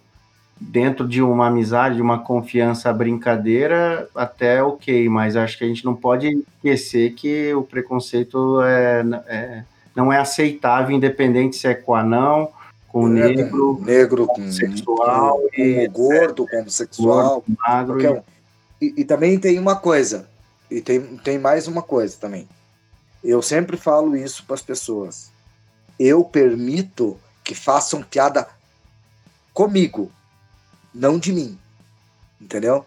dentro 0.59 1.07
de 1.07 1.21
uma 1.21 1.47
amizade, 1.47 1.95
de 1.95 2.01
uma 2.01 2.19
confiança, 2.19 2.91
brincadeira, 2.91 4.09
até 4.15 4.61
ok, 4.61 5.07
mas 5.09 5.35
acho 5.35 5.57
que 5.57 5.63
a 5.63 5.67
gente 5.67 5.85
não 5.85 5.95
pode 5.95 6.43
esquecer 6.55 7.13
que 7.13 7.53
o 7.53 7.63
preconceito 7.63 8.61
é, 8.61 9.03
é 9.27 9.63
não 9.95 10.13
é 10.13 10.19
aceitável, 10.19 10.95
independente 10.95 11.55
se 11.55 11.67
é 11.67 11.73
com 11.73 11.95
anão, 11.95 12.51
com 12.87 13.07
é, 13.07 13.29
negro, 13.29 13.81
negro 13.83 14.27
com 14.27 14.51
sexual, 14.51 15.39
com, 15.39 15.61
e, 15.61 15.87
gordo, 15.87 16.47
com 16.47 16.69
sexual, 16.69 17.43
gordo, 17.47 17.57
magro. 17.67 18.23
E... 18.79 18.85
E, 18.85 18.93
e... 18.97 19.05
também 19.05 19.39
tem 19.39 19.57
uma 19.57 19.75
coisa, 19.75 20.29
e 20.69 20.81
tem, 20.81 21.01
tem 21.17 21.39
mais 21.39 21.67
uma 21.67 21.81
coisa 21.81 22.15
também. 22.19 22.47
Eu 23.23 23.41
sempre 23.41 23.75
falo 23.75 24.15
isso 24.15 24.45
para 24.45 24.53
as 24.53 24.61
pessoas. 24.61 25.31
Eu 25.99 26.23
permito 26.23 27.17
que 27.43 27.55
façam 27.55 28.03
piada 28.03 28.47
comigo, 29.51 30.11
não 30.93 31.17
de 31.19 31.31
mim. 31.33 31.57
Entendeu? 32.39 32.85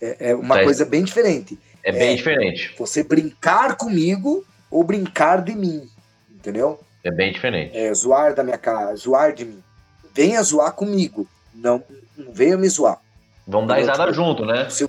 É, 0.00 0.30
é 0.30 0.34
uma 0.34 0.60
é, 0.60 0.64
coisa 0.64 0.84
bem 0.84 1.02
diferente. 1.04 1.58
É 1.82 1.92
bem 1.92 2.12
é 2.12 2.14
diferente. 2.16 2.74
Você 2.78 3.02
brincar 3.02 3.76
comigo 3.76 4.44
ou 4.70 4.84
brincar 4.84 5.42
de 5.42 5.54
mim. 5.54 5.88
Entendeu? 6.30 6.80
É 7.02 7.10
bem 7.10 7.32
diferente. 7.32 7.76
É, 7.76 7.92
zoar 7.92 8.34
da 8.34 8.42
minha 8.42 8.58
cara, 8.58 8.94
zoar 8.96 9.32
de 9.32 9.44
mim. 9.44 9.62
Venha 10.14 10.42
zoar 10.42 10.72
comigo. 10.72 11.26
Não, 11.54 11.82
não 12.16 12.32
venha 12.32 12.56
me 12.56 12.68
zoar. 12.68 12.98
Vamos 13.46 13.68
dar 13.68 13.76
risada 13.76 14.04
tipo, 14.04 14.14
junto, 14.14 14.46
né? 14.46 14.68
Se, 14.70 14.86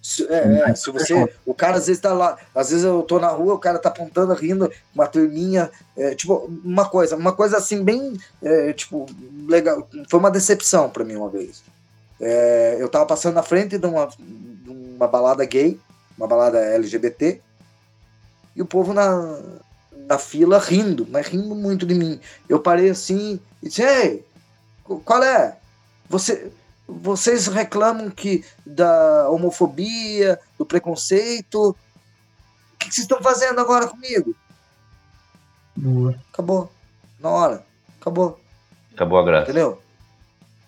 se, 0.00 0.26
é, 0.28 0.70
é, 0.70 0.74
se 0.74 0.90
você. 0.90 1.28
O 1.44 1.52
cara 1.52 1.76
às 1.76 1.88
vezes 1.88 2.00
tá 2.00 2.12
lá, 2.12 2.38
às 2.54 2.70
vezes 2.70 2.84
eu 2.84 3.02
tô 3.02 3.18
na 3.18 3.28
rua, 3.28 3.54
o 3.54 3.58
cara 3.58 3.78
tá 3.78 3.88
apontando, 3.88 4.32
rindo, 4.34 4.70
uma 4.94 5.08
turminha. 5.08 5.70
É, 5.96 6.14
tipo, 6.14 6.48
uma 6.64 6.88
coisa, 6.88 7.16
uma 7.16 7.32
coisa 7.32 7.56
assim, 7.56 7.82
bem. 7.82 8.16
É, 8.40 8.72
tipo, 8.72 9.06
legal. 9.48 9.88
Foi 10.08 10.20
uma 10.20 10.30
decepção 10.30 10.88
para 10.88 11.04
mim 11.04 11.16
uma 11.16 11.28
vez. 11.28 11.64
É, 12.20 12.76
eu 12.80 12.88
tava 12.88 13.06
passando 13.06 13.34
na 13.34 13.42
frente 13.42 13.78
de 13.78 13.86
uma, 13.86 14.06
de 14.06 14.70
uma 14.70 15.06
balada 15.06 15.44
gay, 15.44 15.78
uma 16.16 16.26
balada 16.26 16.58
LGBT, 16.58 17.40
e 18.54 18.62
o 18.62 18.66
povo 18.66 18.94
na, 18.94 19.38
na 20.06 20.18
fila 20.18 20.58
rindo, 20.58 21.06
mas 21.10 21.26
rindo 21.26 21.54
muito 21.54 21.84
de 21.84 21.94
mim. 21.94 22.18
Eu 22.48 22.60
parei 22.60 22.90
assim 22.90 23.38
e 23.62 23.68
disse: 23.68 23.82
Ei, 23.82 24.24
qual 25.04 25.22
é? 25.22 25.58
Você, 26.08 26.50
vocês 26.88 27.46
reclamam 27.48 28.10
que 28.10 28.44
da 28.64 29.28
homofobia, 29.28 30.40
do 30.58 30.64
preconceito. 30.64 31.70
O 31.70 32.78
que, 32.78 32.86
vocês 32.86 32.98
estão 32.98 33.20
fazendo 33.20 33.60
agora 33.60 33.88
comigo? 33.88 34.34
Boa. 35.74 36.14
Acabou. 36.32 36.70
Na 37.18 37.30
hora. 37.30 37.66
Acabou. 38.00 38.40
Acabou 38.94 39.18
a 39.18 39.24
graça. 39.24 39.50
Entendeu? 39.50 39.82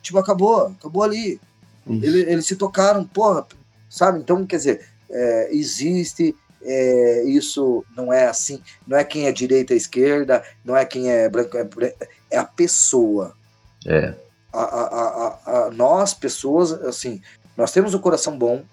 Tipo, 0.09 0.19
acabou. 0.19 0.69
Acabou 0.79 1.03
ali. 1.03 1.39
Eles, 1.87 2.27
eles 2.27 2.47
se 2.47 2.57
tocaram, 2.57 3.05
porra, 3.05 3.47
sabe? 3.91 4.19
Então, 4.19 4.47
quer 4.47 4.57
dizer, 4.57 4.87
é, 5.11 5.49
existe 5.53 6.35
é, 6.63 7.25
isso 7.25 7.85
não 7.97 8.13
é 8.13 8.27
assim, 8.27 8.63
não 8.87 8.97
é 8.97 9.05
quem 9.05 9.27
é 9.27 9.33
direita 9.33 9.75
e 9.75 9.77
esquerda, 9.77 10.43
não 10.65 10.77
é 10.77 10.85
quem 10.85 11.11
é 11.11 11.29
branco, 11.29 11.57
é, 11.57 11.95
é 12.31 12.39
a 12.39 12.45
pessoa. 12.45 13.35
É. 13.87 14.15
A, 14.53 14.63
a, 14.63 14.83
a, 14.83 15.67
a, 15.67 15.71
nós, 15.71 16.15
pessoas, 16.15 16.73
assim, 16.73 17.23
nós 17.57 17.71
temos 17.71 17.95
um 17.95 17.99
coração 17.99 18.37
bom, 18.37 18.65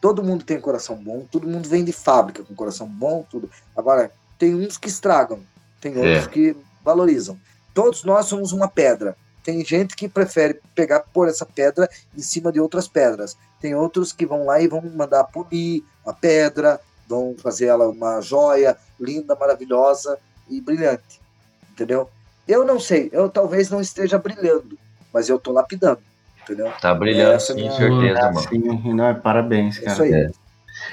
todo 0.00 0.22
mundo 0.22 0.44
tem 0.44 0.60
coração 0.60 0.96
bom, 0.96 1.26
todo 1.30 1.48
mundo 1.48 1.68
vem 1.68 1.84
de 1.84 1.92
fábrica 1.92 2.42
com 2.42 2.54
coração 2.54 2.86
bom, 2.86 3.24
tudo. 3.30 3.50
Agora, 3.76 4.10
tem 4.38 4.54
uns 4.54 4.78
que 4.78 4.88
estragam, 4.88 5.40
tem 5.80 5.96
outros 5.96 6.26
é. 6.26 6.28
que 6.28 6.56
valorizam. 6.84 7.38
Todos 7.74 8.04
nós 8.04 8.26
somos 8.26 8.52
uma 8.52 8.68
pedra. 8.68 9.16
Tem 9.42 9.64
gente 9.64 9.96
que 9.96 10.08
prefere 10.08 10.60
pegar 10.74 11.00
por 11.00 11.28
essa 11.28 11.46
pedra 11.46 11.88
em 12.16 12.22
cima 12.22 12.52
de 12.52 12.60
outras 12.60 12.86
pedras. 12.86 13.36
Tem 13.60 13.74
outros 13.74 14.12
que 14.12 14.26
vão 14.26 14.44
lá 14.44 14.60
e 14.60 14.68
vão 14.68 14.82
mandar 14.82 15.24
polir 15.24 15.82
a 16.06 16.12
pedra, 16.12 16.80
vão 17.08 17.34
fazer 17.36 17.66
ela 17.66 17.88
uma 17.88 18.20
joia 18.20 18.76
linda, 18.98 19.34
maravilhosa 19.34 20.18
e 20.48 20.60
brilhante, 20.60 21.20
entendeu? 21.72 22.08
Eu 22.46 22.64
não 22.64 22.78
sei, 22.78 23.08
eu 23.12 23.28
talvez 23.28 23.70
não 23.70 23.80
esteja 23.80 24.18
brilhando, 24.18 24.78
mas 25.12 25.28
eu 25.28 25.38
tô 25.38 25.52
lapidando, 25.52 26.00
entendeu? 26.42 26.72
Tá 26.80 26.94
brilhando, 26.94 27.32
Essa 27.32 27.52
sim, 27.52 27.60
minha... 27.60 27.72
certeza, 27.72 28.32
mano. 28.32 28.48
Sim, 28.48 28.94
não, 28.94 29.06
é, 29.06 29.14
parabéns, 29.14 29.78
cara. 29.78 29.92
Isso 29.92 30.02
aí. 30.02 30.12
É. 30.12 30.30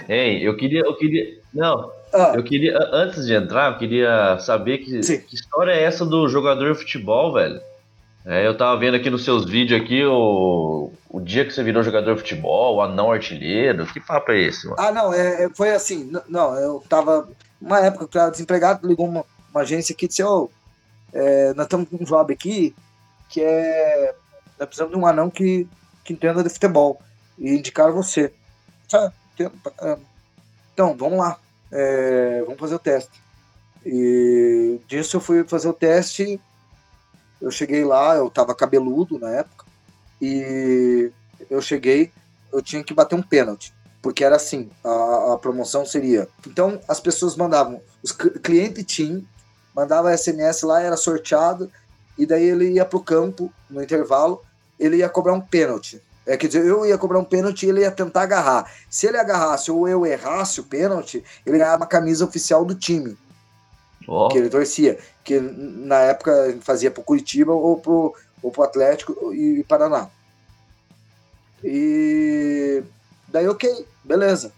Ei, 0.08 0.48
eu 0.48 0.56
queria, 0.58 0.82
eu 0.82 0.96
queria, 0.98 1.40
não, 1.54 1.92
ah. 2.14 2.34
eu 2.36 2.44
queria, 2.44 2.78
antes 2.92 3.26
de 3.26 3.34
entrar, 3.34 3.72
eu 3.72 3.78
queria 3.78 4.38
saber 4.40 4.80
que, 4.80 5.00
que 5.00 5.36
história 5.36 5.72
é 5.72 5.84
essa 5.84 6.06
do 6.06 6.28
jogador 6.28 6.74
de 6.74 6.80
futebol, 6.80 7.34
velho? 7.34 7.62
É, 8.30 8.46
eu 8.46 8.58
tava 8.58 8.78
vendo 8.78 8.96
aqui 8.96 9.10
nos 9.10 9.24
seus 9.24 9.46
vídeos 9.46 9.82
aqui 9.82 10.04
o, 10.04 10.92
o 11.10 11.22
dia 11.22 11.46
que 11.46 11.52
você 11.52 11.64
virou 11.64 11.82
jogador 11.82 12.14
de 12.14 12.20
futebol, 12.20 12.76
o 12.76 12.82
anão 12.82 13.10
artilheiro. 13.10 13.88
Que 13.88 14.02
papo 14.02 14.34
é 14.34 14.42
esse, 14.42 14.68
mano? 14.68 14.76
Ah, 14.78 14.92
não, 14.92 15.14
é, 15.14 15.46
é 15.46 15.50
foi 15.50 15.74
assim. 15.74 16.12
Não, 16.28 16.54
eu 16.56 16.84
tava. 16.90 17.30
Uma 17.62 17.80
época 17.80 18.06
que 18.06 18.18
eu 18.18 18.22
tava 18.22 18.32
desempregado, 18.32 18.86
ligou 18.86 19.08
uma, 19.08 19.26
uma 19.50 19.62
agência 19.62 19.94
aqui 19.94 20.06
e 20.06 20.08
disse: 20.10 20.22
Ô, 20.24 20.44
oh, 20.44 20.50
é, 21.14 21.54
nós 21.54 21.68
estamos 21.68 21.88
com 21.88 21.96
um 21.96 22.04
job 22.04 22.34
aqui 22.34 22.76
que 23.30 23.42
é. 23.42 24.14
Nós 24.60 24.68
precisamos 24.68 24.94
de 24.94 25.00
um 25.00 25.08
anão 25.08 25.30
que, 25.30 25.66
que 26.04 26.12
entenda 26.12 26.44
de 26.44 26.50
futebol. 26.50 27.02
E 27.40 27.56
indicaram 27.56 27.94
você. 27.94 28.34
Ah, 28.94 29.10
então, 30.74 30.98
vamos 30.98 31.18
lá. 31.18 31.38
É, 31.72 32.42
vamos 32.42 32.60
fazer 32.60 32.76
o 32.76 32.80
teste. 32.80 33.24
E 33.86 34.82
disso 34.86 35.16
eu 35.16 35.22
fui 35.22 35.46
fazer 35.46 35.70
o 35.70 35.74
teste 35.74 36.42
eu 37.42 37.52
cheguei 37.52 37.84
lá, 37.84 38.16
eu 38.16 38.30
tava 38.30 38.56
cabeludo 38.56 39.20
na 39.20 39.30
época, 39.30 39.66
e 40.22 41.12
eu 41.50 41.62
cheguei, 41.62 42.12
eu 42.52 42.62
tinha 42.62 42.84
que 42.84 42.94
bater 42.94 43.16
um 43.16 43.22
pênalti. 43.22 43.74
Porque 44.02 44.24
era 44.24 44.36
assim, 44.36 44.70
a, 44.84 45.34
a 45.34 45.38
promoção 45.38 45.86
seria. 45.86 46.28
Então 46.46 46.80
as 46.88 47.00
pessoas 47.00 47.36
mandavam, 47.36 47.82
os 48.02 48.12
cliente 48.12 48.84
team 48.84 49.24
mandava 49.76 50.16
SMS 50.16 50.64
lá, 50.64 50.82
era 50.82 50.98
sorteado, 50.98 51.72
e 52.18 52.26
daí 52.26 52.46
ele 52.46 52.72
ia 52.72 52.86
pro 52.86 53.00
campo 53.00 53.54
no 53.70 53.82
intervalo, 53.82 54.42
ele 54.80 54.98
ia 54.98 55.10
cobrar 55.10 55.34
um 55.34 55.42
pênalti. 55.42 56.02
É, 56.26 56.36
quer 56.36 56.48
dizer, 56.48 56.66
eu 56.66 56.86
ia 56.86 56.98
cobrar 56.98 57.20
um 57.20 57.24
pênalti 57.24 57.66
e 57.66 57.70
ele 57.70 57.82
ia 57.82 57.92
tentar 57.92 58.24
agarrar. 58.24 58.70
Se 58.90 59.08
ele 59.08 59.18
agarrasse 59.18 59.72
ou 59.72 59.88
eu 59.88 60.06
errasse 60.06 60.60
o 60.60 60.64
pênalti, 60.64 61.24
ele 61.46 61.58
ganhava 61.58 61.78
uma 61.78 61.86
camisa 61.86 62.26
oficial 62.26 62.66
do 62.66 62.76
time. 62.76 63.18
Oh. 64.06 64.28
Que 64.28 64.38
ele 64.38 64.50
torcia. 64.50 65.00
Que 65.28 65.42
na 65.42 66.00
época 66.04 66.58
fazia 66.62 66.90
pro 66.90 67.04
Curitiba 67.04 67.52
ou 67.52 67.78
pro, 67.78 68.16
ou 68.42 68.50
pro 68.50 68.64
Atlético 68.64 69.34
e, 69.34 69.60
e 69.60 69.64
Paraná. 69.66 70.10
E 71.62 72.82
daí, 73.28 73.46
ok, 73.46 73.86
beleza. 74.06 74.54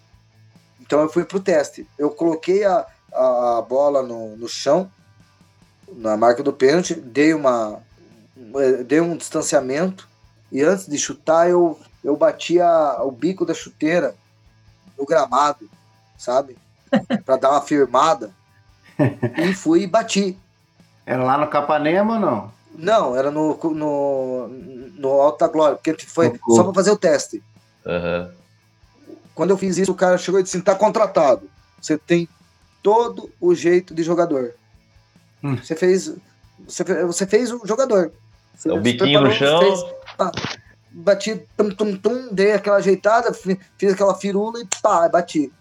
Então 0.79 1.01
eu 1.01 1.09
fui 1.09 1.25
pro 1.25 1.39
teste. 1.39 1.87
Eu 1.97 2.11
coloquei 2.11 2.63
a, 2.65 2.85
a 3.11 3.65
bola 3.67 4.03
no, 4.03 4.37
no 4.37 4.47
chão, 4.47 4.91
na 5.87 6.15
marca 6.15 6.43
do 6.43 6.53
pênalti, 6.53 6.93
dei 6.93 7.33
uma. 7.33 7.81
Dei 8.85 9.01
um 9.01 9.17
distanciamento 9.17 10.07
e 10.51 10.61
antes 10.61 10.85
de 10.85 10.99
chutar 10.99 11.49
eu, 11.49 11.79
eu 12.03 12.15
bati 12.15 12.61
a, 12.61 13.01
o 13.03 13.11
bico 13.11 13.43
da 13.43 13.55
chuteira 13.55 14.15
no 14.95 15.03
gramado, 15.03 15.67
sabe? 16.15 16.55
para 17.25 17.37
dar 17.37 17.49
uma 17.49 17.61
firmada 17.61 18.31
e 19.43 19.51
fui 19.55 19.81
e 19.81 19.87
bati. 19.87 20.37
Era 21.09 21.23
lá 21.23 21.39
no 21.39 21.47
Capanema 21.47 22.13
ou 22.13 22.19
não? 22.19 22.51
Não, 22.77 23.15
era 23.15 23.31
no, 23.31 23.57
no, 23.73 24.47
no 24.47 25.09
Alta 25.09 25.47
Glória, 25.47 25.75
porque 25.75 26.05
foi 26.05 26.39
só 26.49 26.63
para 26.63 26.73
fazer 26.73 26.91
o 26.91 26.97
teste. 26.97 27.41
Uhum. 27.83 28.29
Quando 29.33 29.49
eu 29.49 29.57
fiz 29.57 29.79
isso, 29.79 29.91
o 29.91 29.95
cara 29.95 30.19
chegou 30.19 30.39
e 30.39 30.43
disse: 30.43 30.61
tá 30.61 30.75
contratado. 30.75 31.49
Você 31.81 31.97
tem 31.97 32.29
todo 32.83 33.27
o 33.41 33.55
jeito 33.55 33.95
de 33.95 34.03
jogador. 34.03 34.53
Hum. 35.43 35.57
Você 35.57 35.75
fez. 35.75 36.13
Você, 36.67 36.83
você 36.83 37.25
fez 37.25 37.51
o 37.51 37.65
jogador. 37.65 38.11
Você, 38.53 38.69
é 38.69 38.73
o 38.73 38.79
biquinho 38.79 39.21
no 39.21 39.31
chão. 39.31 39.61
Fez, 39.61 39.83
pá, 40.15 40.31
bati, 40.91 41.41
tum, 41.57 41.71
tum, 41.71 41.97
tum, 41.97 42.29
dei 42.31 42.51
aquela 42.51 42.77
ajeitada, 42.77 43.33
fiz 43.33 43.93
aquela 43.93 44.13
firula 44.13 44.61
e 44.61 44.67
pá, 44.79 45.09
bati. 45.09 45.51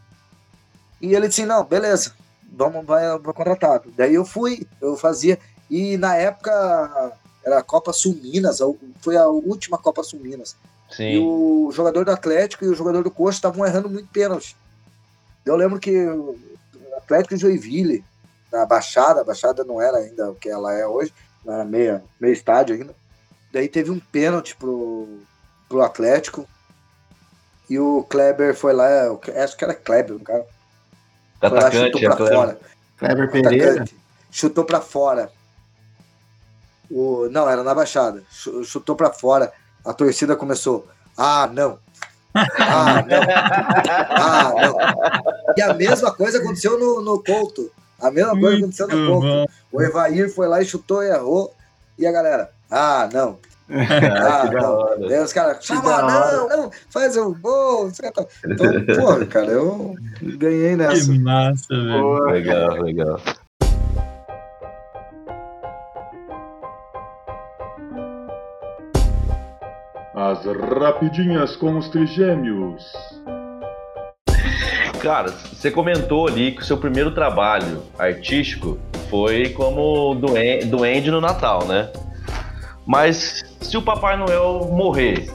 E 1.01 1.15
ele 1.15 1.29
disse, 1.29 1.47
não, 1.47 1.65
beleza, 1.65 2.13
vamos, 2.51 2.85
vai, 2.87 3.07
vai 3.19 3.35
contratado. 3.35 3.93
Daí 3.97 4.15
eu 4.15 4.25
fui, 4.25 4.67
eu 4.81 4.97
fazia, 4.97 5.39
e 5.71 5.97
na 5.97 6.17
época 6.17 7.13
era 7.45 7.59
a 7.59 7.63
Copa 7.63 7.93
Sul 7.93 8.19
Minas, 8.23 8.59
foi 9.01 9.17
a 9.17 9.27
última 9.27 9.79
Copa 9.79 10.03
Sul 10.03 10.21
Minas. 10.21 10.57
Sim. 10.91 11.11
E 11.11 11.19
o 11.19 11.71
jogador 11.73 12.05
do 12.05 12.11
Atlético 12.11 12.65
e 12.65 12.69
o 12.69 12.75
jogador 12.75 13.03
do 13.03 13.11
Coxa 13.11 13.39
estavam 13.39 13.67
errando 13.67 13.91
muito 13.91 14.09
pênalti. 14.09 14.57
Eu 15.45 15.57
lembro 15.57 15.79
que 15.79 16.07
o 16.07 16.37
Atlético 16.97 17.35
e 17.35 17.39
Joinville, 17.39 18.05
na 18.53 18.65
Baixada, 18.65 19.21
a 19.21 19.25
Baixada 19.25 19.65
não 19.65 19.81
era 19.81 19.99
ainda 19.99 20.31
o 20.31 20.35
que 20.35 20.49
ela 20.49 20.73
é 20.73 20.87
hoje, 20.87 21.13
não 21.45 21.55
era 21.55 21.65
meia, 21.65 22.05
meio 22.21 22.33
estádio 22.33 22.75
ainda. 22.75 22.95
Daí 23.53 23.69
teve 23.69 23.91
um 23.91 24.01
pênalti 24.01 24.57
pro, 24.57 25.09
pro 25.69 25.83
Atlético. 25.83 26.47
E 27.69 27.79
o 27.79 28.03
Kleber 28.09 28.55
foi 28.55 28.73
lá, 28.73 28.87
acho 29.43 29.57
que 29.57 29.65
era 29.65 29.75
Kleber, 29.75 30.17
um 30.17 30.21
cara. 30.21 30.47
Foi 31.41 31.51
lá, 31.51 31.71
chutou 31.71 32.01
pra 32.01 32.13
é 32.13 32.35
fora. 32.35 32.59
Kleber 32.97 33.31
Pereira. 33.31 33.71
Atacante, 33.71 33.97
chutou 34.31 34.65
pra 34.65 34.81
fora. 34.81 35.31
O, 36.91 37.29
não, 37.31 37.49
era 37.49 37.63
na 37.63 37.75
Baixada. 37.75 38.23
Chutou 38.65 38.97
pra 38.97 39.13
fora. 39.13 39.53
A 39.85 39.93
torcida 39.93 40.37
começou. 40.37 40.87
Ah, 41.17 41.49
não. 41.53 41.79
Ah, 42.61 43.03
não. 43.03 43.21
Ah, 44.11 44.55
não. 44.55 45.55
E 45.57 45.63
a 45.63 45.75
mesma 45.75 46.13
coisa 46.13 46.39
aconteceu 46.39 46.79
no, 46.79 47.01
no 47.01 47.23
Couto. 47.23 47.71
A 48.01 48.11
mesma 48.11 48.39
coisa 48.39 48.59
aconteceu 48.59 48.87
no 48.87 49.07
Couto. 49.07 49.53
O 49.73 49.83
Evair 49.83 50.33
foi 50.33 50.47
lá 50.47 50.63
e 50.63 50.65
chutou 50.65 51.03
e 51.03 51.09
errou. 51.09 51.53
E 51.99 52.07
a 52.07 52.13
galera, 52.13 52.53
ah, 52.71 53.09
não. 53.13 53.39
Ah, 53.71 54.51
não. 54.51 55.09
Daí 55.09 55.23
os 55.23 55.33
caras, 55.33 55.65
chama, 55.65 56.03
não, 56.03 56.49
não, 56.49 56.71
faz 56.91 57.17
um 57.17 57.35
gol. 57.39 57.91
Então, 58.03 58.27
pô, 58.97 59.27
cara, 59.27 59.47
eu 59.47 59.95
ganhei 60.23 60.75
nessa. 60.75 61.13
Que 61.13 61.19
massa, 61.19 61.67
velho. 61.69 62.25
Legal, 62.25 62.83
legal. 62.83 63.21
As 70.15 70.45
rapidinhas 70.45 71.55
com 71.55 71.79
os 71.79 71.89
trigêmeos. 71.91 72.85
Cara, 75.01 75.31
você 75.31 75.71
comentou 75.71 76.27
ali 76.27 76.53
que 76.53 76.63
o 76.63 76.65
seu 76.65 76.77
primeiro 76.77 77.13
trabalho 77.13 77.85
artístico 77.97 78.79
foi 79.09 79.51
como 79.51 80.15
duende 80.15 81.11
no 81.11 81.21
Natal, 81.21 81.67
né? 81.67 81.89
Mas 82.89 83.45
se 83.61 83.77
o 83.77 83.83
Papai 83.83 84.17
Noel 84.17 84.67
morrer, 84.73 85.31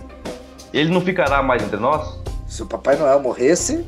ele 0.73 0.89
não 0.89 0.99
ficará 0.99 1.43
mais 1.43 1.61
entre 1.61 1.77
nós? 1.77 2.19
Se 2.47 2.63
o 2.63 2.65
Papai 2.65 2.97
Noel 2.97 3.19
morresse, 3.19 3.85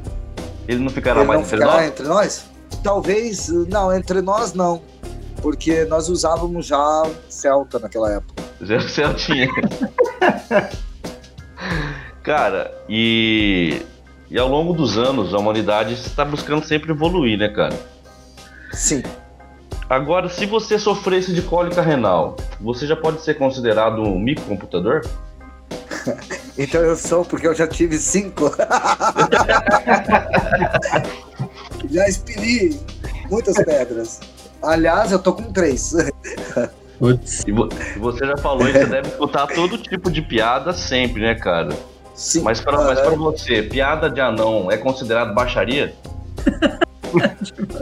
ele 0.67 0.83
não 0.83 0.89
ficará 0.91 1.21
ele 1.21 1.27
mais 1.27 1.39
não 1.39 1.45
entre 1.47 1.57
ficará 1.57 1.77
nós? 1.77 1.87
entre 1.87 2.05
nós? 2.05 2.45
Talvez, 2.83 3.47
não, 3.67 3.91
entre 3.91 4.21
nós 4.21 4.53
não. 4.53 4.83
Porque 5.41 5.83
nós 5.85 6.09
usávamos 6.09 6.67
já 6.67 7.09
Celta 7.27 7.79
naquela 7.79 8.13
época. 8.13 8.43
Já 8.61 8.79
Celtinha. 8.87 9.47
Cara, 12.21 12.71
e, 12.87 13.81
e 14.29 14.37
ao 14.37 14.47
longo 14.47 14.73
dos 14.73 14.95
anos 14.95 15.33
a 15.33 15.39
humanidade 15.39 15.95
está 15.95 16.23
buscando 16.23 16.63
sempre 16.63 16.91
evoluir, 16.91 17.35
né, 17.39 17.49
cara? 17.49 17.75
Sim. 18.71 19.01
Agora, 19.89 20.29
se 20.29 20.45
você 20.45 20.79
sofresse 20.79 21.33
de 21.33 21.41
cólica 21.43 21.81
renal, 21.81 22.35
você 22.59 22.87
já 22.87 22.95
pode 22.95 23.21
ser 23.21 23.35
considerado 23.35 24.01
um 24.01 24.19
microcomputador? 24.19 25.05
então 26.57 26.81
eu 26.81 26.95
sou, 26.95 27.23
porque 27.23 27.47
eu 27.47 27.53
já 27.53 27.67
tive 27.67 27.97
cinco. 27.99 28.51
já 31.89 32.07
expeli 32.07 32.79
muitas 33.29 33.55
pedras. 33.63 34.21
Aliás, 34.63 35.11
eu 35.11 35.19
tô 35.19 35.33
com 35.33 35.51
três. 35.53 35.93
Putz. 36.97 37.43
E 37.45 37.51
você 37.99 38.25
já 38.25 38.37
falou 38.37 38.65
que 38.65 38.73
você 38.73 38.85
deve 38.85 39.09
escutar 39.09 39.45
todo 39.47 39.77
tipo 39.77 40.09
de 40.09 40.23
piada 40.23 40.73
sempre, 40.73 41.21
né, 41.21 41.35
cara? 41.35 41.77
Sim. 42.15 42.41
Mas 42.41 42.59
para 42.61 42.81
mas 42.83 42.99
pra 42.99 43.11
você, 43.11 43.61
piada 43.61 44.09
de 44.09 44.21
anão 44.21 44.71
é 44.71 44.77
considerado 44.77 45.35
baixaria? 45.35 45.93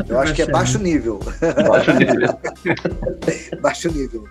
Eu 0.07 0.19
acho 0.19 0.33
que 0.33 0.41
é 0.41 0.47
baixo 0.47 0.79
nível. 0.79 1.19
Baixo 1.67 1.93
nível. 1.93 2.39
baixo 3.61 3.91
nível. 3.91 4.23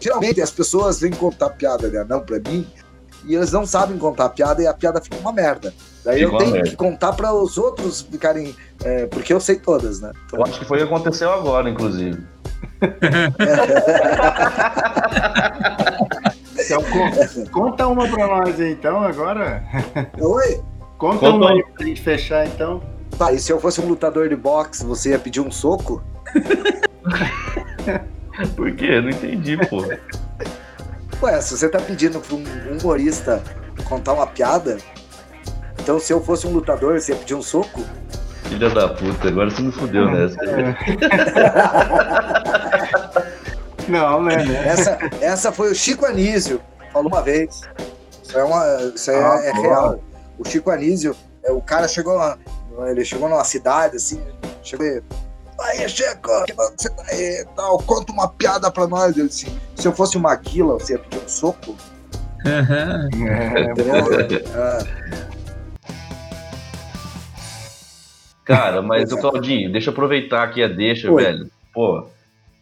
Geralmente 0.00 0.40
as 0.40 0.50
pessoas 0.50 1.00
vêm 1.00 1.12
contar 1.12 1.50
piada 1.50 1.90
de 1.90 1.96
anão 1.96 2.20
pra 2.20 2.38
mim 2.38 2.66
e 3.24 3.34
eles 3.34 3.52
não 3.52 3.66
sabem 3.66 3.98
contar 3.98 4.28
piada 4.30 4.62
e 4.62 4.66
a 4.66 4.74
piada 4.74 5.00
fica 5.00 5.16
uma 5.16 5.32
merda. 5.32 5.74
Daí 6.04 6.20
fica 6.20 6.32
eu 6.32 6.38
tenho 6.38 6.52
merda. 6.52 6.70
que 6.70 6.76
contar 6.76 7.12
para 7.12 7.32
os 7.32 7.58
outros 7.58 8.02
ficarem. 8.02 8.54
É, 8.84 9.06
porque 9.06 9.32
eu 9.32 9.40
sei 9.40 9.56
todas, 9.56 10.00
né? 10.00 10.12
Então... 10.26 10.38
Eu 10.38 10.46
acho 10.46 10.60
que 10.60 10.64
foi 10.64 10.78
o 10.78 10.80
que 10.86 10.94
aconteceu 10.94 11.32
agora, 11.32 11.68
inclusive. 11.68 12.22
Então, 16.66 16.82
conta 17.52 17.86
uma 17.86 18.08
pra 18.08 18.26
nós 18.26 18.60
aí, 18.60 18.72
então, 18.72 19.02
agora. 19.02 19.62
Oi? 20.20 20.60
Conta, 20.98 21.18
conta 21.18 21.30
uma 21.30 21.52
aí 21.52 21.62
pra 21.62 21.86
gente 21.86 22.00
fechar, 22.00 22.46
então. 22.46 22.82
Tá, 23.18 23.32
e 23.32 23.38
se 23.38 23.50
eu 23.50 23.58
fosse 23.60 23.80
um 23.80 23.86
lutador 23.86 24.28
de 24.28 24.36
boxe, 24.36 24.84
você 24.84 25.08
ia 25.10 25.18
pedir 25.18 25.40
um 25.40 25.50
soco? 25.50 26.02
Por 28.54 28.70
quê? 28.74 29.00
Não 29.00 29.08
entendi, 29.08 29.56
pô. 29.68 29.82
Ué, 31.22 31.40
se 31.40 31.56
você 31.56 31.66
tá 31.68 31.80
pedindo 31.80 32.20
pra 32.20 32.36
um 32.36 32.44
humorista 32.78 33.42
contar 33.88 34.12
uma 34.12 34.26
piada, 34.26 34.76
então 35.80 35.98
se 35.98 36.12
eu 36.12 36.22
fosse 36.22 36.46
um 36.46 36.52
lutador, 36.52 37.00
você 37.00 37.12
ia 37.12 37.18
pedir 37.18 37.34
um 37.34 37.40
soco? 37.40 37.80
Filha 38.44 38.68
da 38.68 38.88
puta, 38.88 39.28
agora 39.28 39.48
você 39.50 39.62
me 39.62 39.72
fudeu 39.72 40.10
nessa. 40.10 40.36
É. 40.44 40.76
Não, 43.88 44.22
né? 44.22 44.44
Essa, 44.66 44.98
essa 45.20 45.52
foi 45.52 45.70
o 45.70 45.74
Chico 45.74 46.04
Anísio, 46.04 46.60
falou 46.92 47.08
uma 47.08 47.22
vez. 47.22 47.62
Isso 48.22 48.38
é, 48.38 48.44
uma, 48.44 48.92
isso 48.94 49.10
é, 49.10 49.24
ah, 49.24 49.40
é 49.44 49.52
real. 49.52 49.98
O 50.38 50.46
Chico 50.46 50.70
Anísio, 50.70 51.16
o 51.52 51.60
cara 51.60 51.88
chegou, 51.88 52.18
ele 52.88 53.04
chegou 53.04 53.28
numa 53.28 53.44
cidade, 53.44 53.96
assim, 53.96 54.20
chegou 54.62 54.86
e, 54.86 55.02
aí, 55.60 55.88
Chico, 55.88 56.44
que 56.46 56.52
você 56.54 56.90
tá 56.90 57.02
aí? 57.08 57.46
Tal, 57.54 57.78
conta 57.78 58.12
uma 58.12 58.28
piada 58.28 58.70
pra 58.70 58.86
nós. 58.86 59.16
Ele 59.16 59.28
disse, 59.28 59.46
se 59.74 59.88
eu 59.88 59.92
fosse 59.92 60.16
uma 60.16 60.34
guila, 60.34 60.74
você 60.74 60.94
ia 60.94 60.98
pedir 60.98 61.22
um 61.24 61.28
soco? 61.28 61.76
Uhum. 62.44 63.26
É, 63.26 63.62
é. 64.92 65.26
Cara, 68.44 68.80
mas 68.80 69.10
o 69.10 69.18
Claudinho, 69.18 69.72
deixa 69.72 69.90
eu 69.90 69.92
aproveitar 69.92 70.44
aqui 70.44 70.62
a 70.62 70.68
deixa, 70.68 71.10
Oi. 71.10 71.22
velho. 71.22 71.50
Pô, 71.74 72.06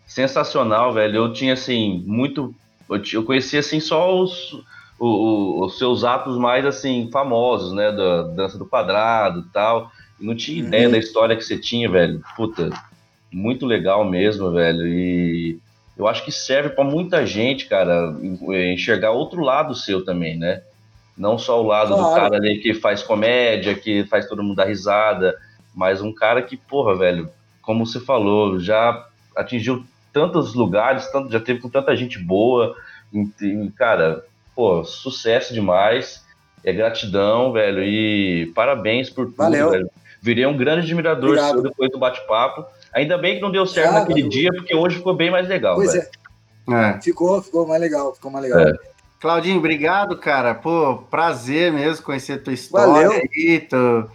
sensacional, 0.06 0.94
velho. 0.94 1.16
Eu 1.16 1.32
tinha, 1.32 1.52
assim, 1.52 2.02
muito. 2.06 2.54
Eu, 2.88 3.02
eu 3.12 3.22
conhecia, 3.22 3.60
assim, 3.60 3.80
só 3.80 4.18
os, 4.18 4.64
o, 5.06 5.64
os 5.64 5.78
seus 5.78 6.04
atos 6.04 6.36
mais, 6.36 6.64
assim, 6.64 7.08
famosos, 7.12 7.72
né? 7.72 7.92
Da 7.92 8.22
dança 8.22 8.58
do 8.58 8.66
quadrado 8.66 9.40
e 9.40 9.52
tal. 9.52 9.90
não 10.20 10.34
tinha 10.34 10.62
uhum. 10.62 10.68
ideia 10.68 10.88
da 10.88 10.98
história 10.98 11.36
que 11.36 11.44
você 11.44 11.58
tinha, 11.58 11.90
velho. 11.90 12.22
Puta, 12.36 12.70
muito 13.32 13.66
legal 13.66 14.04
mesmo, 14.04 14.50
velho. 14.52 14.86
E 14.86 15.58
eu 15.96 16.06
acho 16.06 16.24
que 16.24 16.32
serve 16.32 16.70
para 16.70 16.84
muita 16.84 17.26
gente, 17.26 17.66
cara, 17.66 18.14
enxergar 18.72 19.10
outro 19.10 19.42
lado 19.42 19.74
seu 19.74 20.04
também, 20.04 20.36
né? 20.36 20.62
Não 21.16 21.38
só 21.38 21.62
o 21.62 21.66
lado 21.66 21.94
claro. 21.94 22.08
do 22.08 22.14
cara 22.14 22.36
ali 22.36 22.58
que 22.58 22.74
faz 22.74 23.02
comédia, 23.02 23.74
que 23.74 24.04
faz 24.04 24.26
todo 24.26 24.42
mundo 24.42 24.56
dar 24.56 24.66
risada, 24.66 25.36
mas 25.74 26.00
um 26.00 26.12
cara 26.12 26.42
que, 26.42 26.56
porra, 26.56 26.96
velho, 26.96 27.28
como 27.62 27.86
você 27.86 28.00
falou, 28.00 28.58
já 28.58 29.06
atingiu 29.36 29.84
tantos 30.12 30.54
lugares, 30.54 31.10
tanto, 31.10 31.30
já 31.30 31.40
teve 31.40 31.60
com 31.60 31.68
tanta 31.68 31.94
gente 31.96 32.18
boa. 32.18 32.74
E, 33.12 33.70
cara, 33.76 34.24
pô, 34.54 34.84
sucesso 34.84 35.52
demais. 35.52 36.24
É 36.62 36.72
gratidão, 36.72 37.52
velho. 37.52 37.82
E 37.82 38.52
parabéns 38.54 39.10
por 39.10 39.26
tudo, 39.26 39.36
Valeu. 39.36 39.70
velho. 39.70 39.90
Virei 40.22 40.46
um 40.46 40.56
grande 40.56 40.86
admirador 40.86 41.38
seu 41.38 41.62
depois 41.62 41.90
do 41.90 41.98
bate-papo. 41.98 42.64
Ainda 42.94 43.18
bem 43.18 43.36
que 43.36 43.42
não 43.42 43.50
deu 43.50 43.66
certo 43.66 43.90
ah, 43.90 44.00
naquele 44.00 44.26
dia, 44.28 44.50
porque 44.54 44.74
hoje 44.74 44.96
ficou 44.96 45.14
bem 45.14 45.30
mais 45.30 45.46
legal. 45.46 45.74
Pois 45.74 45.92
velho. 45.92 46.06
é. 46.70 46.90
é. 46.96 47.00
Ficou, 47.02 47.42
ficou 47.42 47.66
mais 47.66 47.80
legal, 47.80 48.14
ficou 48.14 48.30
mais 48.30 48.44
legal. 48.44 48.60
É. 48.60 48.72
Claudinho, 49.20 49.58
obrigado, 49.58 50.16
cara. 50.16 50.54
Pô, 50.54 50.98
prazer 51.10 51.72
mesmo 51.72 52.04
conhecer 52.04 52.42
tua 52.42 52.52
história 52.52 53.08
Valeu. 53.08 53.12
aí. 53.12 53.60
Tu 53.60 54.10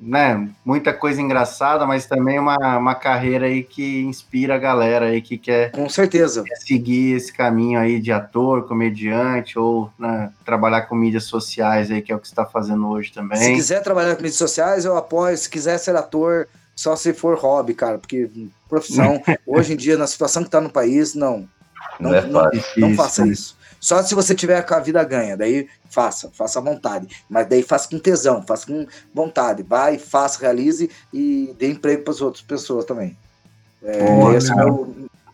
né, 0.00 0.48
muita 0.64 0.94
coisa 0.94 1.20
engraçada, 1.20 1.86
mas 1.86 2.06
também 2.06 2.38
uma, 2.38 2.78
uma 2.78 2.94
carreira 2.94 3.46
aí 3.46 3.62
que 3.62 4.00
inspira 4.00 4.54
a 4.54 4.58
galera 4.58 5.06
aí 5.06 5.20
que 5.20 5.36
quer, 5.36 5.70
com 5.72 5.88
certeza 5.88 6.42
quer 6.42 6.56
seguir 6.56 7.16
esse 7.16 7.30
caminho 7.32 7.78
aí 7.78 8.00
de 8.00 8.10
ator, 8.10 8.66
comediante 8.66 9.58
ou 9.58 9.92
né, 9.98 10.32
trabalhar 10.44 10.82
com 10.82 10.94
mídias 10.94 11.24
sociais 11.24 11.90
aí, 11.90 12.00
que 12.00 12.10
é 12.10 12.16
o 12.16 12.18
que 12.18 12.26
está 12.26 12.46
fazendo 12.46 12.88
hoje 12.88 13.12
também. 13.12 13.38
Se 13.38 13.52
quiser 13.52 13.82
trabalhar 13.82 14.16
com 14.16 14.22
mídias 14.22 14.38
sociais, 14.38 14.84
eu 14.84 14.96
apoio. 14.96 15.36
Se 15.36 15.50
quiser 15.50 15.78
ser 15.78 15.94
ator, 15.94 16.48
só 16.74 16.96
se 16.96 17.12
for 17.12 17.36
hobby, 17.36 17.74
cara, 17.74 17.98
porque 17.98 18.30
profissão, 18.68 19.22
hoje 19.46 19.74
em 19.74 19.76
dia, 19.76 19.98
na 19.98 20.06
situação 20.06 20.42
que 20.42 20.48
está 20.48 20.60
no 20.60 20.70
país, 20.70 21.14
não. 21.14 21.46
Não, 21.98 22.10
não, 22.10 22.28
não, 22.28 22.50
não 22.76 22.94
faça 22.94 23.26
isso. 23.26 23.59
Só 23.80 24.02
se 24.02 24.14
você 24.14 24.34
tiver 24.34 24.60
com 24.62 24.74
a 24.74 24.78
vida 24.78 25.02
ganha, 25.02 25.36
daí 25.36 25.66
faça, 25.88 26.30
faça 26.34 26.58
à 26.58 26.62
vontade. 26.62 27.08
Mas 27.28 27.48
daí 27.48 27.62
faça 27.62 27.88
com 27.88 27.98
tesão, 27.98 28.42
faça 28.42 28.66
com 28.66 28.86
vontade. 29.14 29.62
Vai, 29.62 29.98
faça, 29.98 30.38
realize 30.38 30.90
e 31.12 31.54
dê 31.58 31.70
emprego 31.70 32.02
para 32.02 32.12
as 32.12 32.20
outras 32.20 32.42
pessoas 32.42 32.84
também. 32.84 33.16
É, 33.82 34.36
esse 34.36 34.52
é. 34.52 34.56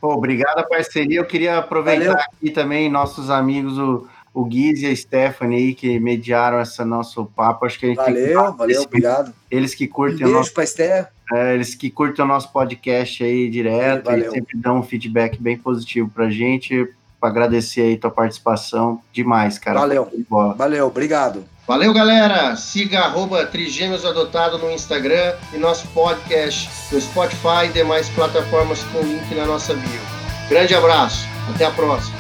Pô, 0.01 0.15
obrigado 0.15 0.59
a 0.59 0.63
parceria. 0.63 1.19
Eu 1.19 1.27
queria 1.27 1.59
aproveitar 1.59 2.05
Valeu. 2.05 2.21
aqui 2.21 2.51
também 2.51 2.89
nossos 2.89 3.31
amigos, 3.31 3.77
o, 3.79 4.07
o 4.33 4.45
Guiz 4.45 4.81
e 4.81 4.87
a 4.87 4.95
Stephanie, 4.95 5.75
que 5.75 5.99
mediaram 5.99 6.61
esse 6.61 6.85
nosso 6.85 7.27
papo. 7.27 7.67
Acho 7.67 7.81
que 7.81 7.87
a 7.87 7.89
gente 7.89 7.97
valeu, 7.97 8.53
valeu, 8.53 8.83
obrigado. 8.83 9.35
Eles 9.51 9.75
que 9.75 9.89
curtem 9.89 10.19
um 10.19 10.31
beijo 10.31 10.35
o 10.35 10.39
nosso. 10.39 10.53
Pra. 10.53 11.11
É, 11.33 11.55
eles 11.55 11.75
que 11.75 11.91
curtem 11.91 12.25
o 12.25 12.29
nosso 12.29 12.53
podcast 12.53 13.25
aí 13.25 13.51
direto 13.51 14.09
e 14.13 14.31
sempre 14.31 14.57
dão 14.57 14.79
um 14.79 14.83
feedback 14.85 15.43
bem 15.43 15.59
positivo 15.59 16.09
pra 16.09 16.31
gente 16.31 16.89
agradecer 17.27 17.83
aí 17.83 17.97
tua 17.97 18.11
participação 18.11 19.01
demais, 19.13 19.59
cara. 19.59 19.81
Valeu. 19.81 20.11
Valeu, 20.57 20.87
obrigado. 20.87 21.45
Valeu, 21.67 21.93
galera. 21.93 22.55
Siga 22.55 23.01
arroba 23.01 23.45
Trigêmeos 23.45 24.05
Adotado 24.05 24.57
no 24.59 24.71
Instagram 24.71 25.35
e 25.53 25.59
nosso 25.59 25.89
podcast 25.89 26.71
no 26.95 27.01
Spotify 27.01 27.67
e 27.67 27.69
demais 27.71 28.09
plataformas 28.11 28.85
com 28.85 29.01
link 29.01 29.35
na 29.35 29.45
nossa 29.45 29.75
bio. 29.75 30.01
Grande 30.49 30.75
abraço. 30.75 31.27
Até 31.53 31.65
a 31.65 31.71
próxima. 31.73 32.17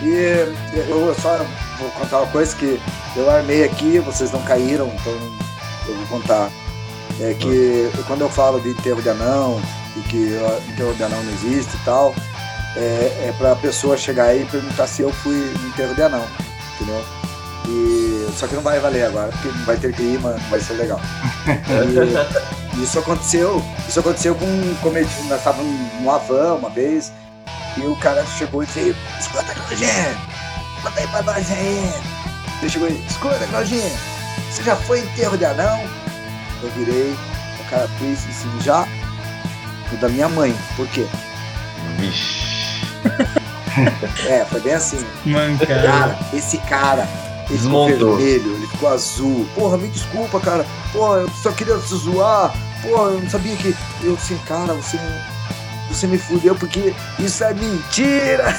E 0.00 0.54
eu 0.88 1.14
só 1.14 1.38
vou 1.78 1.90
contar 1.90 2.18
uma 2.18 2.30
coisa 2.32 2.54
que 2.56 2.80
eu 3.16 3.30
armei 3.30 3.64
aqui, 3.64 3.98
vocês 3.98 4.32
não 4.32 4.42
caíram, 4.42 4.86
então 4.88 5.12
eu 5.88 5.94
vou 5.94 6.20
contar. 6.20 6.50
É 7.20 7.34
que 7.34 7.90
quando 8.06 8.22
eu 8.22 8.28
falo 8.28 8.60
de 8.60 8.70
enterro 8.70 9.02
de 9.02 9.08
anão, 9.08 9.60
e 9.96 10.00
que 10.02 10.38
enterro 10.68 10.94
de 10.94 11.04
anão 11.04 11.22
não 11.22 11.32
existe 11.32 11.76
e 11.76 11.84
tal, 11.84 12.14
é, 12.76 13.28
é 13.28 13.34
pra 13.38 13.54
pessoa 13.56 13.96
chegar 13.96 14.26
aí 14.26 14.42
e 14.42 14.46
perguntar 14.46 14.86
se 14.86 15.02
eu 15.02 15.12
fui 15.12 15.34
no 15.34 15.68
enterro 15.68 15.94
de 15.94 16.02
anão, 16.02 16.26
entendeu? 16.74 17.04
E, 17.68 18.28
só 18.36 18.46
que 18.46 18.54
não 18.54 18.62
vai 18.62 18.80
valer 18.80 19.04
agora, 19.04 19.30
porque 19.30 19.48
não 19.48 19.64
vai 19.64 19.76
ter 19.76 19.92
clima, 19.94 20.30
não 20.30 20.50
vai 20.50 20.60
ser 20.60 20.74
legal. 20.74 21.00
E, 22.74 22.82
isso 22.82 22.98
aconteceu, 22.98 23.62
isso 23.86 24.00
aconteceu 24.00 24.34
com 24.34 24.46
um 24.46 24.74
comediante, 24.80 25.22
nós 25.24 25.38
estávamos 25.38 25.70
no 26.00 26.10
Avan 26.10 26.54
uma 26.54 26.70
vez, 26.70 27.12
e 27.76 27.82
o 27.82 27.94
cara 27.96 28.24
chegou 28.38 28.62
e 28.62 28.66
disse, 28.66 28.96
escuta, 29.20 29.54
Claudinha, 29.54 30.16
conta 30.82 31.00
aí 31.00 31.06
pra 31.08 31.22
nós 31.22 31.50
aí. 31.50 31.92
Ele 32.62 32.70
chegou 32.70 32.88
e 32.88 33.06
escuta, 33.06 33.46
Claudinha, 33.48 33.90
você 34.50 34.62
já 34.62 34.74
foi 34.74 35.00
enterro 35.00 35.36
de 35.36 35.44
anão? 35.44 35.80
Eu 36.62 36.70
virei, 36.70 37.14
o 37.60 37.70
cara 37.70 37.86
fez 37.98 38.20
assim, 38.24 38.60
já? 38.62 38.86
O 39.92 39.96
da 39.96 40.08
minha 40.08 40.28
mãe. 40.28 40.54
Por 40.76 40.86
quê? 40.88 41.06
Vixe. 41.98 42.86
é, 44.28 44.44
foi 44.44 44.60
bem 44.60 44.74
assim. 44.74 45.04
Mancada. 45.24 45.82
Cara, 45.82 46.18
esse 46.32 46.58
cara, 46.58 47.08
ele 47.50 47.58
ficou 47.58 47.86
vermelho, 47.86 48.54
ele 48.54 48.66
ficou 48.66 48.88
azul. 48.88 49.48
Porra, 49.54 49.76
me 49.76 49.88
desculpa, 49.88 50.40
cara. 50.40 50.64
Porra, 50.92 51.20
eu 51.20 51.30
só 51.30 51.52
queria 51.52 51.76
te 51.78 51.94
zoar. 51.94 52.52
Porra, 52.82 53.10
eu 53.10 53.20
não 53.20 53.30
sabia 53.30 53.56
que. 53.56 53.74
Eu 54.02 54.14
assim, 54.14 54.38
cara, 54.46 54.72
você 54.74 54.98
você 55.92 56.06
me 56.06 56.16
fudeu 56.16 56.54
porque 56.54 56.94
isso 57.18 57.44
é 57.44 57.52
mentira. 57.52 58.44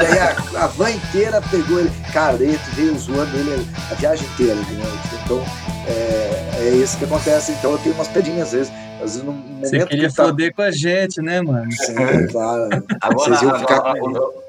Daí 0.00 0.18
a, 0.18 0.64
a, 0.64 0.66
van 0.66 0.90
inteira 0.90 1.40
pegou 1.42 1.80
ele. 1.80 1.92
Cara, 2.12 2.34
ele 2.42 2.58
veio 2.72 2.98
zoando 2.98 3.36
ele 3.36 3.66
a 3.90 3.94
viagem 3.94 4.26
inteira, 4.26 4.56
entendeu? 4.56 4.86
Então, 5.24 5.44
é, 5.86 6.50
é 6.58 6.70
isso 6.70 6.98
que 6.98 7.04
acontece. 7.04 7.52
Então 7.52 7.72
eu 7.72 7.78
tenho 7.78 7.94
umas 7.94 8.08
pedinhas 8.08 8.48
às 8.48 8.52
vezes. 8.52 8.72
Às 8.94 9.12
vezes, 9.12 9.22
no 9.22 9.32
momento 9.32 9.68
Você 9.68 9.86
queria 9.86 10.08
que 10.08 10.14
tá... 10.14 10.24
foder 10.24 10.54
com 10.54 10.62
a 10.62 10.70
gente, 10.70 11.20
né, 11.20 11.40
mano? 11.42 11.70
Sim, 11.72 11.94
claro. 12.30 12.68
Agora, 13.00 13.38
agora, 13.38 13.58
ficar... 13.58 14.43